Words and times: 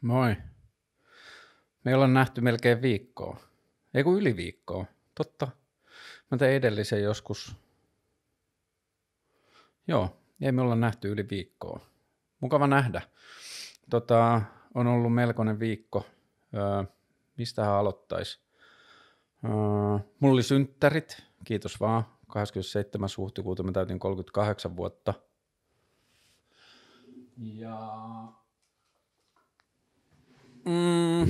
Moi. 0.00 0.36
Me 1.84 1.94
ollaan 1.94 2.14
nähty 2.14 2.40
melkein 2.40 2.82
viikkoa. 2.82 3.40
Ei 3.94 4.04
kun 4.04 4.18
yli 4.18 4.36
viikkoa. 4.36 4.84
Totta. 5.14 5.48
Mä 6.30 6.38
tein 6.38 6.54
edellisen 6.54 7.02
joskus. 7.02 7.56
Joo, 9.88 10.16
ei 10.40 10.52
me 10.52 10.62
olla 10.62 10.74
nähty 10.74 11.08
yli 11.08 11.26
viikkoa. 11.30 11.80
Mukava 12.40 12.66
nähdä. 12.66 13.02
Tota, 13.90 14.42
on 14.74 14.86
ollut 14.86 15.14
melkoinen 15.14 15.58
viikko. 15.58 16.06
Öö, 16.54 16.84
mistähän 17.36 17.74
aloittaisi? 17.74 18.40
Öö, 19.44 19.50
mulla 20.20 20.34
oli 20.34 20.42
synttärit, 20.42 21.22
kiitos 21.44 21.80
vaan. 21.80 22.04
27. 22.28 23.08
huhtikuuta 23.16 23.62
mä 23.62 23.72
täytin 23.72 23.98
38 23.98 24.76
vuotta. 24.76 25.14
Ja 27.36 27.78
Mm. 30.64 31.28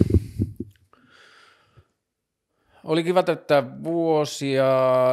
Oli 2.84 3.05
kiva 3.05 3.23
täyttää 3.23 3.83
vuosia, 3.83 4.66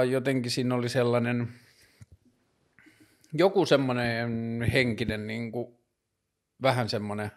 jotenkin 0.10 0.52
siinä 0.52 0.76
oli 0.76 0.90
sellainen, 0.90 1.48
joku 3.34 3.66
semmoinen 3.66 4.62
henkinen, 4.74 5.28
niin 5.28 5.52
kuin, 5.52 5.78
vähän 6.62 6.90
semmoinen 6.90 7.32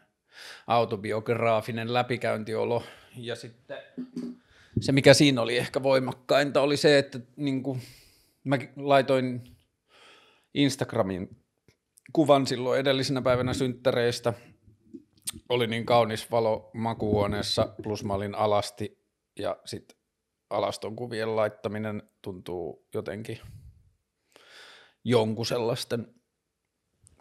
autobiograafinen 0.67 1.93
läpikäyntiolo. 1.93 2.83
Ja 3.17 3.37
sitten 3.37 3.79
se, 4.81 4.93
mikä 4.93 5.15
siinä 5.15 5.43
oli 5.43 5.59
ehkä 5.59 5.83
voimakkainta, 5.83 6.61
oli 6.61 6.77
se, 6.77 6.99
että 6.99 7.21
niin 7.37 7.63
kuin, 7.63 7.83
mä 8.45 8.59
laitoin 8.77 9.57
Instagramin 10.55 11.37
kuvan 12.13 12.47
silloin 12.47 12.81
edellisenä 12.81 13.23
päivänä 13.23 13.55
synttäreistä– 13.55 14.35
oli 15.49 15.67
niin 15.67 15.87
kaunis 15.87 16.31
valo 16.31 16.71
makuuhuoneessa, 16.75 17.69
plus 17.83 18.05
mä 18.05 18.15
olin 18.15 18.35
alasti 18.35 19.07
ja 19.39 19.57
sitten 19.65 19.97
alaston 20.51 20.97
kuvien 20.97 21.37
laittaminen 21.37 22.03
tuntuu 22.23 22.89
jotenkin 22.95 23.41
jonkun 25.05 25.47
sellaisten 25.47 26.15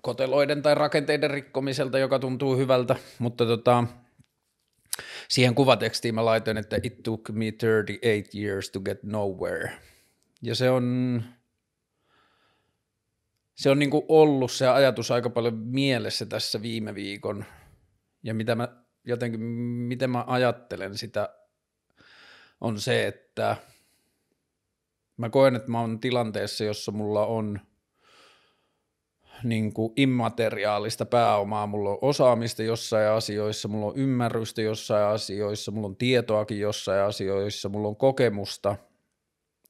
koteloiden 0.02 0.62
tai 0.62 0.76
rakenteiden 0.76 1.32
rikkomiselta, 1.32 2.00
joka 2.00 2.20
tuntuu 2.20 2.58
hyvältä, 2.58 2.96
mutta 3.20 3.46
tota, 3.46 3.84
siihen 5.28 5.56
kuvatekstiin 5.56 6.16
mä 6.16 6.26
laitoin, 6.26 6.58
että 6.58 6.80
it 6.84 7.04
took 7.04 7.30
me 7.30 7.52
38 7.52 8.42
years 8.42 8.70
to 8.70 8.80
get 8.80 9.04
nowhere. 9.04 9.72
Ja 10.42 10.56
se 10.56 10.70
on, 10.70 11.23
se 13.56 13.70
on 13.70 13.80
niin 13.80 13.92
ollut 14.08 14.52
se 14.52 14.68
ajatus 14.68 15.12
aika 15.12 15.30
paljon 15.30 15.58
mielessä 15.58 16.26
tässä 16.26 16.62
viime 16.62 16.96
viikon– 16.96 17.46
ja 18.23 18.34
mitä 18.34 18.56
mä 18.56 18.67
jotenkin, 19.06 19.42
miten 19.42 20.09
mä 20.09 20.23
ajattelen 20.28 20.98
sitä, 20.98 21.30
on 22.61 22.80
se, 22.80 23.08
että 23.08 23.56
mä 25.17 25.30
koen, 25.30 25.56
että 25.56 25.72
mä 25.72 25.81
oon 25.81 26.00
tilanteessa, 26.00 26.64
jossa 26.64 26.92
mulla 26.92 27.26
on 27.26 27.59
niin 29.44 29.73
kuin 29.73 29.94
immateriaalista 29.95 31.06
pääomaa, 31.06 31.67
mulla 31.67 31.89
on 31.89 31.98
osaamista 32.02 32.64
jossain 32.64 33.09
asioissa, 33.09 33.67
mulla 33.67 33.86
on 33.86 33.98
ymmärrystä 33.98 34.61
jossain 34.61 35.06
asioissa, 35.06 35.72
mulla 35.72 35.88
on 35.88 35.95
tietoakin 35.95 36.59
jossain 36.59 37.02
asioissa, 37.04 37.70
mulla 37.70 37.88
on 37.88 37.95
kokemusta, 37.95 38.76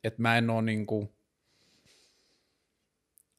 että 0.04 0.22
mä 0.22 0.38
en 0.38 0.50
ole 0.50 0.62
niin 0.62 0.86
kuin, 0.86 1.10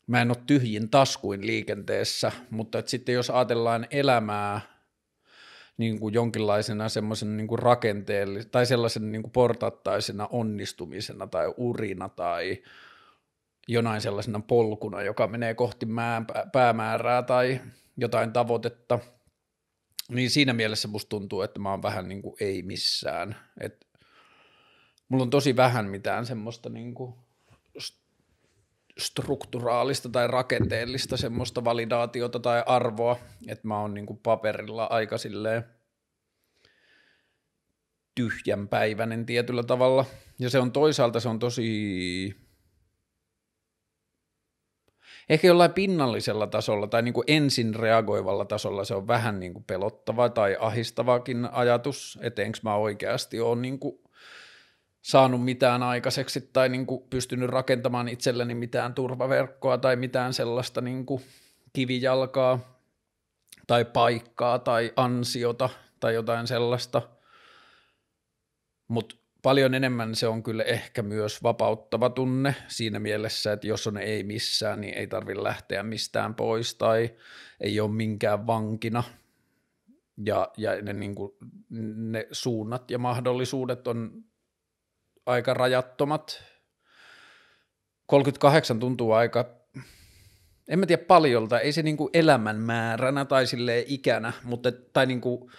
mä 0.06 0.22
en 0.22 0.30
ole 0.30 0.42
tyhjin 0.46 0.90
taskuin 0.90 1.46
liikenteessä, 1.46 2.32
mutta 2.50 2.78
että 2.78 2.90
sitten 2.90 3.14
jos 3.14 3.30
ajatellaan 3.30 3.86
elämää 3.90 4.60
niin 5.80 6.00
kuin 6.00 6.14
jonkinlaisena 6.14 6.88
semmoisen 6.88 7.36
niin 7.36 7.46
kuin 7.46 7.58
rakenteellisena 7.58 8.50
tai 8.50 8.66
sellaisen 8.66 9.12
niin 9.12 9.22
kuin 9.22 9.32
portattaisena 9.32 10.28
onnistumisena 10.30 11.26
tai 11.26 11.54
urina 11.56 12.08
tai 12.08 12.62
jonain 13.68 14.00
sellaisena 14.00 14.40
polkuna, 14.40 15.02
joka 15.02 15.26
menee 15.26 15.54
kohti 15.54 15.86
päämäärää 16.52 17.22
tai 17.22 17.60
jotain 17.96 18.32
tavoitetta, 18.32 18.98
niin 20.08 20.30
siinä 20.30 20.52
mielessä 20.52 20.88
musta 20.88 21.08
tuntuu, 21.08 21.42
että 21.42 21.60
mä 21.60 21.70
oon 21.70 21.82
vähän 21.82 22.08
niin 22.08 22.22
kuin 22.22 22.36
ei 22.40 22.62
missään. 22.62 23.36
Et 23.60 23.86
mulla 25.08 25.22
on 25.22 25.30
tosi 25.30 25.56
vähän 25.56 25.86
mitään 25.86 26.26
semmoista 26.26 26.68
niin 26.68 26.94
kuin 26.94 27.14
strukturaalista 29.00 30.08
tai 30.08 30.26
rakenteellista 30.26 31.16
semmoista 31.16 31.64
validaatiota 31.64 32.40
tai 32.40 32.62
arvoa, 32.66 33.16
että 33.48 33.68
mä 33.68 33.80
oon 33.80 33.94
niinku 33.94 34.14
paperilla 34.14 34.84
aika 34.84 35.18
silleen 35.18 35.64
tyhjänpäiväinen 38.14 39.26
tietyllä 39.26 39.62
tavalla. 39.62 40.04
Ja 40.38 40.50
se 40.50 40.58
on 40.58 40.72
toisaalta 40.72 41.20
se 41.20 41.28
on 41.28 41.38
tosi 41.38 42.36
ehkä 45.28 45.46
jollain 45.46 45.72
pinnallisella 45.72 46.46
tasolla 46.46 46.86
tai 46.86 47.02
niin 47.02 47.14
kuin 47.14 47.24
ensin 47.26 47.74
reagoivalla 47.74 48.44
tasolla 48.44 48.84
se 48.84 48.94
on 48.94 49.06
vähän 49.06 49.40
niin 49.40 49.52
kuin 49.54 49.64
pelottava 49.64 50.28
tai 50.28 50.56
ahistavakin 50.60 51.48
ajatus, 51.52 52.18
että 52.22 52.42
enkö 52.42 52.58
mä 52.62 52.74
oikeasti 52.74 53.40
ole 53.40 53.60
niin 53.60 53.78
kuin 53.78 53.99
saanut 55.02 55.44
mitään 55.44 55.82
aikaiseksi 55.82 56.50
tai 56.52 56.68
niin 56.68 56.86
kuin 56.86 57.02
pystynyt 57.10 57.50
rakentamaan 57.50 58.08
itselleni 58.08 58.54
mitään 58.54 58.94
turvaverkkoa 58.94 59.78
tai 59.78 59.96
mitään 59.96 60.34
sellaista 60.34 60.80
niin 60.80 61.06
kuin 61.06 61.22
kivijalkaa 61.72 62.80
tai 63.66 63.84
paikkaa 63.84 64.58
tai 64.58 64.92
ansiota 64.96 65.68
tai 66.00 66.14
jotain 66.14 66.46
sellaista. 66.46 67.02
Mutta 68.88 69.16
paljon 69.42 69.74
enemmän 69.74 70.14
se 70.14 70.28
on 70.28 70.42
kyllä 70.42 70.62
ehkä 70.62 71.02
myös 71.02 71.42
vapauttava 71.42 72.10
tunne 72.10 72.54
siinä 72.68 72.98
mielessä, 72.98 73.52
että 73.52 73.66
jos 73.66 73.86
on 73.86 73.96
ei 73.96 74.24
missään, 74.24 74.80
niin 74.80 74.94
ei 74.94 75.06
tarvitse 75.06 75.42
lähteä 75.42 75.82
mistään 75.82 76.34
pois 76.34 76.74
tai 76.74 77.10
ei 77.60 77.80
ole 77.80 77.90
minkään 77.90 78.46
vankina. 78.46 79.02
Ja, 80.24 80.48
ja 80.56 80.82
ne, 80.82 80.92
niin 80.92 81.14
kuin, 81.14 81.32
ne 81.96 82.26
suunnat 82.32 82.90
ja 82.90 82.98
mahdollisuudet 82.98 83.88
on 83.88 84.24
aika 85.26 85.54
rajattomat. 85.54 86.42
38 88.06 88.80
tuntuu 88.80 89.12
aika, 89.12 89.50
en 90.68 90.78
mä 90.78 90.86
tiedä 90.86 91.04
paljolta, 91.04 91.60
ei 91.60 91.72
se 91.72 91.82
niinku 91.82 92.10
elämän 92.12 92.56
määränä 92.56 93.24
tai 93.24 93.46
sille 93.46 93.84
ikänä, 93.86 94.32
mutta 94.44 94.72
tai 94.92 95.06
niinku 95.06 95.50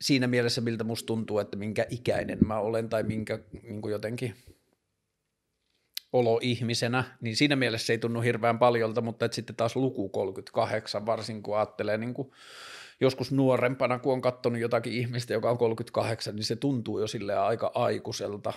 siinä 0.00 0.26
mielessä, 0.26 0.60
miltä 0.60 0.84
musta 0.84 1.06
tuntuu, 1.06 1.38
että 1.38 1.56
minkä 1.56 1.86
ikäinen 1.90 2.38
mä 2.46 2.58
olen 2.58 2.88
tai 2.88 3.02
minkä 3.02 3.38
niinku 3.62 3.88
jotenkin 3.88 4.34
olo 6.12 6.40
ihmisenä, 6.42 7.04
niin 7.20 7.36
siinä 7.36 7.56
mielessä 7.56 7.86
se 7.86 7.92
ei 7.92 7.98
tunnu 7.98 8.20
hirveän 8.20 8.58
paljolta, 8.58 9.00
mutta 9.00 9.24
että 9.24 9.36
sitten 9.36 9.56
taas 9.56 9.76
luku 9.76 10.08
38, 10.08 11.06
varsinkin 11.06 11.42
kun 11.42 11.56
ajattelee 11.56 11.98
niin 11.98 12.14
kuin 12.14 12.32
joskus 13.00 13.32
nuorempana, 13.32 13.98
kun 13.98 14.12
on 14.12 14.20
katsonut 14.20 14.60
jotakin 14.60 14.92
ihmistä, 14.92 15.32
joka 15.32 15.50
on 15.50 15.58
38, 15.58 16.36
niin 16.36 16.44
se 16.44 16.56
tuntuu 16.56 17.00
jo 17.00 17.06
sille 17.06 17.34
aika 17.36 17.72
aikuiselta. 17.74 18.52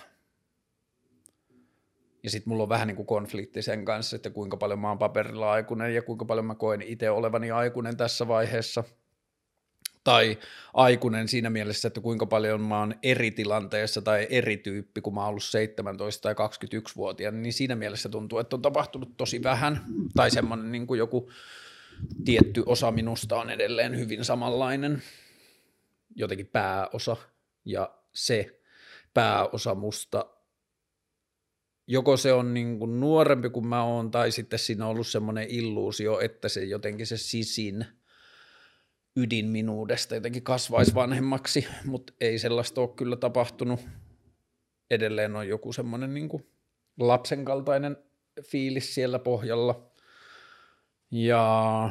Ja 2.23 2.29
sitten 2.29 2.49
mulla 2.49 2.63
on 2.63 2.69
vähän 2.69 2.87
niin 2.87 2.95
kuin 2.95 3.05
konflikti 3.05 3.61
sen 3.61 3.85
kanssa, 3.85 4.15
että 4.15 4.29
kuinka 4.29 4.57
paljon 4.57 4.79
mä 4.79 4.89
oon 4.89 4.97
paperilla 4.97 5.51
aikuinen 5.51 5.95
ja 5.95 6.01
kuinka 6.01 6.25
paljon 6.25 6.45
mä 6.45 6.55
koen 6.55 6.81
itse 6.81 7.09
olevani 7.09 7.51
aikuinen 7.51 7.97
tässä 7.97 8.27
vaiheessa. 8.27 8.83
Tai 10.03 10.37
aikuinen 10.73 11.27
siinä 11.27 11.49
mielessä, 11.49 11.87
että 11.87 12.01
kuinka 12.01 12.25
paljon 12.25 12.61
mä 12.61 12.79
oon 12.79 12.93
eri 13.03 13.31
tilanteessa 13.31 14.01
tai 14.01 14.27
eri 14.29 14.57
tyyppi, 14.57 15.01
kun 15.01 15.13
mä 15.13 15.19
oon 15.19 15.29
ollut 15.29 15.43
17 15.43 16.21
tai 16.21 16.47
21-vuotiaana, 16.47 17.37
niin 17.37 17.53
siinä 17.53 17.75
mielessä 17.75 18.09
tuntuu, 18.09 18.39
että 18.39 18.55
on 18.55 18.61
tapahtunut 18.61 19.17
tosi 19.17 19.43
vähän. 19.43 19.85
Tai 20.15 20.31
semmoinen 20.31 20.71
niin 20.71 20.87
kuin 20.87 20.97
joku 20.97 21.29
tietty 22.25 22.63
osa 22.65 22.91
minusta 22.91 23.35
on 23.35 23.49
edelleen 23.49 23.97
hyvin 23.97 24.25
samanlainen, 24.25 25.01
jotenkin 26.15 26.47
pääosa, 26.47 27.17
ja 27.65 27.93
se 28.13 28.61
pääosa 29.13 29.75
musta, 29.75 30.25
joko 31.87 32.17
se 32.17 32.33
on 32.33 32.53
niin 32.53 32.79
kuin 32.79 32.99
nuorempi 32.99 33.49
kuin 33.49 33.67
mä 33.67 33.83
oon, 33.83 34.11
tai 34.11 34.31
sitten 34.31 34.59
siinä 34.59 34.85
on 34.85 34.91
ollut 34.91 35.07
semmoinen 35.07 35.47
illuusio, 35.49 36.19
että 36.19 36.49
se 36.49 36.63
jotenkin 36.63 37.07
se 37.07 37.17
sisin 37.17 37.85
ydin 39.15 39.45
minuudesta 39.45 40.15
jotenkin 40.15 40.43
kasvaisi 40.43 40.95
vanhemmaksi, 40.95 41.67
mutta 41.85 42.13
ei 42.21 42.39
sellaista 42.39 42.81
ole 42.81 42.89
kyllä 42.95 43.15
tapahtunut. 43.15 43.79
Edelleen 44.89 45.35
on 45.35 45.47
joku 45.47 45.73
semmoinen 45.73 46.13
niin 46.13 46.29
kuin 46.29 46.47
lapsen 46.99 47.45
kaltainen 47.45 47.97
fiilis 48.43 48.95
siellä 48.95 49.19
pohjalla– 49.19 49.87
ja 51.11 51.89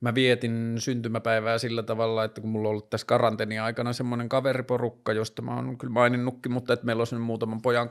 mä 0.00 0.14
vietin 0.14 0.74
syntymäpäivää 0.78 1.58
sillä 1.58 1.82
tavalla, 1.82 2.24
että 2.24 2.40
kun 2.40 2.50
mulla 2.50 2.68
on 2.68 2.70
ollut 2.70 2.90
tässä 2.90 3.06
karanteeni 3.06 3.58
aikana 3.58 3.92
semmoinen 3.92 4.28
kaveriporukka, 4.28 5.12
josta 5.12 5.42
mä 5.42 5.54
oon 5.54 5.78
kyllä 5.78 5.92
maininnutkin, 5.92 6.52
mutta 6.52 6.72
että 6.72 6.86
meillä 6.86 7.00
on 7.00 7.06
semmoinen 7.06 7.26
muutaman 7.26 7.62
pojan 7.62 7.90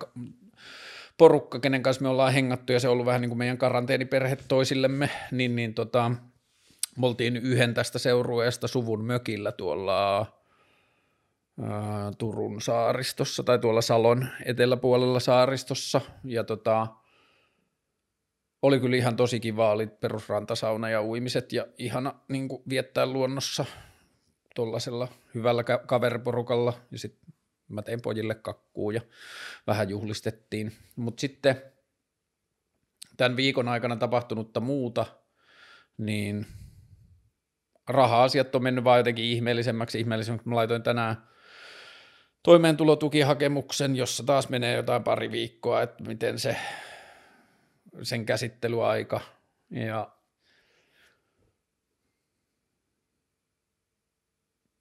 porukka, 1.17 1.59
kenen 1.59 1.83
kanssa 1.83 2.01
me 2.01 2.09
ollaan 2.09 2.33
hengattu 2.33 2.73
ja 2.73 2.79
se 2.79 2.87
on 2.87 2.91
ollut 2.91 3.05
vähän 3.05 3.21
niin 3.21 3.29
kuin 3.29 3.37
meidän 3.37 3.57
karanteeniperhe 3.57 4.37
toisillemme, 4.47 5.09
niin, 5.31 5.55
niin 5.55 5.73
tota, 5.73 6.11
Me 6.97 7.07
oltiin 7.07 7.37
yhden 7.37 7.73
tästä 7.73 7.99
seurueesta 7.99 8.67
suvun 8.67 9.05
mökillä 9.05 9.51
tuolla 9.51 10.19
ää, 11.61 12.11
Turun 12.17 12.61
saaristossa 12.61 13.43
tai 13.43 13.59
tuolla 13.59 13.81
Salon 13.81 14.27
eteläpuolella 14.45 15.19
saaristossa. 15.19 16.01
Ja 16.23 16.43
tota, 16.43 16.87
oli 18.61 18.79
kyllä 18.79 18.95
ihan 18.95 19.15
tosi 19.15 19.39
kiva, 19.39 19.71
oli 19.71 19.87
perusrantasauna 19.87 20.89
ja 20.89 21.03
uimiset 21.03 21.53
ja 21.53 21.67
ihana 21.77 22.15
niin 22.27 22.47
kuin, 22.47 22.61
viettää 22.69 23.05
luonnossa 23.05 23.65
tuollaisella 24.55 25.07
hyvällä 25.35 25.63
kaveriporukalla 25.63 26.73
ja 26.91 26.99
sitten 26.99 27.33
mä 27.67 27.81
tein 27.81 28.01
pojille 28.01 28.35
kakkuu 28.35 28.91
ja 28.91 29.01
vähän 29.67 29.89
juhlistettiin, 29.89 30.71
mutta 30.95 31.21
sitten 31.21 31.61
tämän 33.17 33.37
viikon 33.37 33.67
aikana 33.67 33.95
tapahtunutta 33.95 34.59
muuta, 34.59 35.05
niin 35.97 36.45
raha-asiat 37.87 38.55
on 38.55 38.63
mennyt 38.63 38.83
vaan 38.83 38.99
jotenkin 38.99 39.25
ihmeellisemmäksi, 39.25 39.99
ihmeellisemmäksi. 39.99 40.49
Mä 40.49 40.55
laitoin 40.55 40.83
tänään 40.83 41.29
toimeentulotukihakemuksen, 42.43 43.95
jossa 43.95 44.23
taas 44.23 44.49
menee 44.49 44.75
jotain 44.75 45.03
pari 45.03 45.31
viikkoa, 45.31 45.81
että 45.81 46.03
miten 46.03 46.39
se, 46.39 46.57
sen 48.03 48.25
käsittelyaika 48.25 49.21
ja 49.69 50.11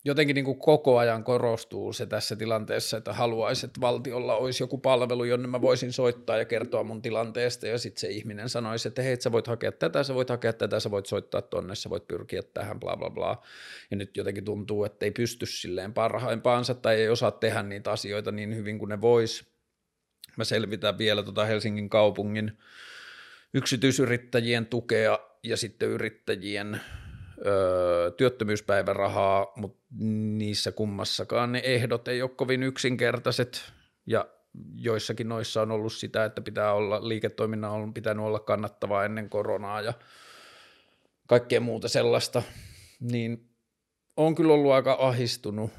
jotenkin 0.04 0.34
niin 0.34 0.44
kuin 0.44 0.58
koko 0.58 0.98
ajan 0.98 1.24
korostuu 1.24 1.92
se 1.92 2.06
tässä 2.06 2.36
tilanteessa, 2.36 2.96
että 2.96 3.12
haluaisin, 3.12 3.66
että 3.66 3.80
valtiolla 3.80 4.36
olisi 4.36 4.62
joku 4.62 4.78
palvelu, 4.78 5.24
jonne 5.24 5.48
mä 5.48 5.60
voisin 5.60 5.92
soittaa 5.92 6.36
ja 6.36 6.44
kertoa 6.44 6.84
mun 6.84 7.02
tilanteesta, 7.02 7.66
ja 7.66 7.78
sitten 7.78 8.00
se 8.00 8.08
ihminen 8.08 8.48
sanoisi, 8.48 8.88
että 8.88 9.02
hei, 9.02 9.20
sä 9.20 9.32
voit 9.32 9.46
hakea 9.46 9.72
tätä, 9.72 10.02
sä 10.02 10.14
voit 10.14 10.30
hakea 10.30 10.52
tätä, 10.52 10.80
sä 10.80 10.90
voit 10.90 11.06
soittaa 11.06 11.42
tonne, 11.42 11.74
sä 11.74 11.90
voit 11.90 12.08
pyrkiä 12.08 12.42
tähän, 12.42 12.80
bla 12.80 12.96
bla 12.96 13.10
bla. 13.10 13.42
Ja 13.90 13.96
nyt 13.96 14.16
jotenkin 14.16 14.44
tuntuu, 14.44 14.84
että 14.84 15.06
ei 15.06 15.10
pysty 15.10 15.46
silleen 15.46 15.94
parhaimpaansa 15.94 16.74
tai 16.74 16.94
ei 16.94 17.08
osaa 17.08 17.30
tehdä 17.30 17.62
niitä 17.62 17.90
asioita 17.90 18.32
niin 18.32 18.56
hyvin 18.56 18.78
kuin 18.78 18.88
ne 18.88 19.00
vois. 19.00 19.46
Mä 20.36 20.44
selvitän 20.44 20.98
vielä 20.98 21.22
tota 21.22 21.44
Helsingin 21.44 21.88
kaupungin 21.88 22.58
yksityisyrittäjien 23.54 24.66
tukea 24.66 25.18
ja 25.42 25.56
sitten 25.56 25.88
yrittäjien 25.88 26.80
öö, 27.46 28.10
työttömyyspäivärahaa, 28.10 29.52
mutta 29.56 29.84
niissä 30.38 30.72
kummassakaan 30.72 31.52
ne 31.52 31.60
ehdot 31.64 32.08
ei 32.08 32.22
ole 32.22 32.30
kovin 32.30 32.62
yksinkertaiset. 32.62 33.72
Ja 34.06 34.28
joissakin 34.74 35.28
noissa 35.28 35.62
on 35.62 35.70
ollut 35.70 35.92
sitä, 35.92 36.24
että 36.24 36.40
pitää 36.40 36.72
olla, 36.72 37.08
liiketoiminnan 37.08 37.70
on 37.70 37.94
pitänyt 37.94 38.24
olla 38.24 38.40
kannattavaa 38.40 39.04
ennen 39.04 39.30
koronaa 39.30 39.80
ja 39.80 39.92
kaikkea 41.26 41.60
muuta 41.60 41.88
sellaista, 41.88 42.42
niin 43.00 43.50
on 44.16 44.34
kyllä 44.34 44.52
ollut 44.52 44.72
aika 44.72 44.96
ahistunut 45.00 45.70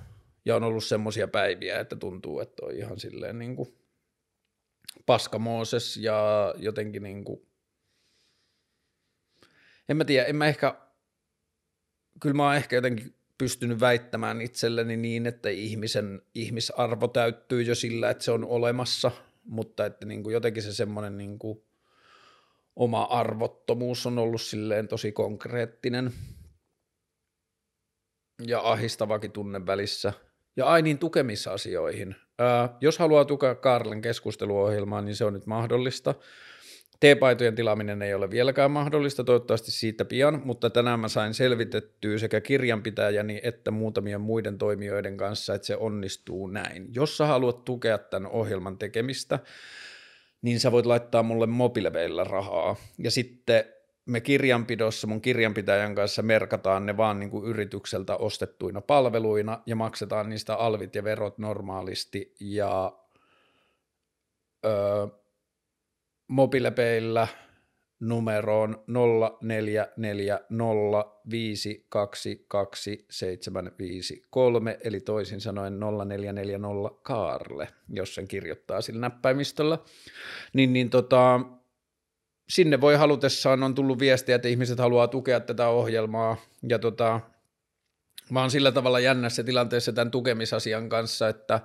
ja 0.45 0.55
on 0.55 0.63
ollut 0.63 0.83
semmoisia 0.83 1.27
päiviä, 1.27 1.79
että 1.79 1.95
tuntuu, 1.95 2.39
että 2.39 2.65
on 2.65 2.71
ihan 2.71 2.99
silleen 2.99 3.39
niin 3.39 3.55
kuin 3.55 3.69
paskamooses 5.05 5.97
ja 5.97 6.53
jotenkin 6.57 7.03
niin 7.03 7.23
kuin, 7.23 7.48
en 9.89 9.97
mä 9.97 10.05
tiedä, 10.05 10.25
en 10.25 10.35
mä 10.35 10.47
ehkä 10.47 10.75
kyllä 12.19 12.35
mä 12.35 12.45
oon 12.45 12.55
ehkä 12.55 12.75
jotenkin 12.75 13.15
pystynyt 13.37 13.79
väittämään 13.79 14.41
itselleni 14.41 14.97
niin, 14.97 15.27
että 15.27 15.49
ihmisen 15.49 16.21
ihmisarvo 16.35 17.07
täyttyy 17.07 17.61
jo 17.61 17.75
sillä, 17.75 18.09
että 18.09 18.23
se 18.23 18.31
on 18.31 18.45
olemassa, 18.45 19.11
mutta 19.43 19.85
että 19.85 20.05
niin 20.05 20.23
kuin 20.23 20.33
jotenkin 20.33 20.63
se 20.63 20.73
semmoinen 20.73 21.17
niin 21.17 21.39
kuin 21.39 21.63
oma 22.75 23.03
arvottomuus 23.03 24.05
on 24.05 24.19
ollut 24.19 24.41
silleen 24.41 24.87
tosi 24.87 25.11
konkreettinen 25.11 26.13
ja 28.47 28.61
ahistavakin 28.63 29.31
tunne 29.31 29.65
välissä. 29.65 30.13
Ja 30.55 30.65
ai 30.65 30.81
niin 30.81 30.97
tukemisasioihin. 30.97 32.15
Ää, 32.39 32.77
jos 32.81 32.99
haluaa 32.99 33.25
tukea 33.25 33.55
Karlen 33.55 34.01
keskusteluohjelmaa, 34.01 35.01
niin 35.01 35.15
se 35.15 35.25
on 35.25 35.33
nyt 35.33 35.45
mahdollista. 35.45 36.15
T-paitojen 36.99 37.55
tilaaminen 37.55 38.01
ei 38.01 38.13
ole 38.13 38.29
vieläkään 38.29 38.71
mahdollista, 38.71 39.23
toivottavasti 39.23 39.71
siitä 39.71 40.05
pian, 40.05 40.41
mutta 40.45 40.69
tänään 40.69 40.99
mä 40.99 41.07
sain 41.07 41.33
selvitettyä 41.33 42.17
sekä 42.17 42.41
kirjanpitäjäni 42.41 43.41
että 43.43 43.71
muutamien 43.71 44.21
muiden 44.21 44.57
toimijoiden 44.57 45.17
kanssa, 45.17 45.55
että 45.55 45.67
se 45.67 45.75
onnistuu 45.75 46.47
näin. 46.47 46.87
Jos 46.93 47.17
sä 47.17 47.25
haluat 47.25 47.65
tukea 47.65 47.97
tämän 47.97 48.31
ohjelman 48.31 48.77
tekemistä, 48.77 49.39
niin 50.41 50.59
sä 50.59 50.71
voit 50.71 50.85
laittaa 50.85 51.23
mulle 51.23 51.47
mobiileveillä 51.47 52.23
rahaa. 52.23 52.75
Ja 52.97 53.11
sitten 53.11 53.63
me 54.05 54.21
kirjanpidossa 54.21 55.07
mun 55.07 55.21
kirjanpitäjän 55.21 55.95
kanssa 55.95 56.21
merkataan 56.21 56.85
ne 56.85 56.97
vaan 56.97 57.19
niin 57.19 57.29
kuin 57.29 57.45
yritykseltä 57.45 58.15
ostettuina 58.15 58.81
palveluina 58.81 59.61
ja 59.65 59.75
maksetaan 59.75 60.29
niistä 60.29 60.55
alvit 60.55 60.95
ja 60.95 61.03
verot 61.03 61.37
normaalisti 61.37 62.35
ja 62.39 62.91
öö, 64.65 65.07
mobiilepeillä 66.29 67.27
numeroon 67.99 68.83
0440522753, 68.87 68.91
eli 74.83 74.99
toisin 74.99 75.41
sanoen 75.41 75.79
0440 75.79 77.01
Kaarle, 77.01 77.67
jos 77.89 78.15
sen 78.15 78.27
kirjoittaa 78.27 78.81
sillä 78.81 78.99
näppäimistöllä, 78.99 79.77
niin, 80.53 80.73
niin 80.73 80.89
tota, 80.89 81.39
sinne 82.49 82.81
voi 82.81 82.95
halutessaan, 82.95 83.63
on 83.63 83.75
tullut 83.75 83.99
viestiä, 83.99 84.35
että 84.35 84.47
ihmiset 84.47 84.79
haluaa 84.79 85.07
tukea 85.07 85.39
tätä 85.39 85.67
ohjelmaa, 85.67 86.37
ja 86.69 86.79
tota, 86.79 87.19
mä 88.31 88.41
oon 88.41 88.51
sillä 88.51 88.71
tavalla 88.71 88.99
jännässä 88.99 89.43
tilanteessa 89.43 89.93
tämän 89.93 90.11
tukemisasian 90.11 90.89
kanssa, 90.89 91.29
että 91.29 91.59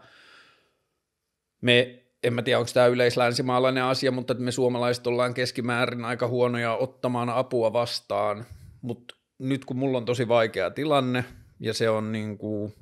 me 1.61 2.04
en 2.25 2.35
mä 2.35 2.43
tiedä, 2.43 2.59
onko 2.59 2.71
tämä 2.75 2.87
yleislänsimaalainen 2.87 3.85
asia, 3.85 4.13
mutta 4.13 4.35
me 4.35 4.51
suomalaiset 4.51 5.07
ollaan 5.07 5.35
keskimäärin 5.35 6.05
aika 6.05 6.29
huonoja 6.29 6.77
ottamaan 6.77 7.29
apua 7.29 7.73
vastaan, 7.73 8.47
mutta 8.83 9.15
nyt 9.39 9.65
kun 9.65 9.77
mulla 9.77 9.99
on 9.99 10.05
tosi 10.05 10.29
vaikea 10.29 10.71
tilanne, 10.71 11.25
ja 11.61 11.75
se 11.75 11.91
on 11.91 12.13
niin 12.13 12.39
kuin, 12.39 12.75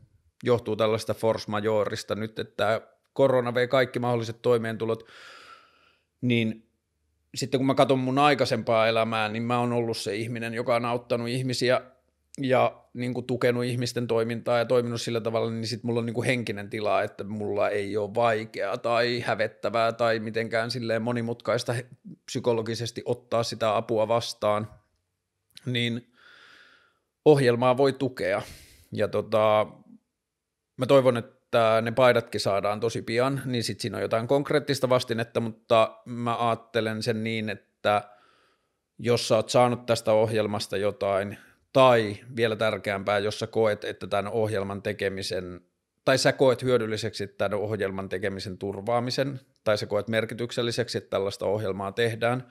johtuu 0.42 0.76
tällaista 0.76 1.14
force 1.14 1.50
majorista 1.50 2.14
nyt, 2.14 2.38
että 2.38 2.80
korona 3.12 3.54
vei 3.54 3.68
kaikki 3.68 3.98
mahdolliset 3.98 4.42
toimeentulot, 4.42 5.04
niin 6.20 6.68
sitten 7.34 7.60
kun 7.60 7.66
mä 7.66 7.74
katson 7.74 7.98
mun 7.98 8.18
aikaisempaa 8.18 8.88
elämää, 8.88 9.28
niin 9.28 9.42
mä 9.42 9.58
oon 9.58 9.72
ollut 9.72 9.96
se 9.96 10.16
ihminen, 10.16 10.54
joka 10.54 10.76
on 10.76 10.84
auttanut 10.84 11.28
ihmisiä 11.28 11.80
ja 12.40 12.84
niin 12.94 13.14
kuin 13.14 13.26
tukenut 13.26 13.64
ihmisten 13.64 14.06
toimintaa 14.06 14.58
ja 14.58 14.64
toiminut 14.64 15.00
sillä 15.00 15.20
tavalla, 15.20 15.50
niin 15.50 15.66
sitten 15.66 15.86
mulla 15.88 16.00
on 16.00 16.06
niin 16.06 16.14
kuin 16.14 16.26
henkinen 16.26 16.70
tila, 16.70 17.02
että 17.02 17.24
mulla 17.24 17.68
ei 17.68 17.96
ole 17.96 18.14
vaikeaa 18.14 18.78
tai 18.78 19.20
hävettävää 19.20 19.92
tai 19.92 20.18
mitenkään 20.18 20.70
silleen 20.70 21.02
monimutkaista 21.02 21.74
psykologisesti 22.24 23.02
ottaa 23.04 23.42
sitä 23.42 23.76
apua 23.76 24.08
vastaan, 24.08 24.70
niin 25.66 26.12
ohjelmaa 27.24 27.76
voi 27.76 27.92
tukea. 27.92 28.42
Ja 28.92 29.08
tota, 29.08 29.66
mä 30.76 30.86
toivon, 30.86 31.16
että 31.16 31.82
ne 31.82 31.92
paidatkin 31.92 32.40
saadaan 32.40 32.80
tosi 32.80 33.02
pian, 33.02 33.42
niin 33.44 33.64
sitten 33.64 33.82
siinä 33.82 33.96
on 33.96 34.02
jotain 34.02 34.28
konkreettista 34.28 34.88
vastinetta, 34.88 35.40
mutta 35.40 35.98
mä 36.04 36.48
ajattelen 36.48 37.02
sen 37.02 37.24
niin, 37.24 37.50
että 37.50 38.02
jos 38.98 39.28
sä 39.28 39.36
oot 39.36 39.50
saanut 39.50 39.86
tästä 39.86 40.12
ohjelmasta 40.12 40.76
jotain, 40.76 41.38
tai 41.72 42.16
vielä 42.36 42.56
tärkeämpää, 42.56 43.18
jos 43.18 43.38
sä 43.38 43.46
koet, 43.46 43.84
että 43.84 44.06
tämän 44.06 44.32
ohjelman 44.32 44.82
tekemisen, 44.82 45.60
tai 46.04 46.18
sä 46.18 46.32
koet 46.32 46.62
hyödylliseksi 46.62 47.26
tämän 47.26 47.58
ohjelman 47.58 48.08
tekemisen 48.08 48.58
turvaamisen, 48.58 49.40
tai 49.64 49.78
sä 49.78 49.86
koet 49.86 50.08
merkitykselliseksi, 50.08 50.98
että 50.98 51.10
tällaista 51.10 51.46
ohjelmaa 51.46 51.92
tehdään. 51.92 52.48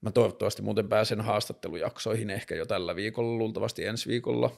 Mä 0.00 0.10
toivottavasti 0.10 0.62
muuten 0.62 0.88
pääsen 0.88 1.20
haastattelujaksoihin 1.20 2.30
ehkä 2.30 2.54
jo 2.54 2.66
tällä 2.66 2.96
viikolla, 2.96 3.38
luultavasti 3.38 3.84
ensi 3.84 4.08
viikolla. 4.08 4.50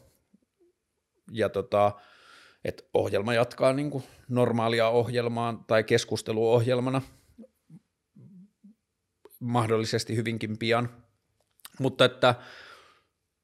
Ja 1.32 1.48
tota, 1.48 1.92
että 2.64 2.84
ohjelma 2.94 3.34
jatkaa 3.34 3.72
niin 3.72 3.90
kuin 3.90 4.04
normaalia 4.28 4.88
ohjelmaa 4.88 5.64
tai 5.66 5.84
keskusteluohjelmana 5.84 7.02
mahdollisesti 9.40 10.16
hyvinkin 10.16 10.58
pian. 10.58 10.88
Mutta 11.78 12.04
että 12.04 12.34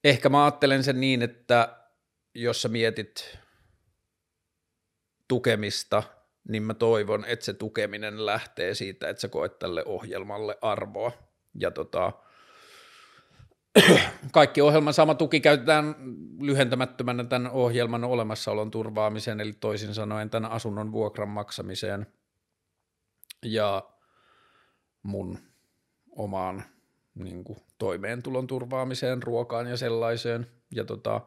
ehkä 0.05 0.29
mä 0.29 0.45
ajattelen 0.45 0.85
sen 0.85 1.01
niin, 1.01 1.23
että 1.23 1.77
jos 2.35 2.63
sä 2.63 2.69
mietit 2.69 3.39
tukemista, 5.29 6.03
niin 6.49 6.63
mä 6.63 6.75
toivon, 6.75 7.25
että 7.25 7.45
se 7.45 7.53
tukeminen 7.53 8.27
lähtee 8.27 8.75
siitä, 8.75 9.09
että 9.09 9.21
sä 9.21 9.29
koet 9.29 9.59
tälle 9.59 9.85
ohjelmalle 9.85 10.59
arvoa. 10.63 11.13
Ja 11.55 11.71
tota, 11.71 12.13
kaikki 14.33 14.61
ohjelman 14.61 14.95
sama 14.95 15.15
tuki 15.15 15.41
käytetään 15.41 15.95
lyhentämättömänä 16.41 17.25
tämän 17.25 17.51
ohjelman 17.51 18.05
olemassaolon 18.05 18.71
turvaamiseen, 18.71 19.41
eli 19.41 19.53
toisin 19.53 19.95
sanoen 19.95 20.31
tämän 20.31 20.51
asunnon 20.51 20.93
vuokran 20.93 21.29
maksamiseen 21.29 22.07
ja 23.45 23.91
mun 25.03 25.39
omaan 26.11 26.65
niin 27.19 27.45
kuin 27.45 27.59
toimeentulon 27.79 28.47
turvaamiseen, 28.47 29.23
ruokaan 29.23 29.67
ja 29.67 29.77
sellaiseen. 29.77 30.47
Ja 30.75 30.85
tota, 30.85 31.21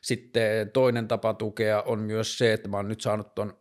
sitten 0.00 0.70
toinen 0.70 1.08
tapa 1.08 1.34
tukea 1.34 1.82
on 1.82 1.98
myös 1.98 2.38
se, 2.38 2.52
että 2.52 2.68
mä 2.68 2.76
oon 2.76 2.88
nyt 2.88 3.00
saanut 3.00 3.34
ton 3.34 3.52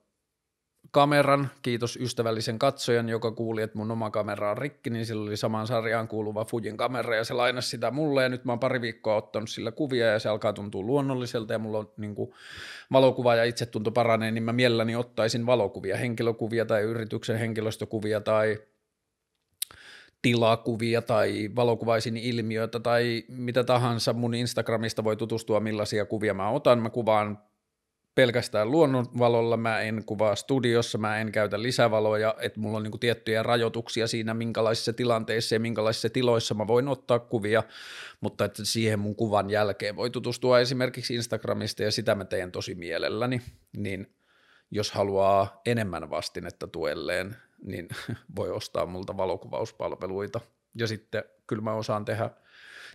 kameran, 0.91 1.49
kiitos 1.61 1.97
ystävällisen 2.01 2.59
katsojan, 2.59 3.09
joka 3.09 3.31
kuuli, 3.31 3.61
että 3.61 3.77
mun 3.77 3.91
oma 3.91 4.09
kamera 4.09 4.51
on 4.51 4.57
rikki, 4.57 4.89
niin 4.89 5.05
sillä 5.05 5.23
oli 5.23 5.37
samaan 5.37 5.67
sarjaan 5.67 6.07
kuuluva 6.07 6.45
Fujin 6.45 6.77
kamera 6.77 7.15
ja 7.15 7.23
se 7.23 7.33
lainasi 7.33 7.69
sitä 7.69 7.91
mulle 7.91 8.23
ja 8.23 8.29
nyt 8.29 8.45
mä 8.45 8.51
oon 8.51 8.59
pari 8.59 8.81
viikkoa 8.81 9.15
ottanut 9.15 9.49
sillä 9.49 9.71
kuvia 9.71 10.07
ja 10.07 10.19
se 10.19 10.29
alkaa 10.29 10.53
tuntua 10.53 10.81
luonnolliselta 10.81 11.53
ja 11.53 11.59
mulla 11.59 11.77
on 11.77 11.91
niin 11.97 12.15
kuin, 12.15 12.31
valokuva 12.91 13.35
ja 13.35 13.43
itsetunto 13.43 13.91
paranee, 13.91 14.31
niin 14.31 14.43
mä 14.43 14.53
mielelläni 14.53 14.95
ottaisin 14.95 15.45
valokuvia, 15.45 15.97
henkilökuvia 15.97 16.65
tai 16.65 16.81
yrityksen 16.81 17.37
henkilöstökuvia 17.37 18.21
tai 18.21 18.57
tilakuvia 20.24 21.01
tai 21.01 21.50
valokuvaisin 21.56 22.18
ilmiöitä 22.18 22.80
tai 22.80 23.24
mitä 23.27 23.63
tahansa 23.63 24.13
mun 24.13 24.34
Instagramista 24.34 25.03
voi 25.03 25.15
tutustua 25.15 25.60
millaisia 25.60 26.06
kuvia 26.06 26.34
mä 26.34 26.50
otan. 26.50 26.80
Mä 26.80 26.89
kuvaan 26.89 27.38
pelkästään 28.15 28.72
luonnonvalolla, 28.72 29.58
mä 29.58 29.80
en 29.80 30.03
kuvaa 30.06 30.36
studiossa, 30.36 30.98
mä 30.98 31.18
en 31.18 31.32
käytä 31.32 31.62
lisävaloja, 31.62 32.36
että 32.39 32.60
mulla 32.60 32.77
on 32.77 32.84
niinku 32.84 32.98
tiettyjä 32.98 33.44
rajoituksia 33.44 34.08
siinä, 34.08 34.34
minkälaisissa 34.34 34.94
tilanteissa 34.94 35.56
ja 35.56 35.60
minkälaisissa 35.60 36.10
tiloissa 36.10 36.53
mä 36.53 36.68
voin 36.68 36.88
ottaa 36.88 37.20
kuvia, 37.20 37.63
mutta 38.22 38.46
että 38.46 38.65
siihen 38.65 39.00
mun 39.00 39.15
kuvan 39.15 39.50
jälkeen 39.50 39.96
voi 39.96 40.10
tutustua 40.10 40.60
esimerkiksi 40.60 41.15
Instagramista 41.15 41.84
ja 41.84 41.92
sitä 41.92 42.15
mä 42.15 42.25
teen 42.25 42.51
tosi 42.51 42.75
mielelläni, 42.75 43.42
niin 43.77 44.15
jos 44.72 44.92
haluaa 44.92 45.62
enemmän 45.65 46.10
vastinetta 46.10 46.68
tuelleen, 46.68 47.36
niin 47.63 47.88
voi 48.36 48.50
ostaa 48.50 48.86
multa 48.86 49.17
valokuvauspalveluita. 49.17 50.41
Ja 50.75 50.88
sitten 50.88 51.24
kyllä 51.48 51.62
mä 51.62 51.74
osaan 51.74 52.05
tehdä 52.05 52.29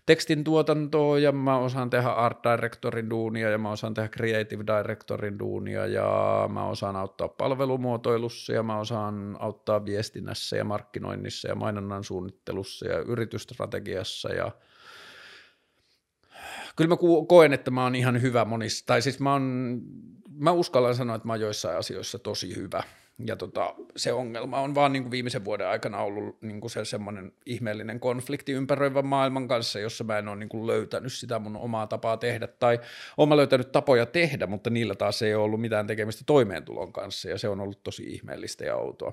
tekstin 0.07 0.45
tuotantoa 0.45 1.19
ja 1.19 1.33
mä 1.33 1.59
osaan 1.59 1.91
tehdä 1.91 2.09
art 2.09 2.39
directorin 2.45 3.11
duunia 3.11 3.51
ja 3.51 3.59
mä 3.59 3.71
osaan 3.71 3.95
tehdä 3.95 4.09
creative 4.09 4.65
directorin 4.67 5.39
duunia 5.39 5.87
ja 5.87 6.09
mä 6.53 6.65
osaan 6.65 6.97
auttaa 6.97 7.29
palvelumuotoilussa 7.29 8.53
ja 8.53 8.63
mä 8.63 8.79
osaan 8.79 9.37
auttaa 9.39 9.85
viestinnässä 9.85 10.57
ja 10.57 10.65
markkinoinnissa 10.65 11.49
ja 11.49 11.55
mainonnan 11.55 12.05
suunnittelussa 12.05 12.87
ja 12.87 12.99
yritysstrategiassa 12.99 14.29
ja 14.29 14.51
kyllä 16.77 16.89
mä 16.89 16.97
koen, 17.29 17.53
että 17.53 17.71
mä 17.71 17.83
oon 17.83 17.95
ihan 17.95 18.23
hyvä 18.23 18.45
monissa, 18.45 18.87
tai 18.87 19.03
siis 19.03 19.21
mä, 19.21 19.33
oon, 19.33 19.81
mä 20.31 20.51
uskallan 20.51 20.95
sanoa, 20.95 21.17
että 21.17 21.29
mä 21.29 21.33
oon 21.33 21.41
joissain 21.41 21.79
asioissa 21.79 22.19
tosi 22.19 22.57
hyvä– 22.57 22.83
ja 23.27 23.37
tota, 23.37 23.75
se 23.97 24.13
ongelma 24.13 24.61
on 24.61 24.75
vaan 24.75 24.93
niin 24.93 25.03
kuin 25.03 25.11
viimeisen 25.11 25.45
vuoden 25.45 25.69
aikana 25.69 25.99
ollut 25.99 26.43
niin 26.43 26.61
kuin 26.61 26.71
se 26.71 26.85
semmoinen 26.85 27.33
ihmeellinen 27.47 28.01
konflikti 28.01 28.53
ympäröivän 28.53 29.07
maailman 29.07 29.49
kanssa, 29.49 29.79
jossa 29.79 30.05
mä 30.05 30.19
en 30.19 30.29
ole 30.29 30.37
niin 30.37 30.49
kuin 30.49 30.67
löytänyt 30.67 31.13
sitä 31.13 31.39
mun 31.39 31.57
omaa 31.57 31.87
tapaa 31.87 32.17
tehdä, 32.17 32.47
tai 32.47 32.81
olen 33.17 33.37
löytänyt 33.37 33.73
tapoja 33.73 34.07
tehdä, 34.07 34.47
mutta 34.47 34.71
niillä 34.71 34.95
taas 34.95 35.23
ei 35.23 35.35
ole 35.35 35.45
ollut 35.45 35.61
mitään 35.61 35.87
tekemistä 35.87 36.23
toimeentulon 36.27 36.93
kanssa, 36.93 37.29
ja 37.29 37.39
se 37.39 37.49
on 37.49 37.61
ollut 37.61 37.83
tosi 37.83 38.03
ihmeellistä 38.03 38.65
ja 38.65 38.77
outoa. 38.77 39.13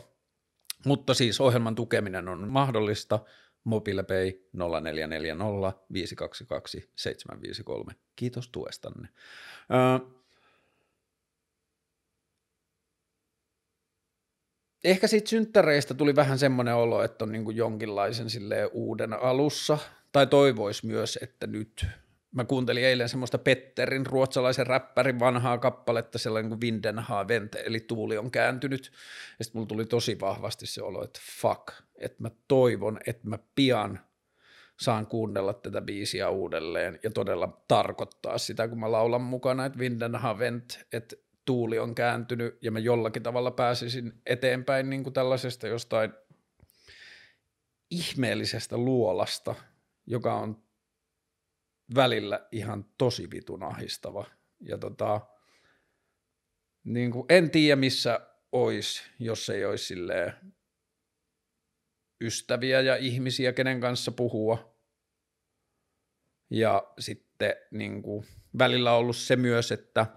Mutta 0.85 1.13
siis 1.13 1.41
ohjelman 1.41 1.75
tukeminen 1.75 2.27
on 2.27 2.47
mahdollista, 2.47 3.19
MobilePay 3.63 4.31
0440 4.53 5.73
522 5.93 6.89
753. 6.95 7.95
Kiitos 8.15 8.49
tuestanne. 8.49 9.09
Öö, 9.73 10.09
ehkä 14.85 15.07
siitä 15.07 15.29
synttäreistä 15.29 15.93
tuli 15.93 16.15
vähän 16.15 16.39
semmoinen 16.39 16.75
olo, 16.75 17.03
että 17.03 17.25
on 17.25 17.31
niin 17.31 17.45
kuin 17.45 17.57
jonkinlaisen 17.57 18.27
uuden 18.71 19.13
alussa, 19.13 19.77
tai 20.11 20.27
toivois 20.27 20.83
myös, 20.83 21.19
että 21.21 21.47
nyt. 21.47 21.85
Mä 22.31 22.45
kuuntelin 22.45 22.85
eilen 22.85 23.09
semmoista 23.09 23.37
Petterin, 23.37 24.05
ruotsalaisen 24.05 24.67
räppärin 24.67 25.19
vanhaa 25.19 25.57
kappaletta, 25.57 26.17
sellainen 26.17 26.49
kuin 26.49 26.61
Vinden 26.61 26.99
Havent, 26.99 27.55
eli 27.55 27.79
tuuli 27.79 28.17
on 28.17 28.31
kääntynyt. 28.31 28.91
Ja 29.39 29.45
sitten 29.45 29.59
mulla 29.59 29.67
tuli 29.67 29.85
tosi 29.85 30.19
vahvasti 30.19 30.65
se 30.65 30.83
olo, 30.83 31.03
että 31.03 31.19
fuck, 31.41 31.67
että 31.95 32.23
mä 32.23 32.31
toivon, 32.47 32.99
että 33.07 33.27
mä 33.27 33.39
pian 33.55 33.99
saan 34.79 35.07
kuunnella 35.07 35.53
tätä 35.53 35.81
biisiä 35.81 36.29
uudelleen 36.29 36.99
ja 37.03 37.11
todella 37.11 37.61
tarkoittaa 37.67 38.37
sitä, 38.37 38.67
kun 38.67 38.79
mä 38.79 38.91
laulan 38.91 39.21
mukana, 39.21 39.65
että 39.65 39.79
Vinden 39.79 40.15
Havent, 40.15 40.79
että 40.93 41.15
tuuli 41.45 41.79
on 41.79 41.95
kääntynyt 41.95 42.57
ja 42.61 42.71
mä 42.71 42.79
jollakin 42.79 43.23
tavalla 43.23 43.51
pääsisin 43.51 44.21
eteenpäin 44.25 44.89
niin 44.89 45.03
kuin 45.03 45.13
tällaisesta 45.13 45.67
jostain 45.67 46.13
ihmeellisestä 47.89 48.77
luolasta, 48.77 49.55
joka 50.07 50.35
on 50.35 50.63
välillä 51.95 52.47
ihan 52.51 52.85
tosi 52.97 53.31
vitun 53.31 53.63
ahistava. 53.63 54.25
Ja 54.61 54.77
tota, 54.77 55.21
niin 56.83 57.11
kuin 57.11 57.25
en 57.29 57.51
tiedä 57.51 57.75
missä 57.75 58.19
olisi, 58.51 59.03
jos 59.19 59.49
ei 59.49 59.65
olisi 59.65 59.85
silleen 59.85 60.33
ystäviä 62.21 62.81
ja 62.81 62.95
ihmisiä, 62.95 63.53
kenen 63.53 63.81
kanssa 63.81 64.11
puhua. 64.11 64.75
Ja 66.49 66.93
sitten 66.99 67.53
niin 67.71 68.01
kuin, 68.01 68.25
välillä 68.57 68.91
on 68.93 68.99
ollut 68.99 69.17
se 69.17 69.35
myös, 69.35 69.71
että– 69.71 70.05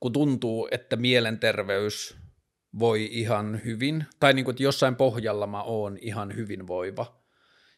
kun 0.00 0.12
tuntuu, 0.12 0.68
että 0.70 0.96
mielenterveys 0.96 2.16
voi 2.78 3.08
ihan 3.10 3.60
hyvin, 3.64 4.06
tai 4.20 4.32
niin 4.32 4.44
kuin, 4.44 4.52
että 4.52 4.62
jossain 4.62 4.96
pohjalla 4.96 5.46
mä 5.46 5.62
oon 5.62 5.98
ihan 6.00 6.36
hyvinvoiva. 6.36 7.22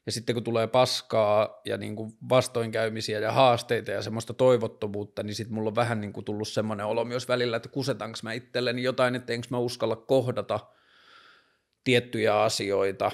Ja 0.06 0.12
sitten 0.12 0.34
kun 0.34 0.44
tulee 0.44 0.66
paskaa 0.66 1.60
ja 1.64 1.76
niin 1.76 1.96
kuin 1.96 2.12
vastoinkäymisiä 2.28 3.18
ja 3.18 3.32
haasteita 3.32 3.90
ja 3.90 4.02
semmoista 4.02 4.34
toivottomuutta, 4.34 5.22
niin 5.22 5.34
sitten 5.34 5.54
mulla 5.54 5.68
on 5.68 5.74
vähän 5.74 6.00
niin 6.00 6.12
kuin 6.12 6.24
tullut 6.24 6.48
semmoinen 6.48 6.86
olo 6.86 7.04
myös 7.04 7.28
välillä, 7.28 7.56
että 7.56 7.68
kusetanko 7.68 8.18
mä 8.22 8.32
itselleni 8.32 8.82
jotain, 8.82 9.14
että 9.14 9.32
enkö 9.32 9.46
mä 9.50 9.58
uskalla 9.58 9.96
kohdata 9.96 10.60
tiettyjä 11.84 12.42
asioita 12.42 13.10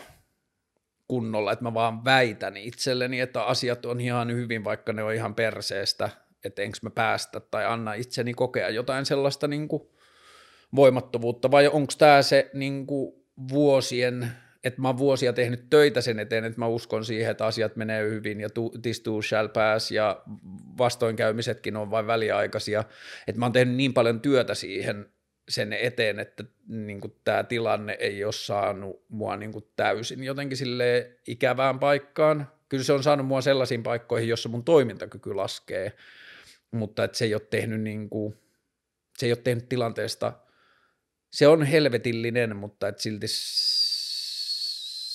kunnolla, 1.08 1.52
että 1.52 1.64
mä 1.64 1.74
vaan 1.74 2.04
väitän 2.04 2.56
itselleni, 2.56 3.20
että 3.20 3.42
asiat 3.42 3.86
on 3.86 4.00
ihan 4.00 4.32
hyvin, 4.32 4.64
vaikka 4.64 4.92
ne 4.92 5.02
on 5.02 5.14
ihan 5.14 5.34
perseestä– 5.34 6.10
että 6.44 6.62
enkö 6.62 6.78
mä 6.82 6.90
päästä 6.90 7.40
tai 7.40 7.66
anna 7.66 7.94
itseni 7.94 8.34
kokea 8.34 8.70
jotain 8.70 9.06
sellaista 9.06 9.48
niin 9.48 9.68
kuin 9.68 9.82
voimattomuutta, 10.76 11.50
vai 11.50 11.68
onko 11.68 11.92
tämä 11.98 12.22
se 12.22 12.50
niin 12.52 12.86
kuin 12.86 13.14
vuosien, 13.48 14.32
että 14.64 14.80
mä 14.80 14.88
oon 14.88 14.98
vuosia 14.98 15.32
tehnyt 15.32 15.70
töitä 15.70 16.00
sen 16.00 16.18
eteen, 16.18 16.44
että 16.44 16.58
mä 16.58 16.66
uskon 16.66 17.04
siihen, 17.04 17.30
että 17.30 17.46
asiat 17.46 17.76
menee 17.76 18.10
hyvin 18.10 18.40
ja 18.40 18.48
this 18.82 19.00
too 19.00 19.22
shall 19.22 19.48
pass 19.48 19.90
ja 19.90 20.22
vastoinkäymisetkin 20.78 21.76
on 21.76 21.90
vain 21.90 22.06
väliaikaisia, 22.06 22.84
että 23.26 23.38
mä 23.38 23.44
oon 23.44 23.52
tehnyt 23.52 23.74
niin 23.74 23.94
paljon 23.94 24.20
työtä 24.20 24.54
siihen 24.54 25.06
sen 25.48 25.72
eteen, 25.72 26.18
että 26.18 26.44
niin 26.68 27.00
tämä 27.24 27.44
tilanne 27.44 27.96
ei 28.00 28.24
ole 28.24 28.32
saanut 28.32 29.04
mua 29.08 29.36
niin 29.36 29.52
kuin 29.52 29.64
täysin 29.76 30.24
jotenkin 30.24 30.56
sille 30.56 31.10
ikävään 31.26 31.78
paikkaan. 31.78 32.48
Kyllä 32.68 32.84
se 32.84 32.92
on 32.92 33.02
saanut 33.02 33.26
mua 33.26 33.40
sellaisiin 33.40 33.82
paikkoihin, 33.82 34.28
jossa 34.28 34.48
mun 34.48 34.64
toimintakyky 34.64 35.34
laskee, 35.34 35.92
mutta 36.74 37.04
että 37.04 37.18
se 37.18 37.24
ei 37.24 37.34
ole 37.34 37.42
tehnyt 37.50 37.80
niin 37.80 38.10
kuin, 38.10 38.34
se 39.18 39.26
ei 39.26 39.32
ole 39.32 39.40
tehnyt 39.44 39.68
tilanteesta, 39.68 40.32
se 41.32 41.48
on 41.48 41.62
helvetillinen, 41.62 42.56
mutta 42.56 42.88
että 42.88 43.02
silti 43.02 43.26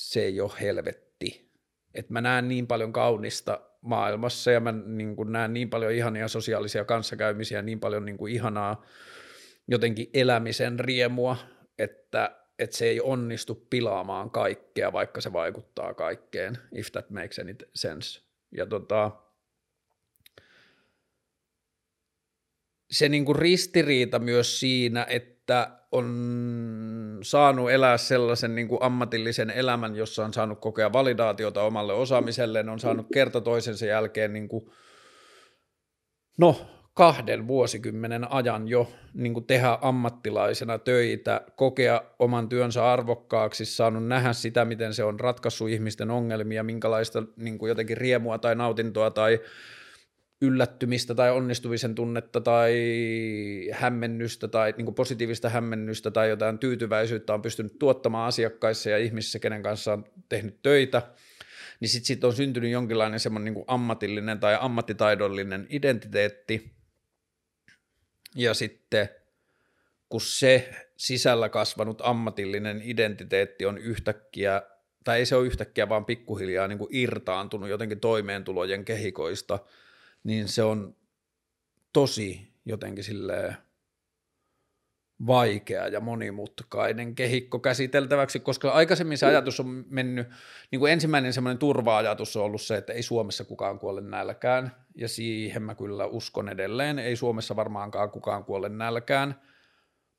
se 0.10 0.24
ei 0.24 0.42
ole 0.42 0.52
helvetti. 0.62 1.52
Että 1.94 2.14
mä 2.14 2.22
näen 2.22 2.48
niin 2.48 2.68
paljon 2.68 2.94
kaunista 2.94 3.62
maailmassa 3.82 4.52
ja 4.52 4.60
mä 4.60 4.72
niin 4.72 5.16
kuin 5.16 5.32
näen 5.32 5.54
niin 5.54 5.70
paljon 5.70 5.92
ihania 5.92 6.28
sosiaalisia 6.28 6.86
kanssakäymisiä, 6.86 7.62
niin 7.62 7.80
paljon 7.80 8.06
niin 8.06 8.18
kuin 8.18 8.34
ihanaa 8.34 8.86
jotenkin 9.68 10.10
elämisen 10.14 10.80
riemua, 10.80 11.38
että, 11.78 12.36
että 12.60 12.78
se 12.78 12.86
ei 12.86 13.02
onnistu 13.02 13.56
pilaamaan 13.70 14.32
kaikkea, 14.32 14.94
vaikka 14.94 15.22
se 15.22 15.34
vaikuttaa 15.34 15.94
kaikkeen, 15.94 16.58
if 16.76 16.92
that 16.92 17.10
makes 17.10 17.40
any 17.40 17.56
sense. 17.74 18.22
Ja 18.52 18.66
tota, 18.66 19.12
se 22.92 23.10
niin 23.10 23.26
kuin 23.26 23.36
ristiriita 23.36 24.20
myös 24.20 24.60
siinä, 24.60 25.06
että 25.10 25.72
on 25.92 27.20
saanut 27.22 27.72
elää 27.72 27.98
sellaisen 27.98 28.56
niin 28.56 28.68
kuin 28.68 28.84
ammatillisen 28.84 29.50
elämän, 29.50 29.96
jossa 29.96 30.26
on 30.26 30.34
saanut 30.34 30.60
kokea 30.60 30.94
validaatiota 30.94 31.64
omalle 31.64 31.94
osaamiselleen, 31.94 32.70
on 32.70 32.80
saanut 32.80 33.08
kerta 33.14 33.42
toisensa 33.42 33.86
jälkeen 33.86 34.34
niin 34.34 34.48
kuin, 34.48 34.72
no, 36.38 36.66
kahden 36.94 37.48
vuosikymmenen 37.48 38.32
ajan 38.32 38.68
jo 38.68 38.92
niin 39.14 39.34
kuin 39.34 39.46
tehdä 39.46 39.78
ammattilaisena 39.82 40.78
töitä, 40.78 41.42
kokea 41.56 42.02
oman 42.20 42.50
työnsä 42.50 42.92
arvokkaaksi, 42.92 43.66
saanut 43.66 44.08
nähdä 44.08 44.34
sitä, 44.34 44.66
miten 44.66 44.94
se 44.94 45.04
on 45.04 45.20
ratkaissut 45.20 45.70
ihmisten 45.70 46.12
ongelmia, 46.12 46.64
minkälaista 46.64 47.24
niin 47.38 47.58
kuin 47.58 47.70
jotenkin 47.70 47.98
riemua 47.98 48.38
tai 48.38 48.56
nautintoa 48.56 49.12
tai 49.12 49.40
yllättymistä 50.42 51.16
tai 51.16 51.32
onnistumisen 51.32 51.96
tunnetta 51.96 52.42
tai 52.42 52.74
hämmennystä 53.72 54.48
tai 54.48 54.74
niin 54.78 54.96
positiivista 54.96 55.50
hämmennystä 55.50 56.12
tai 56.12 56.30
jotain 56.30 56.60
tyytyväisyyttä 56.60 57.34
on 57.34 57.42
pystynyt 57.42 57.80
tuottamaan 57.80 58.28
asiakkaissa 58.28 58.90
ja 58.90 58.98
ihmisissä, 58.98 59.40
kenen 59.40 59.64
kanssa 59.64 59.94
on 59.94 60.06
tehnyt 60.30 60.62
töitä, 60.62 61.02
niin 61.80 61.90
sitten 61.90 62.08
sit 62.08 62.24
on 62.24 62.34
syntynyt 62.34 62.72
jonkinlainen 62.72 63.20
semmoinen 63.20 63.54
niin 63.54 63.66
ammatillinen 63.68 64.40
tai 64.40 64.58
ammattitaidollinen 64.60 65.68
identiteetti, 65.70 66.72
ja 68.36 68.54
sitten 68.54 69.10
kun 70.10 70.22
se 70.22 70.70
sisällä 70.98 71.50
kasvanut 71.50 72.02
ammatillinen 72.04 72.82
identiteetti 72.84 73.66
on 73.66 73.78
yhtäkkiä, 73.78 74.62
tai 75.04 75.20
ei 75.20 75.26
se 75.26 75.36
ole 75.36 75.48
yhtäkkiä, 75.48 75.90
vaan 75.90 76.06
pikkuhiljaa 76.06 76.68
niin 76.68 76.78
kuin 76.78 76.96
irtaantunut 76.96 77.70
jotenkin 77.70 78.00
toimeentulojen 78.00 78.86
kehikoista, 78.86 79.60
niin 80.24 80.48
se 80.48 80.64
on 80.64 80.96
tosi 81.94 82.54
jotenkin 82.66 83.04
silleen 83.04 83.58
vaikea 85.28 85.88
ja 85.88 86.00
monimutkainen 86.00 87.16
kehikko 87.16 87.60
käsiteltäväksi, 87.60 88.40
koska 88.40 88.72
aikaisemmin 88.72 89.18
se 89.18 89.26
ajatus 89.26 89.60
on 89.60 89.86
mennyt, 89.90 90.28
niin 90.72 90.80
kuin 90.80 90.94
ensimmäinen 90.94 91.34
semmoinen 91.34 91.58
turva-ajatus 91.58 92.36
on 92.38 92.44
ollut 92.44 92.62
se, 92.62 92.78
että 92.78 92.94
ei 92.94 93.04
Suomessa 93.04 93.46
kukaan 93.46 93.80
kuole 93.80 94.02
nälkään, 94.02 94.72
ja 94.96 95.08
siihen 95.08 95.64
mä 95.64 95.76
kyllä 95.76 96.06
uskon 96.06 96.50
edelleen, 96.50 97.00
ei 97.00 97.16
Suomessa 97.16 97.56
varmaankaan 97.56 98.12
kukaan 98.12 98.44
kuole 98.44 98.70
nälkään, 98.70 99.42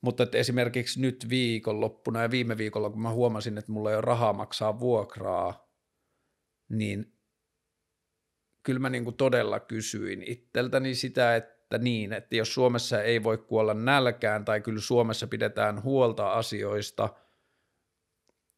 mutta 0.01 0.23
että 0.23 0.37
esimerkiksi 0.37 1.01
nyt 1.01 1.25
viikonloppuna 1.29 2.21
ja 2.21 2.31
viime 2.31 2.57
viikolla, 2.57 2.89
kun 2.89 3.01
mä 3.01 3.11
huomasin, 3.11 3.57
että 3.57 3.71
mulla 3.71 3.89
ei 3.89 3.95
ole 3.95 4.01
rahaa 4.01 4.33
maksaa 4.33 4.79
vuokraa, 4.79 5.71
niin 6.69 7.13
kyllä 8.63 8.79
mä 8.79 8.89
niin 8.89 9.03
kuin 9.03 9.17
todella 9.17 9.59
kysyin 9.59 10.23
itseltäni 10.27 10.95
sitä, 10.95 11.35
että 11.35 11.77
niin, 11.77 12.13
että 12.13 12.35
jos 12.35 12.53
Suomessa 12.53 13.01
ei 13.01 13.23
voi 13.23 13.37
kuolla 13.37 13.73
nälkään 13.73 14.45
tai 14.45 14.61
kyllä 14.61 14.81
Suomessa 14.81 15.27
pidetään 15.27 15.83
huolta 15.83 16.33
asioista, 16.33 17.09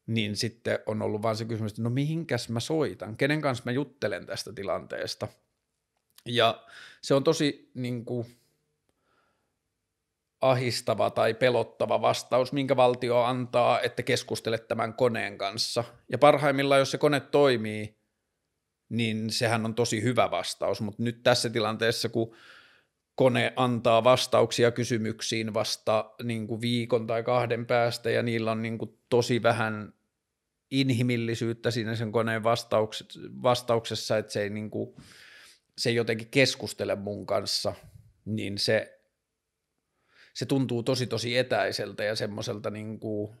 niin 0.06 0.36
sitten 0.36 0.78
on 0.86 1.02
ollut 1.02 1.22
vaan 1.22 1.36
se 1.36 1.44
kysymys, 1.44 1.72
että 1.72 1.82
no 1.82 1.90
mihinkäs 1.90 2.48
mä 2.48 2.60
soitan, 2.60 3.16
kenen 3.16 3.40
kanssa 3.40 3.64
mä 3.66 3.72
juttelen 3.72 4.26
tästä 4.26 4.52
tilanteesta. 4.52 5.28
Ja 6.26 6.64
se 7.02 7.14
on 7.14 7.24
tosi 7.24 7.70
niin 7.74 8.04
kuin, 8.04 8.26
ahistava 10.44 11.10
tai 11.10 11.34
pelottava 11.34 12.02
vastaus, 12.02 12.52
minkä 12.52 12.76
valtio 12.76 13.22
antaa, 13.22 13.80
että 13.80 14.02
keskustele 14.02 14.58
tämän 14.58 14.94
koneen 14.94 15.38
kanssa. 15.38 15.84
Ja 16.12 16.18
parhaimmillaan, 16.18 16.78
jos 16.78 16.90
se 16.90 16.98
kone 16.98 17.20
toimii, 17.20 17.96
niin 18.96 19.30
sehän 19.30 19.64
on 19.64 19.74
tosi 19.74 20.02
hyvä 20.02 20.30
vastaus, 20.30 20.80
mutta 20.80 21.02
nyt 21.02 21.22
tässä 21.22 21.50
tilanteessa, 21.50 22.08
kun 22.08 22.34
kone 23.14 23.52
antaa 23.56 24.04
vastauksia 24.04 24.70
kysymyksiin 24.70 25.54
vasta 25.54 26.14
niin 26.22 26.46
kuin 26.46 26.60
viikon 26.60 27.06
tai 27.06 27.22
kahden 27.22 27.66
päästä, 27.66 28.10
ja 28.10 28.22
niillä 28.22 28.52
on 28.52 28.62
niin 28.62 28.78
kuin 28.78 28.98
tosi 29.08 29.42
vähän 29.42 29.92
inhimillisyyttä 30.70 31.70
siinä 31.70 31.96
sen 31.96 32.12
koneen 32.12 32.42
vastauksessa, 33.42 34.18
että 34.18 34.32
se 34.32 34.42
ei, 34.42 34.50
niin 34.50 34.70
kuin, 34.70 34.96
se 35.78 35.88
ei 35.88 35.94
jotenkin 35.94 36.28
keskustele 36.30 36.94
mun 36.94 37.26
kanssa, 37.26 37.74
niin 38.24 38.58
se, 38.58 39.00
se 40.34 40.46
tuntuu 40.46 40.82
tosi 40.82 41.06
tosi 41.06 41.38
etäiseltä 41.38 42.04
ja 42.04 42.16
semmoiselta 42.16 42.70
niin 42.70 43.00
kuin 43.00 43.36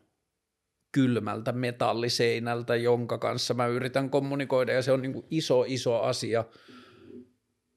kylmältä 0.94 1.52
metalliseinältä, 1.52 2.76
jonka 2.76 3.18
kanssa 3.18 3.54
mä 3.54 3.66
yritän 3.66 4.10
kommunikoida, 4.10 4.72
ja 4.72 4.82
se 4.82 4.92
on 4.92 5.02
niin 5.02 5.12
kuin 5.12 5.26
iso, 5.30 5.64
iso 5.66 6.00
asia, 6.00 6.44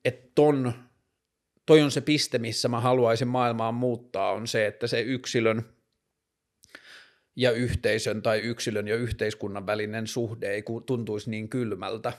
että 0.05 0.31
ton, 0.35 0.73
toi 1.65 1.81
on 1.81 1.91
se 1.91 2.01
piste, 2.01 2.37
missä 2.37 2.67
mä 2.67 2.79
haluaisin 2.79 3.27
maailmaa 3.27 3.71
muuttaa, 3.71 4.31
on 4.31 4.47
se, 4.47 4.67
että 4.67 4.87
se 4.87 5.01
yksilön 5.01 5.61
ja 7.35 7.51
yhteisön 7.51 8.21
tai 8.21 8.39
yksilön 8.39 8.87
ja 8.87 8.95
yhteiskunnan 8.95 9.65
välinen 9.65 10.07
suhde 10.07 10.51
ei 10.51 10.63
tuntuisi 10.85 11.29
niin 11.29 11.49
kylmältä. 11.49 12.13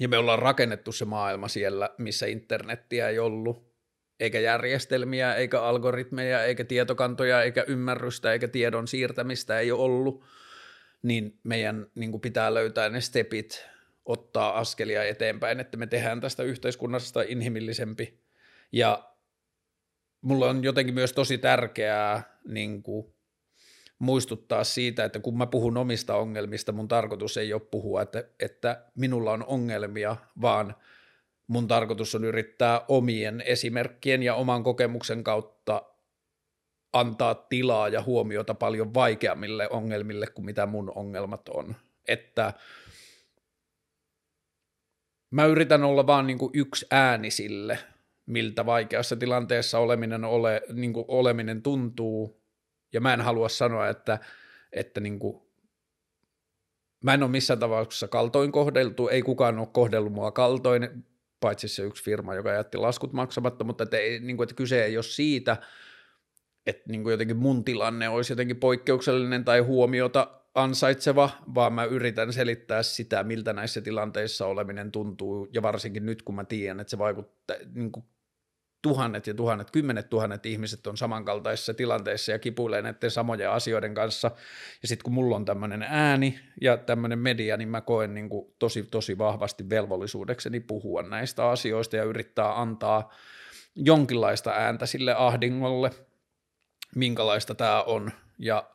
Ja 0.00 0.08
me 0.08 0.18
ollaan 0.18 0.38
rakennettu 0.38 0.92
se 0.92 1.04
maailma 1.04 1.48
siellä, 1.48 1.90
missä 1.98 2.26
internettiä 2.26 3.08
ei 3.08 3.18
ollut, 3.18 3.71
eikä 4.22 4.40
järjestelmiä, 4.40 5.34
eikä 5.34 5.62
algoritmeja, 5.62 6.44
eikä 6.44 6.64
tietokantoja, 6.64 7.42
eikä 7.42 7.64
ymmärrystä, 7.68 8.32
eikä 8.32 8.48
tiedon 8.48 8.88
siirtämistä 8.88 9.58
ei 9.58 9.72
ole 9.72 9.82
ollut, 9.82 10.24
niin 11.02 11.38
meidän 11.42 11.86
niin 11.94 12.10
kuin 12.10 12.20
pitää 12.20 12.54
löytää 12.54 12.88
ne 12.88 13.00
stepit, 13.00 13.66
ottaa 14.04 14.58
askelia 14.58 15.04
eteenpäin, 15.04 15.60
että 15.60 15.76
me 15.76 15.86
tehdään 15.86 16.20
tästä 16.20 16.42
yhteiskunnasta 16.42 17.22
inhimillisempi. 17.22 18.20
Ja 18.72 19.12
mulla 20.20 20.50
on 20.50 20.64
jotenkin 20.64 20.94
myös 20.94 21.12
tosi 21.12 21.38
tärkeää 21.38 22.38
niin 22.48 22.82
kuin 22.82 23.14
muistuttaa 23.98 24.64
siitä, 24.64 25.04
että 25.04 25.20
kun 25.20 25.38
mä 25.38 25.46
puhun 25.46 25.76
omista 25.76 26.16
ongelmista, 26.16 26.72
mun 26.72 26.88
tarkoitus 26.88 27.36
ei 27.36 27.52
ole 27.52 27.62
puhua, 27.70 28.02
että, 28.02 28.24
että 28.40 28.84
minulla 28.94 29.32
on 29.32 29.44
ongelmia, 29.46 30.16
vaan– 30.40 30.74
mun 31.46 31.68
tarkoitus 31.68 32.14
on 32.14 32.24
yrittää 32.24 32.84
omien 32.88 33.40
esimerkkien 33.40 34.22
ja 34.22 34.34
oman 34.34 34.62
kokemuksen 34.62 35.24
kautta 35.24 35.82
antaa 36.92 37.34
tilaa 37.34 37.88
ja 37.88 38.02
huomiota 38.02 38.54
paljon 38.54 38.94
vaikeammille 38.94 39.68
ongelmille 39.68 40.26
kuin 40.26 40.44
mitä 40.44 40.66
mun 40.66 40.92
ongelmat 40.94 41.48
on. 41.48 41.76
Että 42.08 42.52
mä 45.30 45.44
yritän 45.44 45.84
olla 45.84 46.06
vaan 46.06 46.26
niin 46.26 46.38
kuin 46.38 46.50
yksi 46.54 46.86
ääni 46.90 47.30
sille, 47.30 47.78
miltä 48.26 48.66
vaikeassa 48.66 49.16
tilanteessa 49.16 49.78
oleminen, 49.78 50.24
ole, 50.24 50.62
niin 50.72 50.92
kuin 50.92 51.04
oleminen 51.08 51.62
tuntuu, 51.62 52.42
ja 52.92 53.00
mä 53.00 53.14
en 53.14 53.20
halua 53.20 53.48
sanoa, 53.48 53.88
että, 53.88 54.18
että 54.72 55.00
niin 55.00 55.18
kuin, 55.18 55.42
mä 57.04 57.14
en 57.14 57.22
ole 57.22 57.30
missään 57.30 57.60
tapauksessa 57.60 58.08
kaltoin 58.08 58.52
kohdeltu, 58.52 59.08
ei 59.08 59.22
kukaan 59.22 59.58
ole 59.58 59.68
kohdellut 59.72 60.12
mua 60.12 60.30
kaltoin, 60.30 61.04
paitsi 61.42 61.68
se 61.68 61.82
yksi 61.82 62.04
firma, 62.04 62.34
joka 62.34 62.52
jätti 62.52 62.78
laskut 62.78 63.12
maksamatta, 63.12 63.64
mutta 63.64 63.84
että, 63.84 63.96
ei, 63.96 64.20
niin 64.20 64.36
kuin, 64.36 64.44
että 64.44 64.54
kyse 64.54 64.84
ei 64.84 64.96
ole 64.96 65.02
siitä, 65.02 65.56
että 66.66 66.82
niin 66.88 67.02
kuin 67.02 67.10
jotenkin 67.10 67.36
mun 67.36 67.64
tilanne 67.64 68.08
olisi 68.08 68.32
jotenkin 68.32 68.56
poikkeuksellinen 68.56 69.44
tai 69.44 69.60
huomiota 69.60 70.42
ansaitseva, 70.54 71.30
vaan 71.54 71.72
mä 71.72 71.84
yritän 71.84 72.32
selittää 72.32 72.82
sitä, 72.82 73.24
miltä 73.24 73.52
näissä 73.52 73.80
tilanteissa 73.80 74.46
oleminen 74.46 74.92
tuntuu, 74.92 75.48
ja 75.52 75.62
varsinkin 75.62 76.06
nyt, 76.06 76.22
kun 76.22 76.34
mä 76.34 76.44
tiedän, 76.44 76.80
että 76.80 76.90
se 76.90 76.98
vaikuttaa, 76.98 77.56
niin 77.74 77.92
kuin 77.92 78.04
tuhannet 78.82 79.26
ja 79.26 79.34
tuhannet, 79.34 79.70
kymmenet 79.70 80.10
tuhannet 80.10 80.46
ihmiset 80.46 80.86
on 80.86 80.96
samankaltaisissa 80.96 81.74
tilanteissa 81.74 82.32
ja 82.32 82.38
kipuilee 82.38 82.82
näiden 82.82 83.10
samojen 83.10 83.50
asioiden 83.50 83.94
kanssa. 83.94 84.30
Ja 84.82 84.88
sitten 84.88 85.04
kun 85.04 85.12
mulla 85.12 85.36
on 85.36 85.44
tämmöinen 85.44 85.82
ääni 85.82 86.40
ja 86.60 86.76
tämmöinen 86.76 87.18
media, 87.18 87.56
niin 87.56 87.68
mä 87.68 87.80
koen 87.80 88.14
niin 88.14 88.28
kuin 88.28 88.54
tosi, 88.58 88.82
tosi 88.82 89.18
vahvasti 89.18 89.70
velvollisuudekseni 89.70 90.60
puhua 90.60 91.02
näistä 91.02 91.48
asioista 91.48 91.96
ja 91.96 92.04
yrittää 92.04 92.60
antaa 92.60 93.12
jonkinlaista 93.76 94.50
ääntä 94.50 94.86
sille 94.86 95.14
ahdingolle, 95.14 95.90
minkälaista 96.94 97.54
tämä 97.54 97.82
on. 97.82 98.10
Ja 98.38 98.71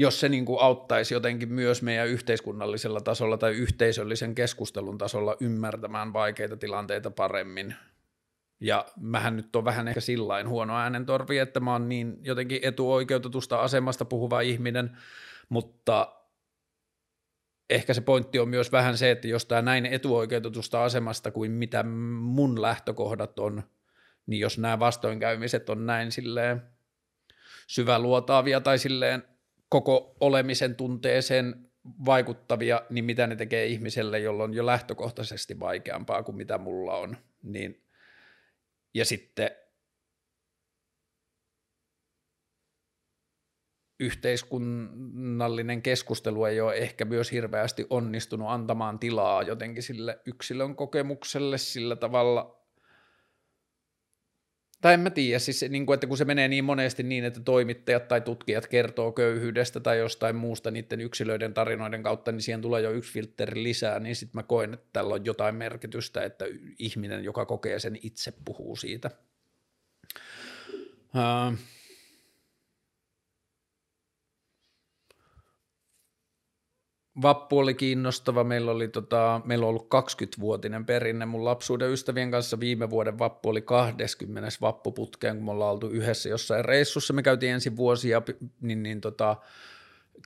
jos 0.00 0.20
se 0.20 0.28
niin 0.28 0.44
kuin 0.44 0.60
auttaisi 0.60 1.14
jotenkin 1.14 1.52
myös 1.52 1.82
meidän 1.82 2.08
yhteiskunnallisella 2.08 3.00
tasolla 3.00 3.38
tai 3.38 3.52
yhteisöllisen 3.52 4.34
keskustelun 4.34 4.98
tasolla 4.98 5.36
ymmärtämään 5.40 6.12
vaikeita 6.12 6.56
tilanteita 6.56 7.10
paremmin. 7.10 7.74
Ja 8.60 8.86
mähän 9.00 9.36
nyt 9.36 9.56
on 9.56 9.64
vähän 9.64 9.88
ehkä 9.88 10.00
sillain 10.00 10.48
huono 10.48 10.76
äänentorvi, 10.76 11.38
että 11.38 11.60
mä 11.60 11.72
oon 11.72 11.88
niin 11.88 12.18
jotenkin 12.22 12.60
etuoikeutetusta 12.62 13.60
asemasta 13.60 14.04
puhuva 14.04 14.40
ihminen, 14.40 14.96
mutta 15.48 16.16
ehkä 17.70 17.94
se 17.94 18.00
pointti 18.00 18.38
on 18.38 18.48
myös 18.48 18.72
vähän 18.72 18.98
se, 18.98 19.10
että 19.10 19.28
jos 19.28 19.46
tämä 19.46 19.62
näin 19.62 19.86
etuoikeutetusta 19.86 20.84
asemasta 20.84 21.30
kuin 21.30 21.50
mitä 21.50 21.82
mun 21.82 22.62
lähtökohdat 22.62 23.38
on, 23.38 23.62
niin 24.26 24.40
jos 24.40 24.58
nämä 24.58 24.78
vastoinkäymiset 24.78 25.70
on 25.70 25.86
näin 25.86 26.12
silleen 26.12 26.62
syväluotaavia 27.66 28.60
tai 28.60 28.78
silleen 28.78 29.37
koko 29.68 30.16
olemisen 30.20 30.74
tunteeseen 30.74 31.70
vaikuttavia, 32.04 32.82
niin 32.90 33.04
mitä 33.04 33.26
ne 33.26 33.36
tekee 33.36 33.66
ihmiselle, 33.66 34.18
jolla 34.18 34.44
on 34.44 34.54
jo 34.54 34.66
lähtökohtaisesti 34.66 35.60
vaikeampaa 35.60 36.22
kuin 36.22 36.36
mitä 36.36 36.58
mulla 36.58 36.96
on. 36.96 37.16
Niin, 37.42 37.82
ja 38.94 39.04
sitten 39.04 39.50
yhteiskunnallinen 44.00 45.82
keskustelu 45.82 46.44
ei 46.44 46.60
ole 46.60 46.74
ehkä 46.74 47.04
myös 47.04 47.32
hirveästi 47.32 47.86
onnistunut 47.90 48.48
antamaan 48.50 48.98
tilaa 48.98 49.42
jotenkin 49.42 49.82
sille 49.82 50.20
yksilön 50.26 50.76
kokemukselle 50.76 51.58
sillä 51.58 51.96
tavalla, 51.96 52.57
tai 54.80 54.94
en 54.94 55.00
mä 55.00 55.10
tiedä, 55.10 55.38
siis 55.38 55.64
niin 55.68 55.86
kuin, 55.86 55.94
että 55.94 56.06
kun 56.06 56.18
se 56.18 56.24
menee 56.24 56.48
niin 56.48 56.64
monesti 56.64 57.02
niin, 57.02 57.24
että 57.24 57.40
toimittajat 57.40 58.08
tai 58.08 58.20
tutkijat 58.20 58.66
kertoo 58.66 59.12
köyhyydestä 59.12 59.80
tai 59.80 59.98
jostain 59.98 60.36
muusta 60.36 60.70
niiden 60.70 61.00
yksilöiden 61.00 61.54
tarinoiden 61.54 62.02
kautta, 62.02 62.32
niin 62.32 62.42
siihen 62.42 62.62
tulee 62.62 62.82
jo 62.82 62.90
yksi 62.90 63.12
filtteri 63.12 63.62
lisää, 63.62 63.98
niin 63.98 64.16
sitten 64.16 64.38
mä 64.38 64.42
koen, 64.42 64.74
että 64.74 64.86
tällä 64.92 65.14
on 65.14 65.24
jotain 65.24 65.54
merkitystä, 65.54 66.24
että 66.24 66.44
ihminen, 66.78 67.24
joka 67.24 67.46
kokee 67.46 67.78
sen 67.78 67.98
itse, 68.02 68.32
puhuu 68.44 68.76
siitä. 68.76 69.10
Uh, 71.14 71.58
Vappu 77.22 77.58
oli 77.58 77.74
kiinnostava. 77.74 78.44
Meillä, 78.44 78.70
oli 78.70 78.88
tota, 78.88 79.40
meillä 79.44 79.66
on 79.66 79.68
ollut 79.68 79.88
20-vuotinen 79.94 80.86
perinne. 80.86 81.26
Mun 81.26 81.44
lapsuuden 81.44 81.90
ystävien 81.90 82.30
kanssa 82.30 82.60
viime 82.60 82.90
vuoden 82.90 83.18
vappu 83.18 83.48
oli 83.48 83.62
20. 83.62 84.48
vappuputkeen, 84.60 85.36
kun 85.36 85.44
me 85.44 85.50
ollaan 85.50 85.72
oltu 85.72 85.88
yhdessä 85.88 86.28
jossain 86.28 86.64
reissussa. 86.64 87.12
Me 87.12 87.22
käytiin 87.22 87.52
ensin 87.52 87.76
vuosia 87.76 88.22
niin, 88.60 88.82
niin 88.82 89.00
tota, 89.00 89.36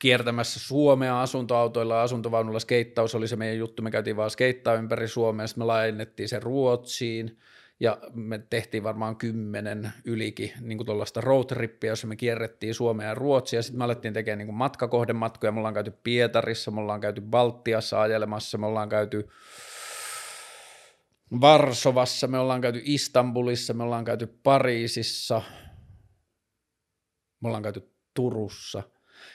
kiertämässä 0.00 0.60
Suomea 0.60 1.22
asuntoautoilla 1.22 2.02
asuntovaunulla. 2.02 2.60
Skeittaus 2.60 3.14
oli 3.14 3.28
se 3.28 3.36
meidän 3.36 3.58
juttu. 3.58 3.82
Me 3.82 3.90
käytiin 3.90 4.16
vaan 4.16 4.30
skeittaa 4.30 4.74
ympäri 4.74 5.08
Suomea. 5.08 5.46
Sitten 5.46 5.62
me 5.62 5.66
laajennettiin 5.66 6.28
se 6.28 6.40
Ruotsiin– 6.40 7.38
ja 7.82 7.98
me 8.14 8.38
tehtiin 8.50 8.82
varmaan 8.82 9.16
kymmenen 9.16 9.92
ylikin 10.04 10.52
niin 10.60 10.78
kuin 10.78 10.86
tuollaista 10.86 11.20
roadtrippiä, 11.20 11.90
jossa 11.90 12.06
me 12.06 12.16
kierrettiin 12.16 12.74
Suomea 12.74 13.08
ja 13.08 13.14
Ruotsia, 13.14 13.62
sitten 13.62 13.78
me 13.78 13.84
alettiin 13.84 14.14
tekemään 14.14 14.38
niin 14.38 14.46
kuin 14.46 14.56
matkakohdematkoja, 14.56 15.52
me 15.52 15.58
ollaan 15.58 15.74
käyty 15.74 15.90
Pietarissa, 15.90 16.70
me 16.70 16.80
ollaan 16.80 17.00
käyty 17.00 17.20
Baltiassa 17.20 18.02
ajelemassa, 18.02 18.58
me 18.58 18.66
ollaan 18.66 18.88
käyty 18.88 19.28
Varsovassa, 21.40 22.26
me 22.26 22.38
ollaan 22.38 22.60
käyty 22.60 22.80
Istanbulissa, 22.84 23.74
me 23.74 23.82
ollaan 23.82 24.04
käyty 24.04 24.26
Pariisissa, 24.26 25.42
me 27.40 27.48
ollaan 27.48 27.62
käyty 27.62 27.92
Turussa– 28.14 28.82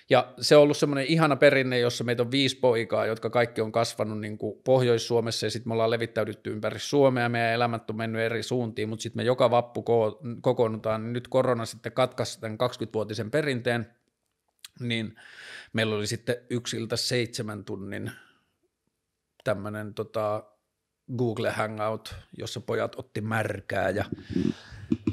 ja 0.09 0.33
se 0.39 0.55
on 0.55 0.63
ollut 0.63 0.77
semmoinen 0.77 1.05
ihana 1.05 1.35
perinne, 1.35 1.79
jossa 1.79 2.03
meitä 2.03 2.23
on 2.23 2.31
viisi 2.31 2.55
poikaa, 2.55 3.05
jotka 3.05 3.29
kaikki 3.29 3.61
on 3.61 3.71
kasvanut 3.71 4.19
niin 4.19 4.37
kuin 4.37 4.61
Pohjois-Suomessa 4.63 5.45
ja 5.45 5.49
sitten 5.49 5.69
me 5.69 5.73
ollaan 5.73 5.91
levittäydytty 5.91 6.51
ympäri 6.51 6.79
Suomea 6.79 7.29
meidän 7.29 7.53
elämät 7.53 7.89
on 7.89 7.95
mennyt 7.95 8.21
eri 8.21 8.43
suuntiin, 8.43 8.89
mutta 8.89 9.03
sitten 9.03 9.19
me 9.19 9.23
joka 9.23 9.51
vappu 9.51 9.81
ko- 9.81 10.39
kokoonnutaan, 10.41 11.03
niin 11.03 11.13
nyt 11.13 11.27
korona 11.27 11.65
sitten 11.65 11.91
katkaisi 11.91 12.39
tämän 12.39 12.57
20-vuotisen 12.57 13.31
perinteen, 13.31 13.93
niin 14.79 15.15
meillä 15.73 15.95
oli 15.95 16.07
sitten 16.07 16.35
yksiltä 16.49 16.95
seitsemän 16.95 17.65
tunnin 17.65 18.11
tämmöinen 19.43 19.93
tota, 19.93 20.43
Google 21.17 21.51
Hangout, 21.51 22.15
jossa 22.37 22.61
pojat 22.61 22.95
otti 22.99 23.21
märkää 23.21 23.89
ja 23.89 24.05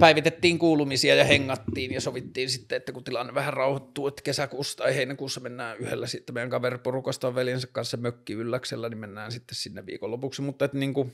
päivitettiin 0.01 0.59
kuulumisia 0.59 1.15
ja 1.15 1.25
hengattiin 1.25 1.93
ja 1.93 2.01
sovittiin 2.01 2.51
sitten, 2.51 2.77
että 2.77 2.93
kun 2.93 3.05
tilanne 3.05 3.35
vähän 3.35 3.53
rauhoittuu, 3.53 4.09
että 4.09 4.23
kesäkuussa 4.23 4.77
tai 4.77 4.95
heinäkuussa 4.95 5.41
mennään 5.41 5.79
yhdellä 5.79 6.07
sitten 6.07 6.35
meidän 6.35 6.51
kaveriporukasta 6.51 7.29
on 7.29 7.35
veljensä 7.35 7.67
kanssa 7.73 7.97
mökki 7.97 8.33
ylläksellä, 8.33 8.89
niin 8.89 8.99
mennään 8.99 9.33
sitten 9.33 9.55
sinne 9.55 9.87
viikonlopuksi, 9.87 10.43
mutta 10.43 10.65
että 10.65 10.79
niin 10.79 10.95
kuin, 10.95 11.13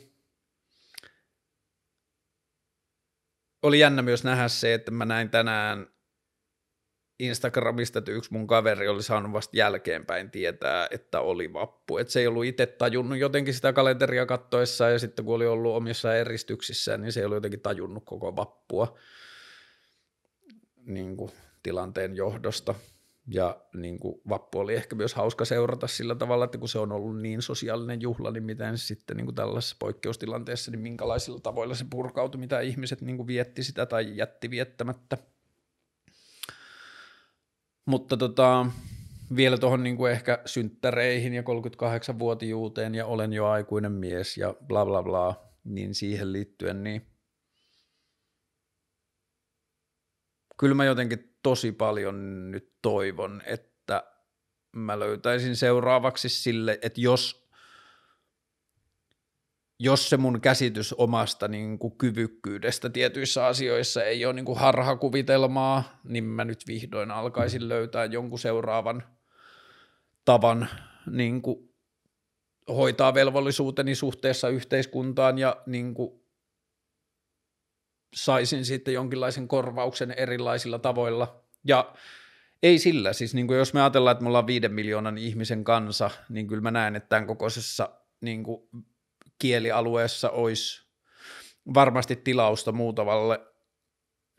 oli 3.63 3.79
jännä 3.79 4.03
myös 4.03 4.25
nähdä 4.25 4.49
se, 4.49 4.75
että 4.75 4.91
mä 4.91 5.05
näin 5.05 5.31
tänään 5.31 5.87
Instagramista, 7.21 7.99
että 7.99 8.11
yksi 8.11 8.33
mun 8.33 8.47
kaveri 8.47 8.89
oli 8.89 9.03
saanut 9.03 9.33
vasta 9.33 9.57
jälkeenpäin 9.57 10.31
tietää, 10.31 10.89
että 10.91 11.21
oli 11.21 11.53
vappu. 11.53 11.99
Että 11.99 12.13
se 12.13 12.21
ei 12.21 12.27
ollut 12.27 12.45
itse 12.45 12.67
tajunnut 12.67 13.19
jotenkin 13.19 13.55
sitä 13.55 13.73
kalenteria 13.73 14.27
kattoessa 14.27 14.91
ja 14.91 14.99
sitten 14.99 15.25
kun 15.25 15.35
oli 15.35 15.47
ollut 15.47 15.77
omissa 15.77 16.15
eristyksissä, 16.15 16.99
niin 16.99 17.13
se 17.13 17.21
ei 17.21 17.25
ollut 17.25 17.37
jotenkin 17.37 17.61
tajunnut 17.61 18.05
koko 18.05 18.37
vappua 18.37 18.99
niin 20.87 21.17
kuin 21.17 21.31
tilanteen 21.63 22.17
johdosta. 22.17 22.75
Ja 23.27 23.61
niin 23.75 23.99
kuin 23.99 24.21
vappu 24.29 24.59
oli 24.59 24.75
ehkä 24.75 24.97
myös 24.97 25.15
hauska 25.15 25.45
seurata 25.45 25.87
sillä 25.87 26.15
tavalla, 26.15 26.45
että 26.45 26.59
kun 26.59 26.69
se 26.69 26.79
on 26.79 26.93
ollut 26.93 27.19
niin 27.19 27.43
sosiaalinen 27.43 28.01
juhla, 28.01 28.31
niin 28.31 28.43
miten 28.43 28.79
sitten 28.79 29.17
niin 29.17 29.25
kuin 29.25 29.35
tällaisessa 29.35 29.77
poikkeustilanteessa, 29.79 30.71
niin 30.71 30.81
minkälaisilla 30.81 31.41
tavoilla 31.41 31.75
se 31.75 31.85
purkautui, 31.91 32.41
mitä 32.41 32.61
ihmiset 32.61 33.01
niin 33.01 33.17
kuin 33.17 33.27
vietti 33.27 33.63
sitä 33.63 33.87
tai 33.87 34.17
jätti 34.17 34.51
viettämättä– 34.51 35.19
mutta 37.87 38.17
tota, 38.17 38.67
vielä 39.37 39.59
tuohon 39.59 39.83
niin 39.83 40.09
ehkä 40.11 40.43
synttäreihin 40.47 41.35
ja 41.35 41.43
38-vuotijuuteen 41.43 42.95
ja 42.95 43.07
olen 43.07 43.33
jo 43.33 43.47
aikuinen 43.47 43.93
mies 43.93 44.37
ja 44.37 44.55
bla 44.67 44.87
bla 44.87 45.03
bla, 45.03 45.45
niin 45.65 45.95
siihen 45.95 46.33
liittyen, 46.33 46.85
niin 46.85 47.07
kyllä 50.59 50.75
mä 50.75 50.85
jotenkin 50.85 51.37
tosi 51.43 51.73
paljon 51.73 52.51
nyt 52.51 52.73
toivon, 52.83 53.43
että 53.47 54.05
mä 54.73 54.99
löytäisin 54.99 55.57
seuraavaksi 55.57 56.29
sille, 56.29 56.79
että 56.83 57.01
jos 57.01 57.50
jos 59.83 60.11
se 60.11 60.17
mun 60.17 60.41
käsitys 60.41 60.93
omasta 60.93 61.49
niin 61.49 61.79
kuin 61.79 61.99
kyvykkyydestä 61.99 62.91
tietyissä 62.91 63.47
asioissa 63.47 64.05
ei 64.05 64.25
ole 64.25 64.35
niin 64.35 64.45
kuin 64.45 64.59
harhakuvitelmaa, 64.59 66.01
niin 66.05 66.25
mä 66.25 66.45
nyt 66.45 66.67
vihdoin 66.67 67.11
alkaisin 67.11 67.69
löytää 67.69 68.05
jonkun 68.05 68.39
seuraavan 68.39 69.03
tavan 70.25 70.69
niin 71.11 71.43
kuin 71.43 71.71
hoitaa 72.69 73.15
velvollisuuteni 73.15 73.95
suhteessa 73.95 74.49
yhteiskuntaan 74.49 75.39
ja 75.39 75.57
niin 75.67 75.95
kuin 75.95 76.21
saisin 78.15 78.65
sitten 78.65 78.95
jonkinlaisen 78.95 79.49
korvauksen 79.49 80.11
erilaisilla 80.11 80.79
tavoilla. 80.79 81.45
Ja 81.65 81.95
ei 82.63 82.79
sillä, 82.79 83.13
siis 83.13 83.35
niin 83.35 83.47
kuin 83.47 83.59
jos 83.59 83.75
me 83.75 83.81
ajatellaan, 83.81 84.13
että 84.13 84.23
me 84.23 84.29
ollaan 84.29 84.47
viiden 84.47 84.73
miljoonan 84.73 85.19
ihmisen 85.19 85.65
kansa, 85.65 86.11
niin 86.29 86.47
kyllä 86.47 86.63
mä 86.63 86.71
näen, 86.71 86.97
että 86.97 87.09
tämän 87.09 87.27
kokoisessa 87.27 87.91
niin 88.21 88.45
kuin 88.45 88.69
kielialueessa 89.41 90.31
olisi 90.31 90.87
varmasti 91.75 92.17
tilausta 92.17 92.73
muutavalle 92.73 93.41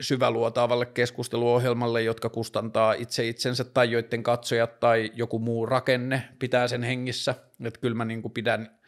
syväluotaavalle 0.02 0.86
keskusteluohjelmalle, 0.86 2.02
jotka 2.02 2.30
kustantaa 2.30 2.94
itse 2.94 3.28
itsensä 3.28 3.64
tai 3.64 3.92
joiden 3.92 4.24
katsojat 4.24 4.80
tai 4.80 5.12
joku 5.14 5.40
muu 5.40 5.66
rakenne 5.66 6.24
pitää 6.40 6.68
sen 6.68 6.84
hengissä. 6.84 7.36
Että 7.66 7.80
kyllä 7.80 7.96
mä 7.96 8.06
niin 8.06 8.22
kuin 8.22 8.32
pidän 8.32 8.80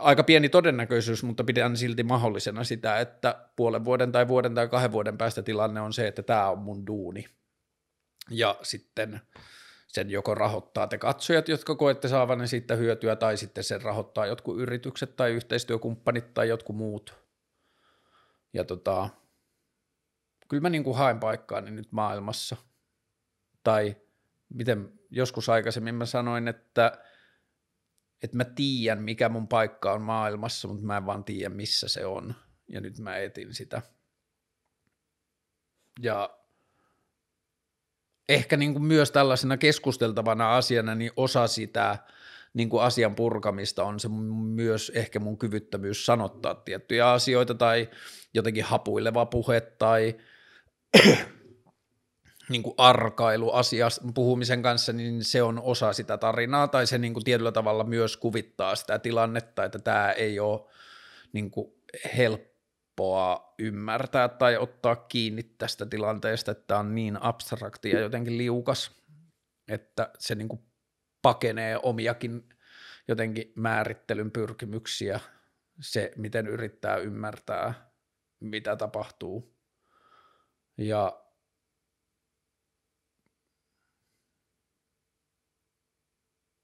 aika 0.00 0.22
pieni 0.22 0.48
todennäköisyys, 0.48 1.22
mutta 1.22 1.44
pidän 1.44 1.76
silti 1.76 2.02
mahdollisena 2.02 2.64
sitä, 2.64 3.00
että 3.00 3.48
puolen 3.56 3.84
vuoden 3.84 4.12
tai 4.12 4.28
vuoden 4.28 4.54
tai 4.54 4.68
kahden 4.68 4.92
vuoden 4.92 5.18
päästä 5.18 5.42
tilanne 5.42 5.80
on 5.80 5.92
se, 5.92 6.08
että 6.08 6.22
tämä 6.22 6.50
on 6.50 6.58
mun 6.58 6.86
duuni. 6.86 7.24
Ja 8.30 8.58
sitten 8.62 9.20
sen 9.92 10.10
joko 10.10 10.34
rahoittaa 10.34 10.86
te 10.86 10.98
katsojat, 10.98 11.48
jotka 11.48 11.74
koette 11.74 12.08
saavanne 12.08 12.46
siitä 12.46 12.76
hyötyä, 12.76 13.16
tai 13.16 13.36
sitten 13.36 13.64
sen 13.64 13.82
rahoittaa 13.82 14.26
jotkut 14.26 14.60
yritykset 14.60 15.16
tai 15.16 15.30
yhteistyökumppanit 15.32 16.34
tai 16.34 16.48
jotkut 16.48 16.76
muut. 16.76 17.14
Ja 18.52 18.64
tota, 18.64 19.08
kyllä 20.48 20.60
mä 20.60 20.70
niin 20.70 20.84
kuin 20.84 20.96
haen 20.96 21.20
paikkaani 21.20 21.70
nyt 21.70 21.92
maailmassa. 21.92 22.56
Tai 23.62 23.96
miten 24.48 24.92
joskus 25.10 25.48
aikaisemmin 25.48 25.94
mä 25.94 26.06
sanoin, 26.06 26.48
että, 26.48 26.98
että 28.22 28.36
mä 28.36 28.44
tiedän, 28.44 29.02
mikä 29.02 29.28
mun 29.28 29.48
paikka 29.48 29.92
on 29.92 30.02
maailmassa, 30.02 30.68
mutta 30.68 30.84
mä 30.84 30.96
en 30.96 31.06
vaan 31.06 31.24
tiedä, 31.24 31.54
missä 31.54 31.88
se 31.88 32.06
on. 32.06 32.34
Ja 32.68 32.80
nyt 32.80 32.98
mä 32.98 33.16
etin 33.16 33.54
sitä. 33.54 33.82
Ja 36.00 36.41
ehkä 38.28 38.56
niin 38.56 38.72
kuin 38.72 38.84
myös 38.84 39.10
tällaisena 39.10 39.56
keskusteltavana 39.56 40.56
asiana 40.56 40.94
niin 40.94 41.10
osa 41.16 41.46
sitä 41.46 41.98
niin 42.54 42.68
kuin 42.68 42.82
asian 42.82 43.14
purkamista 43.14 43.84
on 43.84 44.00
se 44.00 44.08
myös 44.44 44.92
ehkä 44.94 45.20
mun 45.20 45.38
kyvyttömyys 45.38 46.06
sanottaa 46.06 46.54
tiettyjä 46.54 47.10
asioita 47.10 47.54
tai 47.54 47.88
jotenkin 48.34 48.64
hapuileva 48.64 49.26
puhe 49.26 49.60
tai 49.60 50.16
niin 52.48 52.62
kuin 52.62 52.74
arkailu 52.78 53.50
asiasta 53.50 54.02
puhumisen 54.14 54.62
kanssa, 54.62 54.92
niin 54.92 55.24
se 55.24 55.42
on 55.42 55.60
osa 55.60 55.92
sitä 55.92 56.18
tarinaa 56.18 56.68
tai 56.68 56.86
se 56.86 56.98
niin 56.98 57.12
kuin 57.12 57.24
tietyllä 57.24 57.52
tavalla 57.52 57.84
myös 57.84 58.16
kuvittaa 58.16 58.76
sitä 58.76 58.98
tilannetta, 58.98 59.64
että 59.64 59.78
tämä 59.78 60.12
ei 60.12 60.40
ole 60.40 60.60
niin 61.32 61.50
kuin 61.50 61.72
helppo 62.16 62.51
helppoa 63.02 63.54
ymmärtää 63.58 64.28
tai 64.28 64.56
ottaa 64.56 64.96
kiinni 64.96 65.42
tästä 65.42 65.86
tilanteesta, 65.86 66.52
että 66.52 66.78
on 66.78 66.94
niin 66.94 67.22
abstrakti 67.22 67.90
ja 67.90 68.00
jotenkin 68.00 68.38
liukas, 68.38 68.90
että 69.68 70.10
se 70.18 70.34
niin 70.34 70.48
kuin 70.48 70.60
pakenee 71.22 71.78
omiakin 71.82 72.48
jotenkin 73.08 73.52
määrittelyn 73.56 74.30
pyrkimyksiä, 74.30 75.20
se 75.80 76.12
miten 76.16 76.46
yrittää 76.46 76.96
ymmärtää, 76.96 77.90
mitä 78.40 78.76
tapahtuu. 78.76 79.56
Ja 80.78 81.22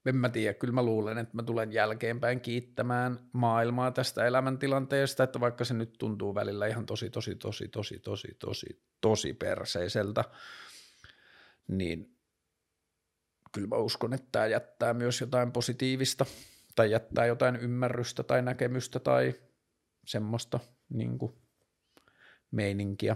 en 0.09 0.15
mä 0.15 0.29
tiedä, 0.29 0.53
kyllä 0.53 0.73
mä 0.73 0.83
luulen, 0.83 1.17
että 1.17 1.35
mä 1.35 1.43
tulen 1.43 1.73
jälkeenpäin 1.73 2.41
kiittämään 2.41 3.19
maailmaa 3.33 3.91
tästä 3.91 4.25
elämäntilanteesta, 4.25 5.23
että 5.23 5.39
vaikka 5.39 5.65
se 5.65 5.73
nyt 5.73 5.93
tuntuu 5.97 6.35
välillä 6.35 6.67
ihan 6.67 6.85
tosi, 6.85 7.09
tosi, 7.09 7.35
tosi, 7.35 7.67
tosi, 7.67 7.99
tosi, 7.99 8.35
tosi, 8.39 8.81
tosi 9.01 9.33
perseiseltä, 9.33 10.23
niin 11.67 12.15
kyllä 13.51 13.67
mä 13.67 13.75
uskon, 13.75 14.13
että 14.13 14.27
tämä 14.31 14.47
jättää 14.47 14.93
myös 14.93 15.21
jotain 15.21 15.51
positiivista 15.51 16.25
tai 16.75 16.91
jättää 16.91 17.25
jotain 17.25 17.55
ymmärrystä 17.55 18.23
tai 18.23 18.41
näkemystä 18.41 18.99
tai 18.99 19.33
semmoista 20.05 20.59
niin 20.89 21.19
kuin 21.19 21.33
meininkiä, 22.51 23.15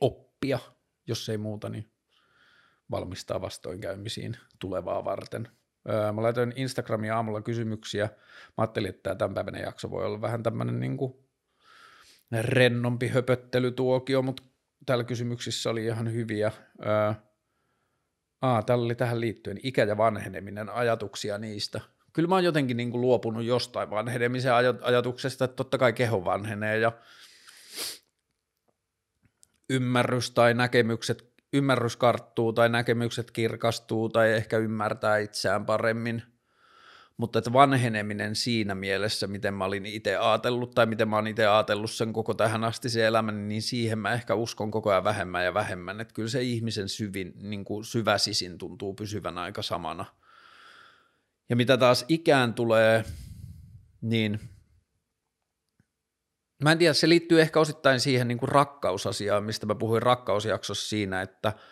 oppia, 0.00 0.58
jos 1.06 1.28
ei 1.28 1.38
muuta, 1.38 1.68
niin 1.68 1.95
valmistaa 2.90 3.40
vastoinkäymisiin 3.40 4.36
tulevaa 4.58 5.04
varten 5.04 5.48
Öö, 5.88 6.12
mä 6.12 6.22
laitoin 6.22 6.52
Instagramiin 6.56 7.12
aamulla 7.12 7.42
kysymyksiä. 7.42 8.04
Mä 8.04 8.52
ajattelin, 8.56 8.90
että 8.90 9.02
tämä 9.02 9.14
tämänpäiväinen 9.14 9.62
jakso 9.62 9.90
voi 9.90 10.06
olla 10.06 10.20
vähän 10.20 10.42
tämmöinen 10.42 10.80
niin 10.80 10.98
rennompi 12.40 13.08
höpöttelytuokio, 13.08 14.22
mutta 14.22 14.42
täällä 14.86 15.04
kysymyksissä 15.04 15.70
oli 15.70 15.84
ihan 15.84 16.12
hyviä. 16.12 16.52
Öö, 16.86 17.12
aa, 18.42 18.62
täällä 18.62 18.84
oli 18.84 18.94
tähän 18.94 19.20
liittyen 19.20 19.60
ikä 19.62 19.84
ja 19.84 19.96
vanheneminen, 19.96 20.68
ajatuksia 20.68 21.38
niistä. 21.38 21.80
Kyllä 22.12 22.28
mä 22.28 22.34
oon 22.34 22.44
jotenkin 22.44 22.76
niin 22.76 22.90
kuin 22.90 23.00
luopunut 23.00 23.44
jostain 23.44 23.90
vanhenemisen 23.90 24.52
ajatuksesta, 24.82 25.44
että 25.44 25.56
totta 25.56 25.78
kai 25.78 25.92
keho 25.92 26.24
vanhenee 26.24 26.78
ja 26.78 26.92
ymmärrys 29.70 30.30
tai 30.30 30.54
näkemykset, 30.54 31.35
ymmärrys 31.56 31.96
karttuu 31.96 32.52
tai 32.52 32.68
näkemykset 32.68 33.30
kirkastuu 33.30 34.08
tai 34.08 34.32
ehkä 34.32 34.58
ymmärtää 34.58 35.18
itseään 35.18 35.66
paremmin– 35.66 36.22
mutta 37.16 37.38
että 37.38 37.52
vanheneminen 37.52 38.34
siinä 38.34 38.74
mielessä, 38.74 39.26
miten 39.26 39.54
mä 39.54 39.64
olin 39.64 39.86
itse 39.86 40.16
ajatellut 40.16 40.74
tai 40.74 40.86
miten 40.86 41.08
mä 41.08 41.18
olin 41.18 41.30
itse 41.30 41.46
ajatellut 41.46 41.90
sen 41.90 42.12
koko 42.12 42.34
tähän 42.34 42.64
asti 42.64 42.90
se 42.90 43.06
elämän, 43.06 43.48
niin 43.48 43.62
siihen 43.62 43.98
mä 43.98 44.12
ehkä 44.12 44.34
uskon 44.34 44.70
koko 44.70 44.90
ajan 44.90 45.04
vähemmän 45.04 45.44
ja 45.44 45.54
vähemmän, 45.54 46.00
että 46.00 46.14
kyllä 46.14 46.28
se 46.28 46.42
ihmisen 46.42 46.88
syvin, 46.88 47.32
niin 47.40 47.64
kuin 47.64 47.84
syvä 47.84 48.18
sisin 48.18 48.58
tuntuu 48.58 48.94
pysyvän 48.94 49.38
aika 49.38 49.62
samana. 49.62 50.04
Ja 51.48 51.56
mitä 51.56 51.76
taas 51.76 52.04
ikään 52.08 52.54
tulee, 52.54 53.04
niin 54.00 54.40
mä 56.62 56.72
en 56.72 56.78
tiedä, 56.78 56.94
se 56.94 57.08
liittyy 57.08 57.40
ehkä 57.40 57.60
osittain 57.60 58.00
siihen 58.00 58.28
niin 58.28 58.38
kuin 58.38 58.48
rakkausasiaan, 58.48 59.44
mistä 59.44 59.66
mä 59.66 59.74
puhuin 59.74 60.02
rakkausjaksossa 60.02 60.88
siinä, 60.88 61.22
että– 61.22 61.52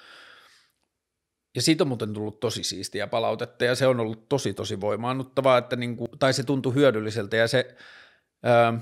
ja 1.54 1.62
siitä 1.62 1.84
on 1.84 1.88
muuten 1.88 2.12
tullut 2.12 2.40
tosi 2.40 2.62
siistiä 2.62 3.06
palautetta 3.06 3.64
ja 3.64 3.74
se 3.74 3.86
on 3.86 4.00
ollut 4.00 4.28
tosi 4.28 4.54
tosi 4.54 4.80
voimaannuttavaa, 4.80 5.58
että 5.58 5.76
niin 5.76 5.96
kuin, 5.96 6.08
tai 6.18 6.32
se 6.32 6.42
tuntui 6.42 6.74
hyödylliseltä 6.74 7.36
ja 7.36 7.48
se, 7.48 7.76
ää, 8.42 8.80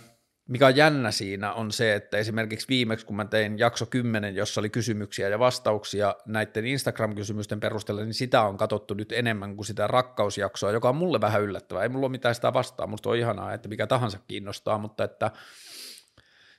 mikä 0.48 0.66
on 0.66 0.76
jännä 0.76 1.10
siinä 1.10 1.52
on 1.52 1.72
se, 1.72 1.94
että 1.94 2.16
esimerkiksi 2.16 2.68
viimeksi 2.68 3.06
kun 3.06 3.16
mä 3.16 3.24
tein 3.24 3.58
jakso 3.58 3.86
10, 3.86 4.34
jossa 4.34 4.60
oli 4.60 4.70
kysymyksiä 4.70 5.28
ja 5.28 5.38
vastauksia 5.38 6.14
näiden 6.26 6.66
Instagram-kysymysten 6.66 7.60
perusteella, 7.60 8.02
niin 8.02 8.14
sitä 8.14 8.42
on 8.42 8.56
katsottu 8.56 8.94
nyt 8.94 9.12
enemmän 9.12 9.56
kuin 9.56 9.66
sitä 9.66 9.86
rakkausjaksoa, 9.86 10.70
joka 10.70 10.88
on 10.88 10.96
mulle 10.96 11.20
vähän 11.20 11.42
yllättävää. 11.42 11.82
Ei 11.82 11.88
mulla 11.88 12.06
ole 12.06 12.10
mitään 12.10 12.34
sitä 12.34 12.52
vastaa, 12.52 12.86
musta 12.86 13.10
on 13.10 13.16
ihanaa, 13.16 13.54
että 13.54 13.68
mikä 13.68 13.86
tahansa 13.86 14.18
kiinnostaa, 14.28 14.78
mutta 14.78 15.04
että 15.04 15.30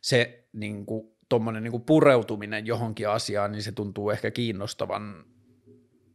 se 0.03 0.47
niin 0.53 0.85
kuin, 0.85 1.07
tuommoinen 1.29 1.63
niin 1.63 1.81
pureutuminen 1.81 2.65
johonkin 2.65 3.09
asiaan, 3.09 3.51
niin 3.51 3.63
se 3.63 3.71
tuntuu 3.71 4.09
ehkä 4.09 4.31
kiinnostavan. 4.31 5.25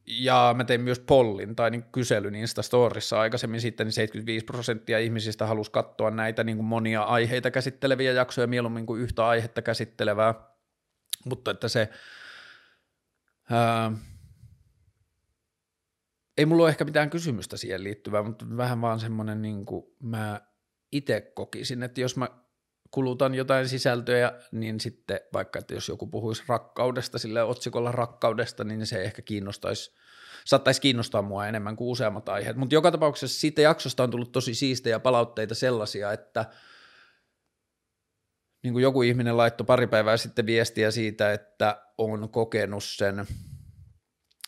Ja 0.07 0.55
mä 0.57 0.64
tein 0.64 0.81
myös 0.81 0.98
pollin 0.98 1.57
tai 1.57 1.70
niin 1.70 1.83
kyselyn 1.83 2.35
Instastorissa 2.35 3.20
aikaisemmin 3.20 3.61
sitten, 3.61 3.87
niin 3.87 3.92
75 3.92 4.44
prosenttia 4.44 4.98
ihmisistä 4.98 5.46
halusi 5.46 5.70
katsoa 5.70 6.11
näitä 6.11 6.44
niin 6.44 6.57
kuin 6.57 6.66
monia 6.66 7.03
aiheita 7.03 7.51
käsitteleviä 7.51 8.12
jaksoja 8.12 8.46
mieluummin 8.46 8.87
kuin 8.87 9.01
yhtä 9.01 9.27
aihetta 9.27 9.62
käsittelevää, 9.62 10.35
mutta 11.24 11.51
että 11.51 11.68
se, 11.68 11.88
ää, 13.51 13.92
ei 16.38 16.46
mulla 16.46 16.62
ole 16.62 16.70
ehkä 16.70 16.85
mitään 16.85 17.11
kysymystä 17.11 17.57
siihen 17.57 17.85
liittyvää, 17.85 18.22
mutta 18.22 18.46
vähän 18.57 18.81
vaan 18.81 19.01
semmoinen 19.01 19.42
niin 19.42 19.66
kuin 19.66 19.85
mä 20.03 20.40
itse 20.92 21.20
kokisin, 21.20 21.83
että 21.83 22.01
jos 22.01 22.16
mä 22.16 22.29
kulutan 22.90 23.35
jotain 23.35 23.68
sisältöjä, 23.68 24.33
niin 24.53 24.81
sitten 24.81 25.20
vaikka, 25.33 25.59
että 25.59 25.74
jos 25.74 25.88
joku 25.88 26.07
puhuisi 26.07 26.42
rakkaudesta, 26.48 27.18
sille 27.18 27.42
otsikolla 27.42 27.92
rakkaudesta, 27.92 28.64
niin 28.64 28.87
se 28.87 29.03
ehkä 29.03 29.22
kiinnostaisi, 29.22 29.94
saattaisi 30.44 30.81
kiinnostaa 30.81 31.22
mua 31.22 31.46
enemmän 31.46 31.77
kuin 31.77 31.88
useammat 31.88 32.29
aiheet. 32.29 32.57
Mutta 32.57 32.74
joka 32.74 32.90
tapauksessa 32.90 33.40
siitä 33.40 33.62
jaksosta 33.62 34.03
on 34.03 34.11
tullut 34.11 34.33
tosi 34.33 34.55
siistejä 34.55 35.01
palautteita 35.01 35.55
sellaisia, 35.55 36.12
että 36.12 36.44
niin 38.62 38.72
kuin 38.72 38.83
joku 38.83 39.03
ihminen 39.03 39.37
laittoi 39.37 39.64
pari 39.64 39.87
päivää 39.87 40.16
sitten 40.16 40.46
viestiä 40.46 40.90
siitä, 40.90 41.33
että 41.33 41.83
on 41.98 42.29
kokenut 42.29 42.85
sen, 42.85 43.27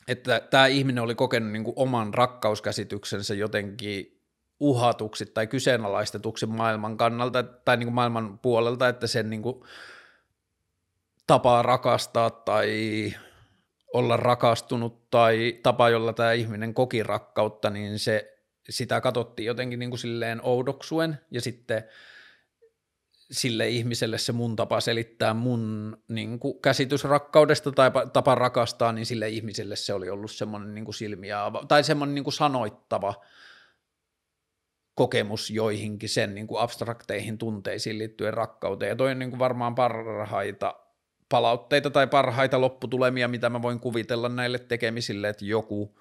että 0.09 0.41
tämä 0.51 0.67
ihminen 0.67 1.05
oli 1.05 1.15
kokenut 1.15 1.53
niin 1.53 1.65
kuin 1.65 1.75
oman 1.77 2.15
rakkauskäsityksensä 2.15 3.35
jotenkin 3.35 4.20
uhatuksi 4.61 5.27
tai 5.27 5.47
kyseenalaistetuksi 5.47 6.47
maailman 6.47 6.97
kannalta 6.97 7.43
tai 7.43 7.77
niin 7.77 7.87
kuin 7.87 7.95
maailman 7.95 8.39
puolelta, 8.39 8.89
että 8.89 9.07
sen 9.07 9.31
niin 9.31 9.43
kuin 9.43 9.63
tapa 11.27 11.63
rakastaa 11.63 12.31
tai 12.31 13.13
olla 13.95 14.17
rakastunut 14.17 15.11
tai 15.11 15.61
tapa, 15.63 15.89
jolla 15.89 16.13
tämä 16.13 16.33
ihminen 16.33 16.75
koki 16.75 17.03
rakkautta, 17.03 17.71
niin 17.71 17.99
se, 17.99 18.39
sitä 18.71 19.01
katsottiin 19.01 19.47
jotenkin 19.47 19.79
niin 19.79 19.91
kuin 19.91 19.99
silleen 19.99 20.41
oudoksuen. 20.43 21.21
Ja 21.31 21.41
sitten 21.41 21.85
sille 23.31 23.69
ihmiselle 23.69 24.19
se 24.19 24.33
mun 24.33 24.57
tapa 24.57 24.81
selittää 24.81 25.35
mun 25.35 25.97
niin 26.09 26.39
kuin 26.39 26.61
käsitys 26.61 27.05
rakkaudesta 27.05 27.73
tai 27.73 27.91
tapa 28.13 28.35
rakastaa, 28.35 28.93
niin 28.93 29.07
sille 29.07 29.29
ihmiselle 29.29 29.77
se 29.77 29.93
oli 29.93 30.11
ollut 30.11 30.31
semmoinen 30.31 30.75
niin 30.75 30.85
kuin 30.85 30.95
silmiä 30.95 31.39
tai 31.69 31.85
semmoinen 31.85 32.15
niin 32.15 32.25
kuin 32.25 32.35
sanoittava 32.35 33.15
kokemus 35.01 35.51
joihinkin 35.51 36.09
sen 36.09 36.35
niin 36.35 36.47
kuin 36.47 36.61
abstrakteihin 36.63 37.39
tunteisiin 37.39 37.99
liittyen 37.99 38.35
rakkauteen. 38.35 38.89
Ja 38.89 38.97
toi 38.97 39.11
on 39.11 39.19
niin 39.19 39.31
kuin 39.31 39.39
varmaan 39.39 39.75
parhaita 39.75 40.75
palautteita 41.29 41.91
tai 41.91 42.07
parhaita 42.07 42.61
lopputulemia, 42.61 43.29
mitä 43.29 43.51
mä 43.51 43.63
voin 43.63 43.81
kuvitella 43.81 44.29
näille 44.29 44.59
tekemisille, 44.59 45.29
että 45.29 45.45
joku 45.45 45.99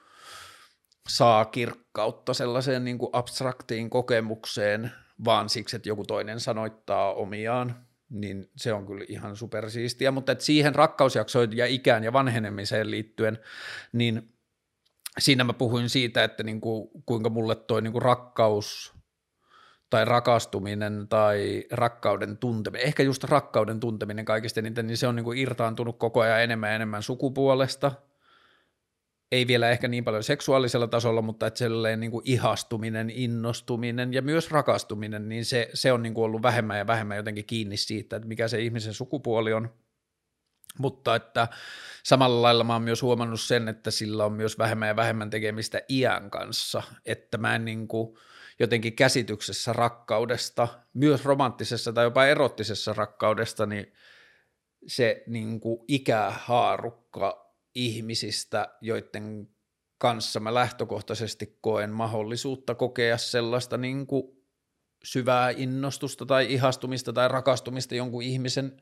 saa 1.09 1.45
kirkkautta 1.45 2.33
sellaiseen 2.33 2.83
niin 2.83 2.97
kuin 2.97 3.09
abstraktiin 3.13 3.89
kokemukseen, 3.89 4.91
vaan 5.25 5.49
siksi, 5.49 5.75
että 5.75 5.89
joku 5.89 6.03
toinen 6.03 6.39
sanoittaa 6.39 7.13
omiaan, 7.13 7.85
niin 8.09 8.49
se 8.55 8.73
on 8.73 8.85
kyllä 8.85 9.05
ihan 9.07 9.35
supersiistiä, 9.35 10.11
mutta 10.11 10.31
että 10.31 10.45
siihen 10.45 10.75
rakkausjaksoihin 10.75 11.57
ja 11.57 11.65
ikään 11.65 12.03
ja 12.03 12.13
vanhenemiseen 12.13 12.91
liittyen, 12.91 13.39
niin 13.93 14.33
siinä 15.19 15.43
mä 15.43 15.53
puhuin 15.53 15.89
siitä, 15.89 16.23
että 16.23 16.43
niin 16.43 16.61
kuin, 16.61 16.89
kuinka 17.05 17.29
mulle 17.29 17.55
toi 17.55 17.81
niin 17.81 17.91
kuin 17.91 18.01
rakkaus 18.01 18.93
tai 19.89 20.05
rakastuminen 20.05 21.07
tai 21.09 21.63
rakkauden 21.71 22.37
tunteminen, 22.37 22.87
ehkä 22.87 23.03
just 23.03 23.23
rakkauden 23.23 23.79
tunteminen 23.79 24.25
kaikista 24.25 24.59
eniten, 24.59 24.87
niin 24.87 24.97
se 24.97 25.07
on 25.07 25.15
niin 25.15 25.23
kuin 25.23 25.37
irtaantunut 25.37 25.99
koko 25.99 26.21
ajan 26.21 26.43
enemmän 26.43 26.69
ja 26.69 26.75
enemmän 26.75 27.03
sukupuolesta. 27.03 27.91
Ei 29.31 29.47
vielä 29.47 29.69
ehkä 29.69 29.87
niin 29.87 30.03
paljon 30.03 30.23
seksuaalisella 30.23 30.87
tasolla, 30.87 31.21
mutta 31.21 31.47
että 31.47 31.57
sellainen 31.57 31.99
niin 31.99 32.11
kuin 32.11 32.23
ihastuminen, 32.25 33.09
innostuminen 33.09 34.13
ja 34.13 34.21
myös 34.21 34.51
rakastuminen, 34.51 35.29
niin 35.29 35.45
se, 35.45 35.69
se 35.73 35.91
on 35.91 36.03
niin 36.03 36.13
kuin 36.13 36.25
ollut 36.25 36.41
vähemmän 36.41 36.77
ja 36.77 36.87
vähemmän 36.87 37.17
jotenkin 37.17 37.45
kiinni 37.45 37.77
siitä, 37.77 38.15
että 38.15 38.27
mikä 38.27 38.47
se 38.47 38.61
ihmisen 38.61 38.93
sukupuoli 38.93 39.53
on– 39.53 39.69
mutta 40.77 41.15
että 41.15 41.47
samalla 42.03 42.41
lailla 42.41 42.63
mä 42.63 42.73
oon 42.73 42.81
myös 42.81 43.01
huomannut 43.01 43.41
sen, 43.41 43.67
että 43.67 43.91
sillä 43.91 44.25
on 44.25 44.33
myös 44.33 44.57
vähemmän 44.57 44.87
ja 44.87 44.95
vähemmän 44.95 45.29
tekemistä 45.29 45.81
iän 45.89 46.29
kanssa, 46.31 46.83
että 47.05 47.37
mä 47.37 47.55
en 47.55 47.65
niin 47.65 47.87
kuin 47.87 48.17
jotenkin 48.59 48.95
käsityksessä 48.95 49.73
rakkaudesta, 49.73 50.67
myös 50.93 51.25
romanttisessa 51.25 51.93
tai 51.93 52.05
jopa 52.05 52.25
erottisessa 52.25 52.93
rakkaudesta, 52.93 53.65
niin 53.65 53.93
se 54.87 55.23
niin 55.27 55.59
kuin 55.59 55.79
ikähaarukka 55.87 57.55
ihmisistä, 57.75 58.67
joiden 58.81 59.49
kanssa 59.97 60.39
mä 60.39 60.53
lähtökohtaisesti 60.53 61.57
koen 61.61 61.89
mahdollisuutta 61.89 62.75
kokea 62.75 63.17
sellaista 63.17 63.77
niin 63.77 64.07
kuin 64.07 64.38
syvää 65.03 65.49
innostusta 65.49 66.25
tai 66.25 66.53
ihastumista 66.53 67.13
tai 67.13 67.27
rakastumista 67.27 67.95
jonkun 67.95 68.23
ihmisen 68.23 68.81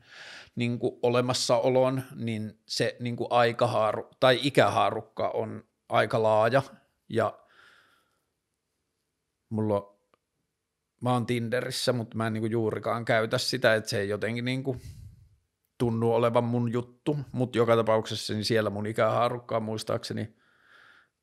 niin 0.55 0.79
kuin 0.79 0.99
olemassaoloon, 1.01 2.03
niin 2.15 2.59
se 2.65 2.95
niin 2.99 3.15
kuin 3.15 3.27
aikahaaru, 3.29 4.09
tai 4.19 4.39
ikähaarukka 4.43 5.29
on 5.29 5.63
aika 5.89 6.23
laaja. 6.23 6.61
Ja 7.09 7.39
mulla 9.49 9.97
mä 11.01 11.13
oon 11.13 11.25
Tinderissä, 11.25 11.93
mutta 11.93 12.17
mä 12.17 12.27
en 12.27 12.33
niin 12.33 12.41
kuin 12.41 12.51
juurikaan 12.51 13.05
käytä 13.05 13.37
sitä, 13.37 13.75
että 13.75 13.89
se 13.89 13.99
ei 13.99 14.09
jotenkin 14.09 14.45
niin 14.45 14.63
kuin 14.63 14.81
tunnu 15.77 16.13
olevan 16.13 16.43
mun 16.43 16.71
juttu, 16.71 17.17
mutta 17.31 17.57
joka 17.57 17.75
tapauksessa 17.75 18.33
niin 18.33 18.45
siellä 18.45 18.69
mun 18.69 18.87
ikähaarukka 18.87 19.57
on 19.57 19.63
muistaakseni 19.63 20.35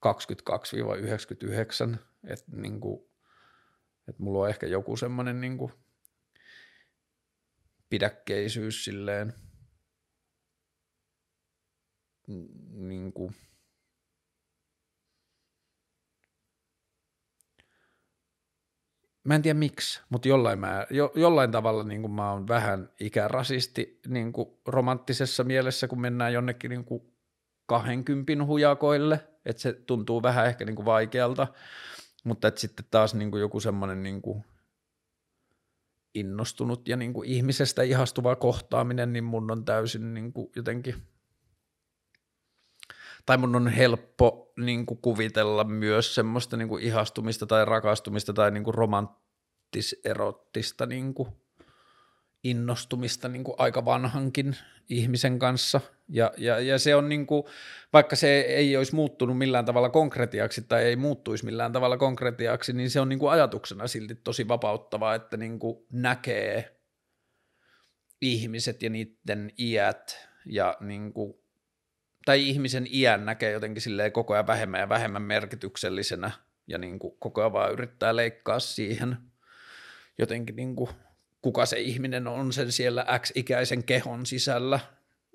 22-99, 0.07 1.97
että 2.27 2.57
niin 2.57 2.81
kuin, 2.81 3.14
että 4.09 4.23
mulla 4.23 4.39
on 4.39 4.49
ehkä 4.49 4.67
joku 4.67 4.97
semmoinen 4.97 5.41
niin 5.41 5.59
pidäkkeisyys 7.91 8.85
silleen 8.85 9.33
niin 12.73 13.13
kuin, 13.13 13.35
mä 19.25 19.35
en 19.35 19.43
tiedä 19.43 19.59
miksi, 19.59 20.03
mutta 20.09 20.29
jollain, 20.29 20.59
mä, 20.59 20.87
jo, 20.91 21.13
jollain 21.15 21.51
tavalla 21.51 21.85
niin 21.85 22.01
kuin 22.01 22.13
mä 22.13 22.31
oon 22.31 22.49
vähän 22.49 22.91
ikärasisti 23.01 24.01
niin 24.07 24.33
kuin 24.33 24.49
romanttisessa 24.67 25.45
mielessä, 25.45 25.89
kun 25.89 26.01
mennään 26.01 26.33
jonnekin 26.33 26.69
niin 26.69 26.85
kuin 26.85 27.15
20 27.67 28.45
hujakoille, 28.45 29.29
että 29.45 29.63
se 29.63 29.73
tuntuu 29.73 30.23
vähän 30.23 30.47
ehkä 30.47 30.65
niin 30.65 30.77
kuin 30.77 30.87
vaikealta, 30.87 31.47
Mutta 32.25 32.49
että 32.49 32.61
sitten 32.61 32.85
taas 32.91 33.15
niin 33.15 33.31
kuin 33.31 33.41
joku 33.41 33.61
semmoinen 33.61 34.03
niin 34.03 34.23
kuin 34.23 34.45
innostunut 36.15 36.89
ja 36.89 36.97
niin 36.97 37.13
kuin 37.13 37.29
ihmisestä 37.29 37.83
ihastuva 37.83 38.37
kohtaaminen, 38.37 39.13
niin 39.13 39.25
mun 39.25 39.51
on 39.51 39.65
täysin 39.65 40.15
niin 40.15 40.33
kuin 40.33 40.51
jotenkin, 40.57 40.95
tai 43.27 43.37
mun 43.37 43.57
on 43.57 43.69
helppo 43.69 44.53
niin 44.57 44.87
kuin 44.87 44.99
kuvitella 44.99 45.65
myös 45.65 46.15
semmoista 46.15 46.57
niin 46.57 46.69
kuin 46.69 46.83
ihastumista 46.83 47.47
tai 47.47 47.65
rakastumista 47.65 48.33
tai 48.33 48.51
niin 48.51 48.65
kuin 48.65 48.75
romanttis-erottista 48.75 50.87
niin 50.87 51.15
kuin 51.15 51.29
innostumista 52.45 53.29
niin 53.29 53.45
kuin 53.45 53.55
aika 53.59 53.85
vanhankin 53.85 54.57
ihmisen 54.89 55.39
kanssa. 55.39 55.81
Ja, 56.09 56.33
ja, 56.37 56.61
ja 56.61 56.79
se 56.79 56.95
on 56.95 57.09
niin 57.09 57.27
kuin, 57.27 57.45
vaikka 57.93 58.17
se 58.17 58.41
ei 58.41 58.77
olisi 58.77 58.95
muuttunut 58.95 59.39
millään 59.39 59.65
tavalla 59.65 59.89
konkretiaksi 59.89 60.63
tai 60.63 60.85
ei 60.85 60.97
muuttuisi 60.97 61.45
millään 61.45 61.73
tavalla 61.73 61.97
konkretiaksi, 61.97 62.73
niin 62.73 62.91
se 62.91 63.01
on 63.01 63.09
niin 63.09 63.19
kuin 63.19 63.33
ajatuksena 63.33 63.87
silti 63.87 64.15
tosi 64.15 64.49
vapauttavaa, 64.49 65.15
että 65.15 65.37
niin 65.37 65.59
kuin 65.59 65.87
näkee 65.93 66.77
ihmiset 68.21 68.83
ja 68.83 68.91
niiden 68.91 69.51
iät 69.59 70.29
ja 70.47 70.77
niin 70.81 71.13
kuin, 71.13 71.35
tai 72.25 72.49
ihmisen 72.49 72.87
iän 72.93 73.27
näkee 73.27 73.53
jotenkin 73.53 73.83
silleen 73.83 74.13
koko 74.13 74.35
ajan 74.35 74.47
vähemmän 74.47 74.81
ja 74.81 74.89
vähemmän 74.89 75.23
merkityksellisenä 75.23 76.31
ja 76.67 76.79
niin 76.79 76.99
kuin 76.99 77.17
koko 77.19 77.41
ajan 77.41 77.53
vaan 77.53 77.73
yrittää 77.73 78.17
leikkaa 78.17 78.61
siihen 78.61 79.17
jotenkin 80.19 80.57
niin 80.57 80.77
kuin 80.77 80.91
kuka 81.45 81.67
se 81.67 81.81
ihminen 81.81 82.27
on 82.27 82.53
sen 82.53 82.73
siellä 82.73 83.07
X-ikäisen 83.19 83.85
kehon 83.85 84.27
sisällä. 84.27 84.81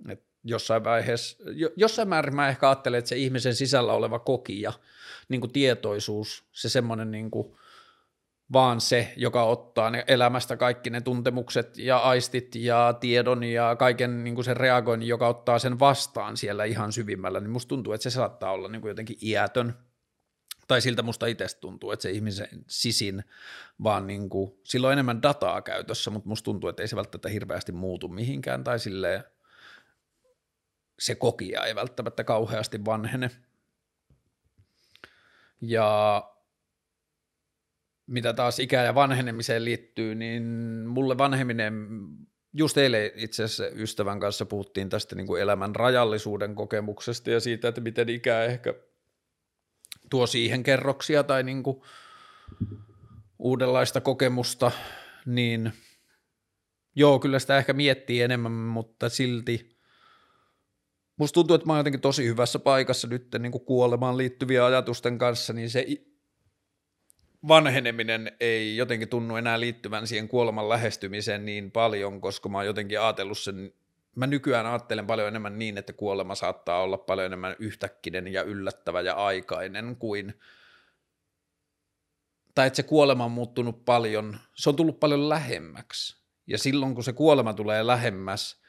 Et 0.10 0.24
jossain 0.43 0.84
vaiheessa, 0.84 1.38
jossain 1.76 2.08
määrin 2.08 2.36
mä 2.36 2.50
ehkä 2.50 2.69
ajattelen, 2.69 2.98
että 2.98 3.10
se 3.10 3.15
ihmisen 3.15 3.56
sisällä 3.56 3.93
oleva 3.93 4.19
kokija, 4.19 4.74
niin 5.30 5.41
kuin 5.41 5.52
tietoisuus, 5.52 6.43
se 6.52 6.69
semmoinen 6.69 7.12
niin 7.12 7.32
kuin, 7.32 7.58
vaan 8.54 8.82
se, 8.82 9.13
joka 9.17 9.43
ottaa 9.43 9.89
ne 9.89 10.04
elämästä 10.08 10.58
kaikki 10.58 10.89
ne 10.89 11.02
tuntemukset 11.02 11.78
ja 11.78 11.98
aistit 11.98 12.56
ja 12.56 12.93
tiedon 13.00 13.43
ja 13.43 13.76
kaiken 13.76 14.24
niin 14.24 14.36
kuin 14.36 14.45
sen 14.45 14.58
reagoinnin, 14.58 15.10
joka 15.10 15.28
ottaa 15.28 15.60
sen 15.60 15.80
vastaan 15.80 16.38
siellä 16.38 16.63
ihan 16.65 16.91
syvimmällä, 16.91 17.39
niin 17.39 17.50
musta 17.50 17.69
tuntuu, 17.69 17.93
että 17.93 18.04
se 18.04 18.10
saattaa 18.10 18.52
olla 18.52 18.67
niin 18.67 18.82
kuin 18.82 18.89
jotenkin 18.89 19.17
iätön 19.22 19.74
tai 20.69 20.82
siltä 20.82 21.01
musta 21.01 21.25
itse 21.25 21.45
tuntuu, 21.60 21.91
että 21.91 22.03
se 22.03 22.12
ihmisen 22.12 22.47
sisin 22.67 23.23
vaan 23.84 24.08
niin 24.08 24.29
kuin, 24.29 24.51
sillä 24.63 24.88
on 24.88 24.93
enemmän 24.93 25.21
dataa 25.21 25.62
käytössä, 25.62 26.12
mutta 26.12 26.29
musta 26.29 26.45
tuntuu, 26.45 26.69
että 26.69 26.84
ei 26.84 26.88
se 26.88 26.95
välttämättä 26.95 27.29
hirveästi 27.29 27.71
muutu 27.71 28.08
mihinkään 28.08 28.63
tai 28.63 28.79
silleen 28.79 29.23
se 30.99 31.15
kokija 31.15 31.65
ei 31.65 31.75
välttämättä 31.75 32.23
kauheasti 32.23 32.86
vanhene. 32.86 33.32
Ja 35.62 36.23
mitä 38.08 38.34
taas 38.34 38.60
ikään 38.60 38.86
ja 38.86 38.95
vanhenemiseen 38.95 39.65
liittyy, 39.65 40.15
niin 40.15 40.43
mulle 40.88 41.17
vanheminen, 41.17 41.88
just 42.53 42.77
eilen 42.77 43.12
itse 43.15 43.43
asiassa 43.43 43.75
ystävän 43.75 44.19
kanssa 44.19 44.45
puhuttiin 44.45 44.89
tästä 44.89 45.15
niin 45.15 45.27
kuin 45.27 45.41
elämän 45.41 45.75
rajallisuuden 45.75 46.55
kokemuksesta 46.55 47.29
ja 47.29 47.39
siitä, 47.39 47.67
että 47.67 47.82
miten 47.82 48.10
ikää 48.10 48.43
ehkä 48.43 48.73
tuo 50.10 50.28
siihen 50.28 50.63
kerroksia 50.63 51.24
tai 51.24 51.43
niin 51.43 51.63
kuin 51.63 51.82
uudenlaista 53.39 54.02
kokemusta, 54.02 54.72
niin 55.26 55.74
joo, 56.95 57.19
kyllä 57.19 57.39
sitä 57.39 57.58
ehkä 57.58 57.74
miettii 57.74 58.22
enemmän, 58.22 58.52
mutta 58.52 59.10
silti 59.10 59.80
musta 61.17 61.34
tuntuu, 61.34 61.56
että 61.56 61.67
mä 61.67 61.74
oon 61.74 61.80
jotenkin 61.80 62.02
tosi 62.02 62.26
hyvässä 62.26 62.60
paikassa 62.60 63.08
nyt 63.08 63.28
niin 63.39 63.52
kuin 63.52 63.65
kuolemaan 63.65 64.17
liittyviä 64.17 64.65
ajatusten 64.65 65.17
kanssa, 65.17 65.54
niin 65.54 65.69
se 65.69 65.86
vanheneminen 67.48 68.32
ei 68.39 68.78
jotenkin 68.78 69.10
tunnu 69.10 69.36
enää 69.36 69.60
liittyvän 69.60 70.08
siihen 70.08 70.28
kuoleman 70.28 70.69
lähestymiseen 70.69 71.45
niin 71.45 71.72
paljon, 71.72 72.22
koska 72.22 72.50
mä 72.50 72.58
oon 72.58 72.65
jotenkin 72.65 73.02
ajatellut 73.02 73.38
sen 73.38 73.74
mä 74.15 74.28
nykyään 74.28 74.65
ajattelen 74.65 75.08
paljon 75.08 75.28
enemmän 75.28 75.60
niin, 75.60 75.78
että 75.78 75.93
kuolema 75.93 76.36
saattaa 76.36 76.82
olla 76.82 76.98
paljon 76.98 77.26
enemmän 77.26 77.56
yhtäkkinen 77.60 78.28
ja 78.28 78.43
yllättävä 78.43 79.02
ja 79.02 79.13
aikainen 79.13 79.95
kuin, 79.95 80.34
tai 82.56 82.67
että 82.67 82.78
se 82.78 82.84
kuolema 82.84 83.26
on 83.26 83.32
muuttunut 83.32 83.86
paljon, 83.86 84.38
se 84.56 84.69
on 84.69 84.76
tullut 84.76 85.00
paljon 85.00 85.30
lähemmäksi. 85.30 86.19
Ja 86.48 86.58
silloin 86.58 86.95
kun 86.95 87.04
se 87.04 87.13
kuolema 87.13 87.54
tulee 87.54 87.88
lähemmäs, 87.88 88.62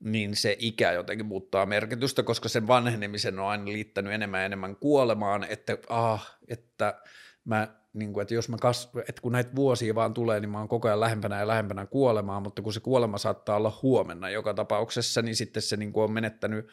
niin 0.00 0.36
se 0.36 0.56
ikä 0.58 0.92
jotenkin 0.92 1.26
muuttaa 1.26 1.66
merkitystä, 1.66 2.22
koska 2.22 2.48
sen 2.48 2.66
vanhenemisen 2.66 3.38
on 3.38 3.46
aina 3.46 3.64
liittänyt 3.64 4.12
enemmän 4.12 4.40
ja 4.40 4.46
enemmän 4.46 4.76
kuolemaan, 4.76 5.44
että, 5.44 5.78
ah, 5.88 6.36
että 6.48 7.02
mä 7.44 7.68
niin 7.96 8.12
kuin, 8.12 8.22
että 8.22 8.34
jos 8.34 8.48
mä 8.48 8.56
kas, 8.60 8.90
että 9.08 9.22
kun 9.22 9.32
näitä 9.32 9.56
vuosia 9.56 9.94
vaan 9.94 10.14
tulee, 10.14 10.40
niin 10.40 10.50
mä 10.50 10.58
oon 10.58 10.68
koko 10.68 10.88
ajan 10.88 11.00
lähempänä 11.00 11.38
ja 11.38 11.46
lähempänä 11.46 11.86
kuolemaa, 11.86 12.40
mutta 12.40 12.62
kun 12.62 12.72
se 12.72 12.80
kuolema 12.80 13.18
saattaa 13.18 13.56
olla 13.56 13.78
huomenna 13.82 14.30
joka 14.30 14.54
tapauksessa, 14.54 15.22
niin 15.22 15.36
sitten 15.36 15.62
se 15.62 15.76
niin 15.76 15.92
kuin 15.92 16.04
on 16.04 16.12
menettänyt 16.12 16.68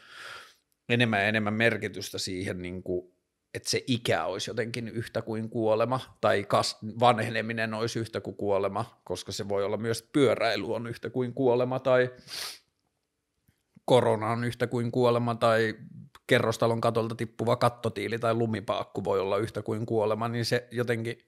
enemmän 0.90 1.20
ja 1.20 1.28
enemmän 1.28 1.54
merkitystä 1.54 2.18
siihen, 2.18 2.62
niin 2.62 2.84
kuin, 2.84 3.14
että 3.54 3.70
se 3.70 3.84
ikä 3.88 4.26
olisi 4.26 4.50
jotenkin 4.50 4.88
yhtä 4.88 5.22
kuin 5.22 5.50
kuolema, 5.50 6.00
tai 6.22 6.44
kas, 6.44 6.78
vanheneminen 7.00 7.74
olisi 7.74 8.00
yhtä 8.00 8.22
kuin 8.22 8.36
kuolema, 8.36 9.02
koska 9.04 9.32
se 9.32 9.50
voi 9.50 9.66
olla 9.66 9.78
myös 9.78 10.10
pyöräily 10.14 10.74
on 10.74 10.88
yhtä 10.88 11.10
kuin 11.10 11.34
kuolema, 11.34 11.80
tai 11.80 12.10
korona 13.86 14.32
on 14.32 14.44
yhtä 14.44 14.68
kuin 14.68 14.92
kuolema, 14.92 15.36
tai 15.36 15.76
kerrostalon 16.28 16.82
katolta 16.82 17.16
tippuva 17.16 17.56
kattotiili 17.56 18.20
tai 18.20 18.34
lumipaakku 18.34 19.04
voi 19.04 19.20
olla 19.20 19.38
yhtä 19.38 19.62
kuin 19.62 19.86
kuolema, 19.86 20.28
niin 20.28 20.46
se 20.46 20.68
jotenkin, 20.72 21.20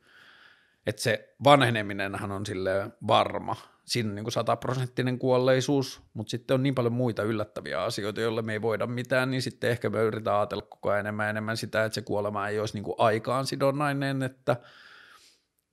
että 0.85 1.01
se 1.01 1.35
vanheneminenhan 1.43 2.31
on 2.31 2.45
sille 2.45 2.91
varma. 3.07 3.55
Siinä 3.85 4.09
on 4.09 4.15
niin 4.15 4.31
sataprosenttinen 4.31 5.19
kuolleisuus, 5.19 6.01
mutta 6.13 6.31
sitten 6.31 6.55
on 6.55 6.63
niin 6.63 6.75
paljon 6.75 6.93
muita 6.93 7.23
yllättäviä 7.23 7.83
asioita, 7.83 8.21
joille 8.21 8.41
me 8.41 8.53
ei 8.53 8.61
voida 8.61 8.87
mitään, 8.87 9.31
niin 9.31 9.41
sitten 9.41 9.69
ehkä 9.69 9.89
me 9.89 10.01
yritetään 10.01 10.37
ajatella 10.37 10.65
koko 10.69 10.89
ajan 10.89 10.99
enemmän 10.99 11.29
enemmän 11.29 11.57
sitä, 11.57 11.85
että 11.85 11.93
se 11.93 12.01
kuolema 12.01 12.47
ei 12.47 12.59
olisi 12.59 12.81
niin 12.81 12.95
aikaan 12.97 13.47
sidonnainen, 13.47 14.23
että, 14.23 14.55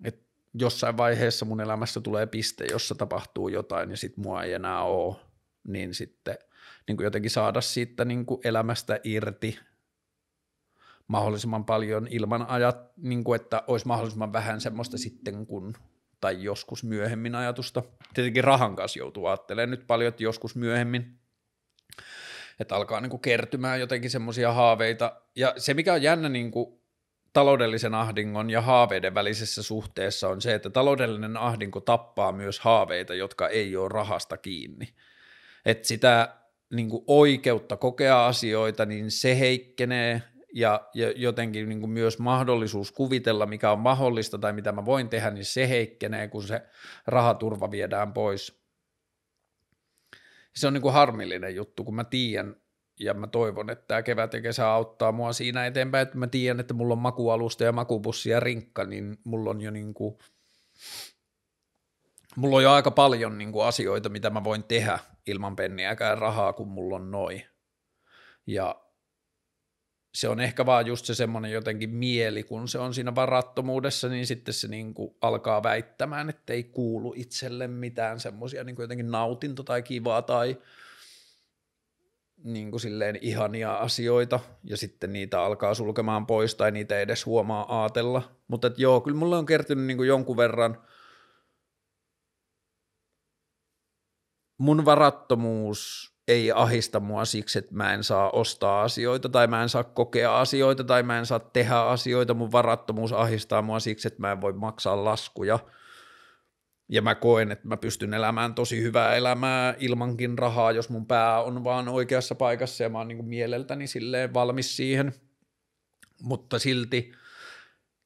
että 0.04 0.24
jossain 0.54 0.96
vaiheessa 0.96 1.44
mun 1.44 1.60
elämässä 1.60 2.00
tulee 2.00 2.26
piste, 2.26 2.66
jossa 2.70 2.94
tapahtuu 2.94 3.48
jotain 3.48 3.90
ja 3.90 3.96
sitten 3.96 4.22
mua 4.22 4.42
ei 4.42 4.52
enää 4.52 4.82
ole, 4.82 5.16
niin 5.64 5.94
sitten– 5.94 6.38
niin 6.88 6.96
kuin 6.96 7.04
jotenkin 7.04 7.30
saada 7.30 7.60
siitä 7.60 8.04
niin 8.04 8.26
kuin 8.26 8.40
elämästä 8.44 9.00
irti 9.04 9.58
mahdollisimman 11.06 11.64
paljon 11.64 12.08
ilman 12.10 12.46
ajat, 12.48 12.92
niin 12.96 13.24
kuin 13.24 13.40
että 13.40 13.62
olisi 13.66 13.86
mahdollisimman 13.86 14.32
vähän 14.32 14.60
semmoista 14.60 14.98
sitten 14.98 15.46
kun 15.46 15.74
tai 16.20 16.42
joskus 16.42 16.84
myöhemmin 16.84 17.34
ajatusta. 17.34 17.82
Tietenkin 18.14 18.44
rahan 18.44 18.76
kanssa 18.76 18.98
joutuu 18.98 19.26
ajattelemaan 19.26 19.70
nyt 19.70 19.86
paljon, 19.86 20.08
että 20.08 20.22
joskus 20.22 20.56
myöhemmin, 20.56 21.18
että 22.60 22.76
alkaa 22.76 23.00
niin 23.00 23.10
kuin 23.10 23.20
kertymään 23.20 23.80
jotenkin 23.80 24.10
semmoisia 24.10 24.52
haaveita. 24.52 25.20
Ja 25.36 25.54
se, 25.56 25.74
mikä 25.74 25.92
on 25.92 26.02
jännä 26.02 26.28
niin 26.28 26.50
kuin 26.50 26.80
taloudellisen 27.32 27.94
ahdingon 27.94 28.50
ja 28.50 28.60
haaveiden 28.60 29.14
välisessä 29.14 29.62
suhteessa 29.62 30.28
on 30.28 30.40
se, 30.40 30.54
että 30.54 30.70
taloudellinen 30.70 31.36
ahdinko 31.36 31.80
tappaa 31.80 32.32
myös 32.32 32.60
haaveita, 32.60 33.14
jotka 33.14 33.48
ei 33.48 33.76
ole 33.76 33.88
rahasta 33.88 34.36
kiinni. 34.36 34.88
Että 35.64 35.88
sitä 35.88 36.36
niin 36.72 36.88
kuin 36.88 37.04
oikeutta 37.06 37.76
kokea 37.76 38.26
asioita, 38.26 38.86
niin 38.86 39.10
se 39.10 39.38
heikkenee 39.38 40.22
ja, 40.54 40.88
ja 40.94 41.12
jotenkin 41.16 41.68
niin 41.68 41.80
kuin 41.80 41.90
myös 41.90 42.18
mahdollisuus 42.18 42.92
kuvitella, 42.92 43.46
mikä 43.46 43.72
on 43.72 43.78
mahdollista 43.78 44.38
tai 44.38 44.52
mitä 44.52 44.72
mä 44.72 44.84
voin 44.84 45.08
tehdä, 45.08 45.30
niin 45.30 45.44
se 45.44 45.68
heikkenee, 45.68 46.28
kun 46.28 46.42
se 46.42 46.62
rahaturva 47.06 47.70
viedään 47.70 48.12
pois. 48.12 48.62
Se 50.54 50.66
on 50.66 50.72
niin 50.72 50.82
kuin 50.82 50.94
harmillinen 50.94 51.54
juttu, 51.54 51.84
kun 51.84 51.94
mä 51.94 52.04
tiedän 52.04 52.56
ja 53.00 53.14
mä 53.14 53.26
toivon, 53.26 53.70
että 53.70 53.84
tämä 53.86 54.02
kevät 54.02 54.32
ja 54.32 54.40
kesä 54.40 54.68
auttaa 54.68 55.12
mua 55.12 55.32
siinä 55.32 55.66
eteenpäin, 55.66 56.02
että 56.02 56.18
mä 56.18 56.26
tiedän, 56.26 56.60
että 56.60 56.74
mulla 56.74 56.92
on 56.92 56.98
makualusta 56.98 57.64
ja 57.64 57.72
makupussi 57.72 58.30
ja 58.30 58.40
rinkka, 58.40 58.84
niin 58.84 59.18
mulla 59.24 59.50
on 59.50 59.60
jo 59.60 59.70
niin 59.70 59.94
kuin 59.94 60.18
mulla 62.36 62.56
on 62.56 62.62
jo 62.62 62.72
aika 62.72 62.90
paljon 62.90 63.38
niin 63.38 63.52
kuin 63.52 63.66
asioita, 63.66 64.08
mitä 64.08 64.30
mä 64.30 64.44
voin 64.44 64.64
tehdä 64.64 64.98
ilman 65.26 65.56
penniäkään 65.56 66.18
rahaa, 66.18 66.52
kun 66.52 66.68
mulla 66.68 66.96
on 66.96 67.10
noin. 67.10 67.42
Ja 68.46 68.82
se 70.14 70.28
on 70.28 70.40
ehkä 70.40 70.66
vaan 70.66 70.86
just 70.86 71.04
se 71.04 71.14
semmoinen 71.14 71.52
jotenkin 71.52 71.90
mieli, 71.90 72.42
kun 72.42 72.68
se 72.68 72.78
on 72.78 72.94
siinä 72.94 73.14
varattomuudessa, 73.14 74.08
niin 74.08 74.26
sitten 74.26 74.54
se 74.54 74.68
niin 74.68 74.94
kuin 74.94 75.16
alkaa 75.20 75.62
väittämään, 75.62 76.30
että 76.30 76.52
ei 76.52 76.64
kuulu 76.64 77.14
itselle 77.16 77.68
mitään 77.68 78.20
semmoisia 78.20 78.64
niin 78.64 78.76
jotenkin 78.78 79.10
nautinto 79.10 79.62
tai 79.62 79.82
kivaa 79.82 80.22
tai 80.22 80.58
niin 82.44 82.70
kuin 82.70 82.80
silleen 82.80 83.18
ihania 83.20 83.74
asioita, 83.74 84.40
ja 84.64 84.76
sitten 84.76 85.12
niitä 85.12 85.42
alkaa 85.42 85.74
sulkemaan 85.74 86.26
pois 86.26 86.54
tai 86.54 86.70
niitä 86.70 86.96
ei 86.96 87.02
edes 87.02 87.26
huomaa 87.26 87.80
aatella. 87.82 88.22
Mutta 88.48 88.70
joo, 88.76 89.00
kyllä 89.00 89.18
mulle 89.18 89.36
on 89.36 89.46
kertynyt 89.46 89.84
niin 89.86 89.96
kuin 89.96 90.08
jonkun 90.08 90.36
verran– 90.36 90.78
mun 94.62 94.84
varattomuus 94.84 96.12
ei 96.28 96.52
ahista 96.52 97.00
mua 97.00 97.24
siksi, 97.24 97.58
että 97.58 97.74
mä 97.74 97.94
en 97.94 98.04
saa 98.04 98.30
ostaa 98.30 98.82
asioita 98.82 99.28
tai 99.28 99.46
mä 99.46 99.62
en 99.62 99.68
saa 99.68 99.84
kokea 99.84 100.40
asioita 100.40 100.84
tai 100.84 101.02
mä 101.02 101.18
en 101.18 101.26
saa 101.26 101.38
tehdä 101.38 101.76
asioita. 101.76 102.34
Mun 102.34 102.52
varattomuus 102.52 103.12
ahistaa 103.12 103.62
mua 103.62 103.80
siksi, 103.80 104.08
että 104.08 104.20
mä 104.20 104.32
en 104.32 104.40
voi 104.40 104.52
maksaa 104.52 105.04
laskuja. 105.04 105.58
Ja 106.88 107.02
mä 107.02 107.14
koen, 107.14 107.52
että 107.52 107.68
mä 107.68 107.76
pystyn 107.76 108.14
elämään 108.14 108.54
tosi 108.54 108.82
hyvää 108.82 109.14
elämää 109.14 109.74
ilmankin 109.78 110.38
rahaa, 110.38 110.72
jos 110.72 110.90
mun 110.90 111.06
pää 111.06 111.42
on 111.42 111.64
vaan 111.64 111.88
oikeassa 111.88 112.34
paikassa 112.34 112.82
ja 112.82 112.88
mä 112.88 112.98
oon 112.98 113.08
niin 113.08 113.24
mieleltäni 113.24 113.86
silleen 113.86 114.34
valmis 114.34 114.76
siihen. 114.76 115.14
Mutta 116.22 116.58
silti 116.58 117.12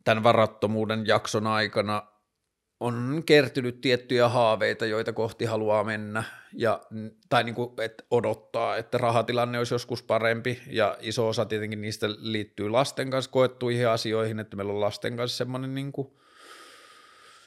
tämän 0.04 0.22
varattomuuden 0.22 1.06
jakson 1.06 1.46
aikana 1.46 2.15
on 2.80 3.22
kertynyt 3.26 3.80
tiettyjä 3.80 4.28
haaveita, 4.28 4.86
joita 4.86 5.12
kohti 5.12 5.44
haluaa 5.44 5.84
mennä, 5.84 6.24
ja, 6.52 6.80
tai 7.28 7.44
niin 7.44 7.54
kuin, 7.54 7.70
että 7.80 8.04
odottaa, 8.10 8.76
että 8.76 8.98
rahatilanne 8.98 9.58
olisi 9.58 9.74
joskus 9.74 10.02
parempi, 10.02 10.62
ja 10.66 10.96
iso 11.00 11.28
osa 11.28 11.44
tietenkin 11.44 11.80
niistä 11.80 12.06
liittyy 12.18 12.68
lasten 12.68 13.10
kanssa 13.10 13.30
koettuihin 13.30 13.88
asioihin, 13.88 14.40
että 14.40 14.56
meillä 14.56 14.72
on 14.72 14.80
lasten 14.80 15.16
kanssa 15.16 15.36
semmoinen 15.36 15.74
niin 15.74 15.92
kuin 15.92 16.08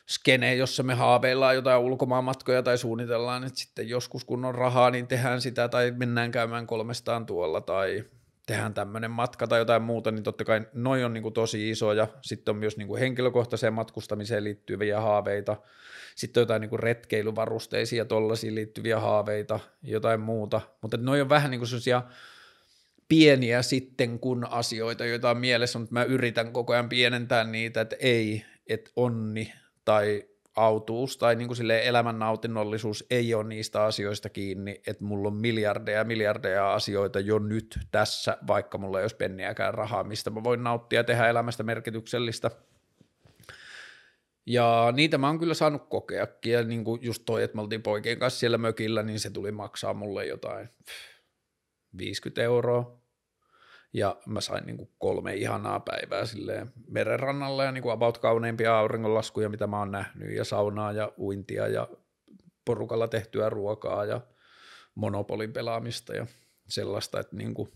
skene, 0.09 0.55
jossa 0.55 0.83
me 0.83 0.93
haaveillaan 0.93 1.55
jotain 1.55 1.81
ulkomaanmatkoja 1.81 2.63
tai 2.63 2.77
suunnitellaan, 2.77 3.43
että 3.43 3.59
sitten 3.59 3.89
joskus 3.89 4.25
kun 4.25 4.45
on 4.45 4.55
rahaa, 4.55 4.91
niin 4.91 5.07
tehdään 5.07 5.41
sitä, 5.41 5.67
tai 5.67 5.93
mennään 5.97 6.31
käymään 6.31 6.67
kolmestaan 6.67 7.25
tuolla, 7.25 7.61
tai 7.61 8.03
tehdään 8.49 8.73
tämmöinen 8.73 9.11
matka 9.11 9.47
tai 9.47 9.59
jotain 9.59 9.81
muuta, 9.81 10.11
niin 10.11 10.23
totta 10.23 10.45
kai 10.45 10.61
noi 10.73 11.03
on 11.03 11.13
niin 11.13 11.21
kuin 11.21 11.33
tosi 11.33 11.69
isoja. 11.69 12.07
Sitten 12.21 12.51
on 12.51 12.59
myös 12.59 12.77
niin 12.77 12.87
kuin 12.87 12.99
henkilökohtaiseen 12.99 13.73
matkustamiseen 13.73 14.43
liittyviä 14.43 15.01
haaveita. 15.01 15.57
Sitten 16.15 16.41
on 16.41 16.43
jotain 16.43 16.61
niin 16.61 16.69
kuin 16.69 16.79
retkeilyvarusteisiin 16.79 17.97
ja 17.97 18.05
tollaisiin 18.05 18.55
liittyviä 18.55 18.99
haaveita, 18.99 19.59
jotain 19.83 20.19
muuta. 20.19 20.61
Mutta 20.81 20.97
noi 20.97 21.21
on 21.21 21.29
vähän 21.29 21.51
niin 21.51 21.59
kuin 21.59 21.67
sellaisia 21.67 22.01
pieniä 23.09 23.61
sitten 23.61 24.19
kun 24.19 24.47
asioita, 24.49 25.05
joita 25.05 25.29
on 25.29 25.37
mielessä, 25.37 25.79
mutta 25.79 25.93
mä 25.93 26.03
yritän 26.03 26.53
koko 26.53 26.73
ajan 26.73 26.89
pienentää 26.89 27.43
niitä, 27.43 27.81
että 27.81 27.95
ei, 27.99 28.45
että 28.67 28.91
onni 28.95 29.53
tai 29.85 30.23
autuus 30.55 31.17
tai 31.17 31.35
niin 31.35 31.47
kuin 31.47 31.71
elämän 31.71 32.19
nautinnollisuus 32.19 33.05
ei 33.09 33.33
ole 33.33 33.43
niistä 33.43 33.83
asioista 33.83 34.29
kiinni, 34.29 34.81
että 34.87 35.03
mulla 35.03 35.27
on 35.27 35.35
miljardeja 35.35 36.03
miljardeja 36.03 36.73
asioita 36.73 37.19
jo 37.19 37.39
nyt 37.39 37.79
tässä, 37.91 38.37
vaikka 38.47 38.77
mulla 38.77 38.99
ei 38.99 39.03
olisi 39.03 39.15
penniäkään 39.15 39.73
rahaa, 39.73 40.03
mistä 40.03 40.29
mä 40.29 40.43
voin 40.43 40.63
nauttia 40.63 40.99
ja 40.99 41.03
tehdä 41.03 41.29
elämästä 41.29 41.63
merkityksellistä. 41.63 42.51
Ja 44.45 44.93
niitä 44.95 45.17
mä 45.17 45.27
oon 45.27 45.39
kyllä 45.39 45.53
saanut 45.53 45.89
kokeakin, 45.89 46.53
ja 46.53 46.63
niin 46.63 46.83
kuin 46.83 47.03
just 47.03 47.23
toi, 47.25 47.43
että 47.43 47.55
me 47.55 47.61
oltiin 47.61 47.83
poikien 47.83 48.19
kanssa 48.19 48.39
siellä 48.39 48.57
mökillä, 48.57 49.03
niin 49.03 49.19
se 49.19 49.29
tuli 49.29 49.51
maksaa 49.51 49.93
mulle 49.93 50.25
jotain 50.25 50.69
50 51.97 52.41
euroa, 52.41 52.98
ja 53.93 54.15
mä 54.25 54.41
sain 54.41 54.65
niin 54.65 54.77
kuin 54.77 54.89
kolme 54.97 55.35
ihanaa 55.35 55.79
päivää 55.79 56.25
silleen 56.25 56.73
merenrannalla 56.87 57.63
ja 57.63 57.71
niin 57.71 57.81
kuin 57.81 57.93
about 57.93 58.17
kauneimpia 58.17 58.79
auringonlaskuja, 58.79 59.49
mitä 59.49 59.67
mä 59.67 59.79
oon 59.79 59.91
nähnyt 59.91 60.35
ja 60.35 60.43
saunaa 60.43 60.91
ja 60.91 61.11
uintia 61.17 61.67
ja 61.67 61.87
porukalla 62.65 63.07
tehtyä 63.07 63.49
ruokaa 63.49 64.05
ja 64.05 64.21
monopolin 64.95 65.53
pelaamista 65.53 66.13
ja 66.13 66.27
sellaista, 66.67 67.19
että 67.19 67.35
niin 67.35 67.53
kuin, 67.53 67.71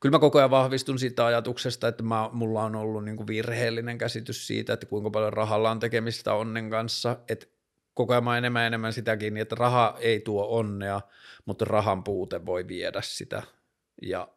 kyllä 0.00 0.16
mä 0.16 0.18
koko 0.18 0.38
ajan 0.38 0.50
vahvistun 0.50 0.98
siitä 0.98 1.26
ajatuksesta, 1.26 1.88
että 1.88 2.02
mä, 2.02 2.30
mulla 2.32 2.62
on 2.62 2.76
ollut 2.76 3.04
niin 3.04 3.16
kuin 3.16 3.26
virheellinen 3.26 3.98
käsitys 3.98 4.46
siitä, 4.46 4.72
että 4.72 4.86
kuinka 4.86 5.10
paljon 5.10 5.32
rahalla 5.32 5.70
on 5.70 5.80
tekemistä 5.80 6.34
onnen 6.34 6.70
kanssa, 6.70 7.16
että 7.28 7.46
koko 7.94 8.12
ajan 8.12 8.24
mä 8.24 8.38
enemmän 8.38 8.66
enemmän 8.66 8.92
sitäkin, 8.92 9.36
että 9.36 9.54
raha 9.54 9.96
ei 10.00 10.20
tuo 10.20 10.46
onnea, 10.58 11.00
mutta 11.44 11.64
rahan 11.64 12.04
puute 12.04 12.46
voi 12.46 12.68
viedä 12.68 13.00
sitä. 13.02 13.42
Ja 14.02 14.28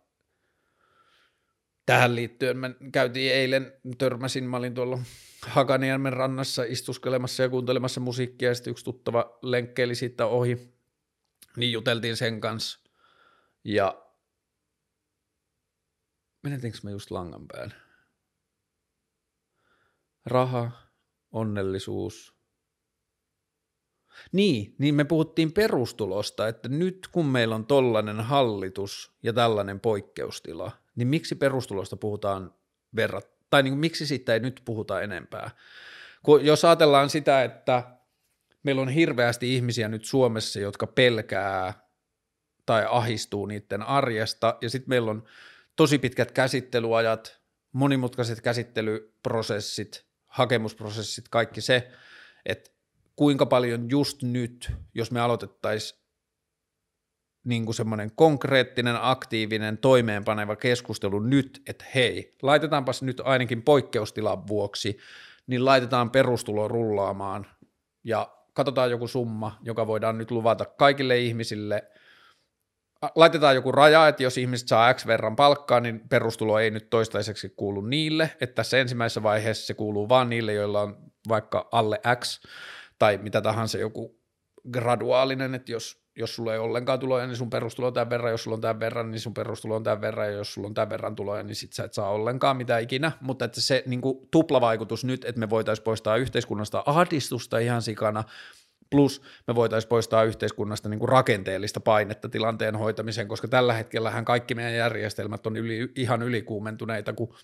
tähän 1.90 2.16
liittyen 2.16 2.58
mä 2.58 2.70
käytiin 2.92 3.34
eilen, 3.34 3.74
törmäsin, 3.98 4.44
mä 4.44 4.58
olin 4.58 4.74
tuolla 4.74 5.00
Hakaniemen 5.42 6.14
rannassa 6.14 6.64
istuskelemassa 6.64 7.44
ja 7.44 7.50
kuuntelemassa 7.50 8.00
musiikkia 8.00 8.50
ja 8.50 8.56
sitten 8.56 8.72
yksi 8.72 8.86
tuttava 8.86 9.38
lenkkeili 9.42 9.96
siitä 9.96 10.26
ohi, 10.26 10.74
niin 11.58 11.72
juteltiin 11.72 12.18
sen 12.18 12.42
kanssa 12.42 12.80
ja 13.64 14.06
menetinkö 16.44 16.78
mä 16.84 16.92
just 16.92 17.12
langan 17.12 17.48
päälle? 17.48 17.74
Raha, 20.26 20.72
onnellisuus. 21.32 22.36
Niin, 24.32 24.76
niin 24.78 24.96
me 24.96 25.04
puhuttiin 25.04 25.52
perustulosta, 25.52 26.48
että 26.48 26.70
nyt 26.70 27.08
kun 27.12 27.26
meillä 27.26 27.56
on 27.56 27.66
tollainen 27.66 28.22
hallitus 28.22 29.12
ja 29.24 29.34
tällainen 29.34 29.80
poikkeustila, 29.80 30.72
niin 31.00 31.08
miksi 31.08 31.36
perustulosta 31.36 31.98
puhutaan 31.98 32.54
verrat, 32.96 33.30
tai 33.50 33.64
niin 33.64 33.72
kuin, 33.72 33.80
miksi 33.80 34.08
siitä 34.08 34.34
ei 34.34 34.40
nyt 34.40 34.62
puhuta 34.66 35.02
enempää? 35.02 35.52
Kun 36.24 36.46
jos 36.46 36.66
ajatellaan 36.66 37.10
sitä, 37.10 37.44
että 37.44 37.84
meillä 38.64 38.82
on 38.82 38.90
hirveästi 38.90 39.56
ihmisiä 39.56 39.88
nyt 39.88 40.06
Suomessa, 40.06 40.60
jotka 40.60 40.88
pelkää 40.88 41.74
tai 42.66 42.86
ahistuu 42.90 43.46
niiden 43.46 43.82
arjesta, 43.84 44.58
ja 44.62 44.70
sitten 44.70 44.90
meillä 44.90 45.12
on 45.12 45.24
tosi 45.76 46.00
pitkät 46.00 46.32
käsittelyajat, 46.32 47.42
monimutkaiset 47.72 48.42
käsittelyprosessit, 48.42 50.06
hakemusprosessit, 50.26 51.30
kaikki 51.30 51.62
se, 51.62 51.92
että 52.46 52.72
kuinka 53.16 53.46
paljon 53.46 53.90
just 53.90 54.24
nyt, 54.24 54.72
jos 54.94 55.12
me 55.12 55.20
aloitettaisiin 55.20 55.99
niin 57.50 57.66
kuin 57.66 57.76
semmoinen 57.76 58.12
konkreettinen, 58.16 58.98
aktiivinen, 59.02 59.78
toimeenpaneva 59.78 60.56
keskustelu 60.56 61.20
nyt, 61.20 61.62
että 61.68 61.86
hei, 61.96 62.36
laitetaanpas 62.42 63.04
nyt 63.04 63.22
ainakin 63.26 63.62
poikkeustilan 63.62 64.48
vuoksi, 64.48 64.98
niin 65.48 65.66
laitetaan 65.66 66.12
perustulo 66.12 66.68
rullaamaan 66.68 67.48
ja 68.04 68.30
katsotaan 68.54 68.92
joku 68.92 69.08
summa, 69.08 69.58
joka 69.62 69.88
voidaan 69.88 70.18
nyt 70.18 70.32
luvata 70.32 70.66
kaikille 70.66 71.18
ihmisille. 71.18 71.84
Laitetaan 73.16 73.56
joku 73.56 73.72
raja, 73.72 74.08
että 74.08 74.24
jos 74.24 74.38
ihmiset 74.38 74.68
saa 74.68 74.94
X 74.94 75.08
verran 75.08 75.36
palkkaa, 75.36 75.80
niin 75.80 76.10
perustulo 76.10 76.60
ei 76.60 76.72
nyt 76.72 76.90
toistaiseksi 76.90 77.50
kuulu 77.50 77.82
niille, 77.82 78.32
että 78.42 78.56
tässä 78.56 78.78
ensimmäisessä 78.78 79.24
vaiheessa 79.24 79.68
se 79.68 79.74
kuuluu 79.74 80.10
vain 80.10 80.30
niille, 80.30 80.54
joilla 80.54 80.82
on 80.82 80.98
vaikka 81.28 81.70
alle 81.72 82.00
X 82.20 82.42
tai 83.00 83.18
mitä 83.18 83.42
tahansa 83.42 83.78
joku 83.78 84.20
graduaalinen, 84.72 85.56
että 85.56 85.72
jos 85.72 86.04
jos 86.20 86.36
sulla 86.36 86.54
ei 86.54 86.60
ollenkaan 86.60 87.00
tuloja, 87.00 87.28
niin 87.28 87.38
sun 87.38 87.50
perustulo 87.50 87.88
on 87.88 87.94
tämän 87.94 88.10
verran, 88.10 88.32
jos 88.32 88.44
sulla 88.44 88.56
on 88.56 88.62
tämän 88.62 88.80
verran, 88.80 89.12
niin 89.12 89.20
sun 89.20 89.34
perustulo 89.34 89.76
on 89.76 89.84
tämän 89.84 90.02
verran, 90.02 90.28
ja 90.28 90.34
jos 90.34 90.54
sulla 90.54 90.68
on 90.68 90.74
tämän 90.74 90.90
verran 90.90 91.16
tuloja, 91.16 91.44
niin 91.44 91.56
sit 91.56 91.74
sä 91.74 91.84
et 91.84 91.94
saa 91.94 92.10
ollenkaan 92.10 92.58
mitään 92.58 92.82
ikinä, 92.82 93.12
mutta 93.22 93.46
että 93.46 93.62
se 93.62 93.84
niin 93.86 94.02
kuin, 94.02 94.28
tuplavaikutus 94.32 95.06
nyt, 95.06 95.26
että 95.26 95.40
me 95.40 95.50
voitaisiin 95.50 95.84
poistaa 95.84 96.18
yhteiskunnasta 96.18 96.84
ahdistusta 96.86 97.60
ihan 97.60 97.82
sikana, 97.82 98.24
plus 98.90 99.22
me 99.48 99.56
voitaisiin 99.56 99.90
poistaa 99.90 100.24
yhteiskunnasta 100.24 100.90
niin 100.90 101.00
kuin 101.00 101.10
rakenteellista 101.10 101.80
painetta 101.80 102.30
tilanteen 102.30 102.76
hoitamiseen, 102.76 103.28
koska 103.28 103.48
tällä 103.48 103.74
hetkellähän 103.74 104.26
kaikki 104.26 104.56
meidän 104.56 104.76
järjestelmät 104.76 105.48
on 105.48 105.58
yli, 105.58 105.92
ihan 105.96 106.22
ylikuumentuneita, 106.22 107.14
kun 107.14 107.36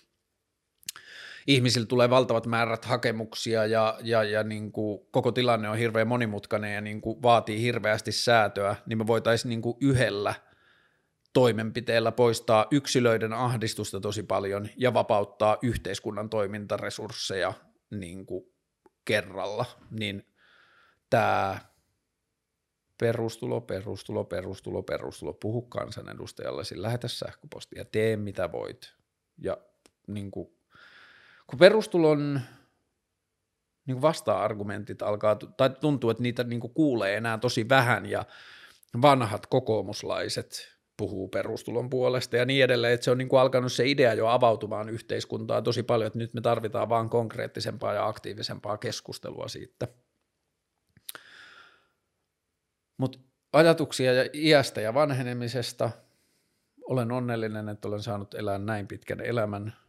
ihmisillä 1.46 1.86
tulee 1.86 2.10
valtavat 2.10 2.46
määrät 2.46 2.84
hakemuksia 2.84 3.66
ja, 3.66 3.98
ja, 4.02 4.24
ja 4.24 4.42
niin 4.42 4.72
kuin 4.72 5.06
koko 5.10 5.32
tilanne 5.32 5.68
on 5.68 5.78
hirveän 5.78 6.08
monimutkainen 6.08 6.74
ja 6.74 6.80
niin 6.80 7.00
kuin 7.00 7.22
vaatii 7.22 7.62
hirveästi 7.62 8.12
säätöä, 8.12 8.76
niin 8.86 8.98
me 8.98 9.06
voitaisiin 9.06 9.50
niin 9.50 9.62
kuin 9.62 9.76
yhdellä 9.80 10.34
toimenpiteellä 11.32 12.12
poistaa 12.12 12.66
yksilöiden 12.70 13.32
ahdistusta 13.32 14.00
tosi 14.00 14.22
paljon 14.22 14.68
ja 14.76 14.94
vapauttaa 14.94 15.56
yhteiskunnan 15.62 16.30
toimintaresursseja 16.30 17.52
niin 17.90 18.26
kuin 18.26 18.44
kerralla, 19.04 19.64
niin 19.90 20.26
tämä 21.10 21.58
perustulo, 22.98 23.60
perustulo, 23.60 24.24
perustulo, 24.24 24.82
perustulo, 24.82 25.32
puhu 25.32 25.62
kansanedustajalle, 25.62 26.62
lähetä 26.74 27.08
sähköpostia, 27.08 27.84
tee 27.84 28.16
mitä 28.16 28.52
voit. 28.52 28.94
Ja 29.38 29.58
niin 30.06 30.30
kuin 30.30 30.55
kun 31.46 31.58
perustulon 31.58 32.40
niin 33.86 34.02
vasta-argumentit 34.02 35.02
alkaa, 35.02 35.36
tai 35.36 35.70
tuntuu, 35.70 36.10
että 36.10 36.22
niitä 36.22 36.44
niin 36.44 36.60
kuulee 36.60 37.16
enää 37.16 37.38
tosi 37.38 37.68
vähän 37.68 38.06
ja 38.06 38.24
vanhat 39.02 39.46
kokoomuslaiset 39.46 40.76
puhuu 40.96 41.28
perustulon 41.28 41.90
puolesta 41.90 42.36
ja 42.36 42.44
niin 42.44 42.64
edelleen, 42.64 42.94
että 42.94 43.04
se 43.04 43.10
on 43.10 43.18
niin 43.18 43.28
kuin 43.28 43.40
alkanut 43.40 43.72
se 43.72 43.86
idea 43.86 44.14
jo 44.14 44.26
avautumaan 44.26 44.88
yhteiskuntaan 44.88 45.64
tosi 45.64 45.82
paljon, 45.82 46.06
että 46.06 46.18
nyt 46.18 46.34
me 46.34 46.40
tarvitaan 46.40 46.88
vaan 46.88 47.10
konkreettisempaa 47.10 47.94
ja 47.94 48.06
aktiivisempaa 48.06 48.78
keskustelua 48.78 49.48
siitä. 49.48 49.88
Mutta 52.96 53.18
ajatuksia 53.52 54.12
ja 54.12 54.30
iästä 54.34 54.80
ja 54.80 54.94
vanhenemisesta, 54.94 55.90
olen 56.88 57.12
onnellinen, 57.12 57.68
että 57.68 57.88
olen 57.88 58.02
saanut 58.02 58.34
elää 58.34 58.58
näin 58.58 58.86
pitkän 58.86 59.20
elämän– 59.20 59.72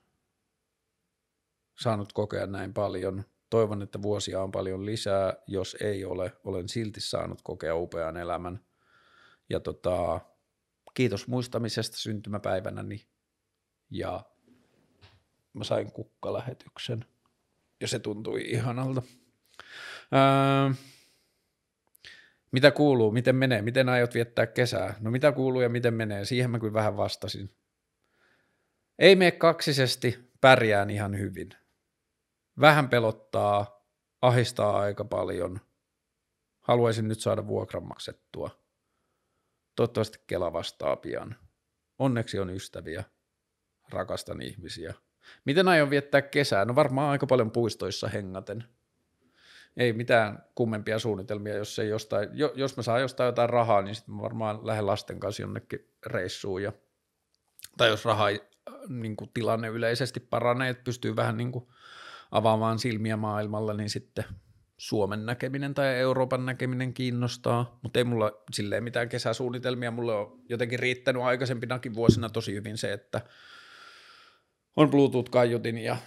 saanut 1.79 2.13
kokea 2.13 2.47
näin 2.47 2.73
paljon. 2.73 3.23
Toivon, 3.49 3.81
että 3.81 4.01
vuosia 4.01 4.41
on 4.41 4.51
paljon 4.51 4.85
lisää. 4.85 5.33
Jos 5.47 5.77
ei 5.81 6.05
ole, 6.05 6.33
olen 6.43 6.69
silti 6.69 7.01
saanut 7.01 7.41
kokea 7.41 7.75
upean 7.75 8.17
elämän. 8.17 8.59
Ja 9.49 9.59
tota, 9.59 10.21
kiitos 10.93 11.27
muistamisesta 11.27 11.97
syntymäpäivänäni 11.97 13.07
ja 13.89 14.25
mä 15.53 15.63
sain 15.63 15.91
kukkalähetyksen 15.91 17.05
ja 17.81 17.87
se 17.87 17.99
tuntui 17.99 18.41
ihanalta. 18.41 19.01
Öö, 20.13 20.73
mitä 22.51 22.71
kuuluu, 22.71 23.11
miten 23.11 23.35
menee, 23.35 23.61
miten 23.61 23.89
aiot 23.89 24.13
viettää 24.13 24.47
kesää? 24.47 24.95
No 24.99 25.11
mitä 25.11 25.31
kuuluu 25.31 25.61
ja 25.61 25.69
miten 25.69 25.93
menee, 25.93 26.25
siihen 26.25 26.51
mä 26.51 26.59
kyllä 26.59 26.73
vähän 26.73 26.97
vastasin. 26.97 27.49
Ei 28.99 29.15
mene 29.15 29.31
kaksisesti, 29.31 30.31
pärjään 30.41 30.89
ihan 30.89 31.19
hyvin. 31.19 31.49
Vähän 32.59 32.89
pelottaa, 32.89 33.85
ahistaa 34.21 34.79
aika 34.79 35.05
paljon. 35.05 35.59
Haluaisin 36.59 37.07
nyt 37.07 37.19
saada 37.19 37.47
vuokran 37.47 37.87
maksettua. 37.87 38.49
Toivottavasti 39.75 40.19
Kela 40.27 40.53
vastaa 40.53 40.95
pian. 40.95 41.35
Onneksi 41.99 42.39
on 42.39 42.49
ystäviä. 42.49 43.03
Rakastan 43.89 44.41
ihmisiä. 44.41 44.93
Miten 45.45 45.67
aion 45.67 45.89
viettää 45.89 46.21
kesää? 46.21 46.65
No 46.65 46.75
varmaan 46.75 47.09
aika 47.09 47.27
paljon 47.27 47.51
puistoissa 47.51 48.07
hengaten. 48.07 48.63
Ei 49.77 49.93
mitään 49.93 50.43
kummempia 50.55 50.99
suunnitelmia, 50.99 51.55
jos, 51.55 51.79
ei 51.79 51.89
jostain, 51.89 52.29
jos 52.55 52.77
mä 52.77 52.83
saan 52.83 53.01
jostain 53.01 53.25
jotain 53.25 53.49
rahaa, 53.49 53.81
niin 53.81 53.95
sitten 53.95 54.15
mä 54.15 54.21
varmaan 54.21 54.67
lähden 54.67 54.85
lasten 54.85 55.19
kanssa 55.19 55.41
jonnekin 55.41 55.89
reissuun. 56.05 56.63
Ja, 56.63 56.71
tai 57.77 57.89
jos 57.89 58.05
raha 58.05 58.25
niin 58.87 59.15
kuin 59.15 59.31
tilanne 59.33 59.67
yleisesti 59.67 60.19
paranee, 60.19 60.69
että 60.69 60.83
pystyy 60.83 61.15
vähän 61.15 61.37
niin 61.37 61.51
kuin 61.51 61.67
avaamaan 62.31 62.79
silmiä 62.79 63.17
maailmalla, 63.17 63.73
niin 63.73 63.89
sitten 63.89 64.23
Suomen 64.77 65.25
näkeminen 65.25 65.73
tai 65.73 65.95
Euroopan 65.95 66.45
näkeminen 66.45 66.93
kiinnostaa, 66.93 67.79
mutta 67.83 67.99
ei 67.99 68.03
mulla 68.03 68.31
silleen 68.53 68.83
mitään 68.83 69.09
kesäsuunnitelmia. 69.09 69.91
Mulle 69.91 70.15
on 70.15 70.41
jotenkin 70.49 70.79
riittänyt 70.79 71.21
aikaisempinakin 71.21 71.93
vuosina 71.93 72.29
tosi 72.29 72.53
hyvin 72.53 72.77
se, 72.77 72.93
että 72.93 73.21
on 74.75 74.89
Bluetooth-kaiutin 74.89 75.77
ja 75.77 75.97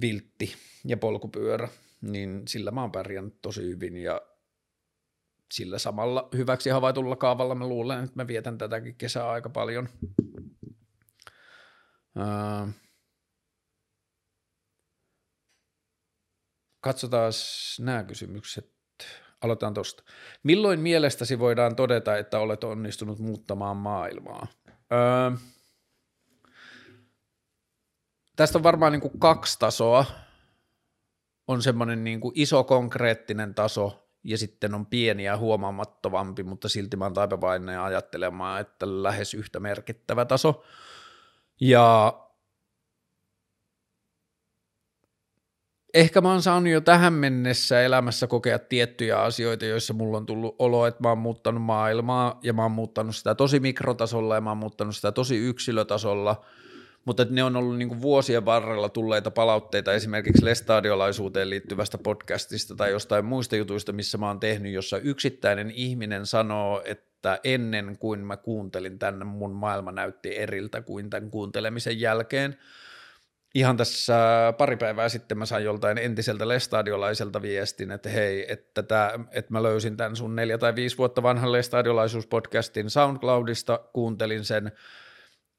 viltti 0.00 0.54
ja 0.84 0.96
polkupyörä, 0.96 1.68
niin 2.00 2.42
sillä 2.48 2.70
mä 2.70 2.80
oon 2.80 2.92
pärjännyt 2.92 3.42
tosi 3.42 3.62
hyvin 3.62 3.96
ja 3.96 4.20
sillä 5.52 5.78
samalla 5.78 6.28
hyväksi 6.36 6.70
havaitulla 6.70 7.16
kaavalla 7.16 7.54
mä 7.54 7.68
luulen, 7.68 8.04
että 8.04 8.16
mä 8.16 8.26
vietän 8.26 8.58
tätäkin 8.58 8.94
kesää 8.94 9.30
aika 9.30 9.50
paljon. 9.50 9.88
Öö, 12.16 12.66
katsotaan 16.80 17.32
nämä 17.80 18.04
kysymykset. 18.04 18.70
Aloitetaan 19.40 19.74
tuosta. 19.74 20.02
Milloin 20.42 20.80
mielestäsi 20.80 21.38
voidaan 21.38 21.76
todeta, 21.76 22.16
että 22.16 22.38
olet 22.38 22.64
onnistunut 22.64 23.18
muuttamaan 23.18 23.76
maailmaa? 23.76 24.46
Öö, 24.92 25.38
tästä 28.36 28.58
on 28.58 28.62
varmaan 28.62 28.92
niin 28.92 29.00
kuin 29.00 29.18
kaksi 29.18 29.58
tasoa. 29.58 30.04
On 31.48 31.62
semmoinen 31.62 32.04
niin 32.04 32.20
kuin 32.20 32.32
iso 32.36 32.64
konkreettinen 32.64 33.54
taso 33.54 34.10
ja 34.24 34.38
sitten 34.38 34.74
on 34.74 34.86
pieni 34.86 35.24
ja 35.24 35.36
huomaamattomampi, 35.36 36.42
mutta 36.42 36.68
silti 36.68 36.96
mä 36.96 37.04
oon 37.04 37.14
taipavainen 37.14 37.80
ajattelemaan, 37.80 38.60
että 38.60 39.02
lähes 39.02 39.34
yhtä 39.34 39.60
merkittävä 39.60 40.24
taso. 40.24 40.64
Ja 41.60 42.14
ehkä 45.94 46.20
mä 46.20 46.30
oon 46.30 46.42
saanut 46.42 46.72
jo 46.72 46.80
tähän 46.80 47.12
mennessä 47.12 47.82
elämässä 47.82 48.26
kokea 48.26 48.58
tiettyjä 48.58 49.18
asioita, 49.18 49.64
joissa 49.64 49.94
mulla 49.94 50.16
on 50.16 50.26
tullut 50.26 50.56
olo, 50.58 50.86
että 50.86 51.02
mä 51.02 51.08
oon 51.08 51.18
muuttanut 51.18 51.62
maailmaa 51.62 52.40
ja 52.42 52.52
mä 52.52 52.62
oon 52.62 52.72
muuttanut 52.72 53.16
sitä 53.16 53.34
tosi 53.34 53.60
mikrotasolla 53.60 54.34
ja 54.34 54.40
mä 54.40 54.50
oon 54.50 54.58
muuttanut 54.58 54.96
sitä 54.96 55.12
tosi 55.12 55.36
yksilötasolla, 55.36 56.44
mutta 57.04 57.26
ne 57.30 57.42
on 57.44 57.56
ollut 57.56 57.78
niin 57.78 58.02
vuosien 58.02 58.44
varrella 58.44 58.88
tulleita 58.88 59.30
palautteita 59.30 59.92
esimerkiksi 59.92 60.44
lestadiolaisuuteen 60.44 61.50
liittyvästä 61.50 61.98
podcastista 61.98 62.76
tai 62.76 62.90
jostain 62.90 63.24
muista 63.24 63.56
jutuista, 63.56 63.92
missä 63.92 64.18
mä 64.18 64.28
oon 64.28 64.40
tehnyt, 64.40 64.72
jossa 64.72 64.98
yksittäinen 64.98 65.70
ihminen 65.70 66.26
sanoo, 66.26 66.82
että 66.84 67.40
ennen 67.44 67.98
kuin 67.98 68.20
mä 68.20 68.36
kuuntelin 68.36 68.98
tänne, 68.98 69.24
mun 69.24 69.52
maailma 69.52 69.92
näytti 69.92 70.36
eriltä 70.38 70.82
kuin 70.82 71.10
tämän 71.10 71.30
kuuntelemisen 71.30 72.00
jälkeen– 72.00 72.56
ihan 73.54 73.76
tässä 73.76 74.14
pari 74.58 74.76
päivää 74.76 75.08
sitten 75.08 75.38
mä 75.38 75.46
sain 75.46 75.64
joltain 75.64 75.98
entiseltä 75.98 76.48
lestadiolaiselta 76.48 77.42
viestin, 77.42 77.90
että 77.90 78.08
hei, 78.08 78.52
että, 78.52 78.82
tää, 78.82 79.10
että 79.32 79.52
mä 79.52 79.62
löysin 79.62 79.96
tämän 79.96 80.16
sun 80.16 80.36
neljä 80.36 80.58
tai 80.58 80.74
viisi 80.74 80.98
vuotta 80.98 81.22
vanhan 81.22 81.52
lestadiolaisuuspodcastin 81.52 82.90
SoundCloudista, 82.90 83.80
kuuntelin 83.92 84.44
sen. 84.44 84.72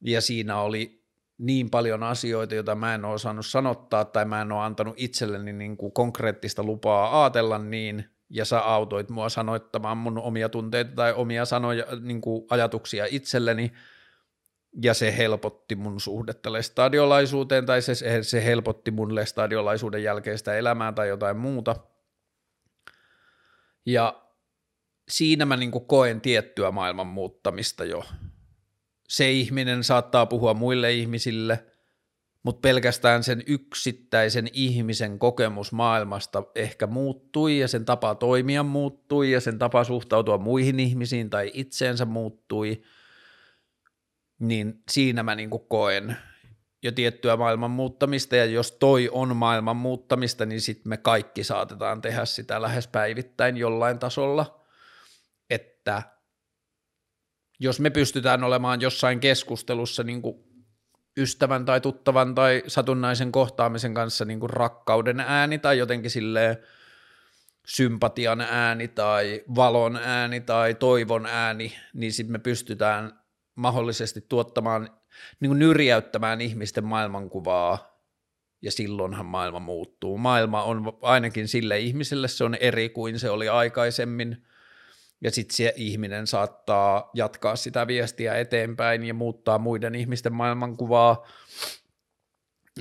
Ja 0.01 0.21
siinä 0.21 0.61
oli 0.61 1.01
niin 1.37 1.69
paljon 1.69 2.03
asioita, 2.03 2.55
joita 2.55 2.75
mä 2.75 2.95
en 2.95 3.05
ole 3.05 3.13
osannut 3.13 3.45
sanottaa 3.45 4.05
tai 4.05 4.25
mä 4.25 4.41
en 4.41 4.51
ole 4.51 4.63
antanut 4.63 4.93
itselleni 4.97 5.53
niin 5.53 5.77
kuin 5.77 5.91
konkreettista 5.91 6.63
lupaa 6.63 7.23
ajatella 7.23 7.57
niin, 7.57 8.05
ja 8.29 8.45
sä 8.45 8.59
autoit 8.59 9.09
mua 9.09 9.29
sanoittamaan 9.29 9.97
mun 9.97 10.17
omia 10.17 10.49
tunteita 10.49 10.91
tai 10.95 11.13
omia 11.13 11.45
sanoja, 11.45 11.85
niin 12.01 12.21
kuin 12.21 12.45
ajatuksia 12.49 13.05
itselleni, 13.09 13.71
ja 14.83 14.93
se 14.93 15.17
helpotti 15.17 15.75
mun 15.75 16.01
suhdetta 16.01 16.53
lestadiolaisuuteen 16.53 17.65
tai 17.65 17.81
se, 17.81 17.93
se 18.21 18.45
helpotti 18.45 18.91
mun 18.91 19.15
lestadiolaisuuden 19.15 20.03
jälkeistä 20.03 20.55
elämää 20.55 20.91
tai 20.91 21.07
jotain 21.07 21.37
muuta. 21.37 21.75
Ja 23.85 24.23
siinä 25.09 25.45
mä 25.45 25.57
niin 25.57 25.71
koen 25.71 26.21
tiettyä 26.21 26.71
maailman 26.71 27.07
muuttamista 27.07 27.85
jo. 27.85 28.03
Se 29.07 29.31
ihminen 29.31 29.83
saattaa 29.83 30.25
puhua 30.25 30.53
muille 30.53 30.93
ihmisille, 30.93 31.65
mutta 32.43 32.61
pelkästään 32.61 33.23
sen 33.23 33.43
yksittäisen 33.47 34.47
ihmisen 34.53 35.19
kokemus 35.19 35.71
maailmasta 35.71 36.43
ehkä 36.55 36.87
muuttui 36.87 37.59
ja 37.59 37.67
sen 37.67 37.85
tapa 37.85 38.15
toimia 38.15 38.63
muuttui 38.63 39.31
ja 39.31 39.41
sen 39.41 39.59
tapa 39.59 39.83
suhtautua 39.83 40.37
muihin 40.37 40.79
ihmisiin 40.79 41.29
tai 41.29 41.51
itseensä 41.53 42.05
muuttui– 42.05 42.81
niin 44.41 44.83
siinä 44.91 45.23
mä 45.23 45.35
niin 45.35 45.49
kuin 45.49 45.65
koen 45.67 46.17
jo 46.83 46.91
tiettyä 46.91 47.37
maailman 47.37 47.71
muuttamista, 47.71 48.35
ja 48.35 48.45
jos 48.45 48.71
toi 48.71 49.09
on 49.11 49.35
maailman 49.35 49.75
muuttamista, 49.75 50.45
niin 50.45 50.61
sitten 50.61 50.89
me 50.89 50.97
kaikki 50.97 51.43
saatetaan 51.43 52.01
tehdä 52.01 52.25
sitä 52.25 52.61
lähes 52.61 52.87
päivittäin 52.87 53.57
jollain 53.57 53.99
tasolla, 53.99 54.65
että 55.49 56.03
jos 57.59 57.79
me 57.79 57.89
pystytään 57.89 58.43
olemaan 58.43 58.81
jossain 58.81 59.19
keskustelussa 59.19 60.03
niin 60.03 60.21
kuin 60.21 60.43
ystävän 61.17 61.65
tai 61.65 61.81
tuttavan 61.81 62.35
tai 62.35 62.63
satunnaisen 62.67 63.31
kohtaamisen 63.31 63.93
kanssa 63.93 64.25
niin 64.25 64.39
kuin 64.39 64.49
rakkauden 64.49 65.19
ääni 65.19 65.59
tai 65.59 65.77
jotenkin 65.77 66.11
silleen 66.11 66.57
sympatian 67.65 68.41
ääni 68.41 68.87
tai 68.87 69.43
valon 69.55 69.95
ääni 69.95 70.41
tai 70.41 70.75
toivon 70.75 71.25
ääni, 71.25 71.73
niin 71.93 72.13
sitten 72.13 72.31
me 72.31 72.39
pystytään 72.39 73.20
mahdollisesti 73.55 74.21
tuottamaan, 74.29 74.89
niin 75.39 75.49
kuin 75.49 75.59
nyrjäyttämään 75.59 76.41
ihmisten 76.41 76.85
maailmankuvaa, 76.85 77.91
ja 78.61 78.71
silloinhan 78.71 79.25
maailma 79.25 79.59
muuttuu. 79.59 80.17
Maailma 80.17 80.63
on 80.63 80.97
ainakin 81.01 81.47
sille 81.47 81.79
ihmiselle, 81.79 82.27
se 82.27 82.43
on 82.43 82.55
eri 82.55 82.89
kuin 82.89 83.19
se 83.19 83.29
oli 83.29 83.49
aikaisemmin, 83.49 84.45
ja 85.21 85.31
sitten 85.31 85.55
se 85.55 85.73
ihminen 85.75 86.27
saattaa 86.27 87.09
jatkaa 87.13 87.55
sitä 87.55 87.87
viestiä 87.87 88.35
eteenpäin 88.35 89.03
ja 89.03 89.13
muuttaa 89.13 89.59
muiden 89.59 89.95
ihmisten 89.95 90.33
maailmankuvaa, 90.33 91.25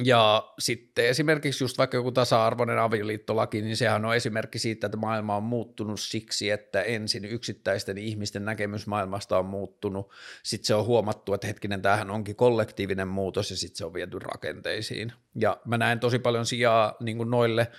ja 0.05 0.53
sitten 0.59 1.07
esimerkiksi 1.07 1.64
just 1.64 1.78
vaikka 1.78 1.97
joku 1.97 2.12
tasa-arvoinen 2.12 2.78
avioliittolaki, 2.78 3.62
niin 3.62 3.76
sehän 3.76 4.05
on 4.05 4.16
esimerkki 4.16 4.59
siitä, 4.59 4.86
että 4.86 4.97
maailma 4.97 5.36
on 5.36 5.43
muuttunut 5.43 6.01
siksi, 6.01 6.51
että 6.51 6.82
ensin 6.82 7.24
yksittäisten 7.24 7.99
ihmisten 7.99 8.45
näkemys 8.45 8.86
maailmasta 8.86 9.38
on 9.38 9.47
muuttunut, 9.47 10.11
sitten 10.43 10.66
se 10.66 10.74
on 10.74 10.84
huomattu, 10.84 11.34
että 11.34 11.47
hetkinen, 11.47 11.82
tämähän 11.82 12.11
onkin 12.11 12.36
kollektiivinen 12.36 13.09
muutos 13.09 13.51
ja 13.51 13.57
sitten 13.57 13.76
se 13.76 13.84
on 13.84 13.95
viety 13.95 14.18
rakenteisiin. 14.18 15.12
Ja 15.34 15.61
mä 15.64 15.78
näen 15.78 16.01
tosi 16.01 16.18
paljon 16.18 16.47
sijaa 16.47 16.97
niin 17.01 17.30
noille 17.30 17.70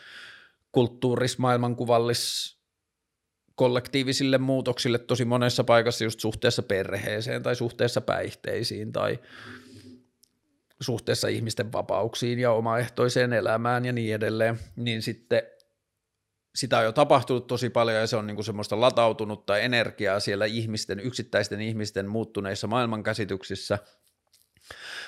kulttuuris, 0.71 1.37
maailmankuvallis, 1.37 2.57
kollektiivisille 3.55 4.37
muutoksille 4.37 4.97
tosi 4.97 5.25
monessa 5.25 5.63
paikassa 5.63 6.03
just 6.03 6.19
suhteessa 6.19 6.63
perheeseen 6.63 7.43
tai 7.43 7.55
suhteessa 7.55 8.01
päihteisiin 8.01 8.91
tai 8.91 9.19
suhteessa 10.81 11.27
ihmisten 11.27 11.71
vapauksiin 11.71 12.39
ja 12.39 12.51
omaehtoiseen 12.51 13.33
elämään 13.33 13.85
ja 13.85 13.93
niin 13.93 14.15
edelleen, 14.15 14.59
niin 14.75 15.01
sitten 15.01 15.41
sitä 16.55 16.77
on 16.77 16.83
jo 16.83 16.91
tapahtunut 16.91 17.47
tosi 17.47 17.69
paljon 17.69 17.97
ja 17.97 18.07
se 18.07 18.15
on 18.15 18.27
niinku 18.27 18.43
semmoista 18.43 18.81
latautunutta 18.81 19.57
energiaa 19.57 20.19
siellä 20.19 20.45
ihmisten, 20.45 20.99
yksittäisten 20.99 21.61
ihmisten 21.61 22.07
muuttuneissa 22.07 22.67
maailmankäsityksissä, 22.67 23.79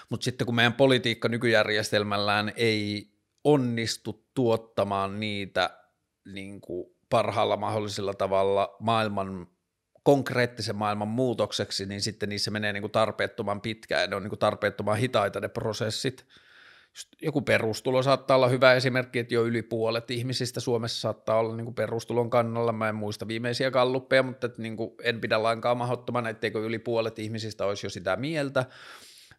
mutta 0.10 0.24
sitten 0.24 0.46
kun 0.46 0.56
meidän 0.56 0.74
politiikka 0.74 1.30
nykyjärjestelmällään 1.30 2.54
ei 2.56 3.14
onnistu 3.44 4.28
tuottamaan 4.34 5.20
niitä 5.20 5.80
niin 6.26 6.62
parhaalla 7.10 7.58
mahdollisella 7.58 8.14
tavalla 8.14 8.76
maailman 8.80 9.48
konkreettisen 10.04 10.76
maailman 10.76 11.08
muutokseksi, 11.08 11.86
niin 11.86 12.02
sitten 12.02 12.30
niissä 12.30 12.52
menee 12.52 12.74
niin 12.74 12.82
kuin 12.82 12.92
tarpeettoman 12.92 13.62
pitkään 13.62 14.02
ja 14.02 14.08
ne 14.08 14.16
on 14.16 14.24
niin 14.24 14.30
kuin 14.30 14.40
tarpeettoman 14.40 14.98
hitaita 14.98 15.40
ne 15.40 15.48
prosessit. 15.48 16.26
Joku 17.22 17.42
perustulo 17.42 18.04
saattaa 18.04 18.38
olla 18.38 18.48
hyvä 18.48 18.74
esimerkki, 18.74 19.20
että 19.20 19.34
jo 19.34 19.46
yli 19.46 19.62
puolet 19.62 20.12
ihmisistä 20.12 20.60
Suomessa 20.60 21.02
saattaa 21.02 21.40
olla 21.40 21.56
niin 21.56 21.66
kuin 21.66 21.76
perustulon 21.76 22.30
kannalla. 22.30 22.72
Mä 22.72 22.90
en 22.90 22.96
muista 22.96 23.28
viimeisiä 23.28 23.72
kalluppeja, 23.72 24.24
mutta 24.24 24.48
että 24.48 24.62
niin 24.62 24.78
kuin 24.78 24.92
en 25.04 25.22
pidä 25.22 25.44
lainkaan 25.44 25.78
mahdottomana, 25.78 26.30
etteikö 26.30 26.60
yli 26.60 26.80
puolet 26.80 27.20
ihmisistä 27.20 27.66
olisi 27.66 27.86
jo 27.86 27.90
sitä 27.90 28.16
mieltä. 28.16 28.66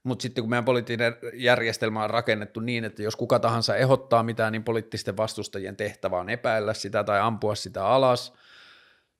Mutta 0.02 0.22
sitten 0.22 0.42
kun 0.42 0.50
meidän 0.50 0.64
poliittinen 0.64 1.16
järjestelmä 1.34 2.04
on 2.04 2.10
rakennettu 2.10 2.60
niin, 2.60 2.84
että 2.84 3.02
jos 3.02 3.16
kuka 3.16 3.38
tahansa 3.38 3.76
ehdottaa 3.76 4.22
mitään, 4.22 4.52
niin 4.52 4.64
poliittisten 4.64 5.16
vastustajien 5.16 5.76
tehtävä 5.76 6.18
on 6.18 6.30
epäillä 6.30 6.74
sitä 6.74 7.04
tai 7.04 7.20
ampua 7.20 7.54
sitä 7.54 7.86
alas– 7.86 8.32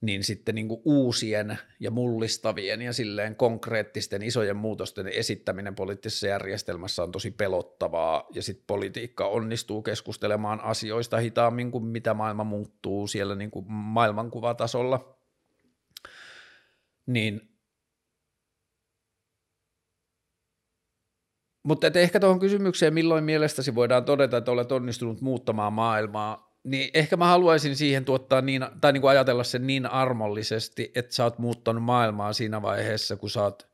niin 0.05 0.25
sitten 0.25 0.55
niin 0.55 0.69
kuin 0.69 0.81
uusien 0.85 1.59
ja 1.81 1.91
mullistavien 1.91 2.83
ja 2.83 2.93
silleen 2.93 3.37
konkreettisten 3.37 4.23
isojen 4.23 4.57
muutosten 4.57 5.09
esittäminen 5.09 5.75
poliittisessa 5.75 6.27
järjestelmässä 6.27 7.03
on 7.03 7.13
tosi 7.13 7.31
pelottavaa, 7.31 8.27
ja 8.35 8.43
sitten 8.43 8.67
politiikka 8.67 9.29
onnistuu 9.29 9.83
keskustelemaan 9.83 10.61
asioista 10.61 11.19
hitaammin 11.19 11.71
kuin 11.71 11.85
mitä 11.85 12.15
maailma 12.15 12.45
muuttuu 12.45 13.07
siellä 13.07 13.35
niin 13.35 13.51
kuin 13.51 13.73
maailmankuvatasolla. 13.73 15.19
Niin 17.07 17.55
Mutta 21.63 21.87
ehkä 21.95 22.21
tuohon 22.21 22.41
kysymykseen, 22.41 22.95
milloin 22.95 23.25
mielestäsi 23.25 23.75
voidaan 23.75 24.05
todeta, 24.05 24.37
että 24.37 24.51
olet 24.51 24.73
onnistunut 24.73 25.21
muuttamaan 25.21 25.73
maailmaa, 25.73 26.44
niin 26.65 26.91
ehkä 26.95 27.17
mä 27.17 27.27
haluaisin 27.27 27.77
siihen 27.77 28.05
tuottaa 28.05 28.41
niin, 28.41 28.67
tai 28.81 28.93
niin 28.93 29.01
kuin 29.01 29.11
ajatella 29.11 29.45
sen 29.45 29.67
niin 29.67 29.87
armollisesti, 29.87 30.93
että 30.95 31.15
sä 31.15 31.25
oot 31.25 31.39
muuttanut 31.39 31.83
maailmaa 31.83 32.33
siinä 32.33 32.63
vaiheessa, 32.63 33.17
kun 33.17 33.31
sä 33.31 33.43
oot 33.43 33.69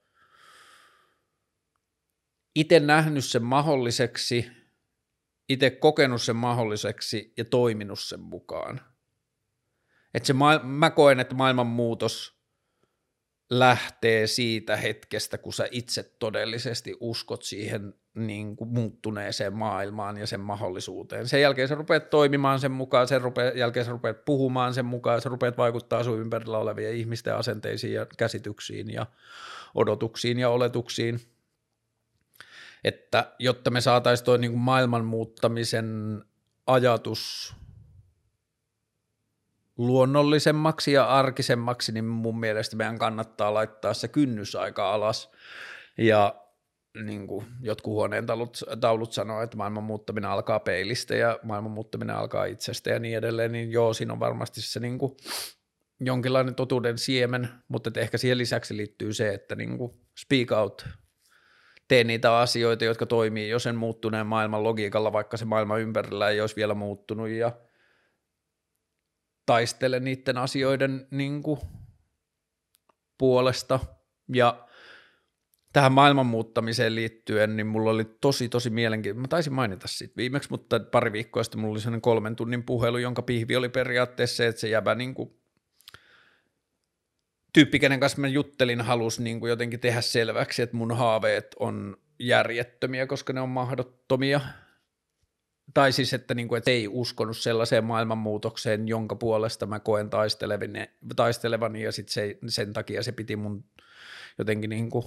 itse 2.55 2.81
nähnyt 2.81 3.25
sen 3.25 3.43
mahdolliseksi, 3.45 4.51
itse 5.49 5.71
kokenut 5.71 6.23
sen 6.23 6.37
mahdolliseksi 6.37 7.33
ja 7.37 7.45
toiminut 7.45 8.01
sen 8.01 8.21
mukaan. 8.21 8.81
Että 10.15 10.27
se 10.27 10.33
ma- 10.33 10.63
mä 10.63 10.91
koen, 10.91 11.21
että 11.21 11.35
maailman 11.35 11.67
muutos 11.67 12.41
lähtee 13.51 14.27
siitä 14.27 14.77
hetkestä, 14.77 15.39
kun 15.39 15.53
sä 15.53 15.69
itse 15.71 16.03
todellisesti 16.19 16.97
uskot 17.01 17.43
siihen 17.43 17.95
niin 18.27 18.57
kuin 18.57 18.71
muuttuneeseen 18.71 19.57
maailmaan 19.57 20.17
ja 20.17 20.27
sen 20.27 20.41
mahdollisuuteen. 20.41 21.29
Sen 21.29 21.41
jälkeen 21.41 21.69
sä 21.69 21.75
rupeat 21.75 22.11
toimimaan 22.11 22.61
sen 22.61 22.73
mukaan, 22.73 23.09
sen 23.09 23.21
rupeat, 23.21 23.57
jälkeen 23.57 23.87
sä 23.87 23.93
rupeat 23.93 24.25
puhumaan 24.25 24.75
sen 24.75 24.85
mukaan, 24.85 25.21
sä 25.21 25.29
rupeat 25.29 25.59
vaikuttaa 25.59 26.05
sun 26.05 26.21
ympärillä 26.21 26.59
olevien 26.59 26.95
ihmisten 26.95 27.37
asenteisiin 27.37 27.95
ja 27.95 28.07
käsityksiin 28.19 28.91
ja 28.91 29.07
odotuksiin 29.75 30.39
ja 30.39 30.49
oletuksiin. 30.49 31.21
Että 32.85 33.33
jotta 33.39 33.71
me 33.71 33.81
saataisiin 33.81 34.25
tuo 34.25 34.37
niin 34.37 34.59
maailman 34.59 35.05
muuttamisen 35.05 36.23
ajatus 36.67 37.55
luonnollisemmaksi 39.77 40.93
ja 40.93 41.05
arkisemmaksi, 41.05 41.93
niin 41.93 42.05
mun 42.05 42.41
mielestä 42.41 42.77
meidän 42.77 42.99
kannattaa 42.99 43.55
laittaa 43.55 43.95
se 43.95 44.09
kynnys 44.09 44.57
aika 44.57 44.95
alas. 44.95 45.31
Ja 45.99 46.35
niin 46.95 47.27
kuin 47.27 47.47
jotkut 47.61 47.93
huoneen 47.93 48.27
taulut, 48.27 48.59
taulut 48.81 49.13
sanoo, 49.13 49.43
että 49.43 49.57
maailman 49.57 49.85
muuttaminen 49.85 50.31
alkaa 50.31 50.61
peilistä 50.61 51.15
ja 51.15 51.39
maailman 51.43 51.71
muuttaminen 51.71 52.17
alkaa 52.17 52.45
itsestä 52.45 52.91
ja 52.91 52.99
niin 52.99 53.19
edelleen, 53.19 53.53
niin 53.53 53.73
joo, 53.73 53.95
siinä 53.95 54.13
on 54.13 54.21
varmasti 54.21 54.63
se 54.63 54.81
niin 54.81 54.99
kuin 54.99 55.17
jonkinlainen 56.01 56.55
totuuden 56.55 56.99
siemen, 56.99 57.49
mutta 57.69 58.01
ehkä 58.01 58.19
siihen 58.19 58.39
lisäksi 58.39 58.77
liittyy 58.77 59.13
se, 59.13 59.35
että 59.35 59.57
niin 59.57 59.79
kuin 59.79 59.93
speak 60.19 60.53
out, 60.53 60.89
tee 61.89 62.05
niitä 62.05 62.39
asioita, 62.39 62.85
jotka 62.85 63.07
toimii 63.07 63.49
jo 63.49 63.59
sen 63.59 63.77
muuttuneen 63.77 64.27
maailman 64.27 64.65
logiikalla, 64.65 65.13
vaikka 65.13 65.37
se 65.37 65.45
maailma 65.45 65.79
ympärillä 65.79 66.29
ei 66.29 66.41
olisi 66.41 66.57
vielä 66.57 66.75
muuttunut 66.75 67.29
ja 67.29 67.53
taistele 69.47 70.01
niiden 70.01 70.39
asioiden 70.39 71.07
niin 71.11 71.43
kuin, 71.43 71.61
puolesta 73.19 73.81
ja 74.33 74.67
tähän 75.73 75.93
maailman 75.93 76.27
muuttamiseen 76.27 76.95
liittyen, 76.95 77.57
niin 77.57 77.67
mulla 77.67 77.91
oli 77.91 78.05
tosi, 78.05 78.49
tosi 78.49 78.71
mielenkiintoinen. 78.71 79.23
Mä 79.23 79.29
taisin 79.29 79.53
mainita 79.53 79.89
siitä 79.89 80.17
viimeksi, 80.17 80.51
mutta 80.51 80.81
pari 80.81 81.13
viikkoa 81.13 81.43
sitten 81.43 81.61
mulla 81.61 81.73
oli 81.73 81.81
sellainen 81.81 82.01
kolmen 82.01 82.37
tunnin 82.37 82.63
puhelu, 82.63 82.99
jonka 82.99 83.23
pihvi 83.23 83.57
oli 83.57 83.69
periaatteessa 83.69 84.37
se, 84.37 84.47
että 84.47 84.61
se 84.61 84.69
jäbä 84.69 84.95
niin 84.95 85.15
kuin, 85.15 85.41
tyyppi, 87.53 87.79
kenen 87.79 88.01
kanssa 88.01 88.21
mä 88.21 88.29
juttelin, 88.29 88.81
halusi 88.81 89.23
niin 89.23 89.41
kuin 89.41 89.51
jotenkin 89.51 89.81
tehdä 89.81 90.01
selväksi, 90.01 90.63
että 90.63 90.77
mun 90.77 90.97
haaveet 90.97 91.57
on 91.59 91.97
järjettömiä, 92.19 93.07
koska 93.07 93.33
ne 93.33 93.41
on 93.41 93.49
mahdottomia. 93.49 94.41
Tai 95.75 95.93
siis, 95.93 96.15
että, 96.15 96.35
niin 96.35 96.49
kuin, 96.49 96.59
että 96.59 96.71
ei 96.71 96.89
uskonut 96.89 97.37
sellaiseen 97.37 97.85
maailmanmuutokseen, 97.85 98.89
jonka 98.89 99.17
puolesta 99.17 99.67
mä 99.67 99.81
koen 99.81 100.11
taistelevani, 101.17 101.83
ja 101.83 101.93
sitten 101.93 102.13
se, 102.13 102.39
sen 102.47 102.73
takia 102.73 103.03
se 103.03 103.13
piti 103.13 103.37
mun 103.37 103.65
jotenkin 104.39 104.71
niin 104.71 104.91
kuin 104.91 105.05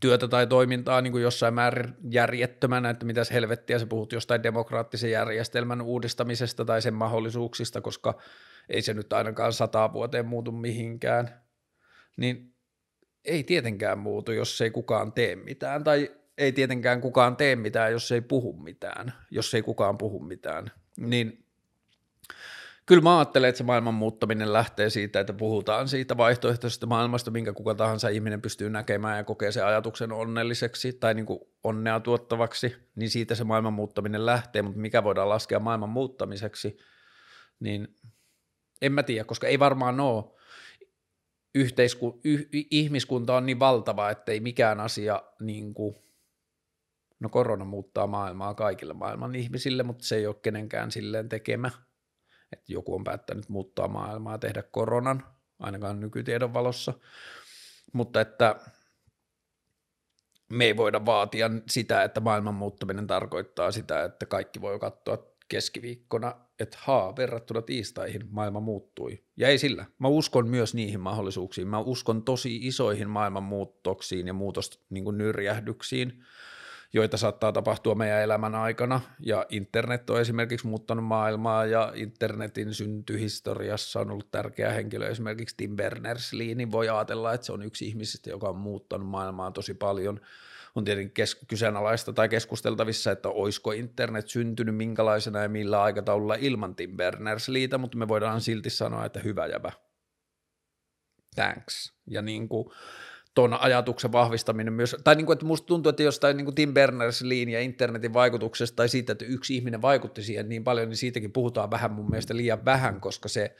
työtä 0.00 0.28
tai 0.28 0.46
toimintaa 0.46 1.00
niin 1.00 1.12
kuin 1.12 1.22
jossain 1.22 1.54
määrin 1.54 1.94
järjettömänä, 2.10 2.90
että 2.90 3.06
mitäs 3.06 3.30
helvettiä 3.30 3.78
sä 3.78 3.86
puhut 3.86 4.12
jostain 4.12 4.42
demokraattisen 4.42 5.10
järjestelmän 5.10 5.82
uudistamisesta 5.82 6.64
tai 6.64 6.82
sen 6.82 6.94
mahdollisuuksista, 6.94 7.80
koska 7.80 8.18
ei 8.68 8.82
se 8.82 8.94
nyt 8.94 9.12
ainakaan 9.12 9.52
sataa 9.52 9.92
vuoteen 9.92 10.26
muutu 10.26 10.52
mihinkään, 10.52 11.40
niin 12.16 12.54
ei 13.24 13.44
tietenkään 13.44 13.98
muutu, 13.98 14.32
jos 14.32 14.60
ei 14.60 14.70
kukaan 14.70 15.12
tee 15.12 15.36
mitään, 15.36 15.84
tai 15.84 16.10
ei 16.38 16.52
tietenkään 16.52 17.00
kukaan 17.00 17.36
tee 17.36 17.56
mitään, 17.56 17.92
jos 17.92 18.12
ei 18.12 18.20
puhu 18.20 18.52
mitään, 18.52 19.12
jos 19.30 19.54
ei 19.54 19.62
kukaan 19.62 19.98
puhu 19.98 20.20
mitään, 20.20 20.70
niin 20.96 21.45
kyllä 22.86 23.02
mä 23.02 23.18
ajattelen, 23.18 23.48
että 23.48 23.58
se 23.58 23.64
maailman 23.64 23.94
muuttaminen 23.94 24.52
lähtee 24.52 24.90
siitä, 24.90 25.20
että 25.20 25.32
puhutaan 25.32 25.88
siitä 25.88 26.16
vaihtoehtoisesta 26.16 26.86
maailmasta, 26.86 27.30
minkä 27.30 27.52
kuka 27.52 27.74
tahansa 27.74 28.08
ihminen 28.08 28.42
pystyy 28.42 28.70
näkemään 28.70 29.16
ja 29.16 29.24
kokee 29.24 29.52
sen 29.52 29.66
ajatuksen 29.66 30.12
onnelliseksi 30.12 30.92
tai 30.92 31.14
niin 31.14 31.26
kuin 31.26 31.40
onnea 31.64 32.00
tuottavaksi, 32.00 32.76
niin 32.94 33.10
siitä 33.10 33.34
se 33.34 33.44
maailman 33.44 33.72
muuttaminen 33.72 34.26
lähtee, 34.26 34.62
mutta 34.62 34.80
mikä 34.80 35.04
voidaan 35.04 35.28
laskea 35.28 35.60
maailman 35.60 35.88
muuttamiseksi, 35.88 36.76
niin 37.60 37.96
en 38.82 38.92
mä 38.92 39.02
tiedä, 39.02 39.24
koska 39.24 39.46
ei 39.46 39.58
varmaan 39.58 40.00
ole 40.00 40.24
yhteisku, 41.54 42.20
yh, 42.24 42.48
ihmiskunta 42.52 43.36
on 43.36 43.46
niin 43.46 43.58
valtava, 43.58 44.10
että 44.10 44.32
ei 44.32 44.40
mikään 44.40 44.80
asia 44.80 45.22
niin 45.40 45.74
kuin, 45.74 45.96
no 47.20 47.28
korona 47.28 47.64
muuttaa 47.64 48.06
maailmaa 48.06 48.54
kaikille 48.54 48.94
maailman 48.94 49.34
ihmisille, 49.34 49.82
mutta 49.82 50.04
se 50.04 50.16
ei 50.16 50.26
ole 50.26 50.36
kenenkään 50.42 50.90
silleen 50.90 51.28
tekemä– 51.28 51.70
että 52.52 52.72
joku 52.72 52.94
on 52.94 53.04
päättänyt 53.04 53.48
muuttaa 53.48 53.88
maailmaa, 53.88 54.38
tehdä 54.38 54.62
koronan, 54.62 55.24
ainakaan 55.58 56.00
nykytiedon 56.00 56.54
valossa, 56.54 56.94
mutta 57.92 58.20
että 58.20 58.56
me 60.52 60.64
ei 60.64 60.76
voida 60.76 61.06
vaatia 61.06 61.50
sitä, 61.68 62.02
että 62.02 62.20
maailman 62.20 62.54
muuttaminen 62.54 63.06
tarkoittaa 63.06 63.72
sitä, 63.72 64.04
että 64.04 64.26
kaikki 64.26 64.60
voi 64.60 64.78
katsoa 64.78 65.36
keskiviikkona, 65.48 66.34
että 66.60 66.78
haa, 66.80 67.16
verrattuna 67.16 67.62
tiistaihin 67.62 68.22
maailma 68.30 68.60
muuttui. 68.60 69.24
Ja 69.36 69.48
ei 69.48 69.58
sillä. 69.58 69.84
Mä 69.98 70.08
uskon 70.08 70.48
myös 70.48 70.74
niihin 70.74 71.00
mahdollisuuksiin. 71.00 71.68
Mä 71.68 71.78
uskon 71.78 72.22
tosi 72.22 72.56
isoihin 72.56 73.10
maailman 73.10 73.42
muutoksiin 73.42 74.26
ja 74.26 74.32
muutosnyrjähdyksiin. 74.32 76.08
Niin 76.08 76.24
joita 76.92 77.16
saattaa 77.16 77.52
tapahtua 77.52 77.94
meidän 77.94 78.22
elämän 78.22 78.54
aikana, 78.54 79.00
ja 79.20 79.46
internet 79.48 80.10
on 80.10 80.20
esimerkiksi 80.20 80.66
muuttanut 80.66 81.04
maailmaa, 81.04 81.66
ja 81.66 81.92
internetin 81.94 82.74
syntyhistoriassa 82.74 84.00
on 84.00 84.10
ollut 84.10 84.30
tärkeä 84.30 84.72
henkilö, 84.72 85.08
esimerkiksi 85.08 85.54
Tim 85.56 85.76
Berners-Lee, 85.76 86.54
niin 86.54 86.72
voi 86.72 86.88
ajatella, 86.88 87.32
että 87.32 87.46
se 87.46 87.52
on 87.52 87.62
yksi 87.62 87.86
ihmisistä, 87.86 88.30
joka 88.30 88.48
on 88.48 88.56
muuttanut 88.56 89.08
maailmaa 89.08 89.50
tosi 89.50 89.74
paljon, 89.74 90.20
on 90.74 90.84
tietenkin 90.84 91.14
kes- 91.14 91.44
kyseenalaista 91.48 92.12
tai 92.12 92.28
keskusteltavissa, 92.28 93.12
että 93.12 93.28
olisiko 93.28 93.72
internet 93.72 94.28
syntynyt 94.28 94.76
minkälaisena 94.76 95.42
ja 95.42 95.48
millä 95.48 95.82
aikataululla 95.82 96.34
ilman 96.34 96.74
Tim 96.74 96.96
Berners-Leetä, 96.96 97.78
mutta 97.78 97.98
me 97.98 98.08
voidaan 98.08 98.40
silti 98.40 98.70
sanoa, 98.70 99.04
että 99.04 99.20
hyvä 99.20 99.46
jävä. 99.46 99.72
Thanks. 101.34 101.92
Ja 102.06 102.22
niin 102.22 102.48
kuin, 102.48 102.70
tuon 103.36 103.60
ajatuksen 103.60 104.12
vahvistaminen 104.12 104.72
myös, 104.72 104.96
tai 105.04 105.14
niin 105.14 105.26
kuin, 105.26 105.34
että 105.34 105.46
musta 105.46 105.66
tuntuu, 105.66 105.90
että 105.90 106.02
jostain 106.02 106.36
niin 106.36 106.44
kuin 106.44 106.54
Tim 106.54 106.74
Berners-Leen 106.74 107.48
ja 107.48 107.60
internetin 107.60 108.14
vaikutuksesta 108.14 108.76
tai 108.76 108.88
siitä, 108.88 109.12
että 109.12 109.24
yksi 109.24 109.56
ihminen 109.56 109.82
vaikutti 109.82 110.22
siihen 110.22 110.48
niin 110.48 110.64
paljon, 110.64 110.88
niin 110.88 110.96
siitäkin 110.96 111.32
puhutaan 111.32 111.70
vähän 111.70 111.92
mun 111.92 112.10
mielestä 112.10 112.36
liian 112.36 112.64
vähän, 112.64 113.00
koska 113.00 113.28
se, 113.28 113.56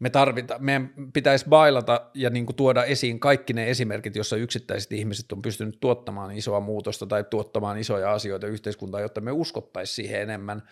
me 0.00 0.10
tarvita, 0.10 0.58
meidän 0.58 0.90
pitäisi 1.12 1.46
bailata 1.48 2.10
ja 2.14 2.30
niin 2.30 2.46
kuin 2.46 2.56
tuoda 2.56 2.84
esiin 2.84 3.20
kaikki 3.20 3.52
ne 3.52 3.70
esimerkit, 3.70 4.16
jossa 4.16 4.36
yksittäiset 4.36 4.92
ihmiset 4.92 5.32
on 5.32 5.42
pystynyt 5.42 5.80
tuottamaan 5.80 6.30
isoa 6.30 6.60
muutosta 6.60 7.06
tai 7.06 7.24
tuottamaan 7.24 7.78
isoja 7.78 8.12
asioita 8.12 8.46
yhteiskuntaan, 8.46 9.02
jotta 9.02 9.20
me 9.20 9.32
uskottaisiin 9.32 9.94
siihen 9.94 10.22
enemmän. 10.22 10.62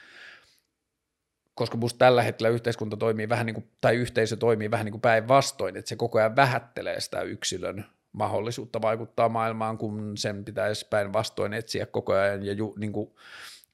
koska 1.55 1.77
musta 1.77 1.99
tällä 1.99 2.23
hetkellä 2.23 2.49
yhteiskunta 2.49 2.97
toimii 2.97 3.29
vähän 3.29 3.47
niin 3.47 3.55
kuin, 3.55 3.69
tai 3.81 3.97
yhteisö 3.97 4.37
toimii 4.37 4.71
vähän 4.71 4.85
niin 4.85 4.93
kuin 4.93 5.01
päinvastoin, 5.01 5.77
että 5.77 5.89
se 5.89 5.97
koko 5.97 6.19
ajan 6.19 6.37
vähättelee 6.37 7.01
sitä 7.01 7.23
yksilön 7.23 7.85
mahdollisuutta 8.15 8.83
vaikuttaa 8.83 9.29
maailmaan, 9.29 9.79
kun 9.79 10.17
sen 10.17 10.45
pitäisi 10.45 10.87
päinvastoin 10.91 11.55
etsiä 11.55 11.87
koko 11.87 12.13
ajan 12.13 12.47
ja 12.47 12.53
ju, 12.53 12.75
niin 12.79 12.93
kuin 12.93 13.11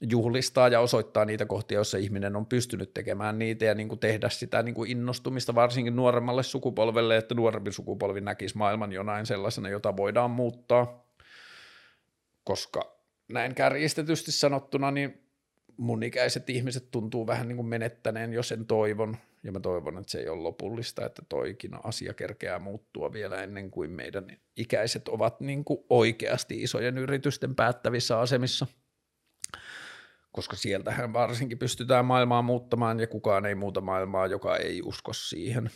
juhlistaa 0.01 0.69
ja 0.69 0.81
osoittaa 0.81 1.25
niitä 1.25 1.47
kohtia, 1.47 1.79
joissa 1.79 1.99
ihminen 1.99 2.37
on 2.37 2.47
pystynyt 2.47 2.95
tekemään 2.95 3.39
niitä 3.39 3.65
ja 3.65 3.75
niin 3.75 3.89
kuin 3.89 3.99
tehdä 3.99 4.29
sitä 4.29 4.63
niin 4.63 4.75
kuin 4.75 4.91
innostumista 4.91 5.55
varsinkin 5.55 5.97
nuoremmalle 5.97 6.43
sukupolvelle, 6.43 7.17
että 7.17 7.35
nuorempi 7.35 7.73
sukupolvi 7.73 8.21
näkisi 8.21 8.59
maailman 8.59 8.93
jonain 8.93 9.27
sellaisena, 9.27 9.69
jota 9.69 9.97
voidaan 9.97 10.31
muuttaa, 10.31 11.07
koska 12.45 12.97
näin 13.29 13.55
kärjistetysti 13.55 14.33
sanottuna, 14.33 14.91
niin 14.91 15.21
mun 15.77 16.03
ikäiset 16.03 16.51
ihmiset 16.51 16.91
tuntuu 16.91 17.27
vähän 17.27 17.49
niin 17.49 17.57
kuin 17.57 17.69
menettäneen 17.69 18.33
jo 18.33 18.43
sen 18.43 18.67
toivon, 18.67 19.17
ja 19.43 19.53
mä 19.53 19.61
toivon, 19.61 19.99
että 19.99 20.11
se 20.11 20.19
ei 20.19 20.29
ole 20.29 20.43
lopullista, 20.43 21.07
että 21.07 21.23
toikin 21.29 21.71
asia 21.85 22.15
kerkeää 22.15 22.59
muuttua 22.59 23.13
vielä 23.13 23.43
ennen 23.43 23.71
kuin 23.71 23.91
meidän 23.91 24.27
ikäiset 24.57 25.09
ovat 25.09 25.41
niin 25.41 25.65
kuin 25.65 25.85
oikeasti 25.89 26.63
isojen 26.63 26.99
yritysten 26.99 27.55
päättävissä 27.55 28.21
asemissa– 28.21 28.67
koska 30.33 30.57
sieltähän 30.57 31.13
varsinkin 31.13 31.59
pystytään 31.59 32.05
maailmaa 32.05 32.43
muuttamaan 32.43 33.01
ja 33.01 33.07
kukaan 33.07 33.47
ei 33.47 33.55
muuta 33.55 33.81
maailmaa, 33.81 34.27
joka 34.27 34.57
ei 34.57 34.83
usko 34.85 35.13
siihen. 35.13 35.71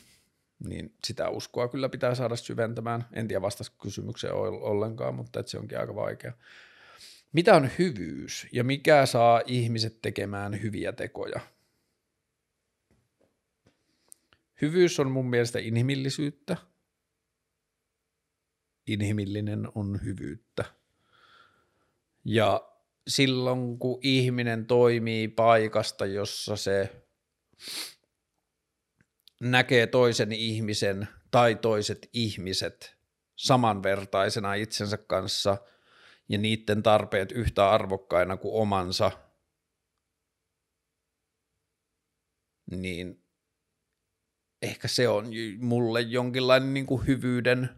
Niin 0.69 0.95
sitä 1.05 1.29
uskoa 1.29 1.69
kyllä 1.69 1.89
pitää 1.89 2.15
saada 2.15 2.37
syventämään. 2.37 3.05
En 3.13 3.29
tiedä 3.29 3.43
vastasi 3.43 3.73
kysymykseen 3.83 4.35
ollenkaan, 4.35 5.15
mutta 5.15 5.43
se 5.47 5.59
onkin 5.59 5.79
aika 5.79 5.95
vaikea. 5.95 6.33
Mitä 7.33 7.55
on 7.55 7.71
hyvyys 7.79 8.47
ja 8.53 8.65
mikä 8.65 9.07
saa 9.07 9.43
ihmiset 9.47 9.99
tekemään 10.03 10.63
hyviä 10.63 10.93
tekoja? 10.93 11.41
Hyvyys 14.63 15.01
on 15.01 15.11
mun 15.11 15.31
mielestä 15.31 15.59
inhimillisyyttä. 15.59 16.57
Inhimillinen 18.87 19.69
on 19.75 20.01
hyvyyttä. 20.05 20.65
Ja 22.25 22.71
silloin, 23.09 23.79
kun 23.79 23.99
ihminen 24.03 24.67
toimii 24.67 25.29
paikasta, 25.29 26.07
jossa 26.07 26.57
se 26.57 27.05
näkee 29.41 29.87
toisen 29.87 30.33
ihmisen 30.33 31.09
tai 31.31 31.55
toiset 31.55 32.09
ihmiset 32.13 32.97
samanvertaisena 33.37 34.55
itsensä 34.55 34.97
kanssa 34.97 35.57
ja 36.29 36.39
niiden 36.39 36.83
tarpeet 36.83 37.33
yhtä 37.33 37.71
arvokkaina 37.71 38.37
kuin 38.37 38.55
omansa, 38.55 39.11
niin 42.71 43.24
ehkä 44.65 44.89
se 44.89 45.09
on 45.09 45.27
mulle 45.59 46.01
jonkinlainen 46.01 46.75
niin 46.75 46.87
kuin 46.87 47.07
hyvyyden 47.07 47.69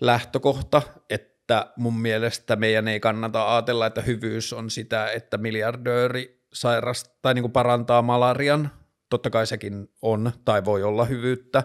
lähtökohta, 0.00 0.82
että 1.10 1.72
mun 1.76 1.98
mielestä 1.98 2.56
meidän 2.56 2.88
ei 2.88 3.00
kannata 3.00 3.54
ajatella, 3.54 3.86
että 3.86 4.00
hyvyys 4.00 4.52
on 4.52 4.70
sitä, 4.70 5.10
että 5.10 5.38
miljardööri 5.38 6.44
sairastaa 6.52 7.16
tai 7.22 7.34
niin 7.34 7.42
kuin 7.42 7.52
parantaa 7.52 8.02
malarian. 8.02 8.70
Totta 9.10 9.30
kai 9.30 9.46
sekin 9.46 9.88
on 10.02 10.32
tai 10.44 10.64
voi 10.64 10.82
olla 10.82 11.04
hyvyyttä, 11.04 11.62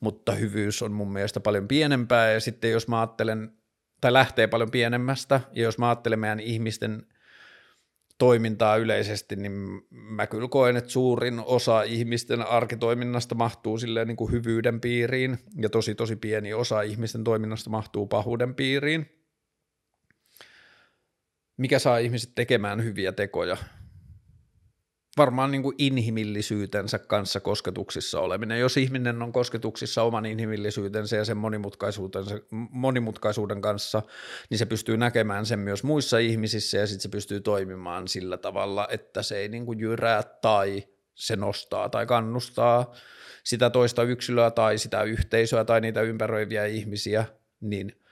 mutta 0.00 0.32
hyvyys 0.32 0.82
on 0.82 0.92
mun 0.92 1.12
mielestä 1.12 1.40
paljon 1.40 1.68
pienempää 1.68 2.32
ja 2.32 2.40
sitten 2.40 2.70
jos 2.70 2.88
mä 2.88 3.00
ajattelen, 3.00 3.52
tai 4.00 4.12
lähtee 4.12 4.46
paljon 4.46 4.70
pienemmästä 4.70 5.40
ja 5.52 5.62
jos 5.62 5.78
mä 5.78 5.88
ajattelen 5.88 6.18
meidän 6.18 6.40
ihmisten 6.40 7.06
toimintaa 8.18 8.76
yleisesti, 8.76 9.36
niin 9.36 9.82
mä 9.90 10.26
kyllä 10.26 10.48
koen, 10.48 10.76
että 10.76 10.90
suurin 10.90 11.40
osa 11.40 11.82
ihmisten 11.82 12.42
arkitoiminnasta 12.42 13.34
mahtuu 13.34 13.78
silleen 13.78 14.08
niin 14.08 14.16
kuin 14.16 14.32
hyvyyden 14.32 14.80
piiriin 14.80 15.38
ja 15.60 15.68
tosi 15.68 15.94
tosi 15.94 16.16
pieni 16.16 16.54
osa 16.54 16.82
ihmisten 16.82 17.24
toiminnasta 17.24 17.70
mahtuu 17.70 18.06
pahuuden 18.06 18.54
piiriin 18.54 19.16
mikä 21.56 21.78
saa 21.78 21.98
ihmiset 21.98 22.34
tekemään 22.34 22.84
hyviä 22.84 23.12
tekoja. 23.12 23.56
Varmaan 25.16 25.50
niin 25.50 25.62
kuin 25.62 25.74
inhimillisyytensä 25.78 26.98
kanssa 26.98 27.40
kosketuksissa 27.40 28.20
oleminen. 28.20 28.60
Jos 28.60 28.76
ihminen 28.76 29.22
on 29.22 29.32
kosketuksissa 29.32 30.02
oman 30.02 30.26
inhimillisyytensä 30.26 31.16
ja 31.16 31.24
sen 31.24 31.36
monimutkaisuutensa, 31.36 32.34
monimutkaisuuden 32.70 33.60
kanssa, 33.60 34.02
niin 34.50 34.58
se 34.58 34.66
pystyy 34.66 34.96
näkemään 34.96 35.46
sen 35.46 35.58
myös 35.58 35.84
muissa 35.84 36.18
ihmisissä 36.18 36.78
ja 36.78 36.86
sitten 36.86 37.02
se 37.02 37.08
pystyy 37.08 37.40
toimimaan 37.40 38.08
sillä 38.08 38.36
tavalla, 38.36 38.88
että 38.90 39.22
se 39.22 39.36
ei 39.38 39.48
niin 39.48 39.66
kuin 39.66 39.80
jyrää 39.80 40.22
tai 40.22 40.84
se 41.14 41.36
nostaa 41.36 41.88
tai 41.88 42.06
kannustaa 42.06 42.94
sitä 43.44 43.70
toista 43.70 44.02
yksilöä 44.02 44.50
tai 44.50 44.78
sitä 44.78 45.02
yhteisöä 45.02 45.64
tai 45.64 45.80
niitä 45.80 46.02
ympäröiviä 46.02 46.66
ihmisiä, 46.66 47.24
niin– 47.60 47.92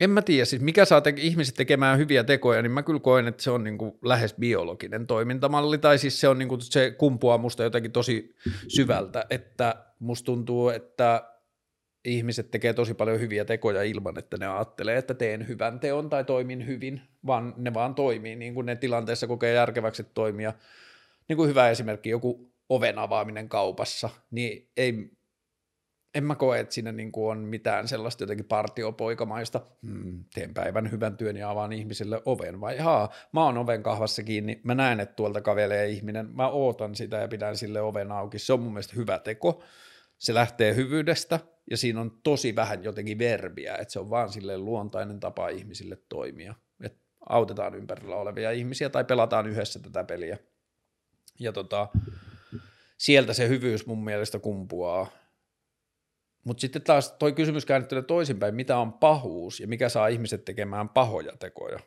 en 0.00 0.10
mä 0.10 0.22
tiedä, 0.22 0.44
siis 0.44 0.62
mikä 0.62 0.84
saa 0.84 1.00
te- 1.00 1.14
ihmiset 1.16 1.54
tekemään 1.54 1.98
hyviä 1.98 2.24
tekoja, 2.24 2.62
niin 2.62 2.72
mä 2.72 2.82
kyllä 2.82 3.00
koen, 3.00 3.28
että 3.28 3.42
se 3.42 3.50
on 3.50 3.64
niin 3.64 3.78
kuin 3.78 3.98
lähes 4.02 4.34
biologinen 4.34 5.06
toimintamalli, 5.06 5.78
tai 5.78 5.98
siis 5.98 6.20
se 6.20 6.28
on 6.28 6.38
niin 6.38 6.48
kuin, 6.48 6.60
se 6.60 6.90
kumpuaa 6.90 7.38
musta 7.38 7.62
jotenkin 7.62 7.92
tosi 7.92 8.34
syvältä, 8.68 9.26
että 9.30 9.74
musta 9.98 10.26
tuntuu, 10.26 10.68
että 10.68 11.32
ihmiset 12.04 12.50
tekee 12.50 12.72
tosi 12.72 12.94
paljon 12.94 13.20
hyviä 13.20 13.44
tekoja 13.44 13.82
ilman, 13.82 14.18
että 14.18 14.36
ne 14.36 14.46
ajattelee, 14.46 14.98
että 14.98 15.14
teen 15.14 15.48
hyvän 15.48 15.80
teon 15.80 16.10
tai 16.10 16.24
toimin 16.24 16.66
hyvin, 16.66 17.00
vaan 17.26 17.54
ne 17.56 17.74
vaan 17.74 17.94
toimii 17.94 18.36
niin 18.36 18.54
kuin 18.54 18.66
ne 18.66 18.76
tilanteessa 18.76 19.26
kokee 19.26 19.54
järkeväksi 19.54 20.04
toimia. 20.14 20.52
Niin 21.28 21.36
kuin 21.36 21.50
hyvä 21.50 21.70
esimerkki, 21.70 22.10
joku 22.10 22.52
oven 22.68 22.98
avaaminen 22.98 23.48
kaupassa, 23.48 24.10
niin 24.30 24.68
ei 24.76 25.10
en 26.14 26.24
mä 26.24 26.34
koe, 26.34 26.60
että 26.60 26.74
siinä 26.74 26.92
niin 26.92 27.12
kuin 27.12 27.30
on 27.30 27.38
mitään 27.38 27.88
sellaista 27.88 28.22
jotenkin 28.22 28.46
partiopoikamaista, 28.46 29.60
hmm, 29.82 30.24
teen 30.34 30.54
päivän 30.54 30.90
hyvän 30.90 31.16
työn 31.16 31.36
ja 31.36 31.50
avaan 31.50 31.72
ihmisille 31.72 32.22
oven, 32.24 32.60
vai 32.60 32.78
haa, 32.78 33.12
mä 33.32 33.44
oon 33.44 33.58
oven 33.58 33.82
kahvassa 33.82 34.22
kiinni, 34.22 34.60
mä 34.64 34.74
näen, 34.74 35.00
että 35.00 35.14
tuolta 35.14 35.40
kavelee 35.40 35.88
ihminen, 35.88 36.30
mä 36.32 36.48
ootan 36.48 36.94
sitä 36.94 37.16
ja 37.16 37.28
pidän 37.28 37.56
sille 37.56 37.80
oven 37.80 38.12
auki, 38.12 38.38
se 38.38 38.52
on 38.52 38.60
mun 38.60 38.72
mielestä 38.72 38.96
hyvä 38.96 39.18
teko, 39.18 39.62
se 40.18 40.34
lähtee 40.34 40.74
hyvyydestä 40.74 41.40
ja 41.70 41.76
siinä 41.76 42.00
on 42.00 42.20
tosi 42.22 42.56
vähän 42.56 42.84
jotenkin 42.84 43.18
verbiä, 43.18 43.74
että 43.74 43.92
se 43.92 43.98
on 43.98 44.10
vaan 44.10 44.32
sille 44.32 44.58
luontainen 44.58 45.20
tapa 45.20 45.48
ihmisille 45.48 45.98
toimia, 46.08 46.54
että 46.82 46.98
autetaan 47.28 47.74
ympärillä 47.74 48.16
olevia 48.16 48.50
ihmisiä 48.50 48.90
tai 48.90 49.04
pelataan 49.04 49.46
yhdessä 49.46 49.80
tätä 49.80 50.04
peliä. 50.04 50.38
Ja 51.40 51.52
tota, 51.52 51.88
sieltä 52.98 53.32
se 53.32 53.48
hyvyys 53.48 53.86
mun 53.86 54.04
mielestä 54.04 54.38
kumpuaa, 54.38 55.06
mutta 56.44 56.60
sitten 56.60 56.82
taas 56.82 57.12
toi 57.12 57.32
kysymys 57.32 57.66
käännettynä 57.66 58.02
toisinpäin, 58.02 58.54
mitä 58.54 58.78
on 58.78 58.92
pahuus 58.92 59.60
ja 59.60 59.68
mikä 59.68 59.88
saa 59.88 60.08
ihmiset 60.08 60.44
tekemään 60.44 60.88
pahoja 60.88 61.36
tekoja? 61.36 61.78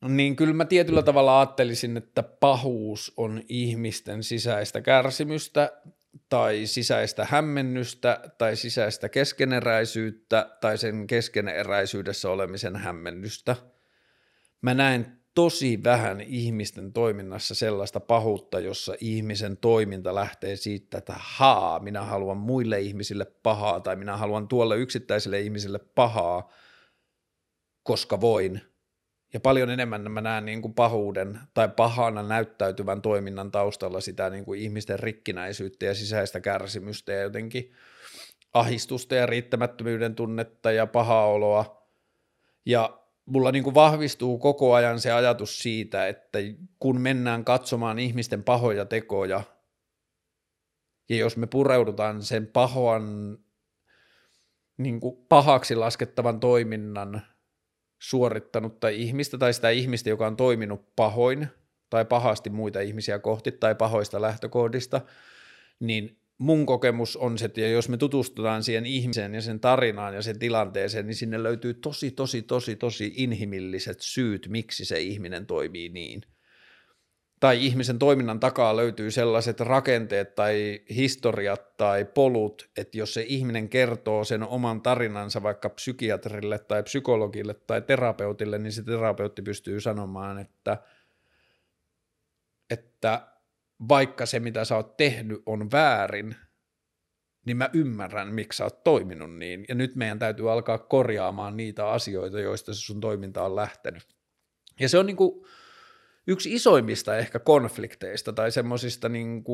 No 0.00 0.08
niin 0.08 0.36
kyllä 0.36 0.54
mä 0.54 0.64
tietyllä 0.64 1.02
tavalla 1.02 1.40
ajattelisin, 1.40 1.96
että 1.96 2.22
pahuus 2.22 3.12
on 3.16 3.42
ihmisten 3.48 4.22
sisäistä 4.22 4.80
kärsimystä 4.80 5.72
tai 6.28 6.66
sisäistä 6.66 7.26
hämmennystä 7.30 8.20
tai 8.38 8.56
sisäistä 8.56 9.08
keskeneräisyyttä 9.08 10.56
tai 10.60 10.78
sen 10.78 11.06
keskeneräisyydessä 11.06 12.30
olemisen 12.30 12.76
hämmennystä. 12.76 13.56
Mä 14.62 14.74
näen 14.74 15.23
tosi 15.34 15.80
vähän 15.84 16.20
ihmisten 16.20 16.92
toiminnassa 16.92 17.54
sellaista 17.54 18.00
pahuutta, 18.00 18.60
jossa 18.60 18.94
ihmisen 19.00 19.56
toiminta 19.56 20.14
lähtee 20.14 20.56
siitä, 20.56 20.98
että 20.98 21.14
haa, 21.16 21.80
minä 21.80 22.02
haluan 22.02 22.36
muille 22.36 22.80
ihmisille 22.80 23.24
pahaa 23.42 23.80
tai 23.80 23.96
minä 23.96 24.16
haluan 24.16 24.48
tuolle 24.48 24.76
yksittäiselle 24.76 25.40
ihmiselle 25.40 25.78
pahaa, 25.78 26.52
koska 27.82 28.20
voin. 28.20 28.60
Ja 29.32 29.40
paljon 29.40 29.70
enemmän 29.70 30.10
mä 30.10 30.20
näen 30.20 30.44
niin 30.44 30.62
kuin 30.62 30.74
pahuuden 30.74 31.40
tai 31.54 31.68
pahana 31.68 32.22
näyttäytyvän 32.22 33.02
toiminnan 33.02 33.50
taustalla 33.50 34.00
sitä 34.00 34.30
niin 34.30 34.44
kuin 34.44 34.60
ihmisten 34.60 34.98
rikkinäisyyttä 34.98 35.86
ja 35.86 35.94
sisäistä 35.94 36.40
kärsimystä 36.40 37.12
ja 37.12 37.22
jotenkin 37.22 37.72
ahistusta 38.52 39.14
ja 39.14 39.26
riittämättömyyden 39.26 40.14
tunnetta 40.14 40.72
ja 40.72 40.86
pahaa 40.86 41.26
oloa. 41.26 41.88
Ja 42.66 43.03
mulla 43.26 43.52
niin 43.52 43.64
kuin 43.64 43.74
vahvistuu 43.74 44.38
koko 44.38 44.74
ajan 44.74 45.00
se 45.00 45.12
ajatus 45.12 45.58
siitä, 45.58 46.08
että 46.08 46.38
kun 46.78 47.00
mennään 47.00 47.44
katsomaan 47.44 47.98
ihmisten 47.98 48.44
pahoja 48.44 48.84
tekoja, 48.84 49.42
ja 51.08 51.16
jos 51.16 51.36
me 51.36 51.46
pureudutaan 51.46 52.22
sen 52.22 52.46
pahoan, 52.46 53.38
niin 54.76 55.00
kuin 55.00 55.16
pahaksi 55.28 55.74
laskettavan 55.74 56.40
toiminnan 56.40 57.22
suorittanutta 57.98 58.88
ihmistä 58.88 59.38
tai 59.38 59.52
sitä 59.52 59.70
ihmistä, 59.70 60.08
joka 60.08 60.26
on 60.26 60.36
toiminut 60.36 60.96
pahoin 60.96 61.48
tai 61.90 62.04
pahasti 62.04 62.50
muita 62.50 62.80
ihmisiä 62.80 63.18
kohti 63.18 63.52
tai 63.52 63.74
pahoista 63.74 64.20
lähtökohdista, 64.20 65.00
niin 65.80 66.23
mun 66.38 66.66
kokemus 66.66 67.16
on 67.16 67.38
se, 67.38 67.44
että 67.44 67.60
jos 67.60 67.88
me 67.88 67.96
tutustutaan 67.96 68.62
siihen 68.62 68.86
ihmiseen 68.86 69.34
ja 69.34 69.40
sen 69.42 69.60
tarinaan 69.60 70.14
ja 70.14 70.22
sen 70.22 70.38
tilanteeseen, 70.38 71.06
niin 71.06 71.14
sinne 71.14 71.42
löytyy 71.42 71.74
tosi, 71.74 72.10
tosi, 72.10 72.42
tosi, 72.42 72.76
tosi 72.76 73.12
inhimilliset 73.16 74.00
syyt, 74.00 74.46
miksi 74.48 74.84
se 74.84 75.00
ihminen 75.00 75.46
toimii 75.46 75.88
niin. 75.88 76.22
Tai 77.40 77.64
ihmisen 77.64 77.98
toiminnan 77.98 78.40
takaa 78.40 78.76
löytyy 78.76 79.10
sellaiset 79.10 79.60
rakenteet 79.60 80.34
tai 80.34 80.80
historiat 80.94 81.76
tai 81.76 82.04
polut, 82.04 82.70
että 82.76 82.98
jos 82.98 83.14
se 83.14 83.24
ihminen 83.28 83.68
kertoo 83.68 84.24
sen 84.24 84.42
oman 84.42 84.82
tarinansa 84.82 85.42
vaikka 85.42 85.68
psykiatrille 85.68 86.58
tai 86.58 86.82
psykologille 86.82 87.54
tai 87.54 87.82
terapeutille, 87.82 88.58
niin 88.58 88.72
se 88.72 88.82
terapeutti 88.82 89.42
pystyy 89.42 89.80
sanomaan, 89.80 90.38
että, 90.38 90.78
että 92.70 93.33
vaikka 93.88 94.26
se, 94.26 94.40
mitä 94.40 94.64
sä 94.64 94.76
oot 94.76 94.96
tehnyt, 94.96 95.42
on 95.46 95.70
väärin, 95.72 96.36
niin 97.46 97.56
mä 97.56 97.70
ymmärrän, 97.72 98.34
miksi 98.34 98.56
sä 98.56 98.64
oot 98.64 98.84
toiminut 98.84 99.36
niin. 99.36 99.64
Ja 99.68 99.74
nyt 99.74 99.96
meidän 99.96 100.18
täytyy 100.18 100.52
alkaa 100.52 100.78
korjaamaan 100.78 101.56
niitä 101.56 101.88
asioita, 101.88 102.40
joista 102.40 102.74
se 102.74 102.80
sun 102.80 103.00
toiminta 103.00 103.42
on 103.42 103.56
lähtenyt. 103.56 104.02
Ja 104.80 104.88
se 104.88 104.98
on 104.98 105.06
niin 105.06 105.16
kuin 105.16 105.44
yksi 106.26 106.54
isoimmista 106.54 107.16
ehkä 107.16 107.38
konflikteista 107.38 108.32
tai 108.32 108.52
semmoisista 108.52 109.08
niin 109.08 109.44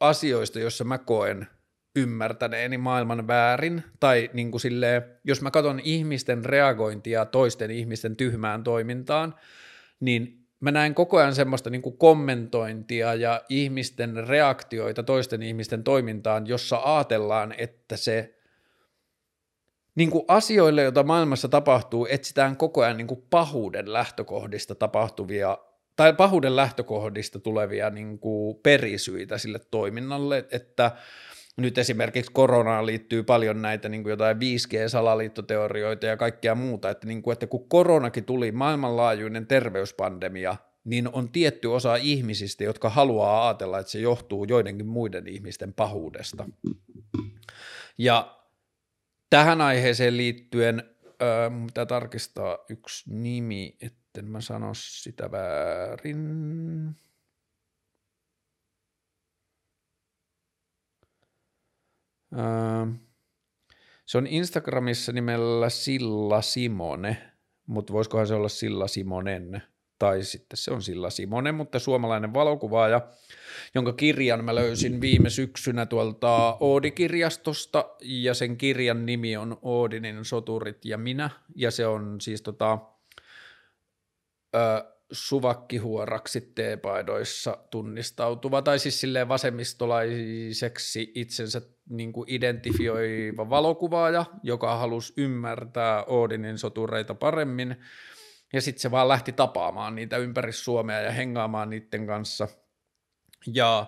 asioista, 0.00 0.58
joissa 0.58 0.84
mä 0.84 0.98
koen 0.98 1.46
ymmärtäneeni 1.96 2.78
maailman 2.78 3.26
väärin, 3.26 3.82
tai 4.00 4.30
niin 4.32 4.50
kuin 4.50 4.60
silleen, 4.60 5.02
jos 5.24 5.42
mä 5.42 5.50
katson 5.50 5.80
ihmisten 5.80 6.44
reagointia 6.44 7.24
toisten 7.24 7.70
ihmisten 7.70 8.16
tyhmään 8.16 8.64
toimintaan, 8.64 9.34
niin 10.00 10.37
mä 10.60 10.70
näen 10.70 10.94
koko 10.94 11.16
ajan 11.16 11.34
semmoista 11.34 11.70
niin 11.70 11.82
kuin 11.82 11.98
kommentointia 11.98 13.14
ja 13.14 13.42
ihmisten 13.48 14.28
reaktioita 14.28 15.02
toisten 15.02 15.42
ihmisten 15.42 15.84
toimintaan, 15.84 16.46
jossa 16.46 16.80
ajatellaan, 16.84 17.54
että 17.58 17.96
se 17.96 18.34
niin 19.94 20.10
kuin 20.10 20.24
asioille, 20.28 20.82
joita 20.82 21.02
maailmassa 21.02 21.48
tapahtuu, 21.48 22.06
etsitään 22.10 22.56
koko 22.56 22.82
ajan 22.82 22.96
niin 22.96 23.06
kuin 23.06 23.24
pahuuden 23.30 23.92
lähtökohdista 23.92 24.74
tapahtuvia 24.74 25.58
tai 25.96 26.12
pahuuden 26.12 26.56
lähtökohdista 26.56 27.38
tulevia 27.38 27.90
niin 27.90 28.18
kuin 28.18 28.58
perisyitä 28.62 29.38
sille 29.38 29.60
toiminnalle, 29.70 30.44
että 30.50 30.90
nyt 31.58 31.78
esimerkiksi 31.78 32.32
koronaan 32.32 32.86
liittyy 32.86 33.22
paljon 33.22 33.62
näitä 33.62 33.88
niin 33.88 34.02
kuin 34.02 34.10
jotain 34.10 34.36
5G-salaliittoteorioita 34.36 36.06
ja 36.06 36.16
kaikkea 36.16 36.54
muuta, 36.54 36.90
että, 36.90 37.06
niin 37.06 37.22
kuin, 37.22 37.32
että 37.32 37.46
kun 37.46 37.68
koronakin 37.68 38.24
tuli 38.24 38.52
maailmanlaajuinen 38.52 39.46
terveyspandemia, 39.46 40.56
niin 40.84 41.08
on 41.12 41.28
tietty 41.28 41.68
osa 41.68 41.96
ihmisistä, 41.96 42.64
jotka 42.64 42.90
haluaa 42.90 43.48
ajatella, 43.48 43.78
että 43.78 43.92
se 43.92 43.98
johtuu 43.98 44.44
joidenkin 44.44 44.86
muiden 44.86 45.28
ihmisten 45.28 45.74
pahuudesta. 45.74 46.48
Ja 47.98 48.38
tähän 49.30 49.60
aiheeseen 49.60 50.16
liittyen 50.16 50.82
öö, 51.22 51.50
pitää 51.66 51.86
tarkistaa 51.86 52.58
yksi 52.68 53.14
nimi, 53.14 53.76
etten 53.80 54.24
mä 54.24 54.40
sano 54.40 54.70
sitä 54.74 55.30
väärin. 55.30 56.98
Se 64.06 64.18
on 64.18 64.26
Instagramissa 64.26 65.12
nimellä 65.12 65.68
Silla 65.68 66.42
Simone, 66.42 67.32
mutta 67.66 67.92
voisikohan 67.92 68.26
se 68.26 68.34
olla 68.34 68.48
Silla 68.48 68.88
Simonen, 68.88 69.62
tai 69.98 70.24
sitten 70.24 70.56
se 70.56 70.70
on 70.70 70.82
Silla 70.82 71.10
Simone, 71.10 71.52
mutta 71.52 71.78
suomalainen 71.78 72.34
valokuvaaja, 72.34 73.08
jonka 73.74 73.92
kirjan 73.92 74.44
mä 74.44 74.54
löysin 74.54 75.00
viime 75.00 75.30
syksynä 75.30 75.86
tuolta 75.86 76.56
Oodi-kirjastosta, 76.60 77.84
ja 78.02 78.34
sen 78.34 78.56
kirjan 78.56 79.06
nimi 79.06 79.36
on 79.36 79.58
Oodinin 79.62 80.24
soturit 80.24 80.84
ja 80.84 80.98
minä, 80.98 81.30
ja 81.56 81.70
se 81.70 81.86
on 81.86 82.20
siis 82.20 82.42
tota, 82.42 82.78
ö, 84.56 84.58
suvakkihuoraksi 85.12 86.40
teepaidoissa 86.40 87.58
tunnistautuva, 87.70 88.62
tai 88.62 88.78
siis 88.78 89.00
silleen 89.00 89.28
vasemmistolaiseksi 89.28 91.12
itsensä 91.14 91.60
niin 91.90 92.12
kuin 92.12 92.30
identifioiva 92.30 93.50
valokuvaaja, 93.50 94.24
joka 94.42 94.76
halusi 94.76 95.12
ymmärtää 95.16 96.04
Oodinin 96.04 96.58
sotureita 96.58 97.14
paremmin, 97.14 97.76
ja 98.52 98.60
sitten 98.60 98.80
se 98.80 98.90
vaan 98.90 99.08
lähti 99.08 99.32
tapaamaan 99.32 99.94
niitä 99.94 100.16
ympäri 100.16 100.52
Suomea 100.52 101.00
ja 101.00 101.10
hengaamaan 101.10 101.70
niiden 101.70 102.06
kanssa. 102.06 102.48
Ja 103.54 103.86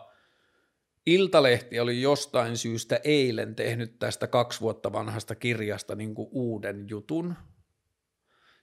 Iltalehti 1.06 1.80
oli 1.80 2.02
jostain 2.02 2.56
syystä 2.56 3.00
eilen 3.04 3.54
tehnyt 3.54 3.98
tästä 3.98 4.26
kaksi 4.26 4.60
vuotta 4.60 4.92
vanhasta 4.92 5.34
kirjasta 5.34 5.94
niin 5.94 6.14
kuin 6.14 6.28
uuden 6.32 6.86
jutun, 6.88 7.34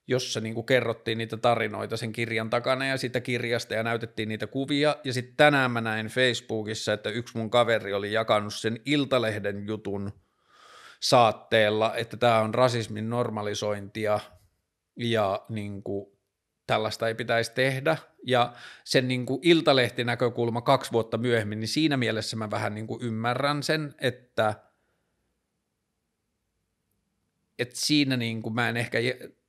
jossa 0.07 0.39
niin 0.39 0.53
kuin 0.55 0.65
kerrottiin 0.65 1.17
niitä 1.17 1.37
tarinoita 1.37 1.97
sen 1.97 2.13
kirjan 2.13 2.49
takana 2.49 2.85
ja 2.85 2.97
sitä 2.97 3.21
kirjasta 3.21 3.73
ja 3.73 3.83
näytettiin 3.83 4.29
niitä 4.29 4.47
kuvia. 4.47 4.95
Ja 5.03 5.13
sitten 5.13 5.35
tänään 5.37 5.71
mä 5.71 5.81
näin 5.81 6.07
Facebookissa, 6.07 6.93
että 6.93 7.09
yksi 7.09 7.37
mun 7.37 7.49
kaveri 7.49 7.93
oli 7.93 8.13
jakanut 8.13 8.53
sen 8.53 8.79
Iltalehden 8.85 9.67
jutun 9.67 10.11
saatteella, 10.99 11.95
että 11.95 12.17
tämä 12.17 12.39
on 12.39 12.53
rasismin 12.53 13.09
normalisointia 13.09 14.19
ja 14.95 15.45
niin 15.49 15.83
kuin, 15.83 16.17
tällaista 16.67 17.07
ei 17.07 17.15
pitäisi 17.15 17.51
tehdä. 17.53 17.97
Ja 18.23 18.53
sen 18.83 19.07
niin 19.07 19.25
kuin 19.25 19.39
Iltalehti-näkökulma 19.43 20.61
kaksi 20.61 20.91
vuotta 20.91 21.17
myöhemmin, 21.17 21.59
niin 21.59 21.67
siinä 21.67 21.97
mielessä 21.97 22.37
mä 22.37 22.51
vähän 22.51 22.75
niin 22.75 22.87
kuin 22.87 23.03
ymmärrän 23.03 23.63
sen, 23.63 23.95
että 24.01 24.53
että 27.59 27.75
siinä 27.77 28.17
niin 28.17 28.41
kuin 28.41 28.55
mä 28.55 28.69
en 28.69 28.77
ehkä 28.77 28.97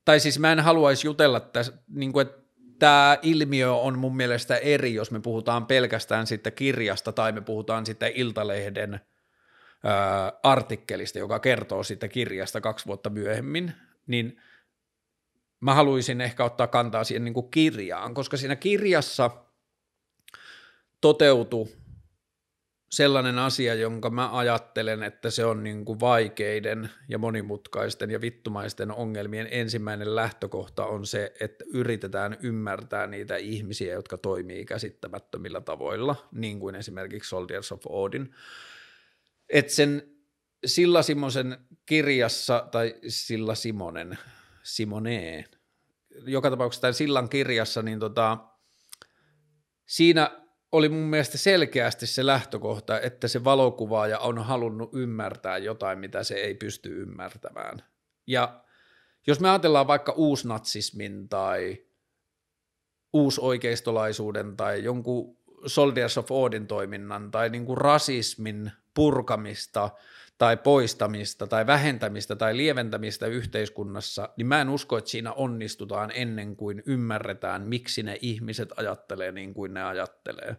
tai 0.09 0.21
siis 0.21 0.39
mä 0.39 0.53
en 0.53 0.61
haluaisi 0.61 1.07
jutella 1.07 1.41
tässä, 1.41 1.73
niin 1.89 2.13
kuin, 2.13 2.27
että 2.27 2.43
tämä 2.79 3.19
ilmiö 3.23 3.73
on 3.75 3.99
mun 3.99 4.17
mielestä 4.17 4.57
eri, 4.57 4.95
jos 4.95 5.11
me 5.11 5.21
puhutaan 5.21 5.67
pelkästään 5.67 6.27
sitten 6.27 6.53
kirjasta 6.53 7.13
tai 7.13 7.33
me 7.33 7.41
puhutaan 7.41 7.87
sitten 7.87 8.13
Iltalehden 8.15 9.01
ää, 9.85 10.33
artikkelista, 10.43 11.19
joka 11.19 11.39
kertoo 11.39 11.83
siitä 11.83 12.09
kirjasta 12.09 12.61
kaksi 12.61 12.87
vuotta 12.87 13.11
myöhemmin, 13.11 13.73
niin 14.07 14.41
mä 15.61 15.75
haluaisin 15.75 16.21
ehkä 16.21 16.45
ottaa 16.45 16.67
kantaa 16.67 17.05
siihen 17.05 17.25
niin 17.25 17.35
kuin 17.35 17.51
kirjaan, 17.51 18.15
koska 18.15 18.37
siinä 18.37 18.57
kirjassa 18.57 19.31
toteutui 21.01 21.69
sellainen 22.91 23.39
asia, 23.39 23.75
jonka 23.75 24.11
mä 24.11 24.37
ajattelen, 24.37 25.03
että 25.03 25.31
se 25.31 25.45
on 25.45 25.63
niin 25.63 25.85
kuin 25.85 26.01
vaikeiden 26.01 26.91
ja 27.09 27.19
monimutkaisten 27.19 28.11
ja 28.11 28.21
vittumaisten 28.21 28.93
ongelmien 28.93 29.49
ensimmäinen 29.51 30.17
lähtökohta 30.17 30.87
on 30.87 31.07
se, 31.07 31.33
että 31.41 31.65
yritetään 31.73 32.37
ymmärtää 32.43 33.07
niitä 33.07 33.37
ihmisiä, 33.37 33.95
jotka 33.95 34.19
toimii 34.19 34.65
käsittämättömillä 34.65 35.61
tavoilla, 35.61 36.29
niin 36.33 36.61
kuin 36.61 36.75
esimerkiksi 36.75 37.29
Soldiers 37.29 37.73
of 37.73 37.83
Odin. 37.89 38.35
Että 39.49 39.73
sen 39.73 40.03
Silla 40.67 41.03
Simosen 41.03 41.59
kirjassa, 41.87 42.69
tai 42.71 42.95
Silla 43.09 43.55
Simonen, 43.55 44.19
Simoneen, 44.63 45.45
joka 46.25 46.51
tapauksessa 46.51 46.81
tämän 46.81 46.95
Sillan 46.95 47.29
kirjassa, 47.29 47.83
niin 47.83 47.99
tota, 47.99 48.39
siinä 49.87 50.48
oli 50.73 50.89
mun 50.89 51.07
mielestä 51.07 51.39
selkeästi 51.39 52.07
se 52.07 52.27
lähtökohta, 52.27 53.01
että 53.01 53.29
se 53.29 53.45
valokuvaaja 53.45 54.19
on 54.19 54.39
halunnut 54.39 54.91
ymmärtää 54.95 55.59
jotain, 55.59 55.99
mitä 55.99 56.25
se 56.25 56.35
ei 56.35 56.55
pysty 56.55 57.03
ymmärtämään. 57.03 57.83
Ja 58.27 58.65
jos 59.27 59.41
me 59.41 59.51
ajatellaan 59.51 59.87
vaikka 59.87 60.13
uusnatsismin 60.13 61.29
tai 61.29 61.85
uusoikeistolaisuuden 63.13 64.57
tai 64.57 64.85
jonkun 64.85 65.39
Soldiers 65.67 66.19
of 66.19 66.31
Odin 66.31 66.67
toiminnan 66.67 67.31
tai 67.31 67.51
niin 67.51 67.67
kuin 67.67 67.79
rasismin 67.79 68.73
purkamista 68.95 69.91
tai 70.39 70.57
poistamista 70.57 71.47
tai 71.47 71.67
vähentämistä 71.67 72.37
tai 72.37 72.57
lieventämistä 72.57 73.27
yhteiskunnassa, 73.27 74.29
niin 74.37 74.47
mä 74.47 74.61
en 74.61 74.69
usko, 74.69 74.99
että 74.99 75.11
siinä 75.11 75.33
onnistutaan 75.33 76.11
ennen 76.15 76.57
kuin 76.57 76.83
ymmärretään, 76.87 77.69
miksi 77.69 78.03
ne 78.03 78.19
ihmiset 78.21 78.69
ajattelee 78.77 79.33
niin 79.33 79.55
kuin 79.55 79.75
ne 79.75 79.85
ajattelee. 79.85 80.57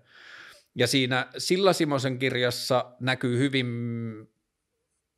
Ja 0.75 0.87
siinä 0.87 1.27
Silla 1.37 1.73
Simosen 1.73 2.19
kirjassa 2.19 2.91
näkyy 2.99 3.37
hyvin, 3.37 3.67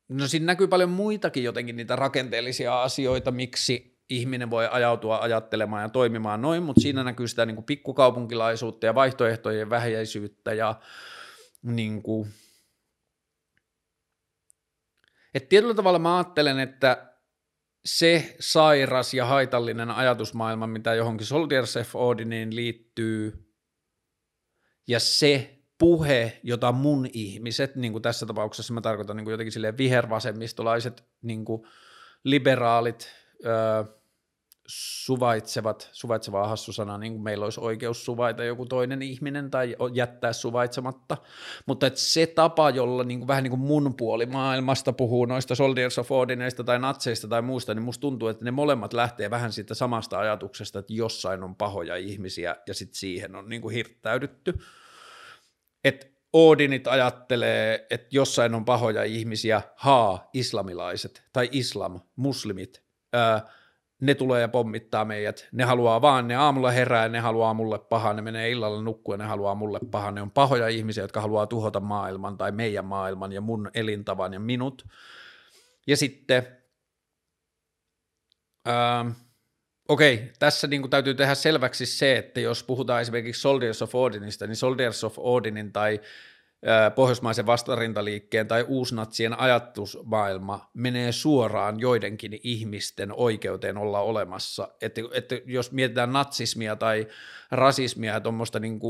no 0.08 0.26
siinä 0.26 0.46
näkyy 0.46 0.66
paljon 0.66 0.90
muitakin 0.90 1.44
jotenkin 1.44 1.76
niitä 1.76 1.96
rakenteellisia 1.96 2.82
asioita, 2.82 3.30
miksi 3.30 3.98
ihminen 4.08 4.50
voi 4.50 4.68
ajautua 4.70 5.18
ajattelemaan 5.18 5.82
ja 5.82 5.88
toimimaan 5.88 6.42
noin, 6.42 6.62
mutta 6.62 6.80
siinä 6.80 7.04
näkyy 7.04 7.28
sitä 7.28 7.46
niin 7.46 7.54
kuin 7.54 7.64
pikkukaupunkilaisuutta 7.64 8.86
ja 8.86 8.94
vaihtoehtojen 8.94 9.70
vähäisyyttä 9.70 10.52
ja 10.52 10.80
niin 11.62 12.02
kuin 12.02 12.28
et 15.34 15.48
tietyllä 15.48 15.74
tavalla 15.74 15.98
mä 15.98 16.16
ajattelen, 16.16 16.58
että 16.58 17.12
se 17.84 18.36
sairas 18.40 19.14
ja 19.14 19.26
haitallinen 19.26 19.90
ajatusmaailma, 19.90 20.66
mitä 20.66 20.94
johonkin 20.94 21.26
Soldiers 21.26 21.76
of 21.76 21.96
Odiniin 21.96 22.56
liittyy, 22.56 23.52
ja 24.88 25.00
se 25.00 25.58
puhe, 25.78 26.40
jota 26.42 26.72
mun 26.72 27.06
ihmiset, 27.12 27.76
niin 27.76 27.92
kuin 27.92 28.02
tässä 28.02 28.26
tapauksessa 28.26 28.74
mä 28.74 28.80
tarkoitan 28.80 29.16
niin 29.16 29.24
kuin 29.24 29.32
jotenkin 29.32 29.52
silleen 29.52 29.78
vihervasemmistolaiset, 29.78 31.04
niin 31.22 31.44
kuin 31.44 31.62
liberaalit, 32.24 33.12
öö, 33.46 33.84
suvaitsevat, 34.66 35.88
suvaitseva 35.92 36.48
hassu 36.48 36.72
sana, 36.72 36.98
niin 36.98 37.12
kuin 37.12 37.22
meillä 37.22 37.44
olisi 37.44 37.60
oikeus 37.60 38.04
suvaita 38.04 38.44
joku 38.44 38.66
toinen 38.66 39.02
ihminen 39.02 39.50
tai 39.50 39.76
jättää 39.92 40.32
suvaitsematta, 40.32 41.16
mutta 41.66 41.86
että 41.86 42.00
se 42.00 42.26
tapa, 42.26 42.70
jolla 42.70 43.04
niin 43.04 43.18
kuin, 43.18 43.28
vähän 43.28 43.42
niin 43.42 43.50
kuin 43.50 43.60
mun 43.60 43.94
puoli 43.96 44.26
maailmasta 44.26 44.92
puhuu 44.92 45.26
noista 45.26 45.54
Soldiers 45.54 45.98
of 45.98 46.12
Odineista 46.12 46.64
tai 46.64 46.78
natseista 46.78 47.28
tai 47.28 47.42
muusta, 47.42 47.74
niin 47.74 47.82
musta 47.82 48.00
tuntuu, 48.00 48.28
että 48.28 48.44
ne 48.44 48.50
molemmat 48.50 48.92
lähtee 48.92 49.30
vähän 49.30 49.52
siitä 49.52 49.74
samasta 49.74 50.18
ajatuksesta, 50.18 50.78
että 50.78 50.92
jossain 50.92 51.42
on 51.42 51.56
pahoja 51.56 51.96
ihmisiä 51.96 52.56
ja 52.66 52.74
sitten 52.74 52.96
siihen 52.96 53.36
on 53.36 53.48
niin 53.48 53.62
kuin 53.62 53.74
hirttäydytty. 53.74 54.58
Että 55.84 56.06
Odinit 56.32 56.86
ajattelee, 56.86 57.86
että 57.90 58.08
jossain 58.10 58.54
on 58.54 58.64
pahoja 58.64 59.04
ihmisiä, 59.04 59.62
haa, 59.76 60.30
islamilaiset 60.32 61.24
tai 61.32 61.48
islam, 61.52 62.00
muslimit, 62.16 62.82
ne 64.02 64.14
tulee 64.14 64.40
ja 64.40 64.48
pommittaa 64.48 65.04
meidät, 65.04 65.48
ne 65.52 65.64
haluaa 65.64 66.02
vaan, 66.02 66.28
ne 66.28 66.36
aamulla 66.36 66.70
herää, 66.70 67.08
ne 67.08 67.20
haluaa 67.20 67.54
mulle 67.54 67.78
pahaa, 67.78 68.12
ne 68.12 68.22
menee 68.22 68.50
illalla 68.50 68.82
nukkua, 68.82 69.16
ne 69.16 69.24
haluaa 69.24 69.54
mulle 69.54 69.80
pahaa, 69.90 70.10
ne 70.10 70.22
on 70.22 70.30
pahoja 70.30 70.68
ihmisiä, 70.68 71.04
jotka 71.04 71.20
haluaa 71.20 71.46
tuhota 71.46 71.80
maailman 71.80 72.38
tai 72.38 72.52
meidän 72.52 72.84
maailman 72.84 73.32
ja 73.32 73.40
mun 73.40 73.70
elintavan 73.74 74.32
ja 74.32 74.40
minut. 74.40 74.86
Ja 75.86 75.96
sitten, 75.96 76.46
ää, 78.66 79.04
okei, 79.88 80.32
tässä 80.38 80.66
niin 80.66 80.90
täytyy 80.90 81.14
tehdä 81.14 81.34
selväksi 81.34 81.86
se, 81.86 82.16
että 82.16 82.40
jos 82.40 82.64
puhutaan 82.64 83.00
esimerkiksi 83.00 83.40
Soldiers 83.40 83.82
of 83.82 83.94
Odinista, 83.94 84.46
niin 84.46 84.56
Soldiers 84.56 85.04
of 85.04 85.18
Odinin 85.18 85.72
tai 85.72 86.00
pohjoismaisen 86.94 87.46
vastarintaliikkeen 87.46 88.48
tai 88.48 88.64
uusnatsien 88.68 89.40
ajatusmaailma 89.40 90.70
menee 90.74 91.12
suoraan 91.12 91.80
joidenkin 91.80 92.40
ihmisten 92.42 93.12
oikeuteen 93.12 93.76
olla 93.76 94.00
olemassa. 94.00 94.68
Että, 94.80 95.00
että 95.12 95.40
jos 95.46 95.72
mietitään 95.72 96.12
natsismia 96.12 96.76
tai 96.76 97.06
rasismia 97.50 98.12
ja 98.12 98.20
tuommoista 98.20 98.60
niin 98.60 98.80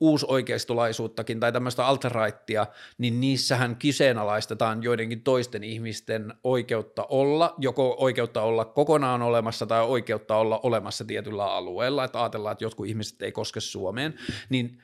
uusoikeistolaisuuttakin 0.00 1.40
tai 1.40 1.52
tämmöistä 1.52 1.86
alteraittia, 1.86 2.66
niin 2.98 3.20
niissähän 3.20 3.76
kyseenalaistetaan 3.76 4.82
joidenkin 4.82 5.22
toisten 5.22 5.64
ihmisten 5.64 6.34
oikeutta 6.44 7.06
olla, 7.08 7.54
joko 7.58 7.96
oikeutta 7.98 8.42
olla 8.42 8.64
kokonaan 8.64 9.22
olemassa 9.22 9.66
tai 9.66 9.86
oikeutta 9.86 10.36
olla 10.36 10.60
olemassa 10.62 11.04
tietyllä 11.04 11.54
alueella, 11.54 12.04
että 12.04 12.22
ajatellaan, 12.22 12.52
että 12.52 12.64
jotkut 12.64 12.86
ihmiset 12.86 13.22
ei 13.22 13.32
koske 13.32 13.60
Suomeen, 13.60 14.14
niin, 14.48 14.78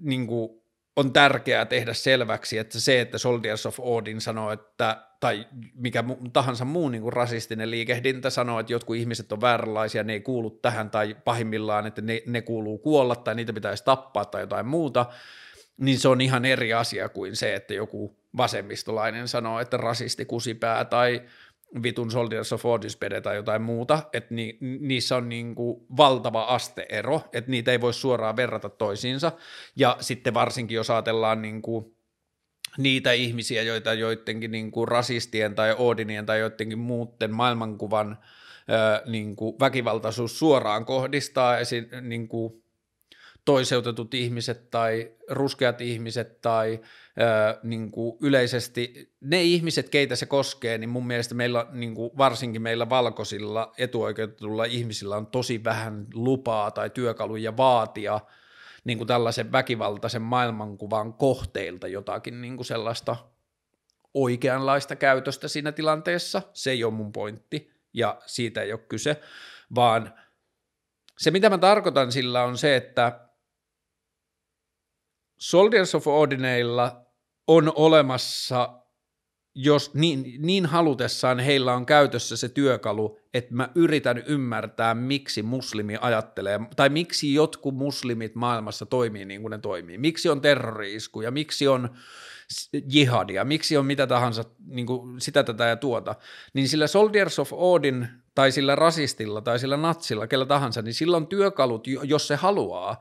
niin 0.00 0.26
kuin 0.26 0.62
on 0.98 1.12
tärkeää 1.12 1.64
tehdä 1.64 1.94
selväksi, 1.94 2.58
että 2.58 2.80
se, 2.80 3.00
että 3.00 3.18
Soldiers 3.18 3.66
of 3.66 3.80
Odin 3.80 4.20
sanoo, 4.20 4.52
että, 4.52 5.02
tai 5.20 5.46
mikä 5.74 6.04
tahansa 6.32 6.64
muu 6.64 6.88
niin 6.88 7.02
kuin 7.02 7.12
rasistinen 7.12 7.70
liikehdintä 7.70 8.30
sanoo, 8.30 8.60
että 8.60 8.72
jotkut 8.72 8.96
ihmiset 8.96 9.32
on 9.32 9.40
vääränlaisia, 9.40 10.04
ne 10.04 10.12
ei 10.12 10.20
kuulu 10.20 10.50
tähän, 10.50 10.90
tai 10.90 11.16
pahimmillaan, 11.24 11.86
että 11.86 12.02
ne, 12.02 12.22
ne 12.26 12.42
kuuluu 12.42 12.78
kuolla, 12.78 13.16
tai 13.16 13.34
niitä 13.34 13.52
pitäisi 13.52 13.84
tappaa, 13.84 14.24
tai 14.24 14.42
jotain 14.42 14.66
muuta, 14.66 15.06
niin 15.76 15.98
se 15.98 16.08
on 16.08 16.20
ihan 16.20 16.44
eri 16.44 16.72
asia 16.72 17.08
kuin 17.08 17.36
se, 17.36 17.54
että 17.54 17.74
joku 17.74 18.16
vasemmistolainen 18.36 19.28
sanoo, 19.28 19.60
että 19.60 19.76
rasisti 19.76 20.24
kusipää, 20.24 20.84
tai 20.84 21.22
vitun 21.82 22.10
Soldiers 22.10 22.52
of 22.52 22.66
Odysseus 22.66 23.22
tai 23.22 23.36
jotain 23.36 23.62
muuta, 23.62 24.02
että 24.12 24.34
ni, 24.34 24.58
niissä 24.60 25.16
on 25.16 25.28
niin 25.28 25.54
kuin 25.54 25.86
valtava 25.96 26.42
asteero, 26.42 27.22
että 27.32 27.50
niitä 27.50 27.72
ei 27.72 27.80
voi 27.80 27.94
suoraan 27.94 28.36
verrata 28.36 28.68
toisiinsa, 28.68 29.32
ja 29.76 29.96
sitten 30.00 30.34
varsinkin 30.34 30.74
jos 30.74 30.90
ajatellaan 30.90 31.42
niin 31.42 31.62
kuin 31.62 31.96
niitä 32.78 33.12
ihmisiä, 33.12 33.62
joita 33.62 33.94
joidenkin 33.94 34.50
niin 34.50 34.70
kuin 34.70 34.88
rasistien 34.88 35.54
tai 35.54 35.74
Odinien 35.78 36.26
tai 36.26 36.40
joidenkin 36.40 36.78
muuten 36.78 37.34
maailmankuvan 37.34 38.18
niin 39.06 39.36
kuin 39.36 39.56
väkivaltaisuus 39.60 40.38
suoraan 40.38 40.84
kohdistaa 40.84 41.58
esim, 41.58 41.84
niin 42.00 42.28
kuin 42.28 42.62
toiseutetut 43.44 44.14
ihmiset 44.14 44.70
tai 44.70 45.12
ruskeat 45.30 45.80
ihmiset 45.80 46.40
tai 46.40 46.80
ää, 47.18 47.58
niin 47.62 47.90
kuin 47.90 48.16
yleisesti 48.20 49.12
ne 49.20 49.42
ihmiset, 49.42 49.88
keitä 49.88 50.16
se 50.16 50.26
koskee, 50.26 50.78
niin 50.78 50.90
mun 50.90 51.06
mielestä 51.06 51.34
meillä, 51.34 51.66
niin 51.72 51.94
kuin 51.94 52.10
varsinkin 52.18 52.62
meillä 52.62 52.88
valkoisilla 52.88 53.72
etuoikeutetulla 53.78 54.64
ihmisillä 54.64 55.16
on 55.16 55.26
tosi 55.26 55.64
vähän 55.64 56.06
lupaa 56.14 56.70
tai 56.70 56.90
työkaluja 56.90 57.56
vaatia 57.56 58.20
niin 58.84 58.98
kuin 58.98 59.08
tällaisen 59.08 59.52
väkivaltaisen 59.52 60.22
maailmankuvan 60.22 61.14
kohteilta 61.14 61.88
jotakin 61.88 62.40
niin 62.40 62.56
kuin 62.56 62.66
sellaista 62.66 63.16
oikeanlaista 64.14 64.96
käytöstä 64.96 65.48
siinä 65.48 65.72
tilanteessa. 65.72 66.42
Se 66.52 66.70
ei 66.70 66.84
ole 66.84 66.94
mun 66.94 67.12
pointti 67.12 67.70
ja 67.92 68.20
siitä 68.26 68.62
ei 68.62 68.72
ole 68.72 68.80
kyse, 68.88 69.20
vaan 69.74 70.14
se 71.18 71.30
mitä 71.30 71.50
mä 71.50 71.58
tarkoitan 71.58 72.12
sillä 72.12 72.44
on 72.44 72.58
se, 72.58 72.76
että 72.76 73.27
Soldiers 75.38 75.94
of 75.94 76.06
Odineilla 76.06 77.06
on 77.46 77.72
olemassa, 77.74 78.68
jos 79.54 79.94
niin, 79.94 80.34
niin 80.38 80.66
halutessaan 80.66 81.38
heillä 81.38 81.74
on 81.74 81.86
käytössä 81.86 82.36
se 82.36 82.48
työkalu, 82.48 83.18
että 83.34 83.54
mä 83.54 83.68
yritän 83.74 84.22
ymmärtää, 84.26 84.94
miksi 84.94 85.42
muslimi 85.42 85.96
ajattelee, 86.00 86.60
tai 86.76 86.88
miksi 86.88 87.34
jotkut 87.34 87.74
muslimit 87.74 88.34
maailmassa 88.34 88.86
toimii 88.86 89.24
niin 89.24 89.40
kuin 89.40 89.50
ne 89.50 89.58
toimii. 89.58 89.98
Miksi 89.98 90.28
on 90.28 90.40
terrori-iskuja, 90.40 91.30
miksi 91.30 91.68
on 91.68 91.88
jihadia, 92.88 93.44
miksi 93.44 93.76
on 93.76 93.86
mitä 93.86 94.06
tahansa, 94.06 94.44
niin 94.66 94.86
kuin 94.86 95.20
sitä 95.20 95.44
tätä 95.44 95.64
ja 95.64 95.76
tuota, 95.76 96.14
niin 96.54 96.68
sillä 96.68 96.86
Soldiers 96.86 97.38
of 97.38 97.52
Odin 97.52 98.08
tai 98.34 98.52
sillä 98.52 98.74
rasistilla 98.74 99.40
tai 99.40 99.58
sillä 99.58 99.76
natsilla, 99.76 100.26
kellä 100.26 100.46
tahansa, 100.46 100.82
niin 100.82 100.94
sillä 100.94 101.16
on 101.16 101.26
työkalut, 101.26 101.86
jos 101.86 102.26
se 102.28 102.36
haluaa, 102.36 103.00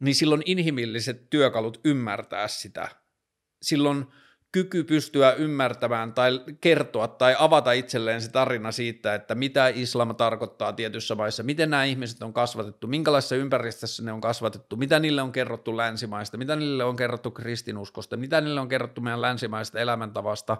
niin 0.00 0.14
silloin 0.14 0.42
inhimilliset 0.46 1.30
työkalut 1.30 1.80
ymmärtää 1.84 2.48
sitä. 2.48 2.88
Silloin 3.62 4.06
kyky 4.54 4.84
pystyä 4.84 5.32
ymmärtämään 5.32 6.12
tai 6.12 6.40
kertoa 6.60 7.08
tai 7.08 7.36
avata 7.38 7.72
itselleen 7.72 8.22
se 8.22 8.30
tarina 8.30 8.72
siitä, 8.72 9.14
että 9.14 9.34
mitä 9.34 9.68
islam 9.68 10.16
tarkoittaa 10.16 10.72
tietyissä 10.72 11.14
maissa, 11.14 11.42
miten 11.42 11.70
nämä 11.70 11.84
ihmiset 11.84 12.22
on 12.22 12.32
kasvatettu, 12.32 12.86
minkälaisessa 12.86 13.36
ympäristössä 13.36 14.02
ne 14.02 14.12
on 14.12 14.20
kasvatettu, 14.20 14.76
mitä 14.76 14.98
niille 14.98 15.22
on 15.22 15.32
kerrottu 15.32 15.76
länsimaista, 15.76 16.36
mitä 16.36 16.56
niille 16.56 16.84
on 16.84 16.96
kerrottu 16.96 17.30
kristinuskosta, 17.30 18.16
mitä 18.16 18.40
niille 18.40 18.60
on 18.60 18.68
kerrottu 18.68 19.00
meidän 19.00 19.22
länsimaista 19.22 19.78
elämäntavasta, 19.78 20.56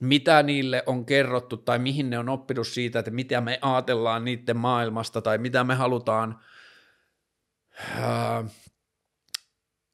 mitä 0.00 0.42
niille 0.42 0.82
on 0.86 1.06
kerrottu 1.06 1.56
tai 1.56 1.78
mihin 1.78 2.10
ne 2.10 2.18
on 2.18 2.28
oppinut 2.28 2.68
siitä, 2.68 2.98
että 2.98 3.10
mitä 3.10 3.40
me 3.40 3.58
ajatellaan 3.62 4.24
niiden 4.24 4.56
maailmasta 4.56 5.22
tai 5.22 5.38
mitä 5.38 5.64
me 5.64 5.74
halutaan– 5.74 6.38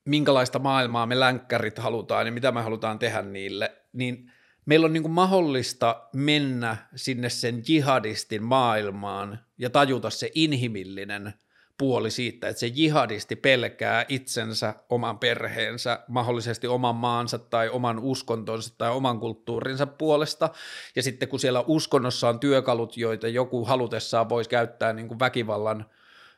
minkälaista 0.04 0.58
maailmaa 0.58 1.06
me 1.06 1.20
länkkärit 1.20 1.78
halutaan 1.78 2.26
ja 2.26 2.32
mitä 2.32 2.52
me 2.52 2.62
halutaan 2.62 2.98
tehdä 2.98 3.22
niille, 3.22 3.76
niin 3.92 4.32
meillä 4.66 4.84
on 4.84 4.92
niin 4.92 5.02
kuin 5.02 5.12
mahdollista 5.12 6.08
mennä 6.14 6.76
sinne 6.94 7.28
sen 7.28 7.62
jihadistin 7.68 8.42
maailmaan 8.42 9.38
ja 9.58 9.70
tajuta 9.70 10.10
se 10.10 10.30
inhimillinen 10.34 11.34
puoli 11.78 12.10
siitä, 12.10 12.48
että 12.48 12.60
se 12.60 12.66
jihadisti 12.66 13.36
pelkää 13.36 14.04
itsensä, 14.08 14.74
oman 14.88 15.18
perheensä, 15.18 16.00
mahdollisesti 16.08 16.66
oman 16.66 16.96
maansa 16.96 17.38
tai 17.38 17.68
oman 17.68 17.98
uskontonsa 17.98 18.74
tai 18.78 18.90
oman 18.90 19.20
kulttuurinsa 19.20 19.86
puolesta. 19.86 20.50
Ja 20.96 21.02
sitten 21.02 21.28
kun 21.28 21.40
siellä 21.40 21.64
uskonnossa 21.66 22.28
on 22.28 22.40
työkalut, 22.40 22.96
joita 22.96 23.28
joku 23.28 23.64
halutessaan 23.64 24.28
voisi 24.28 24.50
käyttää 24.50 24.92
niin 24.92 25.08
kuin 25.08 25.18
väkivallan 25.18 25.86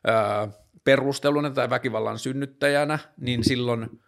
ää, 0.06 0.48
perusteluna 0.84 1.50
tai 1.50 1.70
väkivallan 1.70 2.18
synnyttäjänä, 2.18 2.98
niin 3.20 3.44
silloin, 3.44 4.00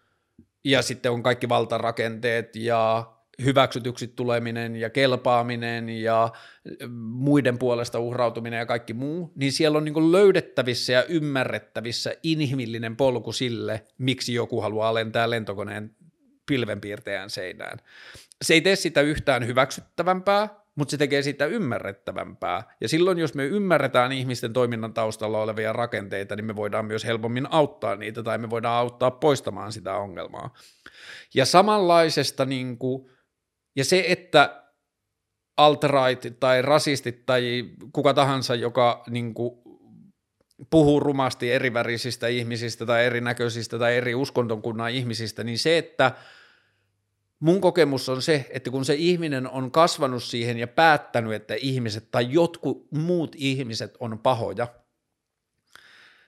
ja 0.63 0.81
sitten 0.81 1.11
on 1.11 1.23
kaikki 1.23 1.49
valtarakenteet 1.49 2.55
ja 2.55 3.11
hyväksytyksi 3.43 4.07
tuleminen 4.07 4.75
ja 4.75 4.89
kelpaaminen 4.89 5.89
ja 5.89 6.31
muiden 6.99 7.57
puolesta 7.57 7.99
uhrautuminen 7.99 8.57
ja 8.57 8.65
kaikki 8.65 8.93
muu, 8.93 9.31
niin 9.35 9.51
siellä 9.51 9.77
on 9.77 9.85
niin 9.85 10.11
löydettävissä 10.11 10.93
ja 10.93 11.03
ymmärrettävissä 11.03 12.15
inhimillinen 12.23 12.95
polku 12.95 13.31
sille, 13.31 13.85
miksi 13.97 14.33
joku 14.33 14.61
haluaa 14.61 14.93
lentää 14.93 15.29
lentokoneen 15.29 15.95
pilvenpiirteään 16.45 17.29
seinään. 17.29 17.79
Se 18.41 18.53
ei 18.53 18.61
tee 18.61 18.75
sitä 18.75 19.01
yhtään 19.01 19.47
hyväksyttävämpää, 19.47 20.66
mutta 20.77 20.91
se 20.91 20.97
tekee 20.97 21.21
siitä 21.21 21.45
ymmärrettävämpää. 21.45 22.63
Ja 22.81 22.89
silloin, 22.89 23.17
jos 23.17 23.33
me 23.33 23.45
ymmärretään 23.45 24.11
ihmisten 24.11 24.53
toiminnan 24.53 24.93
taustalla 24.93 25.41
olevia 25.41 25.73
rakenteita, 25.73 26.35
niin 26.35 26.45
me 26.45 26.55
voidaan 26.55 26.85
myös 26.85 27.05
helpommin 27.05 27.47
auttaa 27.51 27.95
niitä 27.95 28.23
tai 28.23 28.37
me 28.37 28.49
voidaan 28.49 28.75
auttaa 28.75 29.11
poistamaan 29.11 29.71
sitä 29.71 29.97
ongelmaa. 29.97 30.53
Ja 31.33 31.45
samanlaisesta, 31.45 32.45
niin 32.45 32.77
kuin, 32.77 33.09
ja 33.75 33.85
se, 33.85 34.05
että 34.07 34.63
alt-right 35.57 36.39
tai 36.39 36.61
rasistit 36.61 37.25
tai 37.25 37.63
kuka 37.93 38.13
tahansa, 38.13 38.55
joka 38.55 39.03
niin 39.09 39.33
kuin, 39.33 39.59
puhuu 40.69 40.99
rumasti 40.99 41.51
erivärisistä 41.51 42.27
ihmisistä 42.27 42.85
tai 42.85 43.05
erinäköisistä 43.05 43.79
tai 43.79 43.97
eri 43.97 44.15
uskontokunnan 44.15 44.91
ihmisistä, 44.91 45.43
niin 45.43 45.59
se, 45.59 45.77
että 45.77 46.11
mun 47.39 47.61
kokemus 47.61 48.09
on 48.09 48.21
se, 48.21 48.45
että 48.49 48.69
kun 48.69 48.85
se 48.85 48.93
ihminen 48.93 49.49
on 49.49 49.71
kasvanut 49.71 50.23
siihen 50.23 50.57
ja 50.57 50.67
päättänyt, 50.67 51.33
että 51.33 51.55
ihmiset 51.55 52.11
tai 52.11 52.27
jotkut 52.29 52.91
muut 52.91 53.35
ihmiset 53.37 53.97
on 53.99 54.19
pahoja, 54.19 54.67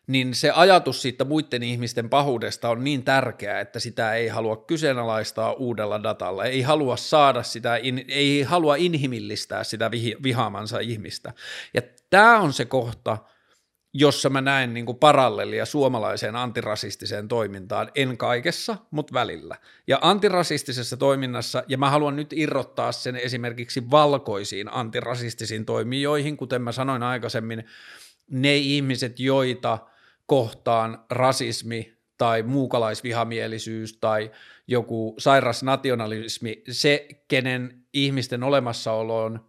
niin 0.08 0.36
se 0.36 0.52
ajatus 0.52 1.02
siitä 1.02 1.26
muiden 1.26 1.64
ihmisten 1.64 2.10
pahuudesta 2.10 2.70
on 2.70 2.84
niin 2.84 3.04
tärkeää, 3.04 3.60
että 3.60 3.80
sitä 3.80 4.14
ei 4.14 4.28
halua 4.28 4.58
kyseenalaistaa 4.58 5.54
uudella 5.54 6.04
datalla, 6.04 6.46
ei 6.46 6.62
halua 6.62 6.98
saada 6.98 7.44
sitä, 7.44 7.76
ei 8.08 8.42
halua 8.42 8.76
inhimillistää 8.76 9.64
sitä 9.64 9.92
vihaamansa 10.24 10.80
ihmistä. 10.80 11.34
Ja 11.74 11.82
tämä 12.10 12.40
on 12.40 12.54
se 12.54 12.66
kohta, 12.66 13.18
jossa 13.94 14.30
mä 14.30 14.42
näen 14.42 14.74
niin 14.74 14.86
parallellia 15.00 15.66
suomalaiseen 15.66 16.36
antirasistiseen 16.36 17.28
toimintaan, 17.28 17.92
en 17.96 18.18
kaikessa, 18.18 18.78
mutta 18.92 19.14
välillä. 19.14 19.56
Ja 19.88 20.00
antirasistisessa 20.02 20.98
toiminnassa, 20.98 21.64
ja 21.68 21.78
mä 21.78 21.90
haluan 21.90 22.16
nyt 22.16 22.34
irrottaa 22.34 22.92
sen 22.92 23.16
esimerkiksi 23.16 23.92
valkoisiin 23.92 24.74
antirasistisiin 24.74 25.66
toimijoihin, 25.66 26.38
kuten 26.38 26.62
mä 26.62 26.72
sanoin 26.72 27.04
aikaisemmin, 27.04 27.64
ne 28.32 28.56
ihmiset, 28.58 29.20
joita 29.20 29.78
kohtaan 30.26 31.06
rasismi 31.10 31.98
tai 32.18 32.44
muukalaisvihamielisyys 32.44 33.98
tai 33.98 34.32
joku 34.68 35.16
sairas 35.18 35.64
nationalismi, 35.64 36.64
se, 36.70 37.08
kenen 37.28 37.84
ihmisten 37.94 38.44
olemassaoloon 38.44 39.49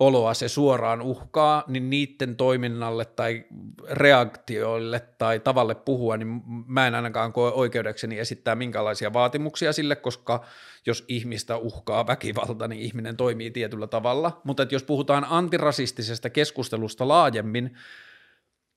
oloa 0.00 0.34
se 0.34 0.48
suoraan 0.48 1.02
uhkaa, 1.02 1.64
niin 1.66 1.90
niiden 1.90 2.36
toiminnalle 2.36 3.04
tai 3.04 3.44
reaktioille 3.90 5.00
tai 5.18 5.40
tavalle 5.40 5.74
puhua, 5.74 6.16
niin 6.16 6.42
mä 6.66 6.86
en 6.86 6.94
ainakaan 6.94 7.32
koe 7.32 7.52
oikeudekseni 7.52 8.18
esittää 8.18 8.54
minkälaisia 8.54 9.12
vaatimuksia 9.12 9.72
sille, 9.72 9.96
koska 9.96 10.44
jos 10.86 11.04
ihmistä 11.08 11.56
uhkaa 11.56 12.06
väkivalta, 12.06 12.68
niin 12.68 12.80
ihminen 12.80 13.16
toimii 13.16 13.50
tietyllä 13.50 13.86
tavalla. 13.86 14.40
Mutta 14.44 14.66
jos 14.70 14.82
puhutaan 14.82 15.26
antirasistisesta 15.28 16.30
keskustelusta 16.30 17.08
laajemmin, 17.08 17.76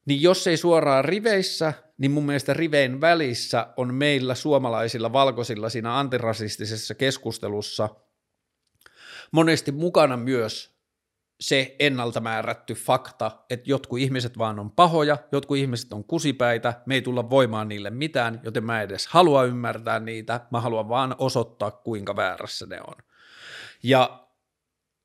niin 0.06 0.22
jos 0.22 0.48
ei 0.48 0.58
suoraan 0.58 1.06
riveissä, 1.06 1.74
niin 1.98 2.12
mun 2.12 2.26
mielestä 2.26 2.54
rivein 2.54 3.02
välissä 3.02 3.68
on 3.78 3.94
meillä 3.94 4.36
suomalaisilla 4.36 5.14
valkoisilla 5.14 5.70
siinä 5.70 6.00
antirasistisessa 6.00 6.96
keskustelussa 6.96 7.90
monesti 9.32 9.72
mukana 9.72 10.18
myös 10.18 10.73
se 11.44 11.76
ennalta 11.80 12.20
määrätty 12.20 12.74
fakta, 12.74 13.32
että 13.50 13.70
jotkut 13.70 14.00
ihmiset 14.00 14.38
vaan 14.38 14.60
on 14.60 14.72
pahoja, 14.72 15.18
jotkut 15.32 15.58
ihmiset 15.58 15.94
on 15.94 16.04
kusipäitä, 16.04 16.74
me 16.86 16.96
ei 16.96 17.02
tulla 17.02 17.30
voimaan 17.30 17.68
niille 17.68 17.90
mitään, 17.90 18.42
joten 18.44 18.64
mä 18.64 18.82
edes 18.82 19.08
halua 19.08 19.44
ymmärtää 19.44 20.00
niitä, 20.00 20.42
mä 20.52 20.62
haluan 20.62 20.90
vaan 20.90 21.16
osoittaa, 21.18 21.72
kuinka 21.72 22.16
väärässä 22.16 22.66
ne 22.66 22.82
on. 22.88 22.96
Ja 23.84 24.23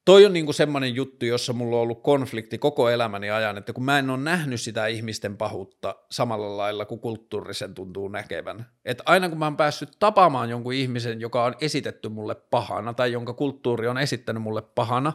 toi 0.08 0.26
on 0.26 0.32
niinku 0.32 0.52
semmoinen 0.52 0.94
juttu, 0.94 1.26
jossa 1.26 1.52
mulla 1.52 1.76
on 1.76 1.82
ollut 1.82 2.02
konflikti 2.02 2.58
koko 2.58 2.90
elämäni 2.90 3.30
ajan, 3.30 3.58
että 3.58 3.72
kun 3.72 3.84
mä 3.84 3.98
en 3.98 4.10
ole 4.10 4.18
nähnyt 4.18 4.60
sitä 4.60 4.86
ihmisten 4.86 5.36
pahuutta 5.36 5.94
samalla 6.10 6.56
lailla 6.56 6.84
kuin 6.84 7.00
kulttuurisen 7.00 7.74
tuntuu 7.74 8.08
näkevän. 8.08 8.66
Että 8.84 9.02
aina 9.06 9.28
kun 9.28 9.38
mä 9.38 9.46
oon 9.46 9.56
päässyt 9.56 9.96
tapaamaan 9.98 10.50
jonkun 10.50 10.72
ihmisen, 10.72 11.20
joka 11.20 11.44
on 11.44 11.54
esitetty 11.60 12.08
mulle 12.08 12.34
pahana 12.34 12.94
tai 12.94 13.12
jonka 13.12 13.34
kulttuuri 13.34 13.88
on 13.88 13.98
esittänyt 13.98 14.42
mulle 14.42 14.62
pahana, 14.62 15.12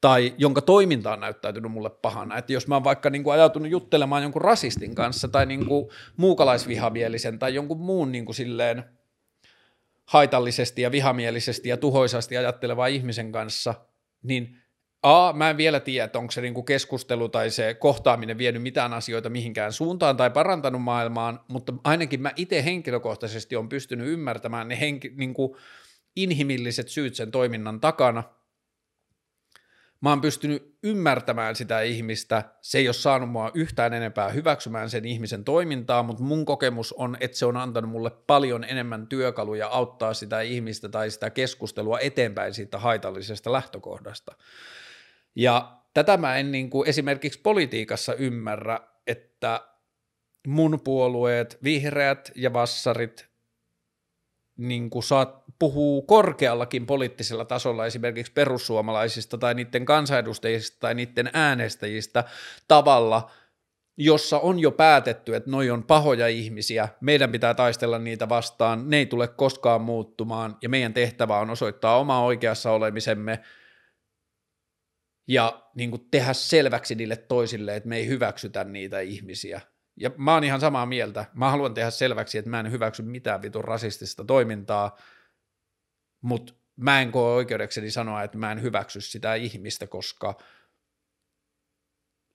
tai 0.00 0.34
jonka 0.38 0.60
toiminta 0.60 1.12
on 1.12 1.20
näyttäytynyt 1.20 1.72
mulle 1.72 1.90
pahana. 1.90 2.38
Että 2.38 2.52
jos 2.52 2.68
mä 2.68 2.74
oon 2.74 2.84
vaikka 2.84 3.10
niin 3.10 3.24
kuin 3.24 3.34
ajautunut 3.34 3.70
juttelemaan 3.70 4.22
jonkun 4.22 4.42
rasistin 4.42 4.94
kanssa 4.94 5.28
tai 5.28 5.46
niin 5.46 5.66
kuin 5.66 5.88
muukalaisvihamielisen 6.16 7.38
tai 7.38 7.54
jonkun 7.54 7.80
muun 7.80 8.12
niin 8.12 8.24
kuin 8.24 8.36
silleen 8.36 8.84
haitallisesti 10.04 10.82
ja 10.82 10.92
vihamielisesti 10.92 11.68
ja 11.68 11.76
tuhoisasti 11.76 12.36
ajatteleva 12.36 12.86
ihmisen 12.86 13.32
kanssa, 13.32 13.74
niin 14.22 14.56
A, 15.02 15.32
mä 15.32 15.50
en 15.50 15.56
vielä 15.56 15.80
tiedä, 15.80 16.04
että 16.04 16.18
onko 16.18 16.30
se 16.30 16.40
niinku 16.40 16.62
keskustelu 16.62 17.28
tai 17.28 17.50
se 17.50 17.74
kohtaaminen 17.74 18.38
vienyt 18.38 18.62
mitään 18.62 18.92
asioita 18.92 19.30
mihinkään 19.30 19.72
suuntaan 19.72 20.16
tai 20.16 20.30
parantanut 20.30 20.82
maailmaan, 20.82 21.40
mutta 21.48 21.72
ainakin 21.84 22.22
mä 22.22 22.32
itse 22.36 22.64
henkilökohtaisesti 22.64 23.56
on 23.56 23.68
pystynyt 23.68 24.08
ymmärtämään 24.08 24.68
ne 24.68 24.80
henki, 24.80 25.12
niinku 25.16 25.56
inhimilliset 26.16 26.88
syyt 26.88 27.14
sen 27.14 27.30
toiminnan 27.30 27.80
takana– 27.80 28.22
mä 30.00 30.08
oon 30.08 30.20
pystynyt 30.20 30.78
ymmärtämään 30.82 31.56
sitä 31.56 31.80
ihmistä, 31.80 32.44
se 32.60 32.78
ei 32.78 32.88
ole 32.88 32.94
saanut 32.94 33.30
mua 33.30 33.50
yhtään 33.54 33.92
enempää 33.92 34.28
hyväksymään 34.28 34.90
sen 34.90 35.04
ihmisen 35.04 35.44
toimintaa, 35.44 36.02
mutta 36.02 36.22
mun 36.22 36.44
kokemus 36.44 36.92
on, 36.92 37.16
että 37.20 37.36
se 37.36 37.46
on 37.46 37.56
antanut 37.56 37.90
mulle 37.90 38.10
paljon 38.10 38.64
enemmän 38.64 39.06
työkaluja 39.06 39.68
auttaa 39.68 40.14
sitä 40.14 40.40
ihmistä 40.40 40.88
tai 40.88 41.10
sitä 41.10 41.30
keskustelua 41.30 41.98
eteenpäin 41.98 42.54
siitä 42.54 42.78
haitallisesta 42.78 43.52
lähtökohdasta. 43.52 44.36
Ja 45.34 45.76
tätä 45.94 46.16
mä 46.16 46.36
en 46.36 46.52
niin 46.52 46.70
kuin 46.70 46.88
esimerkiksi 46.88 47.40
politiikassa 47.40 48.14
ymmärrä, 48.14 48.80
että 49.06 49.60
mun 50.46 50.80
puolueet, 50.84 51.58
vihreät 51.64 52.32
ja 52.34 52.52
vassarit, 52.52 53.28
niin 54.56 54.90
kuin 54.90 55.02
saat, 55.02 55.39
puhuu 55.60 56.02
korkeallakin 56.02 56.86
poliittisella 56.86 57.44
tasolla 57.44 57.86
esimerkiksi 57.86 58.32
perussuomalaisista 58.32 59.38
tai 59.38 59.54
niiden 59.54 59.84
kansanedustajista 59.84 60.76
tai 60.80 60.94
niiden 60.94 61.30
äänestäjistä 61.32 62.24
tavalla, 62.68 63.30
jossa 63.96 64.38
on 64.38 64.58
jo 64.58 64.70
päätetty, 64.70 65.34
että 65.34 65.50
noi 65.50 65.70
on 65.70 65.82
pahoja 65.82 66.28
ihmisiä, 66.28 66.88
meidän 67.00 67.32
pitää 67.32 67.54
taistella 67.54 67.98
niitä 67.98 68.28
vastaan, 68.28 68.90
ne 68.90 68.96
ei 68.96 69.06
tule 69.06 69.28
koskaan 69.28 69.80
muuttumaan 69.80 70.56
ja 70.62 70.68
meidän 70.68 70.94
tehtävä 70.94 71.38
on 71.38 71.50
osoittaa 71.50 71.98
oma 71.98 72.24
oikeassa 72.24 72.70
olemisemme 72.70 73.40
ja 75.28 75.62
niin 75.74 75.90
kuin 75.90 76.08
tehdä 76.10 76.32
selväksi 76.32 76.94
niille 76.94 77.16
toisille, 77.16 77.76
että 77.76 77.88
me 77.88 77.96
ei 77.96 78.06
hyväksytä 78.06 78.64
niitä 78.64 79.00
ihmisiä. 79.00 79.60
Ja 79.96 80.10
mä 80.16 80.34
oon 80.34 80.44
ihan 80.44 80.60
samaa 80.60 80.86
mieltä. 80.86 81.24
Mä 81.34 81.50
haluan 81.50 81.74
tehdä 81.74 81.90
selväksi, 81.90 82.38
että 82.38 82.50
mä 82.50 82.60
en 82.60 82.70
hyväksy 82.70 83.02
mitään 83.02 83.42
vitun 83.42 83.64
rasistista 83.64 84.24
toimintaa, 84.24 84.96
mutta 86.20 86.52
mä 86.76 87.00
en 87.00 87.12
koe 87.12 87.34
oikeudekseni 87.34 87.90
sanoa, 87.90 88.22
että 88.22 88.38
mä 88.38 88.52
en 88.52 88.62
hyväksy 88.62 89.00
sitä 89.00 89.34
ihmistä, 89.34 89.86
koska 89.86 90.34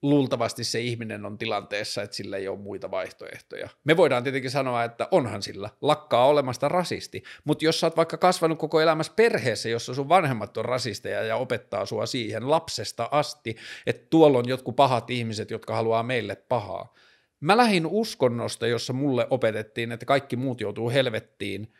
luultavasti 0.02 0.64
se 0.64 0.80
ihminen 0.80 1.26
on 1.26 1.38
tilanteessa, 1.38 2.02
että 2.02 2.16
sillä 2.16 2.36
ei 2.36 2.48
ole 2.48 2.58
muita 2.58 2.90
vaihtoehtoja. 2.90 3.68
Me 3.84 3.96
voidaan 3.96 4.22
tietenkin 4.22 4.50
sanoa, 4.50 4.84
että 4.84 5.08
onhan 5.10 5.42
sillä, 5.42 5.70
lakkaa 5.80 6.26
olemasta 6.26 6.68
rasisti, 6.68 7.22
mutta 7.44 7.64
jos 7.64 7.80
sä 7.80 7.86
oot 7.86 7.96
vaikka 7.96 8.16
kasvanut 8.16 8.58
koko 8.58 8.80
elämässä 8.80 9.12
perheessä, 9.16 9.68
jossa 9.68 9.94
sun 9.94 10.08
vanhemmat 10.08 10.56
on 10.56 10.64
rasisteja 10.64 11.22
ja 11.22 11.36
opettaa 11.36 11.86
sua 11.86 12.06
siihen 12.06 12.50
lapsesta 12.50 13.08
asti, 13.10 13.56
että 13.86 14.06
tuolla 14.10 14.38
on 14.38 14.48
jotkut 14.48 14.76
pahat 14.76 15.10
ihmiset, 15.10 15.50
jotka 15.50 15.74
haluaa 15.74 16.02
meille 16.02 16.36
pahaa, 16.36 16.94
Mä 17.40 17.56
lähdin 17.56 17.86
uskonnosta, 17.86 18.66
jossa 18.66 18.92
mulle 18.92 19.26
opetettiin, 19.30 19.92
että 19.92 20.06
kaikki 20.06 20.36
muut 20.36 20.60
joutuu 20.60 20.90
helvettiin 20.90 21.72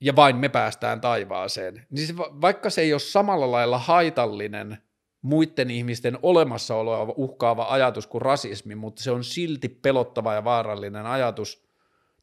ja 0.00 0.16
vain 0.16 0.36
me 0.36 0.48
päästään 0.48 1.00
taivaaseen. 1.00 1.86
Niin 1.90 2.06
se, 2.06 2.16
vaikka 2.16 2.70
se 2.70 2.80
ei 2.80 2.92
ole 2.92 3.00
samalla 3.00 3.50
lailla 3.50 3.78
haitallinen 3.78 4.78
muiden 5.22 5.70
ihmisten 5.70 6.18
olemassaoloa 6.22 7.14
uhkaava 7.16 7.66
ajatus 7.68 8.06
kuin 8.06 8.22
rasismi, 8.22 8.74
mutta 8.74 9.02
se 9.02 9.10
on 9.10 9.24
silti 9.24 9.68
pelottava 9.68 10.34
ja 10.34 10.44
vaarallinen 10.44 11.06
ajatus 11.06 11.68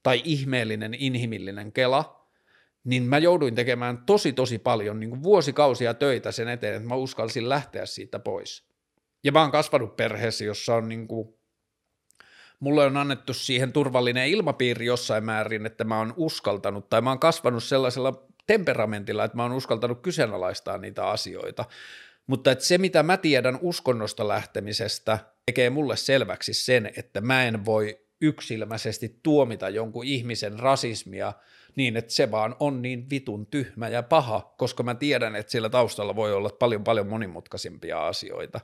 tai 0.04 0.22
ihmeellinen 0.26 0.94
inhimillinen 0.94 1.72
kela, 1.72 2.28
niin 2.84 3.04
mä 3.04 3.18
jouduin 3.18 3.56
tekemään 3.56 4.04
tosi 4.06 4.34
tosi 4.34 4.60
paljon 4.60 5.00
niin 5.00 5.10
kuin 5.10 5.24
vuosikausia 5.24 5.94
töitä 5.94 6.32
sen 6.32 6.48
eteen, 6.48 6.76
että 6.76 6.90
mä 6.90 6.96
uskalsin 6.96 7.50
lähteä 7.50 7.86
siitä 7.86 8.20
pois. 8.20 8.72
Ja 9.24 9.32
mä 9.32 9.42
oon 9.42 9.52
kasvanut 9.52 9.96
perheessä, 9.96 10.44
jossa 10.44 10.76
on 10.76 10.90
niin 10.90 11.08
kuin 11.08 11.41
mulle 12.62 12.86
on 12.86 12.98
annettu 12.98 13.34
siihen 13.34 13.74
turvallinen 13.74 14.28
ilmapiiri 14.28 14.86
jossain 14.86 15.24
määrin, 15.24 15.66
että 15.66 15.84
mä 15.84 15.98
oon 15.98 16.14
uskaltanut, 16.18 16.90
tai 16.90 17.02
mä 17.02 17.10
oon 17.10 17.20
kasvanut 17.20 17.64
sellaisella 17.64 18.28
temperamentilla, 18.48 19.24
että 19.24 19.38
mä 19.38 19.44
oon 19.44 19.52
uskaltanut 19.52 20.02
kyseenalaistaa 20.02 20.78
niitä 20.78 21.08
asioita. 21.08 21.66
Mutta 22.28 22.52
että 22.52 22.66
se, 22.66 22.78
mitä 22.78 23.04
mä 23.04 23.18
tiedän 23.18 23.60
uskonnosta 23.62 24.28
lähtemisestä, 24.28 25.20
tekee 25.46 25.70
mulle 25.70 25.98
selväksi 25.98 26.54
sen, 26.54 26.92
että 26.98 27.22
mä 27.22 27.44
en 27.44 27.66
voi 27.66 28.00
yksilmäisesti 28.22 29.20
tuomita 29.24 29.70
jonkun 29.70 30.06
ihmisen 30.06 30.60
rasismia 30.60 31.34
niin, 31.76 31.98
että 31.98 32.14
se 32.14 32.32
vaan 32.32 32.56
on 32.60 32.82
niin 32.82 33.10
vitun 33.10 33.46
tyhmä 33.46 33.88
ja 33.88 34.04
paha, 34.04 34.54
koska 34.58 34.84
mä 34.84 34.96
tiedän, 34.96 35.36
että 35.36 35.52
siellä 35.52 35.70
taustalla 35.70 36.16
voi 36.16 36.34
olla 36.34 36.50
paljon 36.50 36.84
paljon 36.84 37.08
monimutkaisimpia 37.08 38.08
asioita. 38.08 38.60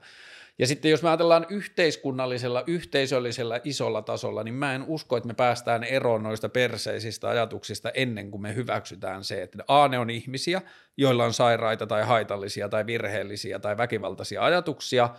Ja 0.60 0.68
sitten 0.68 0.92
jos 0.92 1.04
me 1.04 1.10
ajatellaan 1.10 1.46
yhteiskunnallisella, 1.50 2.64
yhteisöllisellä 2.68 3.62
isolla 3.64 4.02
tasolla, 4.02 4.44
niin 4.44 4.54
mä 4.54 4.76
en 4.76 4.84
usko, 4.88 5.18
että 5.18 5.28
me 5.28 5.34
päästään 5.34 5.84
eroon 5.84 6.24
noista 6.24 6.50
perseisistä 6.50 7.30
ajatuksista 7.30 7.90
ennen 7.90 8.32
kuin 8.32 8.42
me 8.42 8.56
hyväksytään 8.56 9.24
se, 9.24 9.42
että 9.42 9.64
A, 9.68 9.88
ne 9.88 10.00
on 10.00 10.10
ihmisiä, 10.10 10.62
joilla 10.98 11.26
on 11.26 11.34
sairaita 11.34 11.88
tai 11.88 12.04
haitallisia 12.04 12.70
tai 12.70 12.86
virheellisiä 12.86 13.60
tai 13.60 13.78
väkivaltaisia 13.78 14.44
ajatuksia, 14.44 15.10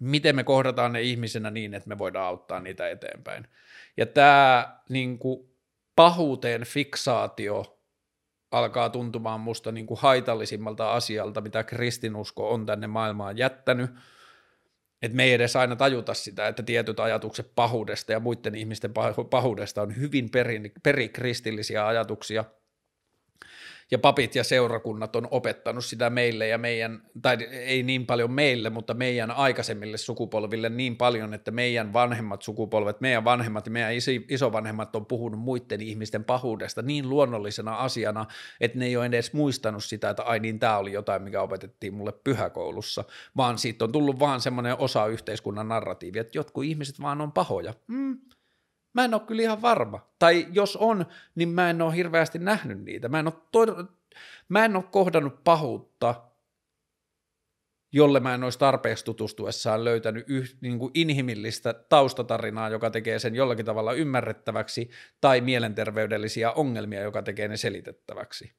miten 0.00 0.36
me 0.36 0.44
kohdataan 0.44 0.92
ne 0.92 1.02
ihmisenä 1.02 1.50
niin, 1.50 1.74
että 1.74 1.88
me 1.88 1.98
voidaan 1.98 2.26
auttaa 2.26 2.60
niitä 2.60 2.88
eteenpäin. 2.88 3.48
Ja 3.96 4.06
tämä 4.06 4.78
niin 4.88 5.18
kuin, 5.18 5.48
pahuuteen 5.96 6.64
fiksaatio 6.64 7.80
alkaa 8.50 8.90
tuntumaan 8.90 9.40
musta 9.40 9.72
niin 9.72 9.86
kuin 9.86 10.00
haitallisimmalta 10.00 10.92
asialta, 10.92 11.40
mitä 11.40 11.64
kristinusko 11.64 12.50
on 12.50 12.66
tänne 12.66 12.86
maailmaan 12.86 13.38
jättänyt. 13.38 13.90
Että 15.02 15.16
me 15.16 15.24
ei 15.24 15.32
edes 15.32 15.56
aina 15.56 15.76
tajuta 15.76 16.14
sitä, 16.14 16.48
että 16.48 16.62
tietyt 16.62 17.00
ajatukset 17.00 17.52
pahuudesta 17.54 18.12
ja 18.12 18.20
muiden 18.20 18.54
ihmisten 18.54 18.92
pahuudesta 19.30 19.82
on 19.82 19.96
hyvin 19.96 20.30
perikristillisiä 20.82 21.86
ajatuksia– 21.86 22.44
ja 23.90 23.98
papit 23.98 24.34
ja 24.34 24.44
seurakunnat 24.44 25.16
on 25.16 25.28
opettanut 25.30 25.84
sitä 25.84 26.10
meille 26.10 26.48
ja 26.48 26.58
meidän, 26.58 27.02
tai 27.22 27.36
ei 27.50 27.82
niin 27.82 28.06
paljon 28.06 28.32
meille, 28.32 28.70
mutta 28.70 28.94
meidän 28.94 29.30
aikaisemmille 29.30 29.96
sukupolville 29.96 30.68
niin 30.68 30.96
paljon, 30.96 31.34
että 31.34 31.50
meidän 31.50 31.92
vanhemmat 31.92 32.42
sukupolvet, 32.42 33.00
meidän 33.00 33.24
vanhemmat 33.24 33.66
ja 33.66 33.72
meidän 33.72 33.92
isovanhemmat 34.28 34.96
on 34.96 35.06
puhunut 35.06 35.40
muiden 35.40 35.80
ihmisten 35.80 36.24
pahuudesta 36.24 36.82
niin 36.82 37.08
luonnollisena 37.08 37.74
asiana, 37.74 38.26
että 38.60 38.78
ne 38.78 38.86
ei 38.86 38.96
ole 38.96 39.06
edes 39.06 39.32
muistanut 39.32 39.84
sitä, 39.84 40.10
että 40.10 40.22
ai 40.22 40.40
niin, 40.40 40.58
tämä 40.58 40.78
oli 40.78 40.92
jotain, 40.92 41.22
mikä 41.22 41.42
opetettiin 41.42 41.94
mulle 41.94 42.12
pyhäkoulussa, 42.12 43.04
vaan 43.36 43.58
siitä 43.58 43.84
on 43.84 43.92
tullut 43.92 44.18
vaan 44.18 44.40
semmoinen 44.40 44.78
osa 44.78 45.06
yhteiskunnan 45.06 45.68
narratiivi, 45.68 46.18
että 46.18 46.38
jotkut 46.38 46.64
ihmiset 46.64 47.00
vaan 47.00 47.20
on 47.20 47.32
pahoja. 47.32 47.74
Mm, 47.86 48.18
Mä 48.98 49.04
en 49.04 49.14
ole 49.14 49.22
kyllä 49.26 49.42
ihan 49.42 49.62
varma. 49.62 50.10
Tai 50.18 50.46
jos 50.52 50.76
on, 50.76 51.06
niin 51.34 51.48
mä 51.48 51.70
en 51.70 51.82
ole 51.82 51.96
hirveästi 51.96 52.38
nähnyt 52.38 52.82
niitä. 52.84 53.08
Mä 53.08 53.18
en 53.18 53.26
ole, 53.26 53.34
to- 53.52 53.84
mä 54.48 54.64
en 54.64 54.76
ole 54.76 54.84
kohdannut 54.90 55.44
pahuutta, 55.44 56.14
jolle 57.92 58.20
mä 58.20 58.34
en 58.34 58.44
olisi 58.44 58.58
tarpeeksi 58.58 59.04
tutustuessaan 59.04 59.84
löytänyt 59.84 60.24
yh, 60.28 60.56
niin 60.60 60.78
kuin 60.78 60.90
inhimillistä 60.94 61.74
taustatarinaa, 61.74 62.68
joka 62.68 62.90
tekee 62.90 63.18
sen 63.18 63.34
jollakin 63.34 63.64
tavalla 63.66 63.92
ymmärrettäväksi, 63.92 64.90
tai 65.20 65.40
mielenterveydellisiä 65.40 66.52
ongelmia, 66.52 67.00
joka 67.00 67.22
tekee 67.22 67.48
ne 67.48 67.56
selitettäväksi. 67.56 68.52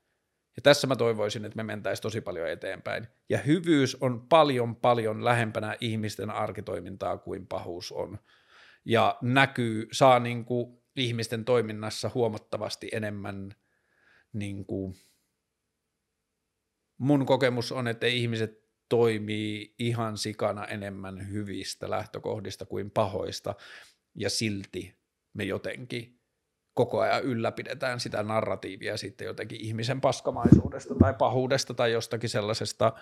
Ja 0.55 0.61
tässä 0.61 0.87
mä 0.87 0.95
toivoisin, 0.95 1.45
että 1.45 1.55
me 1.55 1.63
mentäisiin 1.63 2.03
tosi 2.03 2.21
paljon 2.21 2.49
eteenpäin. 2.49 3.07
Ja 3.29 3.37
hyvyys 3.37 3.97
on 4.01 4.27
paljon, 4.27 4.75
paljon 4.75 5.25
lähempänä 5.25 5.75
ihmisten 5.81 6.29
arkitoimintaa 6.29 7.17
kuin 7.17 7.47
pahuus 7.47 7.91
on 7.91 8.19
ja 8.89 9.17
näkyy, 9.21 9.87
saa 9.91 10.19
niin 10.19 10.45
kuin 10.45 10.77
ihmisten 10.95 11.45
toiminnassa 11.45 12.11
huomattavasti 12.13 12.89
enemmän 12.91 13.55
niin 14.33 14.65
kuin, 14.65 14.95
mun 16.97 17.25
kokemus 17.25 17.71
on, 17.71 17.87
että 17.87 18.07
ihmiset 18.07 18.63
toimii 18.89 19.75
ihan 19.79 20.17
sikana 20.17 20.65
enemmän 20.65 21.29
hyvistä 21.29 21.89
lähtökohdista 21.89 22.65
kuin 22.65 22.91
pahoista, 22.91 23.55
ja 24.15 24.29
silti 24.29 24.95
me 25.33 25.43
jotenkin 25.43 26.19
koko 26.73 26.99
ajan 26.99 27.23
ylläpidetään 27.23 27.99
sitä 27.99 28.23
narratiivia 28.23 28.97
sitten 28.97 29.25
jotenkin 29.25 29.61
ihmisen 29.61 30.01
paskamaisuudesta 30.01 30.95
tai 30.95 31.13
pahuudesta 31.13 31.73
tai 31.73 31.91
jostakin 31.91 32.29
sellaisesta 32.29 32.93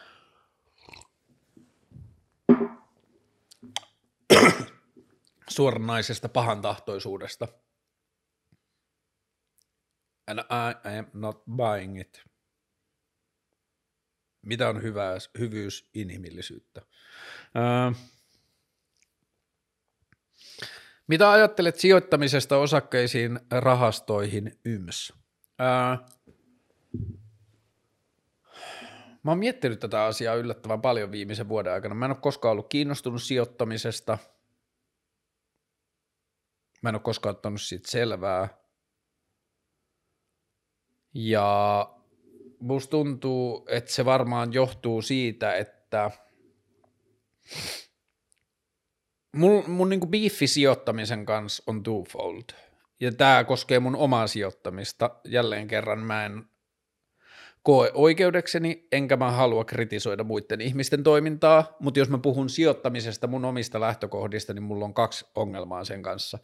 suoranaisesta 5.50 6.30
pahantahtoisuudesta. 6.30 7.48
And 10.28 10.40
I, 10.40 10.98
am 10.98 11.06
not 11.14 11.44
buying 11.56 12.00
it. 12.00 12.24
Mitä 14.42 14.70
on 14.70 14.82
hyvä, 14.82 15.12
hyvyys, 15.40 15.90
inhimillisyyttä? 15.94 16.82
Öö, 17.56 17.92
mitä 21.08 21.32
ajattelet 21.32 21.76
sijoittamisesta 21.76 22.58
osakkeisiin, 22.58 23.40
rahastoihin, 23.52 24.60
yms? 24.66 25.14
Öö, 25.62 25.68
mä 29.24 29.32
oon 29.32 29.40
miettinyt 29.40 29.80
tätä 29.80 30.04
asiaa 30.04 30.36
yllättävän 30.36 30.82
paljon 30.82 31.12
viimeisen 31.12 31.50
vuoden 31.50 31.74
aikana. 31.74 31.96
Mä 31.96 32.06
en 32.06 32.12
ole 32.12 32.18
koskaan 32.22 32.52
ollut 32.52 32.70
kiinnostunut 32.70 33.24
sijoittamisesta– 33.24 34.18
Mä 36.88 36.90
en 36.90 36.96
ole 36.96 37.02
koskaan 37.02 37.36
ottanut 37.36 37.62
siitä 37.62 37.92
selvää. 37.92 38.48
Ja 41.14 41.90
musta 42.60 42.92
tuntuu, 42.92 43.66
että 43.70 43.92
se 43.92 44.06
varmaan 44.06 44.54
johtuu 44.54 45.02
siitä, 45.02 45.56
että 45.56 46.12
mun, 49.36 49.70
mun 49.70 49.90
niinku 49.90 50.08
biiffi 50.08 50.48
sijoittamisen 50.48 51.26
kanssa 51.26 51.64
on 51.68 51.84
twofold. 51.84 52.44
Ja 53.00 53.12
tämä 53.12 53.44
koskee 53.44 53.80
mun 53.80 53.96
omaa 53.96 54.28
sijoittamista. 54.28 55.20
Jälleen 55.26 55.68
kerran 55.68 56.00
mä 56.00 56.26
en 56.26 56.46
koe 57.68 57.92
oikeudekseni, 57.94 58.88
enkä 58.92 59.18
mä 59.18 59.32
halua 59.32 59.66
kritisoida 59.66 60.24
muiden 60.24 60.62
ihmisten 60.62 61.04
toimintaa, 61.04 61.78
mutta 61.80 62.00
jos 62.00 62.10
mä 62.10 62.18
puhun 62.18 62.50
sijoittamisesta 62.50 63.28
mun 63.28 63.46
omista 63.46 63.80
lähtökohdista, 63.80 64.54
niin 64.54 64.64
mulla 64.64 64.86
on 64.86 64.94
kaksi 64.94 65.26
ongelmaa 65.36 65.84
sen 65.84 66.04
kanssa. 66.04 66.40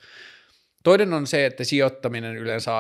Toinen 0.84 1.14
on 1.14 1.28
se, 1.28 1.46
että 1.46 1.64
sijoittaminen 1.64 2.38
yleensä 2.38 2.72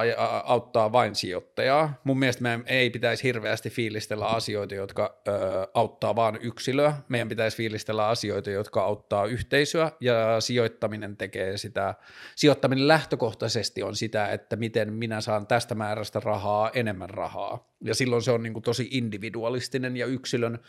auttaa 0.43 0.91
vain 0.91 1.15
sijoittajaa. 1.15 2.01
Mun 2.03 2.19
mielestä 2.19 2.43
meidän 2.43 2.63
ei 2.65 2.89
pitäisi 2.89 3.23
hirveästi 3.23 3.69
fiilistellä 3.69 4.27
asioita, 4.27 4.75
jotka 4.75 5.21
ö, 5.27 5.31
auttaa 5.73 6.15
vain 6.15 6.39
yksilöä. 6.41 6.93
Meidän 7.09 7.29
pitäisi 7.29 7.57
fiilistellä 7.57 8.07
asioita, 8.07 8.49
jotka 8.49 8.81
auttaa 8.81 9.25
yhteisöä 9.25 9.91
ja 9.99 10.41
sijoittaminen 10.41 11.17
tekee 11.17 11.57
sitä. 11.57 11.95
Sijoittaminen 12.35 12.87
lähtökohtaisesti 12.87 13.83
on 13.83 13.95
sitä, 13.95 14.27
että 14.27 14.55
miten 14.55 14.93
minä 14.93 15.21
saan 15.21 15.47
tästä 15.47 15.75
määrästä 15.75 16.19
rahaa 16.19 16.71
enemmän 16.73 17.09
rahaa. 17.09 17.73
Ja 17.81 17.95
silloin 17.95 18.21
se 18.21 18.31
on 18.31 18.43
niin 18.43 18.53
kuin 18.53 18.63
tosi 18.63 18.87
individualistinen 18.91 19.97
ja 19.97 20.05
yksilön 20.05 20.59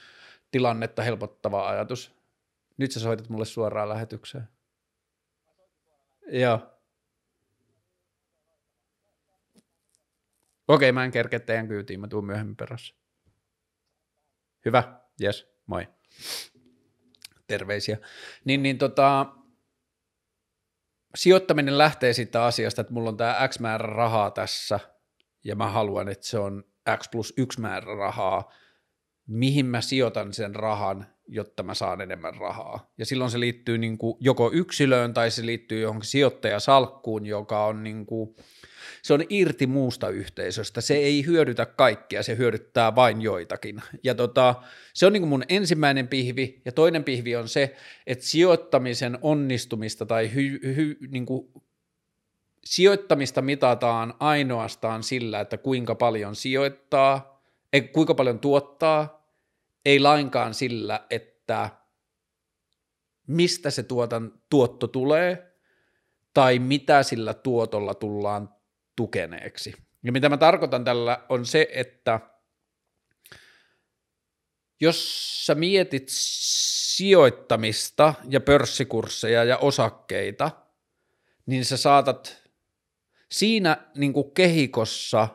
tilannetta 0.50 1.02
helpottava 1.02 1.68
ajatus. 1.68 2.14
Nyt 2.76 2.92
sä 2.92 3.00
soitat 3.00 3.28
mulle 3.28 3.44
suoraan 3.44 3.88
lähetykseen. 3.88 4.48
Joo. 6.26 6.73
Okei, 10.68 10.92
mä 10.92 11.04
en 11.04 11.10
kerkeä 11.10 11.40
teidän 11.40 11.68
kyytiin, 11.68 12.00
mä 12.00 12.08
tuun 12.08 12.26
myöhemmin 12.26 12.56
perässä. 12.56 12.94
Hyvä, 14.64 15.00
yes, 15.22 15.54
moi. 15.66 15.88
Terveisiä. 17.46 17.98
Niin, 18.44 18.62
niin 18.62 18.78
tota, 18.78 19.26
sijoittaminen 21.14 21.78
lähtee 21.78 22.12
siitä 22.12 22.44
asiasta, 22.44 22.80
että 22.80 22.92
mulla 22.92 23.08
on 23.10 23.16
tämä 23.16 23.48
X 23.48 23.58
määrä 23.58 23.86
rahaa 23.86 24.30
tässä, 24.30 24.80
ja 25.44 25.56
mä 25.56 25.70
haluan, 25.70 26.08
että 26.08 26.26
se 26.26 26.38
on 26.38 26.64
X 26.98 27.08
plus 27.10 27.34
yksi 27.36 27.60
määrä 27.60 27.94
rahaa, 27.94 28.52
mihin 29.26 29.66
mä 29.66 29.80
sijoitan 29.80 30.32
sen 30.32 30.54
rahan, 30.54 31.13
jotta 31.28 31.62
mä 31.62 31.74
saan 31.74 32.00
enemmän 32.00 32.34
rahaa. 32.34 32.92
Ja 32.98 33.06
silloin 33.06 33.30
se 33.30 33.40
liittyy 33.40 33.78
niin 33.78 33.98
kuin 33.98 34.16
joko 34.20 34.50
yksilöön 34.52 35.14
tai 35.14 35.30
se 35.30 35.46
liittyy 35.46 35.80
johonkin 35.80 36.10
sijoittajasalkkuun, 36.10 37.26
joka 37.26 37.66
on 37.66 37.84
niin 37.84 38.06
kuin, 38.06 38.36
se 39.02 39.14
on 39.14 39.24
irti 39.28 39.66
muusta 39.66 40.08
yhteisöstä. 40.08 40.80
Se 40.80 40.94
ei 40.94 41.26
hyödytä 41.26 41.66
kaikkia, 41.66 42.22
se 42.22 42.36
hyödyttää 42.36 42.94
vain 42.94 43.22
joitakin. 43.22 43.82
Ja 44.02 44.14
tota, 44.14 44.54
se 44.94 45.06
on 45.06 45.12
niin 45.12 45.20
kuin 45.20 45.28
mun 45.28 45.44
ensimmäinen 45.48 46.08
pihvi. 46.08 46.62
Ja 46.64 46.72
toinen 46.72 47.04
pihvi 47.04 47.36
on 47.36 47.48
se, 47.48 47.74
että 48.06 48.24
sijoittamisen 48.24 49.18
onnistumista 49.22 50.06
tai 50.06 50.34
hy, 50.34 50.60
hy, 50.76 50.96
niin 51.10 51.26
kuin 51.26 51.48
sijoittamista 52.64 53.42
mitataan 53.42 54.14
ainoastaan 54.20 55.02
sillä, 55.02 55.40
että 55.40 55.56
kuinka 55.56 55.94
paljon 55.94 56.36
sijoittaa, 56.36 57.42
ei, 57.72 57.80
kuinka 57.82 58.14
paljon 58.14 58.38
tuottaa, 58.38 59.23
ei 59.84 60.00
lainkaan 60.00 60.54
sillä, 60.54 61.06
että 61.10 61.70
mistä 63.26 63.70
se 63.70 63.82
tuotan, 63.82 64.32
tuotto 64.50 64.86
tulee 64.86 65.54
tai 66.34 66.58
mitä 66.58 67.02
sillä 67.02 67.34
tuotolla 67.34 67.94
tullaan 67.94 68.54
tukeneeksi. 68.96 69.74
Ja 70.02 70.12
mitä 70.12 70.28
mä 70.28 70.36
tarkoitan 70.36 70.84
tällä 70.84 71.24
on 71.28 71.46
se, 71.46 71.68
että 71.72 72.20
jos 74.80 75.46
sä 75.46 75.54
mietit 75.54 76.04
sijoittamista 76.08 78.14
ja 78.28 78.40
pörssikursseja 78.40 79.44
ja 79.44 79.58
osakkeita, 79.58 80.50
niin 81.46 81.64
sä 81.64 81.76
saatat 81.76 82.42
siinä 83.32 83.76
niin 83.96 84.12
kuin 84.12 84.30
kehikossa 84.30 85.28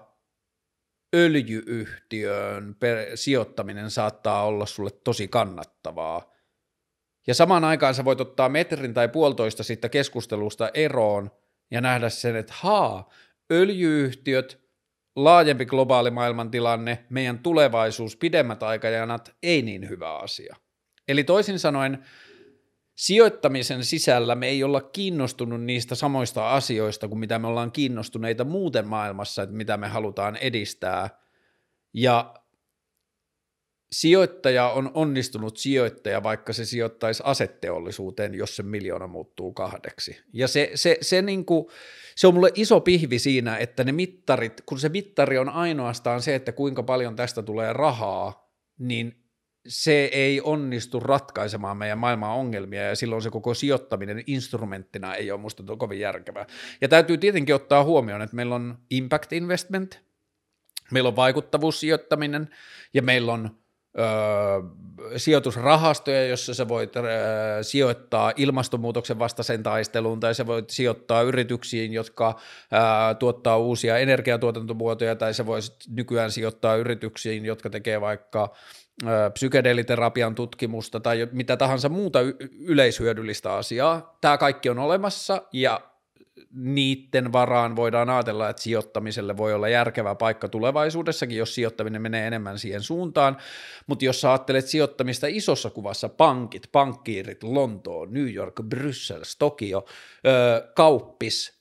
öljyyhtiöön 1.15 2.75
per, 2.79 3.17
sijoittaminen 3.17 3.91
saattaa 3.91 4.45
olla 4.45 4.65
sulle 4.65 4.89
tosi 5.03 5.27
kannattavaa. 5.27 6.33
Ja 7.27 7.33
samaan 7.33 7.63
aikaan 7.63 7.95
sä 7.95 8.05
voit 8.05 8.21
ottaa 8.21 8.49
metrin 8.49 8.93
tai 8.93 9.07
puolitoista 9.07 9.63
siitä 9.63 9.89
keskustelusta 9.89 10.69
eroon 10.73 11.31
ja 11.71 11.81
nähdä 11.81 12.09
sen, 12.09 12.35
että 12.35 12.53
haa, 12.55 13.09
öljyyhtiöt, 13.51 14.61
laajempi 15.15 15.65
globaali 15.65 16.11
maailmantilanne, 16.11 17.05
meidän 17.09 17.39
tulevaisuus, 17.39 18.15
pidemmät 18.15 18.63
aikajanat, 18.63 19.35
ei 19.43 19.61
niin 19.61 19.89
hyvä 19.89 20.17
asia. 20.17 20.55
Eli 21.07 21.23
toisin 21.23 21.59
sanoen, 21.59 22.05
sijoittamisen 22.99 23.83
sisällä 23.83 24.35
me 24.35 24.47
ei 24.47 24.63
olla 24.63 24.81
kiinnostunut 24.81 25.63
niistä 25.63 25.95
samoista 25.95 26.55
asioista 26.55 27.07
kuin 27.07 27.19
mitä 27.19 27.39
me 27.39 27.47
ollaan 27.47 27.71
kiinnostuneita 27.71 28.43
muuten 28.43 28.87
maailmassa, 28.87 29.43
että 29.43 29.55
mitä 29.55 29.77
me 29.77 29.87
halutaan 29.87 30.35
edistää. 30.35 31.09
Ja 31.93 32.33
sijoittaja 33.91 34.69
on 34.69 34.91
onnistunut 34.93 35.57
sijoittaja, 35.57 36.23
vaikka 36.23 36.53
se 36.53 36.65
sijoittaisi 36.65 37.23
asetteollisuuteen, 37.25 38.35
jos 38.35 38.55
se 38.55 38.63
miljoona 38.63 39.07
muuttuu 39.07 39.53
kahdeksi. 39.53 40.21
Ja 40.33 40.47
se, 40.47 40.71
se, 40.75 40.97
se, 41.01 41.21
niin 41.21 41.45
kuin, 41.45 41.65
se 42.15 42.27
on 42.27 42.33
mulle 42.33 42.51
iso 42.55 42.81
pihvi 42.81 43.19
siinä, 43.19 43.57
että 43.57 43.83
ne 43.83 43.91
mittarit, 43.91 44.61
kun 44.65 44.79
se 44.79 44.89
mittari 44.89 45.37
on 45.37 45.49
ainoastaan 45.49 46.21
se, 46.21 46.35
että 46.35 46.51
kuinka 46.51 46.83
paljon 46.83 47.15
tästä 47.15 47.43
tulee 47.43 47.73
rahaa, 47.73 48.53
niin 48.77 49.18
se 49.67 50.05
ei 50.05 50.41
onnistu 50.41 50.99
ratkaisemaan 50.99 51.77
meidän 51.77 51.97
maailman 51.97 52.29
ongelmia 52.29 52.83
ja 52.83 52.95
silloin 52.95 53.21
se 53.21 53.29
koko 53.29 53.53
sijoittaminen 53.53 54.23
instrumenttina 54.27 55.15
ei 55.15 55.31
ole 55.31 55.39
musta 55.39 55.63
kovin 55.77 55.99
järkevää. 55.99 56.45
Ja 56.81 56.87
täytyy 56.87 57.17
tietenkin 57.17 57.55
ottaa 57.55 57.83
huomioon, 57.83 58.21
että 58.21 58.35
meillä 58.35 58.55
on 58.55 58.77
impact 58.89 59.33
investment, 59.33 60.01
meillä 60.91 61.07
on 61.07 61.15
vaikuttavuussijoittaminen 61.15 62.49
ja 62.93 63.01
meillä 63.01 63.33
on 63.33 63.59
sijoitusrahastoja, 65.17 66.27
jossa 66.27 66.53
sä 66.53 66.67
voit 66.67 66.95
öö, 66.95 67.03
sijoittaa 67.61 68.33
ilmastonmuutoksen 68.35 69.19
vastaisen 69.19 69.63
taisteluun 69.63 70.19
tai 70.19 70.35
sä 70.35 70.47
voit 70.47 70.69
sijoittaa 70.69 71.21
yrityksiin, 71.21 71.93
jotka 71.93 72.39
öö, 72.73 73.15
tuottaa 73.19 73.57
uusia 73.57 73.97
energiatuotantomuotoja 73.97 75.15
tai 75.15 75.33
sä 75.33 75.45
voisit 75.45 75.75
nykyään 75.89 76.31
sijoittaa 76.31 76.75
yrityksiin, 76.75 77.45
jotka 77.45 77.69
tekee 77.69 78.01
vaikka 78.01 78.53
psykedeeliterapian 79.33 80.35
tutkimusta 80.35 80.99
tai 80.99 81.27
mitä 81.31 81.57
tahansa 81.57 81.89
muuta 81.89 82.19
yleishyödyllistä 82.59 83.53
asiaa. 83.53 84.17
Tämä 84.21 84.37
kaikki 84.37 84.69
on 84.69 84.79
olemassa 84.79 85.41
ja 85.53 85.81
niiden 86.53 87.31
varaan 87.31 87.75
voidaan 87.75 88.09
ajatella, 88.09 88.49
että 88.49 88.61
sijoittamiselle 88.61 89.37
voi 89.37 89.53
olla 89.53 89.69
järkevä 89.69 90.15
paikka 90.15 90.49
tulevaisuudessakin, 90.49 91.37
jos 91.37 91.55
sijoittaminen 91.55 92.01
menee 92.01 92.27
enemmän 92.27 92.59
siihen 92.59 92.81
suuntaan, 92.81 93.37
mutta 93.87 94.05
jos 94.05 94.25
ajattelet 94.25 94.67
sijoittamista 94.67 95.27
isossa 95.29 95.69
kuvassa, 95.69 96.09
pankit, 96.09 96.69
pankkiirit, 96.71 97.43
Lontoo, 97.43 98.05
New 98.05 98.33
York, 98.33 98.55
Bryssel, 98.63 99.21
Tokio, 99.39 99.85
kauppis, 100.75 101.59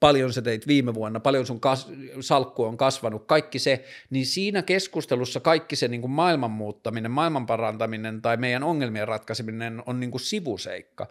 paljon 0.00 0.32
sä 0.32 0.42
teit 0.42 0.66
viime 0.66 0.94
vuonna, 0.94 1.20
paljon 1.20 1.46
sun 1.46 1.60
kas- 1.60 1.88
salkku 2.20 2.64
on 2.64 2.76
kasvanut, 2.76 3.26
kaikki 3.26 3.58
se, 3.58 3.84
niin 4.10 4.26
siinä 4.26 4.62
keskustelussa 4.62 5.40
kaikki 5.40 5.76
se 5.76 5.88
niin 5.88 6.00
kuin 6.00 6.10
maailman 6.10 6.50
muuttaminen, 6.50 7.10
maailman 7.10 7.46
parantaminen 7.46 8.22
tai 8.22 8.36
meidän 8.36 8.62
ongelmien 8.62 9.08
ratkaiseminen 9.08 9.82
on 9.86 10.00
niin 10.00 10.10
kuin 10.10 10.20
sivuseikka. 10.20 11.06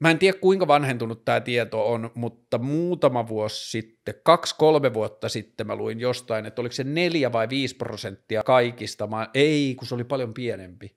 Mä 0.00 0.10
en 0.10 0.18
tiedä 0.18 0.38
kuinka 0.38 0.66
vanhentunut 0.66 1.24
tämä 1.24 1.40
tieto 1.40 1.92
on, 1.92 2.10
mutta 2.14 2.58
muutama 2.58 3.28
vuosi 3.28 3.70
sitten, 3.70 4.14
kaksi-kolme 4.24 4.94
vuotta 4.94 5.28
sitten 5.28 5.66
mä 5.66 5.76
luin 5.76 6.00
jostain, 6.00 6.46
että 6.46 6.60
oliko 6.60 6.72
se 6.72 6.84
neljä 6.84 7.32
vai 7.32 7.48
viisi 7.48 7.76
prosenttia 7.76 8.42
kaikista, 8.42 9.06
mä, 9.06 9.28
ei 9.34 9.74
kun 9.78 9.88
se 9.88 9.94
oli 9.94 10.04
paljon 10.04 10.34
pienempi. 10.34 10.96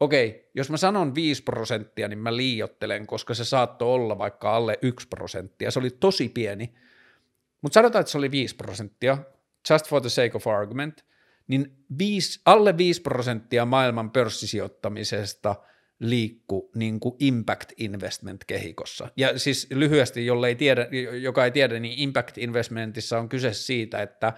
Okei, 0.00 0.50
jos 0.54 0.70
mä 0.70 0.76
sanon 0.76 1.14
5 1.14 1.42
prosenttia, 1.42 2.08
niin 2.08 2.18
mä 2.18 2.36
liiottelen, 2.36 3.06
koska 3.06 3.34
se 3.34 3.44
saattoi 3.44 3.94
olla 3.94 4.18
vaikka 4.18 4.56
alle 4.56 4.78
1 4.82 5.08
prosenttia. 5.08 5.70
Se 5.70 5.78
oli 5.78 5.90
tosi 5.90 6.28
pieni, 6.28 6.74
mutta 7.62 7.74
sanotaan, 7.74 8.00
että 8.00 8.12
se 8.12 8.18
oli 8.18 8.30
5 8.30 8.56
prosenttia, 8.56 9.18
just 9.70 9.88
for 9.88 10.00
the 10.00 10.08
sake 10.08 10.32
of 10.34 10.46
argument, 10.46 11.04
niin 11.48 11.84
5, 11.98 12.40
alle 12.44 12.76
5 12.76 13.02
prosenttia 13.02 13.64
maailman 13.64 14.10
pörssisijoittamisesta 14.10 15.54
liikku 16.00 16.70
niin 16.74 17.00
kuin 17.00 17.16
impact 17.18 17.72
investment 17.76 18.44
kehikossa. 18.44 19.08
Ja 19.16 19.38
siis 19.38 19.66
lyhyesti, 19.70 20.26
jolle 20.26 20.48
ei 20.48 20.54
tiedä, 20.54 20.88
joka 21.20 21.44
ei 21.44 21.50
tiedä, 21.50 21.80
niin 21.80 21.98
impact 21.98 22.38
investmentissa 22.38 23.18
on 23.18 23.28
kyse 23.28 23.52
siitä, 23.52 24.02
että 24.02 24.32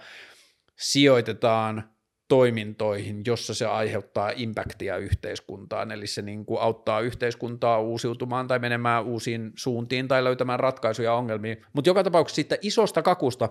sijoitetaan– 0.75 1.83
toimintoihin, 2.29 3.21
jossa 3.27 3.53
se 3.53 3.65
aiheuttaa 3.65 4.31
impactia 4.35 4.97
yhteiskuntaan, 4.97 5.91
eli 5.91 6.07
se 6.07 6.21
niin 6.21 6.45
kuin 6.45 6.61
auttaa 6.61 7.01
yhteiskuntaa 7.01 7.81
uusiutumaan 7.81 8.47
tai 8.47 8.59
menemään 8.59 9.05
uusiin 9.05 9.51
suuntiin 9.55 10.07
tai 10.07 10.23
löytämään 10.23 10.59
ratkaisuja 10.59 11.13
ongelmiin, 11.13 11.65
mutta 11.73 11.89
joka 11.89 12.03
tapauksessa 12.03 12.35
siitä 12.35 12.57
isosta 12.61 13.01
kakusta, 13.01 13.49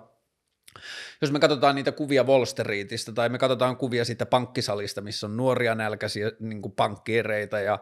jos 1.20 1.32
me 1.32 1.40
katsotaan 1.40 1.74
niitä 1.74 1.92
kuvia 1.92 2.24
Wall 2.24 2.44
Streetistä 2.44 3.12
tai 3.12 3.28
me 3.28 3.38
katsotaan 3.38 3.76
kuvia 3.76 4.04
siitä 4.04 4.26
pankkisalista, 4.26 5.00
missä 5.00 5.26
on 5.26 5.36
nuoria 5.36 5.74
nälkäisiä 5.74 6.32
niin 6.40 6.62
pankkiireita 6.76 7.60
ja 7.60 7.78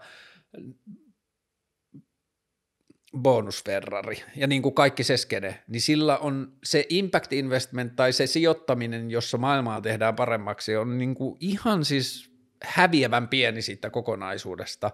bonusferrari 3.18 4.22
ja 4.36 4.46
niin 4.46 4.62
kuin 4.62 4.74
kaikki 4.74 5.04
se 5.04 5.16
skene, 5.16 5.62
niin 5.68 5.80
sillä 5.80 6.18
on 6.18 6.52
se 6.64 6.86
impact 6.88 7.32
investment 7.32 7.96
tai 7.96 8.12
se 8.12 8.26
sijoittaminen, 8.26 9.10
jossa 9.10 9.38
maailmaa 9.38 9.80
tehdään 9.80 10.16
paremmaksi, 10.16 10.76
on 10.76 10.98
niin 10.98 11.14
kuin 11.14 11.36
ihan 11.40 11.84
siis 11.84 12.30
häviävän 12.62 13.28
pieni 13.28 13.62
siitä 13.62 13.90
kokonaisuudesta. 13.90 14.90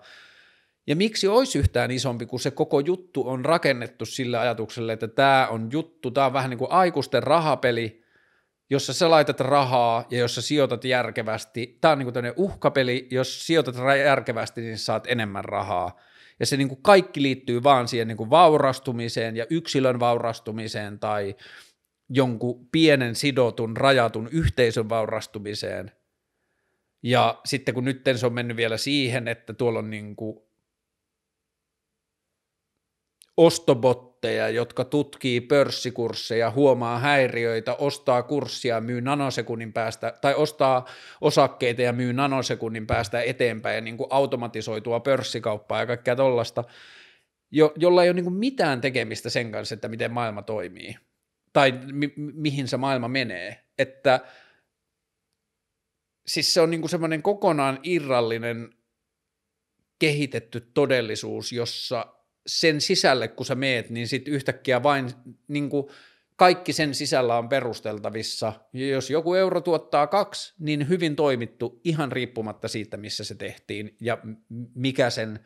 Ja 0.87 0.97
miksi 0.97 1.29
olisi 1.29 1.59
yhtään 1.59 1.91
isompi, 1.91 2.27
kun 2.27 2.41
se 2.41 2.51
koko 2.51 2.81
juttu 2.81 3.29
on 3.29 3.45
rakennettu 3.45 4.07
sillä 4.07 4.41
ajatuksella, 4.41 4.93
että 4.93 5.09
tämä 5.09 5.49
on 5.51 5.69
juttu, 5.73 6.11
tämä 6.11 6.27
on 6.27 6.33
vähän 6.33 6.51
niin 6.51 6.59
kuin 6.59 6.71
aikuisten 6.71 7.23
rahapeli, 7.23 8.03
jossa 8.71 8.93
sä 8.93 9.11
laitat 9.11 9.41
rahaa 9.41 10.07
ja 10.11 10.19
jossa 10.19 10.43
sijoitat 10.43 10.85
järkevästi. 10.85 11.79
Tämä 11.81 11.93
on 11.93 11.99
niin 11.99 12.13
kuin 12.13 12.33
uhkapeli, 12.37 13.09
jos 13.11 13.47
sijoitat 13.47 13.75
järkevästi, 14.05 14.61
niin 14.61 14.79
saat 14.79 15.07
enemmän 15.07 15.45
rahaa 15.45 16.01
ja 16.41 16.47
se 16.47 16.57
niin 16.57 16.69
kuin 16.69 16.83
kaikki 16.83 17.23
liittyy 17.23 17.63
vaan 17.63 17.89
siihen 17.89 18.09
niin 18.09 18.17
kuin 18.17 18.31
vaurastumiseen 18.31 19.37
ja 19.37 19.47
yksilön 19.51 20.01
vaurastumiseen 20.01 20.99
tai 20.99 21.37
jonkun 22.09 22.69
pienen 22.73 23.15
sidotun, 23.15 23.77
rajatun 23.77 24.29
yhteisön 24.33 24.89
vaurastumiseen. 24.89 25.93
Ja 27.03 27.41
sitten 27.45 27.75
kun 27.75 27.85
nyt 27.85 28.03
se 28.17 28.27
on 28.27 28.33
mennyt 28.33 28.57
vielä 28.57 28.77
siihen, 28.77 29.29
että 29.29 29.55
tuolla 29.55 29.79
on 29.79 29.91
niin 29.91 30.17
kuin 30.17 30.39
ostobotteja, 33.47 34.49
jotka 34.49 34.85
tutkii 34.85 35.41
pörssikursseja, 35.41 36.51
huomaa 36.51 36.99
häiriöitä, 36.99 37.75
ostaa 37.75 38.23
kurssia, 38.23 38.81
myy 38.81 39.01
nanosekunnin 39.01 39.73
päästä, 39.73 40.15
tai 40.21 40.35
ostaa 40.35 40.89
osakkeita 41.21 41.83
ja 41.83 41.93
myy 41.93 42.13
nanosekunnin 42.13 42.87
päästä 42.87 43.23
eteenpäin, 43.23 43.85
niin 43.85 43.97
kuin 43.97 44.07
automatisoitua 44.11 45.01
pörssikauppaa 45.01 45.81
ja 45.81 45.87
kaikkea 45.87 46.17
tollasta, 46.17 46.65
jo, 47.51 47.73
jolla 47.77 48.03
ei 48.03 48.09
ole 48.09 48.15
niin 48.15 48.25
kuin 48.25 48.35
mitään 48.35 48.81
tekemistä 48.81 49.31
sen 49.31 49.53
kanssa, 49.53 49.75
että 49.75 49.89
miten 49.89 50.13
maailma 50.13 50.43
toimii, 50.43 50.97
tai 51.53 51.73
mi- 51.93 52.15
mihin 52.17 52.69
se 52.69 52.77
maailma 52.77 53.09
menee, 53.09 53.65
että 53.79 54.21
siis 56.27 56.55
se 56.55 56.61
on 56.61 56.71
niin 56.71 56.81
kuin 56.81 56.91
semmoinen 56.91 57.23
kokonaan 57.23 57.79
irrallinen 57.83 58.75
kehitetty 59.99 60.61
todellisuus, 60.61 61.53
jossa 61.53 62.22
sen 62.47 62.81
sisälle, 62.81 63.29
kun 63.29 63.47
sä 63.47 63.55
meet, 63.55 63.91
niin 63.91 64.09
sitten 64.09 64.35
yhtäkkiä 64.35 64.83
vain 64.83 65.11
niin 65.49 65.71
kuin 65.71 65.87
kaikki 66.37 66.73
sen 66.73 66.95
sisällä 66.95 67.39
on 67.39 67.49
perusteltavissa. 67.49 68.53
Ja 68.73 68.87
jos 68.87 69.11
joku 69.11 69.35
euro 69.35 69.61
tuottaa 69.61 70.07
kaksi, 70.07 70.55
niin 70.59 70.89
hyvin 70.89 71.17
toimittu 71.17 71.81
ihan 71.85 72.13
riippumatta 72.13 72.69
siitä, 72.69 72.97
missä 72.97 73.25
se 73.25 73.35
tehtiin 73.35 73.97
ja 74.01 74.19
mikä 74.75 75.11
sen 75.11 75.41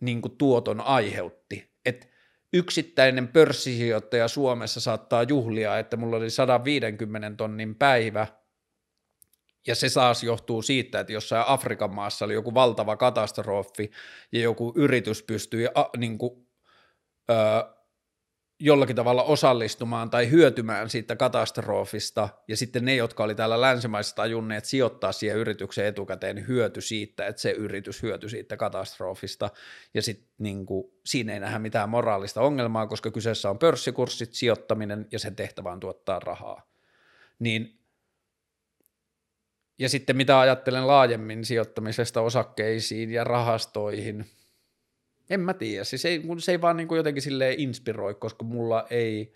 niin 0.00 0.22
kuin 0.22 0.36
tuoton 0.36 0.80
aiheutti. 0.80 1.70
Et 1.86 2.10
yksittäinen 2.52 3.28
pörssisijoittaja 3.28 4.28
Suomessa 4.28 4.80
saattaa 4.80 5.22
juhlia, 5.22 5.78
että 5.78 5.96
mulla 5.96 6.16
oli 6.16 6.30
150 6.30 7.32
tonnin 7.36 7.74
päivä– 7.74 8.26
ja 9.66 9.74
se 9.74 9.88
saas 9.88 10.24
johtuu 10.24 10.62
siitä, 10.62 11.00
että 11.00 11.12
jossain 11.12 11.44
Afrikan 11.46 11.94
maassa 11.94 12.24
oli 12.24 12.34
joku 12.34 12.54
valtava 12.54 12.96
katastrofi 12.96 13.90
ja 14.32 14.40
joku 14.40 14.72
yritys 14.76 15.22
pystyi 15.22 15.68
a, 15.74 15.90
niin 15.96 16.18
kuin, 16.18 16.46
ö, 17.30 17.34
jollakin 18.60 18.96
tavalla 18.96 19.22
osallistumaan 19.22 20.10
tai 20.10 20.30
hyötymään 20.30 20.90
siitä 20.90 21.16
katastrofista, 21.16 22.28
ja 22.48 22.56
sitten 22.56 22.84
ne, 22.84 22.94
jotka 22.94 23.24
oli 23.24 23.34
täällä 23.34 23.60
länsimaissa 23.60 24.16
tajunneet 24.16 24.64
sijoittaa 24.64 25.12
siihen 25.12 25.36
yritykseen 25.36 25.88
etukäteen, 25.88 26.48
hyöty 26.48 26.80
siitä, 26.80 27.26
että 27.26 27.42
se 27.42 27.50
yritys 27.50 28.02
hyötyi 28.02 28.30
siitä 28.30 28.56
katastrofista, 28.56 29.50
ja 29.94 30.02
sitten 30.02 30.28
niin 30.38 30.66
kuin, 30.66 30.92
siinä 31.06 31.32
ei 31.32 31.40
nähdä 31.40 31.58
mitään 31.58 31.88
moraalista 31.88 32.40
ongelmaa, 32.40 32.86
koska 32.86 33.10
kyseessä 33.10 33.50
on 33.50 33.58
pörssikurssit, 33.58 34.34
sijoittaminen, 34.34 35.06
ja 35.12 35.18
sen 35.18 35.36
tehtävä 35.36 35.72
on 35.72 35.80
tuottaa 35.80 36.18
rahaa. 36.18 36.70
Niin 37.38 37.79
ja 39.80 39.88
sitten 39.88 40.16
mitä 40.16 40.40
ajattelen 40.40 40.86
laajemmin 40.86 41.44
sijoittamisesta 41.44 42.20
osakkeisiin 42.20 43.10
ja 43.10 43.24
rahastoihin, 43.24 44.26
en 45.30 45.40
mä 45.40 45.54
tiedä, 45.54 45.84
siis 45.84 46.04
ei, 46.04 46.22
se 46.38 46.52
ei 46.52 46.60
vaan 46.60 46.76
niin 46.76 46.88
kuin 46.88 46.96
jotenkin 46.96 47.22
silleen 47.22 47.60
inspiroi, 47.60 48.14
koska 48.14 48.44
mulla 48.44 48.86
ei, 48.90 49.34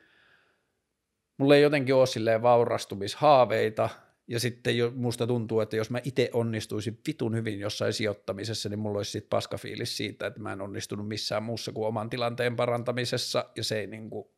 mulla 1.36 1.56
ei 1.56 1.62
jotenkin 1.62 1.94
ole 1.94 2.06
silleen 2.06 2.42
vaurastumishaaveita, 2.42 3.88
ja 4.26 4.40
sitten 4.40 4.78
jo, 4.78 4.92
musta 4.94 5.26
tuntuu, 5.26 5.60
että 5.60 5.76
jos 5.76 5.90
mä 5.90 6.00
itse 6.04 6.30
onnistuisin 6.32 7.00
vitun 7.06 7.34
hyvin 7.34 7.60
jossain 7.60 7.92
sijoittamisessa, 7.92 8.68
niin 8.68 8.78
mulla 8.78 8.98
olisi 8.98 9.10
sitten 9.10 9.30
paskafiilis 9.30 9.96
siitä, 9.96 10.26
että 10.26 10.40
mä 10.40 10.52
en 10.52 10.60
onnistunut 10.60 11.08
missään 11.08 11.42
muussa 11.42 11.72
kuin 11.72 11.86
oman 11.86 12.10
tilanteen 12.10 12.56
parantamisessa, 12.56 13.44
ja 13.56 13.64
se 13.64 13.80
ei 13.80 13.86
niin 13.86 14.10
kuin, 14.10 14.28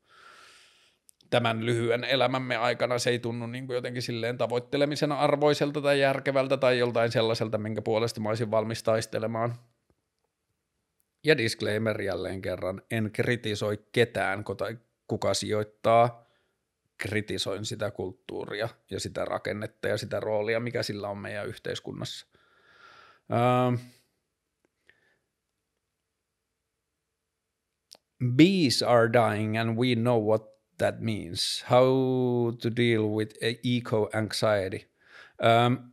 tämän 1.30 1.66
lyhyen 1.66 2.04
elämämme 2.04 2.56
aikana 2.56 2.98
se 2.98 3.10
ei 3.10 3.18
tunnu 3.18 3.46
niin 3.46 3.66
kuin 3.66 3.74
jotenkin 3.74 4.02
silleen 4.02 4.38
tavoittelemisen 4.38 5.12
arvoiselta 5.12 5.80
tai 5.80 6.00
järkevältä 6.00 6.56
tai 6.56 6.78
joltain 6.78 7.12
sellaiselta, 7.12 7.58
minkä 7.58 7.82
puolesta 7.82 8.20
mä 8.20 8.28
olisin 8.28 8.50
valmis 8.50 8.82
taistelemaan. 8.82 9.54
Ja 11.24 11.36
disclaimer 11.36 12.02
jälleen 12.02 12.42
kerran, 12.42 12.82
en 12.90 13.10
kritisoi 13.12 13.78
ketään, 13.92 14.44
kuka 15.06 15.34
sijoittaa, 15.34 16.26
kritisoin 16.98 17.64
sitä 17.64 17.90
kulttuuria 17.90 18.68
ja 18.90 19.00
sitä 19.00 19.24
rakennetta 19.24 19.88
ja 19.88 19.96
sitä 19.96 20.20
roolia, 20.20 20.60
mikä 20.60 20.82
sillä 20.82 21.08
on 21.08 21.18
meidän 21.18 21.46
yhteiskunnassa. 21.46 22.26
Uh, 23.30 23.78
bees 28.36 28.82
are 28.82 29.12
dying 29.12 29.60
and 29.60 29.78
we 29.78 29.94
know 29.94 30.22
what 30.22 30.55
that 30.78 31.00
means. 31.00 31.64
How 31.70 31.86
to 32.62 32.76
deal 32.76 33.02
with 33.02 33.36
eco 33.42 34.10
anxiety. 34.12 34.90
Um, 35.66 35.92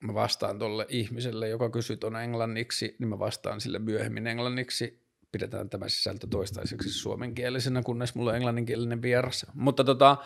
mä 0.00 0.14
vastaan 0.14 0.58
tuolle 0.58 0.86
ihmiselle, 0.88 1.48
joka 1.48 1.70
kysyy 1.70 1.96
tuon 1.96 2.16
englanniksi, 2.16 2.96
niin 2.98 3.08
mä 3.08 3.18
vastaan 3.18 3.60
sille 3.60 3.78
myöhemmin 3.78 4.26
englanniksi. 4.26 5.00
Pidetään 5.32 5.70
tämä 5.70 5.88
sisältö 5.88 6.26
toistaiseksi 6.30 6.90
suomenkielisenä, 6.90 7.82
kunnes 7.82 8.14
mulla 8.14 8.30
on 8.30 8.36
englanninkielinen 8.36 9.02
vieras. 9.02 9.46
Mutta 9.54 9.84
tota, 9.84 10.16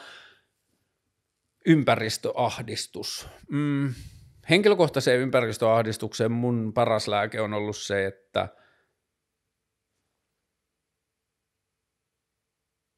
ympäristöahdistus. 1.66 3.28
Mm, 3.50 3.94
henkilökohtaiseen 4.50 5.20
ympäristöahdistukseen 5.20 6.32
mun 6.32 6.72
paras 6.74 7.08
lääke 7.08 7.40
on 7.40 7.54
ollut 7.54 7.76
se, 7.76 8.06
että– 8.06 8.48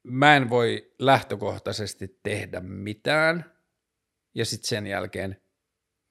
mä 0.07 0.35
en 0.35 0.49
voi 0.49 0.93
lähtökohtaisesti 0.99 2.19
tehdä 2.23 2.59
mitään 2.59 3.51
ja 4.35 4.45
sitten 4.45 4.69
sen 4.69 4.87
jälkeen 4.87 5.41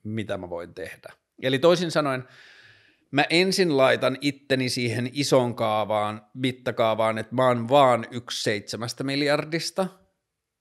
mitä 0.05 0.39
mä 0.39 0.51
voin 0.51 0.75
tehdä. 0.75 1.13
Eli 1.43 1.59
toisin 1.59 1.91
sanoen, 1.91 2.25
mä 3.11 3.25
ensin 3.31 3.77
laitan 3.77 4.19
itteni 4.21 4.69
siihen 4.69 5.11
ison 5.13 5.55
kaavaan, 5.55 6.27
mittakaavaan, 6.35 7.19
että 7.19 7.35
mä 7.35 7.47
oon 7.47 7.69
vaan 7.69 8.07
yksi 8.11 8.43
seitsemästä 8.43 9.05
miljardista, 9.05 9.87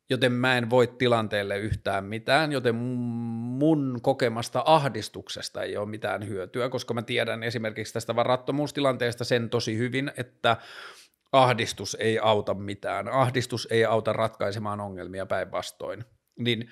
joten 0.10 0.32
mä 0.32 0.58
en 0.58 0.70
voi 0.70 0.88
tilanteelle 0.88 1.58
yhtään 1.58 2.04
mitään, 2.04 2.52
joten 2.52 2.76
mun 2.76 4.00
kokemasta 4.02 4.64
ahdistuksesta 4.66 5.64
ei 5.64 5.78
ole 5.78 5.90
mitään 5.90 6.28
hyötyä, 6.28 6.70
koska 6.70 6.94
mä 6.94 7.02
tiedän 7.02 7.44
esimerkiksi 7.44 7.94
tästä 7.94 8.16
varattomuustilanteesta 8.16 9.24
sen 9.24 9.50
tosi 9.50 9.78
hyvin, 9.78 10.12
että 10.18 10.58
ahdistus 11.32 11.98
ei 12.00 12.20
auta 12.20 12.54
mitään, 12.54 13.08
ahdistus 13.08 13.68
ei 13.72 13.86
auta 13.86 14.14
ratkaisemaan 14.14 14.82
ongelmia 14.82 15.26
päinvastoin, 15.26 16.06
niin 16.40 16.70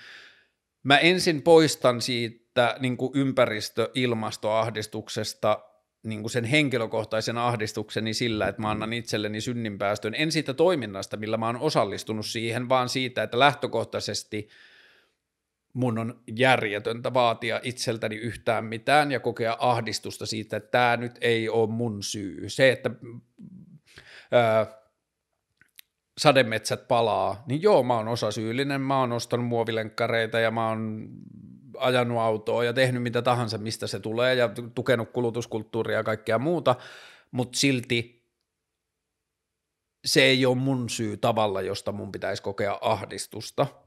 mä 0.83 0.97
ensin 0.97 1.41
poistan 1.41 2.01
siitä 2.01 2.75
niin 2.79 2.97
kuin 2.97 3.11
ympäristö-ilmastoahdistuksesta 3.15 5.59
niin 6.03 6.21
kuin 6.21 6.31
sen 6.31 6.43
henkilökohtaisen 6.43 7.37
ahdistukseni 7.37 8.13
sillä, 8.13 8.47
että 8.47 8.61
mä 8.61 8.71
annan 8.71 8.93
itselleni 8.93 9.41
synninpäästön, 9.41 10.15
en 10.15 10.31
siitä 10.31 10.53
toiminnasta, 10.53 11.17
millä 11.17 11.37
mä 11.37 11.45
oon 11.45 11.57
osallistunut 11.57 12.25
siihen, 12.25 12.69
vaan 12.69 12.89
siitä, 12.89 13.23
että 13.23 13.39
lähtökohtaisesti 13.39 14.49
mun 15.73 15.97
on 15.97 16.21
järjetöntä 16.35 17.13
vaatia 17.13 17.59
itseltäni 17.63 18.15
yhtään 18.15 18.65
mitään 18.65 19.11
ja 19.11 19.19
kokea 19.19 19.57
ahdistusta 19.59 20.25
siitä, 20.25 20.57
että 20.57 20.71
tämä 20.71 20.97
nyt 20.97 21.17
ei 21.21 21.49
ole 21.49 21.69
mun 21.69 22.03
syy. 22.03 22.49
Se, 22.49 22.71
että 22.71 22.89
öö, 24.33 24.65
sademetsät 26.17 26.87
palaa, 26.87 27.43
niin 27.47 27.61
joo, 27.61 27.83
mä 27.83 27.95
oon 27.95 28.07
osa 28.07 28.31
syyllinen, 28.31 28.81
mä 28.81 28.99
oon 28.99 29.11
ostanut 29.11 29.45
muovilenkkareita 29.45 30.39
ja 30.39 30.51
mä 30.51 30.69
oon 30.69 31.09
ajanut 31.77 32.17
autoa 32.17 32.63
ja 32.63 32.73
tehnyt 32.73 33.03
mitä 33.03 33.21
tahansa, 33.21 33.57
mistä 33.57 33.87
se 33.87 33.99
tulee 33.99 34.35
ja 34.35 34.49
tukenut 34.75 35.11
kulutuskulttuuria 35.11 35.97
ja 35.97 36.03
kaikkea 36.03 36.39
muuta, 36.39 36.75
mutta 37.31 37.57
silti 37.59 38.23
se 40.05 40.23
ei 40.23 40.45
ole 40.45 40.55
mun 40.55 40.89
syy 40.89 41.17
tavalla, 41.17 41.61
josta 41.61 41.91
mun 41.91 42.11
pitäisi 42.11 42.43
kokea 42.43 42.77
ahdistusta– 42.81 43.67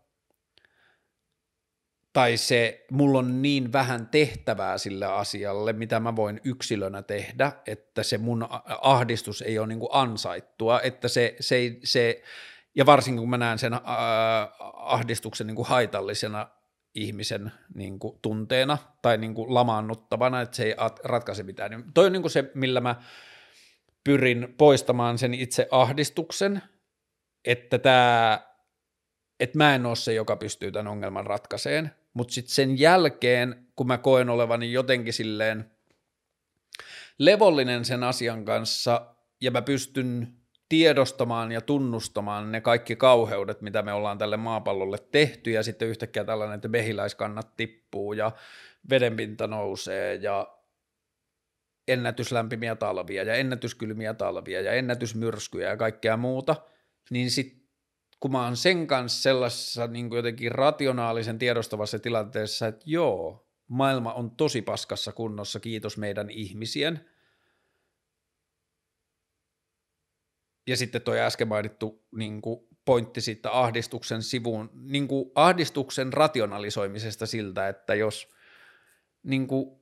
tai 2.17 2.37
se, 2.37 2.85
mulla 2.91 3.19
on 3.19 3.43
niin 3.43 3.73
vähän 3.73 4.07
tehtävää 4.07 4.79
sille 4.79 5.07
asialle, 5.07 5.73
mitä 5.73 6.01
mä 6.01 6.17
voin 6.17 6.41
yksilönä 6.45 7.03
tehdä, 7.03 7.53
että 7.67 8.03
se 8.03 8.19
mun 8.19 8.49
ahdistus 8.81 9.43
ei 9.43 9.59
ole 9.59 9.67
niin 9.67 9.79
kuin 9.79 9.89
ansaittua, 9.93 10.81
että 10.81 11.09
se, 11.09 11.37
se, 11.41 11.77
se, 11.85 12.23
ja 12.75 12.87
varsinkin 12.87 13.21
kun 13.21 13.31
mä 13.31 13.39
näen 13.39 13.59
sen 13.59 13.75
äh, 13.75 13.81
ahdistuksen 14.75 15.47
niin 15.47 15.55
kuin 15.57 15.69
haitallisena 15.69 16.49
ihmisen 16.95 17.53
niin 17.75 17.99
kuin 17.99 18.19
tunteena 18.23 18.79
tai 19.03 19.19
niin 19.19 19.35
kuin 19.35 19.55
lamaannuttavana, 19.55 20.41
että 20.41 20.57
se 20.57 20.65
ei 20.65 20.75
ratkaise 21.05 21.43
mitään. 21.43 21.71
Niin 21.71 21.93
toi 21.95 22.07
on 22.07 22.13
niin 22.13 22.23
kuin 22.23 22.33
se, 22.33 22.51
millä 22.55 22.81
mä 22.81 22.95
pyrin 24.05 24.55
poistamaan 24.59 25.19
sen 25.19 25.35
itse 25.35 25.69
ahdistuksen, 25.71 26.63
että 27.45 27.79
tämä 27.79 28.41
että 29.41 29.59
mä 29.59 29.75
en 29.75 29.87
ole 29.87 29.97
se, 29.97 30.15
joka 30.15 30.37
pystyy 30.37 30.73
tämän 30.73 30.93
ongelman 30.93 31.27
ratkaiseen, 31.27 31.91
mutta 32.17 32.35
sitten 32.35 32.55
sen 32.55 32.79
jälkeen, 32.79 33.67
kun 33.77 33.87
mä 33.87 33.99
koen 33.99 34.31
olevani 34.31 34.73
jotenkin 34.73 35.13
silleen 35.13 35.71
levollinen 37.19 37.85
sen 37.85 38.03
asian 38.03 38.45
kanssa 38.45 39.15
ja 39.41 39.51
mä 39.51 39.63
pystyn 39.63 40.37
tiedostamaan 40.69 41.53
ja 41.53 41.61
tunnustamaan 41.61 42.53
ne 42.53 42.61
kaikki 42.61 42.97
kauheudet, 42.97 43.61
mitä 43.61 43.83
me 43.83 43.93
ollaan 43.93 44.19
tälle 44.19 44.37
maapallolle 44.37 44.99
tehty 45.13 45.51
ja 45.51 45.63
sitten 45.63 45.89
yhtäkkiä 45.89 46.25
tällainen, 46.25 46.55
että 46.55 46.69
mehiläiskannat 46.69 47.57
tippuu 47.57 48.13
ja 48.13 48.33
vedenpinta 48.91 49.47
nousee 49.47 50.15
ja 50.15 50.57
ennätyslämpimiä 51.89 52.77
talvia 52.77 53.23
ja 53.23 53.35
ennätyskylmiä 53.35 54.15
talvia 54.15 54.61
ja 54.61 54.73
ennätysmyrskyjä 54.73 55.69
ja 55.69 55.77
kaikkea 55.77 56.17
muuta, 56.17 56.57
niin 57.11 57.31
sitten 57.31 57.66
kun 58.21 58.33
mä 58.33 58.45
oon 58.45 58.57
sen 58.57 58.87
kanssa 58.87 59.23
sellaisessa 59.23 59.87
niin 59.87 60.09
kuin 60.09 60.17
jotenkin 60.17 60.53
rationaalisen 60.53 61.39
tiedostavassa 61.39 61.99
tilanteessa, 61.99 62.67
että 62.67 62.85
joo, 62.87 63.49
maailma 63.69 64.13
on 64.13 64.31
tosi 64.31 64.63
paskassa 64.63 65.13
kunnossa, 65.13 65.61
kiitos 65.61 65.99
meidän 65.99 66.31
ihmisien. 66.31 67.11
Ja 70.67 70.77
sitten 70.77 71.03
toi 71.03 71.21
äsken 71.21 71.49
mainittu 71.49 72.05
niin 72.17 72.41
kuin 72.43 72.61
pointti 72.85 73.21
siitä 73.21 73.61
ahdistuksen 73.61 74.23
sivuun, 74.23 74.71
niin 74.75 75.09
kuin 75.09 75.31
ahdistuksen 75.35 76.13
rationalisoimisesta 76.13 77.27
siltä, 77.27 77.69
että 77.69 77.95
jos 77.95 78.29
niin 79.23 79.47
kuin 79.47 79.81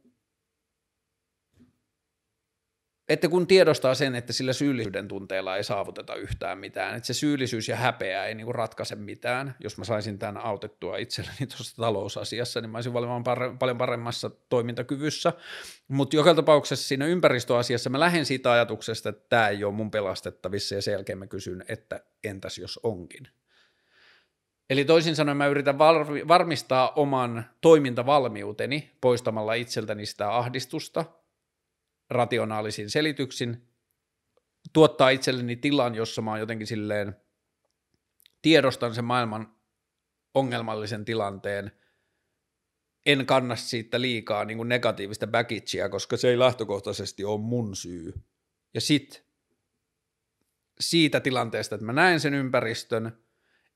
että 3.08 3.28
kun 3.28 3.46
tiedostaa 3.46 3.94
sen, 3.94 4.14
että 4.14 4.32
sillä 4.32 4.52
syyllisyyden 4.52 5.08
tunteella 5.08 5.56
ei 5.56 5.64
saavuteta 5.64 6.14
yhtään 6.14 6.58
mitään, 6.58 6.96
että 6.96 7.06
se 7.06 7.14
syyllisyys 7.14 7.68
ja 7.68 7.76
häpeä 7.76 8.24
ei 8.24 8.34
niinku 8.34 8.52
ratkaise 8.52 8.94
mitään, 8.94 9.54
jos 9.60 9.78
mä 9.78 9.84
saisin 9.84 10.18
tämän 10.18 10.36
autettua 10.36 10.96
itselleni 10.96 11.46
tuossa 11.56 11.76
talousasiassa, 11.76 12.60
niin 12.60 12.70
mä 12.70 12.78
olisin 12.78 12.92
varmaan 12.92 13.24
paljon 13.58 13.78
paremmassa 13.78 14.30
toimintakyvyssä, 14.30 15.32
mutta 15.88 16.16
joka 16.16 16.34
tapauksessa 16.34 16.88
siinä 16.88 17.06
ympäristöasiassa 17.06 17.90
mä 17.90 18.00
lähden 18.00 18.26
siitä 18.26 18.52
ajatuksesta, 18.52 19.08
että 19.08 19.26
tämä 19.28 19.48
ei 19.48 19.64
ole 19.64 19.74
mun 19.74 19.90
pelastettavissa 19.90 20.74
ja 20.74 20.82
sen 20.82 20.92
jälkeen 20.92 21.18
mä 21.18 21.26
kysyn, 21.26 21.64
että 21.68 22.00
entäs 22.24 22.58
jos 22.58 22.80
onkin. 22.82 23.28
Eli 24.70 24.84
toisin 24.84 25.16
sanoen 25.16 25.36
mä 25.36 25.46
yritän 25.46 25.78
varmistaa 26.28 26.92
oman 26.96 27.44
toimintavalmiuteni 27.60 28.90
poistamalla 29.00 29.54
itseltäni 29.54 30.06
sitä 30.06 30.36
ahdistusta, 30.36 31.04
rationaalisin 32.10 32.90
selityksin, 32.90 33.68
tuottaa 34.72 35.10
itselleni 35.10 35.56
tilan, 35.56 35.94
jossa 35.94 36.22
mä 36.22 36.30
oon 36.30 36.40
jotenkin 36.40 36.66
silleen, 36.66 37.16
tiedostan 38.42 38.94
sen 38.94 39.04
maailman 39.04 39.56
ongelmallisen 40.34 41.04
tilanteen, 41.04 41.72
en 43.06 43.26
kanna 43.26 43.56
siitä 43.56 44.00
liikaa 44.00 44.44
niin 44.44 44.56
kuin 44.56 44.68
negatiivista 44.68 45.26
baggagea, 45.26 45.88
koska 45.88 46.16
se 46.16 46.28
ei 46.28 46.38
lähtökohtaisesti 46.38 47.24
ole 47.24 47.40
mun 47.40 47.76
syy. 47.76 48.14
Ja 48.74 48.80
sit 48.80 49.26
siitä 50.80 51.20
tilanteesta, 51.20 51.74
että 51.74 51.86
mä 51.86 51.92
näen 51.92 52.20
sen 52.20 52.34
ympäristön, 52.34 53.24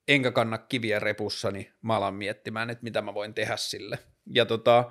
enkä 0.09 0.32
kanna 0.32 0.59
kiviä 0.59 0.98
repussani, 0.98 1.72
mä 1.82 1.96
alan 1.96 2.14
miettimään, 2.14 2.70
että 2.70 2.84
mitä 2.84 3.02
mä 3.02 3.14
voin 3.14 3.34
tehdä 3.34 3.56
sille. 3.56 3.98
Ja 4.26 4.46
tota, 4.46 4.90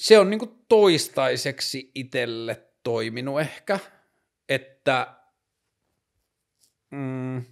se 0.00 0.18
on 0.18 0.30
niin 0.30 0.64
toistaiseksi 0.68 1.90
itselle 1.94 2.62
toiminut 2.82 3.40
ehkä, 3.40 3.78
että 4.48 5.14
mm, 6.90 7.44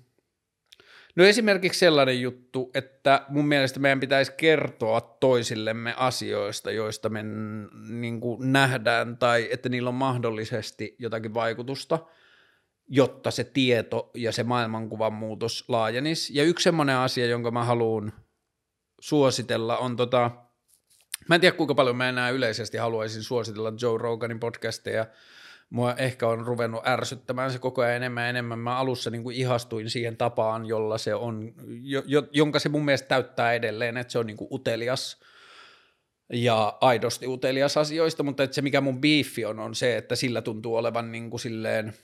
No 1.17 1.25
esimerkiksi 1.25 1.79
sellainen 1.79 2.21
juttu, 2.21 2.71
että 2.75 3.27
mun 3.29 3.49
mielestä 3.49 3.81
meidän 3.81 4.01
pitäisi 4.01 4.33
kertoa 4.37 5.01
toisillemme 5.01 5.95
asioista, 5.97 6.71
joista 6.71 7.09
me 7.09 7.25
niin 7.89 8.21
kuin 8.21 8.53
nähdään 8.53 9.17
tai 9.19 9.49
että 9.53 9.69
niillä 9.69 9.89
on 9.89 9.95
mahdollisesti 9.95 10.97
jotakin 10.99 11.35
vaikutusta, 11.35 11.99
jotta 12.89 13.31
se 13.31 13.45
tieto 13.45 14.11
ja 14.15 14.33
se 14.33 14.43
maailmankuvan 14.43 15.13
muutos 15.13 15.65
laajenisi. 15.69 16.37
Ja 16.37 16.45
yksi 16.45 16.65
semmoinen 16.65 16.97
asia, 16.97 17.27
jonka 17.27 17.51
mä 17.51 17.65
haluan 17.65 18.13
suositella 19.01 19.77
on 19.77 19.97
tota, 19.97 20.31
mä 21.29 21.35
en 21.35 21.41
tiedä 21.41 21.57
kuinka 21.57 21.75
paljon 21.75 21.97
mä 21.97 22.09
enää 22.09 22.31
yleisesti 22.31 22.77
haluaisin 22.77 23.23
suositella 23.23 23.73
Joe 23.83 23.99
Roganin 23.99 24.41
podcasteja, 24.41 25.07
mua 25.71 25.95
ehkä 25.95 26.29
on 26.29 26.47
ruvennut 26.47 26.87
ärsyttämään 26.87 27.53
se 27.53 27.59
koko 27.59 27.83
ajan 27.83 27.97
enemmän 27.97 28.23
ja 28.23 28.29
enemmän. 28.29 28.59
Mä 28.59 28.79
alussa 28.79 29.11
niin 29.11 29.23
kuin 29.23 29.37
ihastuin 29.37 29.91
siihen 29.91 30.17
tapaan, 30.17 30.67
jolla 30.67 30.99
se 30.99 31.15
on, 31.15 31.53
jo, 31.83 32.03
jo, 32.07 32.23
jonka 32.33 32.59
se 32.59 32.69
mun 32.69 32.85
mielestä 32.85 33.09
täyttää 33.09 33.53
edelleen, 33.53 33.97
että 33.97 34.13
se 34.13 34.19
on 34.19 34.27
niin 34.27 34.37
kuin 34.37 34.49
utelias 34.53 35.21
ja 36.33 36.79
aidosti 36.81 37.27
utelias 37.27 37.77
asioista, 37.77 38.23
mutta 38.23 38.43
että 38.43 38.55
se 38.55 38.63
mikä 38.63 38.81
mun 38.81 39.01
biifi 39.01 39.45
on, 39.45 39.59
on 39.59 39.75
se, 39.75 39.97
että 39.97 40.17
sillä 40.17 40.43
tuntuu 40.43 40.77
olevan 40.77 41.13
niin 41.13 41.31
kuin 41.31 41.41
silleen 41.41 41.95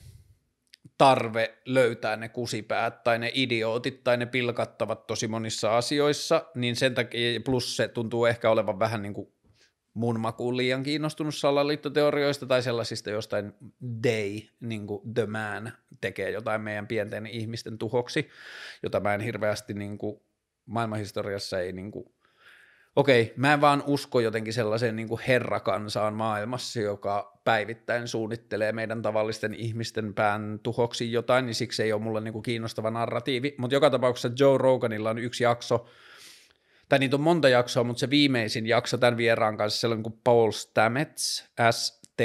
tarve 0.97 1.57
löytää 1.65 2.15
ne 2.15 2.29
kusipäät 2.29 3.03
tai 3.03 3.19
ne 3.19 3.31
idiootit 3.33 4.03
tai 4.03 4.17
ne 4.17 4.25
pilkattavat 4.25 5.07
tosi 5.07 5.27
monissa 5.27 5.77
asioissa, 5.77 6.45
niin 6.55 6.75
sen 6.75 6.93
takia, 6.93 7.41
plus 7.45 7.77
se 7.77 7.87
tuntuu 7.87 8.25
ehkä 8.25 8.49
olevan 8.49 8.79
vähän 8.79 9.01
niin 9.01 9.13
kuin 9.13 9.35
mun 9.93 10.19
makuun 10.19 10.57
liian 10.57 10.83
kiinnostunut 10.83 11.35
salaliittoteorioista 11.35 12.45
tai 12.45 12.63
sellaisista 12.63 13.09
jostain 13.09 13.53
day, 14.03 14.41
niin 14.59 14.87
kuin 14.87 15.13
the 15.13 15.25
man, 15.25 15.71
tekee 16.01 16.31
jotain 16.31 16.61
meidän 16.61 16.87
pienten 16.87 17.25
ihmisten 17.25 17.77
tuhoksi, 17.77 18.29
jota 18.83 18.99
mä 18.99 19.13
en 19.13 19.21
hirveästi 19.21 19.73
niin 19.73 19.97
kuin, 19.97 20.21
maailmanhistoriassa 20.65 21.59
ei 21.59 21.71
niin 21.71 21.91
kuin, 21.91 22.14
okei, 22.95 23.33
mä 23.35 23.53
en 23.53 23.61
vaan 23.61 23.83
usko 23.87 24.19
jotenkin 24.19 24.53
sellaiseen 24.53 24.95
niin 24.95 25.07
kuin 25.07 25.21
herrakansaan 25.27 26.13
maailmassa, 26.13 26.79
joka 26.79 27.39
päivittäin 27.43 28.07
suunnittelee 28.07 28.71
meidän 28.71 29.01
tavallisten 29.01 29.53
ihmisten 29.53 30.13
pään 30.13 30.59
tuhoksi 30.63 31.11
jotain, 31.11 31.45
niin 31.45 31.55
siksi 31.55 31.83
ei 31.83 31.93
ole 31.93 32.01
mulle 32.01 32.21
niin 32.21 32.33
kuin 32.33 32.43
kiinnostava 32.43 32.91
narratiivi, 32.91 33.55
mutta 33.57 33.75
joka 33.75 33.89
tapauksessa 33.89 34.31
Joe 34.39 34.57
Roganilla 34.57 35.09
on 35.09 35.19
yksi 35.19 35.43
jakso, 35.43 35.85
tai 36.89 36.99
niitä 36.99 37.15
on 37.15 37.21
monta 37.21 37.49
jaksoa, 37.49 37.83
mutta 37.83 37.99
se 37.99 38.09
viimeisin 38.09 38.67
jakso 38.67 38.97
tämän 38.97 39.17
vieraan 39.17 39.57
kanssa, 39.57 39.79
sellainen 39.79 40.03
kuin 40.03 40.19
Paul 40.23 40.51
Stamets, 40.51 41.49
S-T-A-M-E-T-S, 41.71 42.15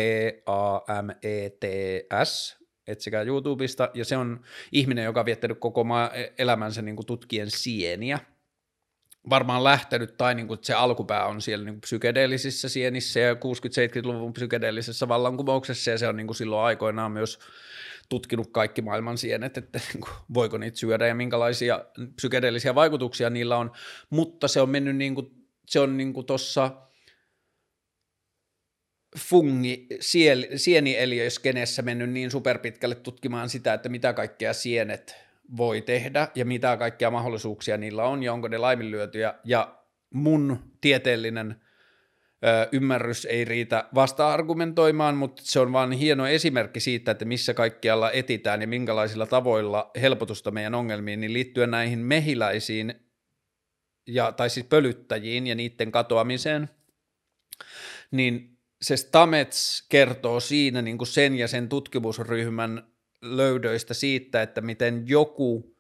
etsikää 2.87 3.23
YouTubesta, 3.23 3.91
ja 3.95 4.05
se 4.05 4.17
on 4.17 4.41
ihminen, 4.73 5.05
joka 5.05 5.21
on 5.21 5.27
viettänyt 5.27 5.59
koko 5.61 5.85
elämänsä 6.39 6.83
niin 6.83 6.97
kuin 6.97 7.07
tutkien 7.07 7.51
sieniä, 7.51 8.19
varmaan 9.31 9.65
lähtenyt, 9.65 10.17
tai 10.17 10.35
niin 10.35 10.49
kuin 10.49 10.59
se 10.63 10.75
alkupää 10.75 11.27
on 11.27 11.43
siellä 11.43 11.65
niin 11.65 11.75
kuin 11.75 11.81
psykedeellisissä 11.81 12.69
sienissä 12.69 13.21
ja 13.21 13.35
60-70-luvun 13.35 14.33
psykedeellisessä 14.33 15.09
vallankumouksessa, 15.09 15.91
ja 15.91 15.99
se 15.99 16.09
on 16.09 16.17
niin 16.17 16.27
kuin 16.27 16.37
silloin 16.37 16.67
aikoinaan 16.67 17.13
myös 17.13 17.39
tutkinut 18.09 18.51
kaikki 18.53 18.83
maailman 18.83 19.19
sienet, 19.19 19.57
että 19.57 19.81
niin 19.93 20.01
kuin, 20.01 20.13
voiko 20.35 20.59
niitä 20.59 20.79
syödä 20.79 21.07
ja 21.07 21.15
minkälaisia 21.15 21.85
psykedeellisiä 22.17 22.75
vaikutuksia 22.75 23.31
niillä 23.31 23.57
on, 23.57 23.71
mutta 24.11 24.49
se 24.49 24.61
on 24.61 24.71
mennyt 24.71 24.97
niin 24.97 25.15
kuin, 25.15 25.31
se 25.67 25.81
on 25.81 25.97
niin 25.97 26.13
kuin 26.13 26.27
tuossa 26.27 26.71
fungi, 29.19 29.87
siel, 30.01 30.47
sienieliöskenessä 30.57 31.83
mennyt 31.83 32.11
niin 32.11 32.31
superpitkälle 32.31 32.95
tutkimaan 32.95 33.49
sitä, 33.49 33.75
että 33.75 33.89
mitä 33.89 34.13
kaikkea 34.13 34.53
sienet 34.53 35.30
voi 35.57 35.83
tehdä 35.83 36.29
ja 36.35 36.45
mitä 36.45 36.77
kaikkia 36.77 37.11
mahdollisuuksia 37.11 37.77
niillä 37.77 38.05
on 38.05 38.23
ja 38.23 38.33
onko 38.33 38.49
ne 38.49 38.59
laiminlyötyjä. 38.59 39.35
Ja 39.45 39.79
mun 40.11 40.59
tieteellinen– 40.81 41.55
ymmärrys 42.73 43.25
ei 43.25 43.45
riitä 43.45 43.89
vasta-argumentoimaan, 43.95 45.17
mutta 45.17 45.43
se 45.45 45.61
on 45.61 45.73
vain 45.73 45.93
hieno 45.93 46.27
esimerkki 46.27 46.81
siitä, 46.81 47.11
että 47.11 47.25
missä 47.25 47.55
kaikkialla 47.55 48.13
etitään 48.13 48.61
ja 48.61 48.69
minkälaisilla 48.69 49.27
tavoilla 49.27 49.91
helpotusta 50.01 50.51
meidän 50.51 50.75
ongelmiin, 50.75 51.21
niin 51.21 51.33
liittyen 51.33 51.71
näihin 51.71 51.99
mehiläisiin 51.99 52.95
ja, 54.07 54.33
tai 54.33 54.51
siis 54.51 54.67
pölyttäjiin 54.67 55.47
ja 55.47 55.55
niiden 55.55 55.93
katoamiseen, 55.93 56.71
niin 58.11 58.59
se 58.83 58.97
Stamets 58.97 59.87
kertoo 59.89 60.41
siinä 60.41 60.83
niin 60.83 60.99
kuin 60.99 61.09
sen 61.09 61.35
ja 61.35 61.49
sen 61.49 61.69
tutkimusryhmän 61.69 62.90
löydöistä 63.23 63.95
siitä, 63.95 64.43
että 64.43 64.61
miten 64.61 65.09
joku 65.09 65.77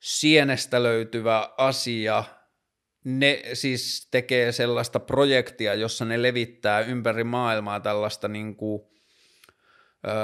sienestä 0.00 0.82
löytyvä 0.82 1.50
asia– 1.56 2.24
ne 3.06 3.42
siis 3.52 4.08
tekee 4.10 4.52
sellaista 4.52 5.00
projektia, 5.00 5.74
jossa 5.74 6.04
ne 6.04 6.22
levittää 6.22 6.80
ympäri 6.80 7.24
maailmaa 7.24 7.80
tällaista 7.80 8.28
niin 8.28 8.56
kuin, 8.56 8.82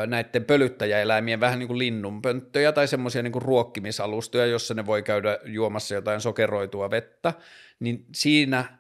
näiden 0.07 0.45
pölyttäjäeläimien 0.45 1.41
vähän 1.41 1.59
niin 1.59 1.66
kuin 1.66 1.79
linnunpönttöjä 1.79 2.73
tai 2.73 2.89
semmoisia 2.89 3.23
niin 3.23 3.43
ruokkimisalustoja, 3.43 4.47
jossa 4.47 4.74
ne 4.74 4.87
voi 4.87 5.03
käydä 5.03 5.39
juomassa 5.45 5.95
jotain 5.95 6.20
sokeroitua 6.20 6.91
vettä, 6.91 7.35
niin 7.81 8.07
siinä 8.15 8.79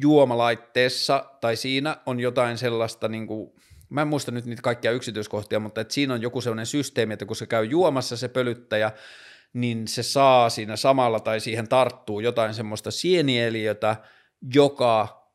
juomalaitteessa 0.00 1.24
tai 1.40 1.56
siinä 1.56 1.96
on 2.06 2.20
jotain 2.20 2.58
sellaista, 2.58 3.08
niin 3.08 3.26
kuin, 3.26 3.52
mä 3.90 4.02
en 4.02 4.08
muista 4.08 4.30
nyt 4.32 4.44
niitä 4.44 4.62
kaikkia 4.62 4.90
yksityiskohtia, 4.90 5.60
mutta 5.60 5.80
että 5.80 5.94
siinä 5.94 6.14
on 6.14 6.22
joku 6.22 6.40
sellainen 6.40 6.66
systeemi, 6.66 7.12
että 7.12 7.26
kun 7.26 7.36
se 7.36 7.46
käy 7.46 7.64
juomassa 7.64 8.16
se 8.16 8.28
pölyttäjä, 8.28 8.92
niin 9.52 9.88
se 9.88 10.02
saa 10.02 10.50
siinä 10.50 10.76
samalla 10.76 11.20
tai 11.20 11.40
siihen 11.40 11.68
tarttuu 11.68 12.20
jotain 12.20 12.54
semmoista 12.54 12.90
sienieliötä, 12.90 13.96
joka 14.54 15.26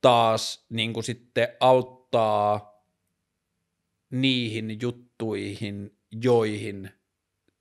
taas 0.00 0.66
niin 0.70 0.92
kuin 0.92 1.04
sitten 1.04 1.48
auttaa 1.60 2.78
niihin 4.10 4.78
juttuihin, 4.82 5.98
joihin 6.22 6.90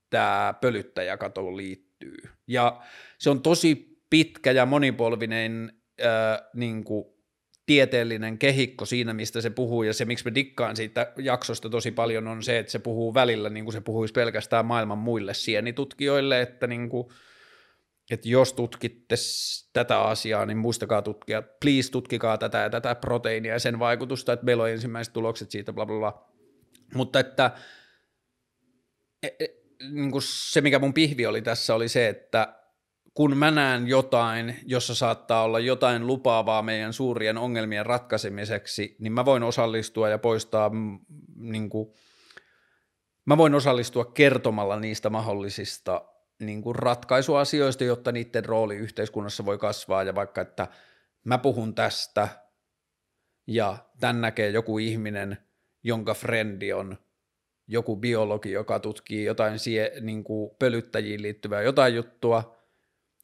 tämä 0.10 0.54
pölyttäjäkato 0.62 1.58
liittyy. 1.58 2.18
Ja 2.48 2.82
se 3.18 3.30
on 3.30 3.42
tosi 3.42 4.00
pitkä 4.10 4.52
ja 4.52 4.66
monipolvinen 4.66 5.74
äh, 6.02 6.50
niin 6.54 6.84
kuin 6.84 7.17
tieteellinen 7.68 8.38
kehikko 8.38 8.86
siinä, 8.86 9.14
mistä 9.14 9.42
se 9.42 9.50
puhuu, 9.50 9.84
ja 9.84 9.94
se, 9.94 10.06
miksi 10.06 10.26
mä 10.30 10.36
dikkaan 10.36 10.76
siitä 10.76 11.14
jaksosta 11.18 11.70
tosi 11.70 11.92
paljon, 11.92 12.28
on 12.28 12.44
se, 12.44 12.60
että 12.60 12.72
se 12.72 12.80
puhuu 12.80 13.14
välillä, 13.14 13.50
niin 13.50 13.66
kuin 13.66 13.74
se 13.74 13.82
puhuisi 13.82 14.12
pelkästään 14.12 14.66
maailman 14.66 14.98
muille 14.98 15.34
sienitutkijoille, 15.34 16.42
että 16.42 16.68
niin 16.68 16.90
kuin, 16.90 17.08
että 18.12 18.30
jos 18.30 18.54
tutkitte 18.54 19.16
tätä 19.74 20.02
asiaa, 20.02 20.46
niin 20.46 20.58
muistakaa 20.58 21.02
tutkia, 21.02 21.42
please 21.42 21.92
tutkikaa 21.92 22.38
tätä 22.38 22.58
ja 22.58 22.70
tätä 22.70 22.96
proteiinia 22.96 23.54
ja 23.54 23.60
sen 23.60 23.80
vaikutusta, 23.80 24.34
että 24.34 24.46
meillä 24.46 24.64
on 24.64 24.70
ensimmäiset 24.70 25.14
tulokset 25.14 25.52
siitä, 25.52 25.74
bla 25.74 25.86
bla 25.86 26.00
bla. 26.00 26.32
Mutta 26.94 27.20
että 27.20 27.52
e, 29.24 29.28
e, 29.40 29.48
niin 29.92 30.12
kuin 30.12 30.22
se, 30.26 30.62
mikä 30.62 30.80
mun 30.80 30.94
pihvi 30.94 31.26
oli 31.26 31.42
tässä, 31.42 31.76
oli 31.76 31.90
se, 31.90 32.08
että 32.08 32.54
kun 33.18 33.38
mä 33.38 33.52
näen 33.52 33.88
jotain, 33.88 34.56
jossa 34.66 34.96
saattaa 34.96 35.44
olla 35.44 35.60
jotain 35.60 36.08
lupaavaa 36.08 36.62
meidän 36.62 36.94
suurien 36.94 37.38
ongelmien 37.38 37.86
ratkaisemiseksi, 37.86 38.96
niin 39.00 39.14
mä 39.14 39.26
voin 39.26 39.44
osallistua 39.44 40.10
ja 40.10 40.18
poistaa, 40.18 40.70
mm, 40.70 41.00
niin 41.36 41.70
kuin, 41.70 41.94
mä 43.26 43.38
voin 43.38 43.56
osallistua 43.56 44.06
kertomalla 44.06 44.80
niistä 44.80 45.10
mahdollisista 45.10 46.06
niin 46.40 46.62
kuin 46.62 46.76
ratkaisuasioista, 46.76 47.84
jotta 47.84 48.12
niiden 48.12 48.46
rooli 48.46 48.76
yhteiskunnassa 48.76 49.46
voi 49.46 49.58
kasvaa. 49.58 50.04
Ja 50.04 50.16
vaikka, 50.16 50.42
että 50.42 50.68
mä 51.24 51.38
puhun 51.38 51.76
tästä 51.76 52.28
ja 53.48 53.78
tän 54.00 54.22
näkee 54.22 54.50
joku 54.50 54.78
ihminen, 54.78 55.38
jonka 55.84 56.14
frendi 56.14 56.74
on 56.74 56.98
joku 57.68 57.96
biologi, 57.96 58.52
joka 58.52 58.80
tutkii 58.80 59.26
jotain 59.26 59.60
sie, 59.60 59.92
niin 60.02 60.24
kuin 60.24 60.52
pölyttäjiin 60.60 61.22
liittyvää 61.22 61.62
jotain 61.62 61.96
juttua– 61.96 62.44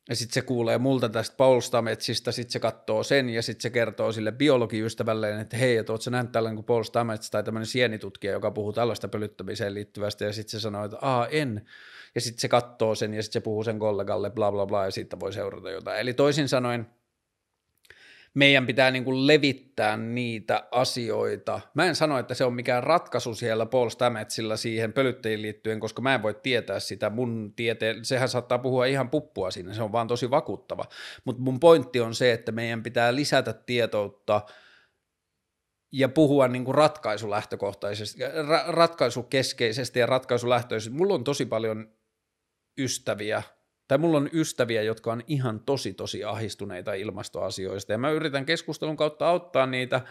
ja 0.10 0.16
sitten 0.16 0.34
se 0.34 0.42
kuulee 0.42 0.78
multa 0.78 1.10
tästä 1.10 1.36
Paul 1.38 1.60
Stametsista, 1.60 2.32
sitten 2.32 2.52
se 2.52 2.60
katsoo 2.60 3.04
sen 3.04 3.30
ja 3.30 3.42
sitten 3.42 3.62
se 3.62 3.70
kertoo 3.70 4.12
sille 4.12 4.32
biologiystävälleen, 4.32 5.40
että 5.40 5.58
hei, 5.58 5.78
että 5.78 5.94
ootko 5.94 6.10
nähnyt 6.10 6.32
tällainen 6.32 6.56
kuin 6.56 6.66
Paul 6.66 6.84
Stamets 6.84 7.32
tai 7.32 7.44
tämmöinen 7.44 7.68
sienitutkija, 7.68 8.34
joka 8.34 8.52
puhuu 8.52 8.74
tällaista 8.74 9.08
pölyttämiseen 9.08 9.74
liittyvästä 9.74 10.26
ja 10.26 10.34
sitten 10.34 10.52
se 10.52 10.60
sanoo, 10.60 10.86
että 10.86 10.98
aa 11.02 11.28
en. 11.28 11.66
Ja 12.16 12.22
sitten 12.22 12.42
se 12.42 12.48
katsoo 12.48 12.96
sen 12.96 13.14
ja 13.14 13.24
sitten 13.24 13.42
se 13.42 13.44
puhuu 13.44 13.64
sen 13.64 13.80
kollegalle 13.80 14.30
bla 14.30 14.52
bla 14.52 14.66
bla 14.66 14.86
ja 14.86 14.92
siitä 14.92 15.20
voi 15.20 15.34
seurata 15.34 15.72
jotain. 15.72 16.00
Eli 16.00 16.14
toisin 16.14 16.48
sanoen– 16.48 16.88
meidän 18.34 18.68
pitää 18.68 18.92
niin 18.92 19.04
kuin 19.04 19.28
levittää 19.28 19.98
niitä 19.98 20.68
asioita. 20.72 21.62
Mä 21.74 21.86
en 21.86 21.96
sano, 21.96 22.20
että 22.20 22.34
se 22.34 22.46
on 22.46 22.54
mikään 22.54 22.84
ratkaisu 22.84 23.36
siellä 23.36 23.66
Paul 23.66 23.90
Stametsilla 23.90 24.58
siihen 24.58 24.94
pölyttäjiin 24.94 25.42
liittyen, 25.42 25.80
koska 25.80 26.02
mä 26.02 26.16
en 26.16 26.24
voi 26.24 26.34
tietää 26.44 26.80
sitä. 26.80 27.10
Mun 27.10 27.54
tiete, 27.56 27.96
sehän 28.02 28.30
saattaa 28.30 28.60
puhua 28.60 28.86
ihan 28.86 29.10
puppua 29.10 29.52
siinä, 29.52 29.74
se 29.74 29.84
on 29.84 29.92
vaan 29.92 30.08
tosi 30.08 30.30
vakuuttava. 30.30 30.86
Mutta 31.26 31.42
mun 31.42 31.60
pointti 31.60 32.00
on 32.02 32.16
se, 32.16 32.34
että 32.34 32.52
meidän 32.52 32.84
pitää 32.84 33.16
lisätä 33.16 33.54
tietoutta 33.54 34.42
ja 35.92 36.10
puhua 36.10 36.48
niin 36.48 36.66
kuin 36.66 36.76
ratkaisulähtökohtaisesti, 36.76 38.24
ra- 38.24 38.68
ratkaisukeskeisesti 38.68 40.00
ja 40.00 40.06
ratkaisulähtöisesti. 40.06 40.98
Mulla 40.98 41.14
on 41.14 41.24
tosi 41.24 41.46
paljon 41.46 41.94
ystäviä, 42.78 43.44
tai 43.88 43.98
mulla 43.98 44.18
on 44.18 44.30
ystäviä, 44.34 44.82
jotka 44.82 45.12
on 45.12 45.22
ihan 45.28 45.60
tosi 45.60 45.94
tosi 45.94 46.24
ahistuneita 46.24 46.94
ilmastoasioista, 46.94 47.92
ja 47.92 47.98
mä 47.98 48.10
yritän 48.10 48.46
keskustelun 48.46 48.98
kautta 48.98 49.28
auttaa 49.28 49.66
niitä, 49.66 50.02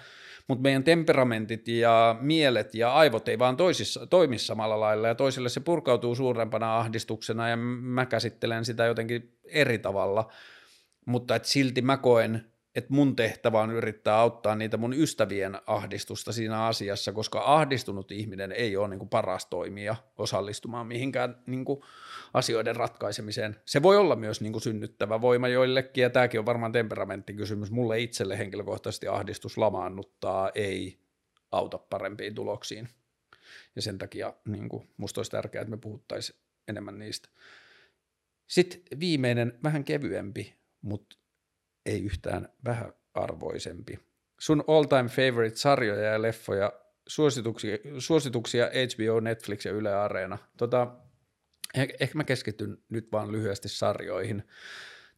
mutta 0.48 0.62
meidän 0.62 0.84
temperamentit 0.84 1.68
ja 1.68 2.16
mielet 2.20 2.74
ja 2.74 2.94
aivot 2.94 3.28
ei 3.28 3.38
vaan 3.38 3.56
toisissa, 3.56 4.06
toimi 4.06 4.38
samalla 4.38 4.80
lailla, 4.80 5.08
ja 5.08 5.14
toisille 5.14 5.48
se 5.48 5.60
purkautuu 5.60 6.14
suurempana 6.14 6.78
ahdistuksena, 6.78 7.48
ja 7.48 7.56
mä 7.56 8.06
käsittelen 8.06 8.64
sitä 8.64 8.84
jotenkin 8.84 9.38
eri 9.44 9.78
tavalla, 9.78 10.32
mutta 11.06 11.36
et 11.36 11.44
silti 11.44 11.82
mä 11.82 11.96
koen, 11.96 12.52
että 12.74 12.94
mun 12.94 13.16
tehtävä 13.16 13.60
on 13.60 13.70
yrittää 13.70 14.18
auttaa 14.18 14.54
niitä 14.54 14.76
mun 14.76 14.94
ystävien 14.94 15.58
ahdistusta 15.66 16.32
siinä 16.32 16.66
asiassa, 16.66 17.12
koska 17.12 17.42
ahdistunut 17.44 18.12
ihminen 18.12 18.52
ei 18.52 18.76
ole 18.76 18.88
niin 18.88 19.08
paras 19.08 19.46
toimija 19.46 19.96
osallistumaan 20.18 20.86
mihinkään 20.86 21.36
niin 21.46 21.64
kuin 21.64 21.80
asioiden 22.34 22.76
ratkaisemiseen. 22.76 23.56
Se 23.64 23.82
voi 23.82 23.96
olla 23.96 24.16
myös 24.16 24.40
niin 24.40 24.52
kuin 24.52 24.62
synnyttävä 24.62 25.20
voima 25.20 25.48
joillekin, 25.48 26.02
ja 26.02 26.10
tämäkin 26.10 26.40
on 26.40 26.46
varmaan 26.46 26.72
temperamenttikysymys. 26.72 27.70
Mulle 27.70 28.00
itselle 28.00 28.38
henkilökohtaisesti 28.38 29.08
ahdistus 29.08 29.58
lamaannuttaa, 29.58 30.50
ei 30.54 30.98
auta 31.52 31.78
parempiin 31.78 32.34
tuloksiin. 32.34 32.88
Ja 33.76 33.82
sen 33.82 33.98
takia 33.98 34.34
niin 34.44 34.68
kuin, 34.68 34.88
musta 34.96 35.18
olisi 35.18 35.30
tärkeää, 35.30 35.62
että 35.62 35.70
me 35.70 35.76
puhuttaisiin 35.76 36.38
enemmän 36.68 36.98
niistä. 36.98 37.28
Sitten 38.46 38.80
viimeinen, 39.00 39.58
vähän 39.62 39.84
kevyempi, 39.84 40.54
mutta 40.82 41.16
ei 41.86 42.04
yhtään 42.04 42.48
vähäarvoisempi. 42.64 43.98
Sun 44.40 44.64
all-time 44.66 45.08
favorite 45.08 45.56
sarjoja 45.56 46.12
ja 46.12 46.22
leffoja, 46.22 46.72
suosituksia, 47.06 47.78
suosituksia 47.98 48.66
HBO, 48.66 49.20
Netflix 49.20 49.64
ja 49.64 49.72
Yle 49.72 49.94
Areena. 49.94 50.38
Tota, 50.56 50.96
ehkä 51.74 52.14
mä 52.14 52.24
keskityn 52.24 52.78
nyt 52.88 53.12
vaan 53.12 53.32
lyhyesti 53.32 53.68
sarjoihin. 53.68 54.42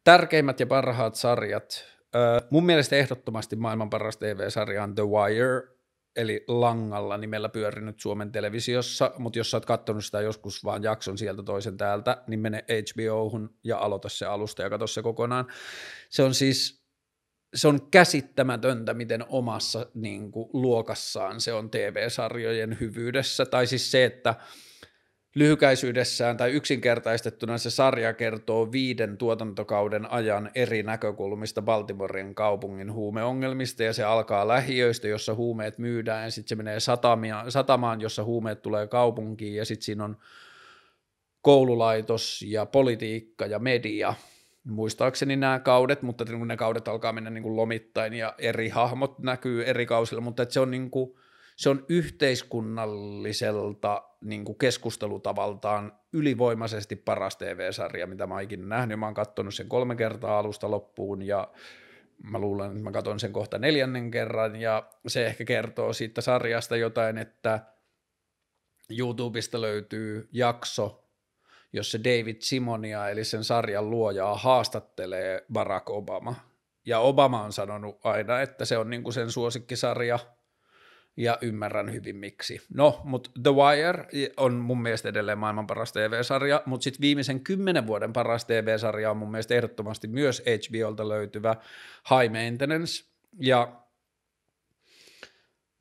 Tärkeimmät 0.04 0.60
ja 0.60 0.66
parhaat 0.66 1.14
sarjat. 1.14 1.84
Öö, 2.14 2.40
mun 2.50 2.66
mielestä 2.66 2.96
ehdottomasti 2.96 3.56
maailman 3.56 3.90
paras 3.90 4.16
TV-sarja 4.16 4.82
on 4.82 4.94
The 4.94 5.02
Wire, 5.02 5.74
eli 6.16 6.44
Langalla 6.48 7.18
nimellä 7.18 7.48
pyörinyt 7.48 8.00
Suomen 8.00 8.32
televisiossa, 8.32 9.12
mutta 9.18 9.38
jos 9.38 9.50
sä 9.50 9.56
oot 9.56 9.66
katsonut 9.66 10.04
sitä 10.04 10.20
joskus 10.20 10.64
vaan 10.64 10.82
jakson 10.82 11.18
sieltä 11.18 11.42
toisen 11.42 11.76
täältä, 11.76 12.22
niin 12.26 12.40
mene 12.40 12.64
HBOhun 12.68 13.54
ja 13.64 13.78
aloita 13.78 14.08
se 14.08 14.26
alusta 14.26 14.62
ja 14.62 14.70
katso 14.70 14.86
se 14.86 15.02
kokonaan. 15.02 15.46
Se 16.10 16.22
on 16.22 16.34
siis, 16.34 16.84
se 17.54 17.68
on 17.68 17.90
käsittämätöntä, 17.90 18.94
miten 18.94 19.24
omassa 19.28 19.86
niin 19.94 20.32
kuin, 20.32 20.50
luokassaan 20.52 21.40
se 21.40 21.52
on 21.52 21.70
TV-sarjojen 21.70 22.76
hyvyydessä, 22.80 23.46
tai 23.46 23.66
siis 23.66 23.90
se, 23.90 24.04
että– 24.04 24.34
lyhykäisyydessään 25.34 26.36
tai 26.36 26.50
yksinkertaistettuna 26.50 27.58
se 27.58 27.70
sarja 27.70 28.12
kertoo 28.12 28.72
viiden 28.72 29.18
tuotantokauden 29.18 30.10
ajan 30.10 30.50
eri 30.54 30.82
näkökulmista 30.82 31.62
Baltimoren 31.62 32.34
kaupungin 32.34 32.92
huumeongelmista 32.92 33.82
ja 33.82 33.92
se 33.92 34.04
alkaa 34.04 34.48
lähiöistä, 34.48 35.08
jossa 35.08 35.34
huumeet 35.34 35.78
myydään 35.78 36.24
ja 36.24 36.30
sitten 36.30 36.48
se 36.48 36.54
menee 36.54 36.80
satamia, 36.80 37.44
satamaan, 37.48 38.00
jossa 38.00 38.24
huumeet 38.24 38.62
tulee 38.62 38.86
kaupunkiin 38.86 39.56
ja 39.56 39.64
sitten 39.64 39.84
siinä 39.84 40.04
on 40.04 40.16
koululaitos 41.42 42.44
ja 42.48 42.66
politiikka 42.66 43.46
ja 43.46 43.58
media. 43.58 44.14
Muistaakseni 44.64 45.36
nämä 45.36 45.58
kaudet, 45.58 46.02
mutta 46.02 46.24
ne 46.24 46.56
kaudet 46.56 46.88
alkaa 46.88 47.12
mennä 47.12 47.30
niin 47.30 47.42
kuin 47.42 47.56
lomittain 47.56 48.14
ja 48.14 48.34
eri 48.38 48.68
hahmot 48.68 49.18
näkyy 49.18 49.64
eri 49.64 49.86
kausilla, 49.86 50.20
mutta 50.20 50.46
se 50.48 50.60
on 50.60 50.70
niin 50.70 50.90
kuin– 50.90 51.14
se 51.56 51.68
on 51.68 51.84
yhteiskunnalliselta 51.88 54.02
niin 54.24 54.44
kuin 54.44 54.58
keskustelutavaltaan 54.58 55.92
ylivoimaisesti 56.12 56.96
paras 56.96 57.36
TV-sarja, 57.36 58.06
mitä 58.06 58.26
mä 58.26 58.34
oon 58.34 58.42
ikinä 58.42 58.66
nähnyt. 58.66 58.98
Mä 58.98 59.06
oon 59.06 59.14
katsonut 59.14 59.54
sen 59.54 59.68
kolme 59.68 59.96
kertaa 59.96 60.38
alusta 60.38 60.70
loppuun 60.70 61.22
ja 61.22 61.48
mä 62.22 62.38
luulen, 62.38 62.70
että 62.70 62.82
mä 62.82 62.90
katson 62.90 63.20
sen 63.20 63.32
kohta 63.32 63.58
neljännen 63.58 64.10
kerran 64.10 64.56
ja 64.56 64.90
se 65.06 65.26
ehkä 65.26 65.44
kertoo 65.44 65.92
siitä 65.92 66.20
sarjasta 66.20 66.76
jotain, 66.76 67.18
että 67.18 67.60
YouTubesta 68.98 69.60
löytyy 69.60 70.28
jakso, 70.32 71.04
jossa 71.72 71.98
David 72.04 72.36
Simonia 72.40 73.08
eli 73.08 73.24
sen 73.24 73.44
sarjan 73.44 73.90
luojaa 73.90 74.36
haastattelee 74.36 75.44
Barack 75.52 75.90
Obama. 75.90 76.34
Ja 76.86 76.98
Obama 76.98 77.42
on 77.42 77.52
sanonut 77.52 78.06
aina, 78.06 78.40
että 78.40 78.64
se 78.64 78.78
on 78.78 78.90
niin 78.90 79.02
kuin 79.02 79.14
sen 79.14 79.30
suosikkisarja– 79.30 80.18
ja 81.16 81.38
ymmärrän 81.40 81.92
hyvin 81.92 82.16
miksi. 82.16 82.60
No, 82.74 83.00
mutta 83.04 83.30
The 83.42 83.50
Wire 83.50 84.08
on 84.36 84.54
mun 84.54 84.82
mielestä 84.82 85.08
edelleen 85.08 85.38
maailman 85.38 85.66
paras 85.66 85.92
TV-sarja, 85.92 86.62
mutta 86.66 86.84
sitten 86.84 87.00
viimeisen 87.00 87.40
kymmenen 87.40 87.86
vuoden 87.86 88.12
paras 88.12 88.44
TV-sarja 88.44 89.10
on 89.10 89.16
mun 89.16 89.30
mielestä 89.30 89.54
ehdottomasti 89.54 90.08
myös 90.08 90.42
HBOlta 90.46 91.08
löytyvä 91.08 91.56
High 92.10 92.32
Maintenance, 92.32 93.04
ja 93.38 93.83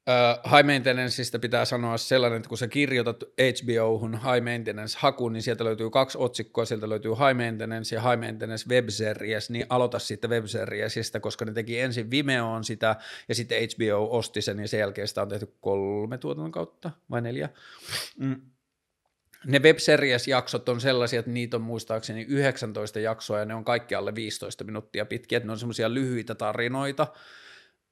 Uh, 0.09 0.51
high 0.51 0.65
Maintenanceista 0.65 1.39
pitää 1.39 1.65
sanoa 1.65 1.97
sellainen, 1.97 2.37
että 2.37 2.49
kun 2.49 2.57
sä 2.57 2.67
kirjoitat 2.67 3.23
HBOhun 3.23 4.13
High 4.13 4.43
Maintenance-hakuun, 4.43 5.33
niin 5.33 5.43
sieltä 5.43 5.63
löytyy 5.63 5.89
kaksi 5.89 6.17
otsikkoa, 6.17 6.65
sieltä 6.65 6.89
löytyy 6.89 7.11
High 7.11 7.37
Maintenance 7.37 7.95
ja 7.95 8.01
High 8.01 8.19
Maintenance 8.19 8.69
Web 8.69 8.89
Series, 8.89 9.49
niin 9.49 9.65
aloita 9.69 9.99
siitä 9.99 10.27
Web 10.27 10.45
Seriesistä, 10.45 11.19
koska 11.19 11.45
ne 11.45 11.53
teki 11.53 11.79
ensin 11.79 12.11
Vimeoon 12.11 12.63
sitä, 12.63 12.95
ja 13.29 13.35
sitten 13.35 13.57
HBO 13.63 14.17
osti 14.17 14.41
sen, 14.41 14.59
ja 14.59 14.67
sen 14.67 14.79
jälkeen 14.79 15.07
sitä 15.07 15.21
on 15.21 15.29
tehty 15.29 15.53
kolme 15.61 16.17
tuotannon 16.17 16.51
kautta, 16.51 16.91
vai 17.11 17.21
neljä. 17.21 17.49
Mm. 18.19 18.41
Ne 19.45 19.59
Web 19.59 19.77
Series-jaksot 19.77 20.69
on 20.69 20.81
sellaisia, 20.81 21.19
että 21.19 21.31
niitä 21.31 21.57
on 21.57 21.63
muistaakseni 21.63 22.25
19 22.29 22.99
jaksoa, 22.99 23.39
ja 23.39 23.45
ne 23.45 23.55
on 23.55 23.65
kaikki 23.65 23.95
alle 23.95 24.15
15 24.15 24.63
minuuttia 24.63 25.05
pitkiä, 25.05 25.37
että 25.37 25.47
ne 25.47 25.51
on 25.51 25.59
semmoisia 25.59 25.93
lyhyitä 25.93 26.35
tarinoita, 26.35 27.07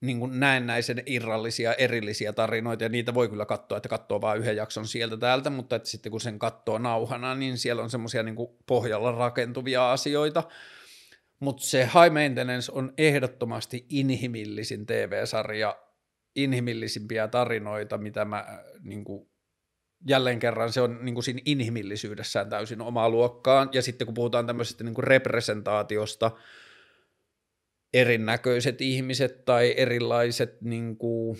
niin 0.01 0.19
kuin 0.19 0.39
näennäisen 0.39 1.03
irrallisia, 1.05 1.73
erillisiä 1.73 2.33
tarinoita, 2.33 2.83
ja 2.83 2.89
niitä 2.89 3.13
voi 3.13 3.29
kyllä 3.29 3.45
katsoa, 3.45 3.77
että 3.77 3.89
katsoo 3.89 4.21
vain 4.21 4.39
yhden 4.39 4.55
jakson 4.55 4.87
sieltä 4.87 5.17
täältä, 5.17 5.49
mutta 5.49 5.75
että 5.75 5.89
sitten 5.89 6.11
kun 6.11 6.21
sen 6.21 6.39
katsoo 6.39 6.77
nauhana, 6.77 7.35
niin 7.35 7.57
siellä 7.57 7.83
on 7.83 7.89
semmoisia 7.89 8.23
niin 8.23 8.35
pohjalla 8.67 9.11
rakentuvia 9.11 9.91
asioita, 9.91 10.43
mutta 11.39 11.63
se 11.63 11.79
High 11.79 12.13
Maintenance 12.13 12.71
on 12.71 12.93
ehdottomasti 12.97 13.85
inhimillisin 13.89 14.85
TV-sarja, 14.85 15.79
inhimillisimpiä 16.35 17.27
tarinoita, 17.27 17.97
mitä 17.97 18.25
mä 18.25 18.63
niin 18.83 19.03
kuin, 19.03 19.29
jälleen 20.07 20.39
kerran 20.39 20.71
se 20.73 20.81
on 20.81 20.99
niin 21.01 21.13
kuin 21.13 21.23
siinä 21.23 21.41
inhimillisyydessään 21.45 22.49
täysin 22.49 22.81
omaa 22.81 23.09
luokkaan, 23.09 23.69
ja 23.73 23.81
sitten 23.81 24.05
kun 24.07 24.13
puhutaan 24.13 24.47
tämmöisestä 24.47 24.83
niin 24.83 24.95
kuin 24.95 25.03
representaatiosta, 25.03 26.31
erinäköiset 27.93 28.81
ihmiset 28.81 29.45
tai 29.45 29.73
erilaiset 29.77 30.61
niin 30.61 30.97
kuin, 30.97 31.37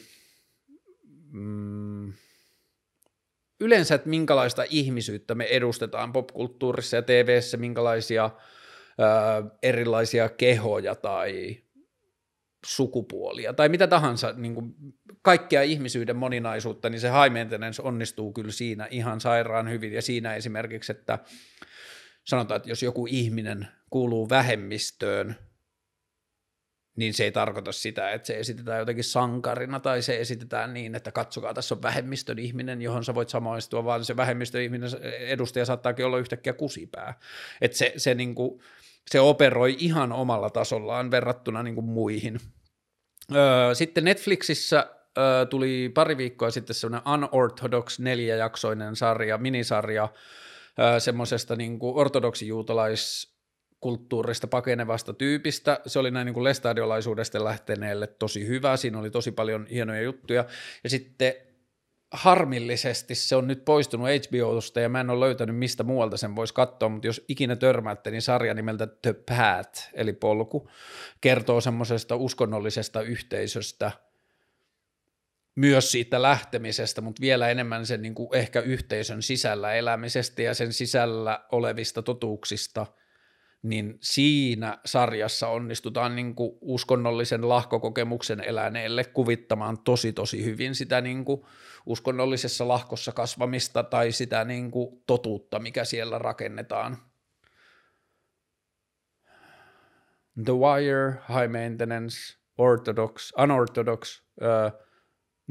mm, 1.32 2.14
yleensä, 3.60 3.96
että 3.96 4.10
minkälaista 4.10 4.64
ihmisyyttä 4.70 5.36
me 5.36 5.44
edustetaan 5.44 6.14
popkulttuurissa 6.14 6.96
ja 6.96 7.02
TVssä, 7.02 7.58
minkälaisia 7.58 8.24
ää, 8.98 9.44
erilaisia 9.64 10.30
kehoja 10.30 10.96
tai 10.96 11.58
sukupuolia 12.66 13.54
tai 13.54 13.70
mitä 13.70 13.88
tahansa, 13.88 14.34
niin 14.38 14.56
kuin 14.56 14.76
kaikkea 15.22 15.62
ihmisyyden 15.62 16.16
moninaisuutta, 16.16 16.90
niin 16.90 17.00
se 17.00 17.08
high 17.08 17.34
maintenance 17.34 17.82
onnistuu 17.82 18.34
kyllä 18.34 18.52
siinä 18.52 18.88
ihan 18.92 19.22
sairaan 19.22 19.70
hyvin. 19.70 19.94
Ja 19.94 20.02
siinä 20.02 20.36
esimerkiksi, 20.36 20.92
että 20.92 21.20
sanotaan, 22.24 22.56
että 22.56 22.70
jos 22.70 22.84
joku 22.84 23.08
ihminen 23.10 23.68
kuuluu 23.90 24.30
vähemmistöön, 24.30 25.36
niin 26.96 27.14
se 27.14 27.24
ei 27.24 27.32
tarkoita 27.32 27.72
sitä, 27.72 28.12
että 28.12 28.28
se 28.28 28.40
esitetään 28.40 28.80
jotenkin 28.80 29.04
sankarina 29.04 29.80
tai 29.80 30.02
se 30.02 30.20
esitetään 30.20 30.74
niin, 30.74 30.96
että 30.96 31.12
katsokaa, 31.12 31.54
tässä 31.54 31.76
on 31.76 31.82
vähemmistön 31.82 32.40
ihminen, 32.40 32.82
johon 32.82 33.06
sä 33.06 33.16
voit 33.16 33.30
samaistua, 33.30 33.84
vaan 33.84 34.06
se 34.06 34.18
vähemmistön 34.18 34.62
ihminen 34.62 34.90
edustaja 35.20 35.66
saattaakin 35.66 36.06
olla 36.06 36.18
yhtäkkiä 36.18 36.54
kusipää. 36.54 37.20
Että 37.62 37.78
se, 37.78 37.94
se, 37.98 38.16
niin 38.16 38.36
kuin, 38.36 38.62
se 39.12 39.20
operoi 39.20 39.76
ihan 39.80 40.12
omalla 40.12 40.50
tasollaan 40.50 41.12
verrattuna 41.12 41.64
niin 41.64 41.76
kuin 41.76 41.86
muihin. 41.86 42.40
Öö, 43.36 43.76
sitten 43.76 44.04
Netflixissä 44.04 44.90
öö, 45.18 45.46
tuli 45.46 45.92
pari 45.94 46.18
viikkoa 46.18 46.52
sitten 46.52 46.76
semmoinen 46.76 47.14
Unorthodox 47.14 48.00
neljäjaksoinen 48.00 48.96
sarja, 48.96 49.38
minisarja, 49.38 50.10
öö, 50.80 51.00
semmoisesta 51.00 51.56
niin 51.56 51.80
ortodoksijuutalais 51.82 53.31
kulttuurista 53.82 54.48
pakenevasta 54.48 55.14
tyypistä. 55.14 55.80
Se 55.86 56.00
oli 56.00 56.12
näin 56.12 56.26
niin 56.26 56.34
kuin 56.34 56.44
lestadiolaisuudesta 56.44 57.44
lähteneelle 57.44 58.08
tosi 58.08 58.48
hyvä, 58.48 58.78
siinä 58.78 59.00
oli 59.00 59.12
tosi 59.12 59.32
paljon 59.32 59.68
hienoja 59.68 60.02
juttuja. 60.02 60.46
Ja 60.84 60.90
sitten 60.90 61.34
harmillisesti 62.12 63.16
se 63.16 63.36
on 63.36 63.48
nyt 63.48 63.66
poistunut 63.66 64.08
HBOsta 64.08 64.80
ja 64.80 64.90
mä 64.90 65.02
en 65.02 65.10
ole 65.10 65.26
löytänyt 65.26 65.56
mistä 65.56 65.84
muualta 65.84 66.18
sen 66.18 66.36
voisi 66.36 66.54
katsoa, 66.54 66.90
mutta 66.90 67.08
jos 67.08 67.26
ikinä 67.28 67.56
törmäätte, 67.56 68.12
niin 68.12 68.22
sarja 68.22 68.54
nimeltä 68.54 68.88
The 68.88 69.14
Path, 69.14 69.90
eli 69.94 70.14
polku, 70.14 70.70
kertoo 71.22 71.62
semmoisesta 71.62 72.16
uskonnollisesta 72.16 73.02
yhteisöstä– 73.02 73.92
myös 75.56 75.92
siitä 75.92 76.22
lähtemisestä, 76.22 77.02
mutta 77.02 77.22
vielä 77.22 77.50
enemmän 77.50 77.86
sen 77.86 78.02
niin 78.02 78.16
kuin 78.16 78.30
ehkä 78.34 78.60
yhteisön 78.60 79.22
sisällä 79.22 79.74
elämisestä 79.74 80.42
ja 80.42 80.54
sen 80.54 80.74
sisällä 80.74 81.46
olevista 81.52 82.02
totuuksista, 82.02 82.86
niin 83.64 83.98
siinä 84.02 84.78
sarjassa 84.86 85.48
onnistutaan 85.48 86.16
niin 86.16 86.36
kuin 86.36 86.58
uskonnollisen 86.62 87.50
lahkokokemuksen 87.50 88.44
eläneelle 88.44 89.04
kuvittamaan 89.04 89.78
tosi 89.78 90.14
tosi 90.14 90.46
hyvin 90.46 90.76
sitä 90.76 91.02
niin 91.02 91.26
kuin 91.26 91.42
uskonnollisessa 91.86 92.68
lahkossa 92.68 93.12
kasvamista 93.12 93.84
tai 93.84 94.12
sitä 94.12 94.46
niin 94.46 94.72
kuin 94.72 95.04
totuutta, 95.08 95.60
mikä 95.60 95.86
siellä 95.86 96.20
rakennetaan. 96.20 96.98
The 100.46 100.54
Wire, 100.54 101.12
High 101.12 101.52
Maintenance, 101.52 102.18
Orthodox, 102.58 103.32
Unorthodox, 103.44 104.22
uh, 104.42 104.82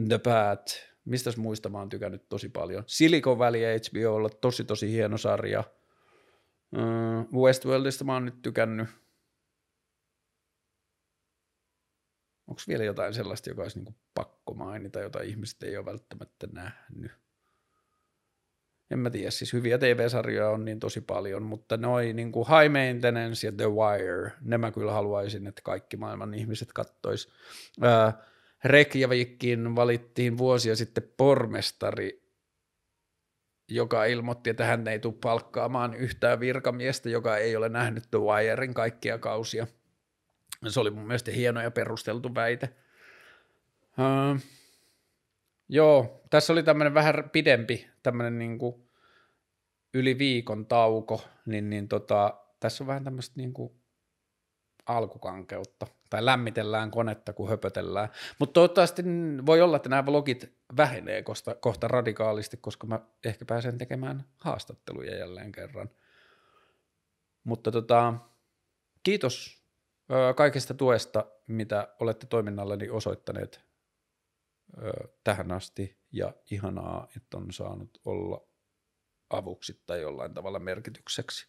The 0.09 0.19
Path, 0.19 0.75
mistä 1.05 1.31
muista 1.37 1.69
mä 1.69 1.79
oon 1.79 1.89
tykännyt 1.89 2.29
tosi 2.29 2.49
paljon. 2.49 2.85
Silicon 2.87 3.39
Valley 3.39 3.61
HBOlla, 3.61 4.29
tosi 4.29 4.65
tosi 4.65 4.93
hieno 4.93 5.19
sarja. 5.19 5.65
Uh, 6.77 7.43
Westworldista 7.43 8.05
mä 8.05 8.13
oon 8.13 8.25
nyt 8.25 8.43
tykännyt. 8.43 8.89
Onko 12.47 12.63
vielä 12.69 12.85
jotain 12.85 13.15
sellaista, 13.15 13.51
joka 13.51 13.63
olisi 13.63 13.79
niinku 13.79 13.95
pakko 14.15 14.55
mainita, 14.55 15.01
jota 15.01 15.21
ihmiset 15.21 15.63
ei 15.63 15.77
ole 15.77 15.87
välttämättä 15.87 16.47
nähnyt? 16.53 17.13
En 18.91 18.99
mä 18.99 19.11
tiedä, 19.11 19.31
siis 19.31 19.53
hyviä 19.53 19.79
TV-sarjoja 19.79 20.51
on 20.51 20.65
niin 20.65 20.81
tosi 20.81 21.01
paljon, 21.01 21.43
mutta 21.43 21.77
noin 21.77 22.17
niin 22.17 22.33
kuin 22.33 22.47
High 22.49 22.73
Maintenance 22.73 23.47
ja 23.47 23.53
The 23.53 23.69
Wire, 23.71 24.33
ne 24.41 24.59
mä 24.59 24.73
kyllä 24.73 24.93
haluaisin, 24.93 25.47
että 25.47 25.63
kaikki 25.63 25.97
maailman 25.97 26.35
ihmiset 26.35 26.73
kattois. 26.73 27.29
Uh, 27.79 28.23
Reykjavikin 28.65 29.77
valittiin 29.77 30.39
vuosia 30.39 30.77
sitten 30.77 31.13
pormestari, 31.17 32.20
joka 33.71 34.05
ilmoitti, 34.05 34.51
että 34.51 34.65
hän 34.65 34.89
ei 34.89 34.99
tule 34.99 35.15
palkkaamaan 35.21 35.95
yhtään 35.95 36.41
virkamiestä, 36.41 37.09
joka 37.09 37.37
ei 37.37 37.57
ole 37.57 37.69
nähnyt 37.69 38.05
The 38.11 38.19
Wirein 38.19 38.75
kaikkia 38.75 39.19
kausia. 39.19 39.67
Se 40.69 40.81
oli 40.81 40.91
mun 40.91 41.07
mielestä 41.07 41.31
hieno 41.31 41.61
ja 41.61 41.71
perusteltu 41.71 42.35
väite. 42.35 42.69
Uh, 43.99 44.41
joo, 45.69 46.23
tässä 46.31 46.53
oli 46.53 46.63
tämmöinen 46.63 46.95
vähän 46.95 47.31
pidempi, 47.33 47.91
tämmöinen 48.03 48.39
niin 48.39 48.59
yli 49.95 50.19
viikon 50.19 50.67
tauko, 50.67 51.25
niin, 51.47 51.71
niin 51.71 51.89
tota, 51.89 52.35
tässä 52.61 52.85
on 52.85 52.89
vähän 52.89 53.05
tämmöistä 53.05 53.35
niin 53.37 53.55
alkukankeutta 54.87 55.87
lämmitellään 56.21 56.91
konetta, 56.91 57.33
kun 57.33 57.49
höpötellään. 57.49 58.09
Mutta 58.39 58.53
toivottavasti 58.53 59.03
voi 59.47 59.61
olla, 59.61 59.77
että 59.77 59.89
nämä 59.89 60.07
vlogit 60.07 60.53
vähenee 60.77 61.23
kohta, 61.23 61.55
kohta 61.55 61.89
radikaalisti, 61.89 62.57
koska 62.57 62.87
mä 62.87 63.01
ehkä 63.25 63.45
pääsen 63.45 63.79
tekemään 63.79 64.25
haastatteluja 64.37 65.19
jälleen 65.19 65.53
kerran. 65.53 65.91
Mutta 67.45 67.73
tota, 67.73 68.15
kiitos 69.03 69.65
ö, 70.11 70.35
kaikesta 70.35 70.75
tuesta, 70.75 71.27
mitä 71.47 71.89
olette 72.01 72.27
toiminnallani 72.27 72.89
osoittaneet 72.89 73.61
ö, 74.83 75.09
tähän 75.25 75.53
asti, 75.53 76.01
ja 76.13 76.33
ihanaa, 76.51 77.09
että 77.17 77.37
on 77.37 77.53
saanut 77.53 78.01
olla 78.05 78.47
avuksi 79.31 79.83
tai 79.87 80.01
jollain 80.01 80.35
tavalla 80.35 80.59
merkitykseksi. 80.59 81.49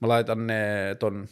Mä 0.00 0.08
laitan 0.08 0.46
ne 0.46 0.96
ton 0.98 1.28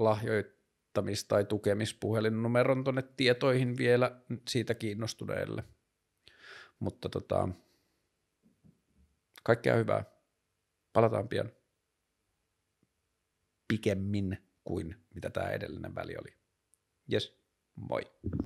lahjoittamis- 0.00 1.26
tai 1.28 1.44
tukemispuhelinnumeron 1.44 2.84
tuonne 2.84 3.02
tietoihin 3.02 3.76
vielä 3.76 4.20
siitä 4.48 4.74
kiinnostuneelle. 4.74 5.64
Mutta 6.78 7.08
tota, 7.08 7.48
kaikkea 9.42 9.76
hyvää. 9.76 10.04
Palataan 10.92 11.28
pian 11.28 11.52
pikemmin 13.68 14.38
kuin 14.64 14.96
mitä 15.14 15.30
tämä 15.30 15.50
edellinen 15.50 15.94
väli 15.94 16.16
oli. 16.16 16.36
Yes, 17.12 17.38
moi. 17.76 18.02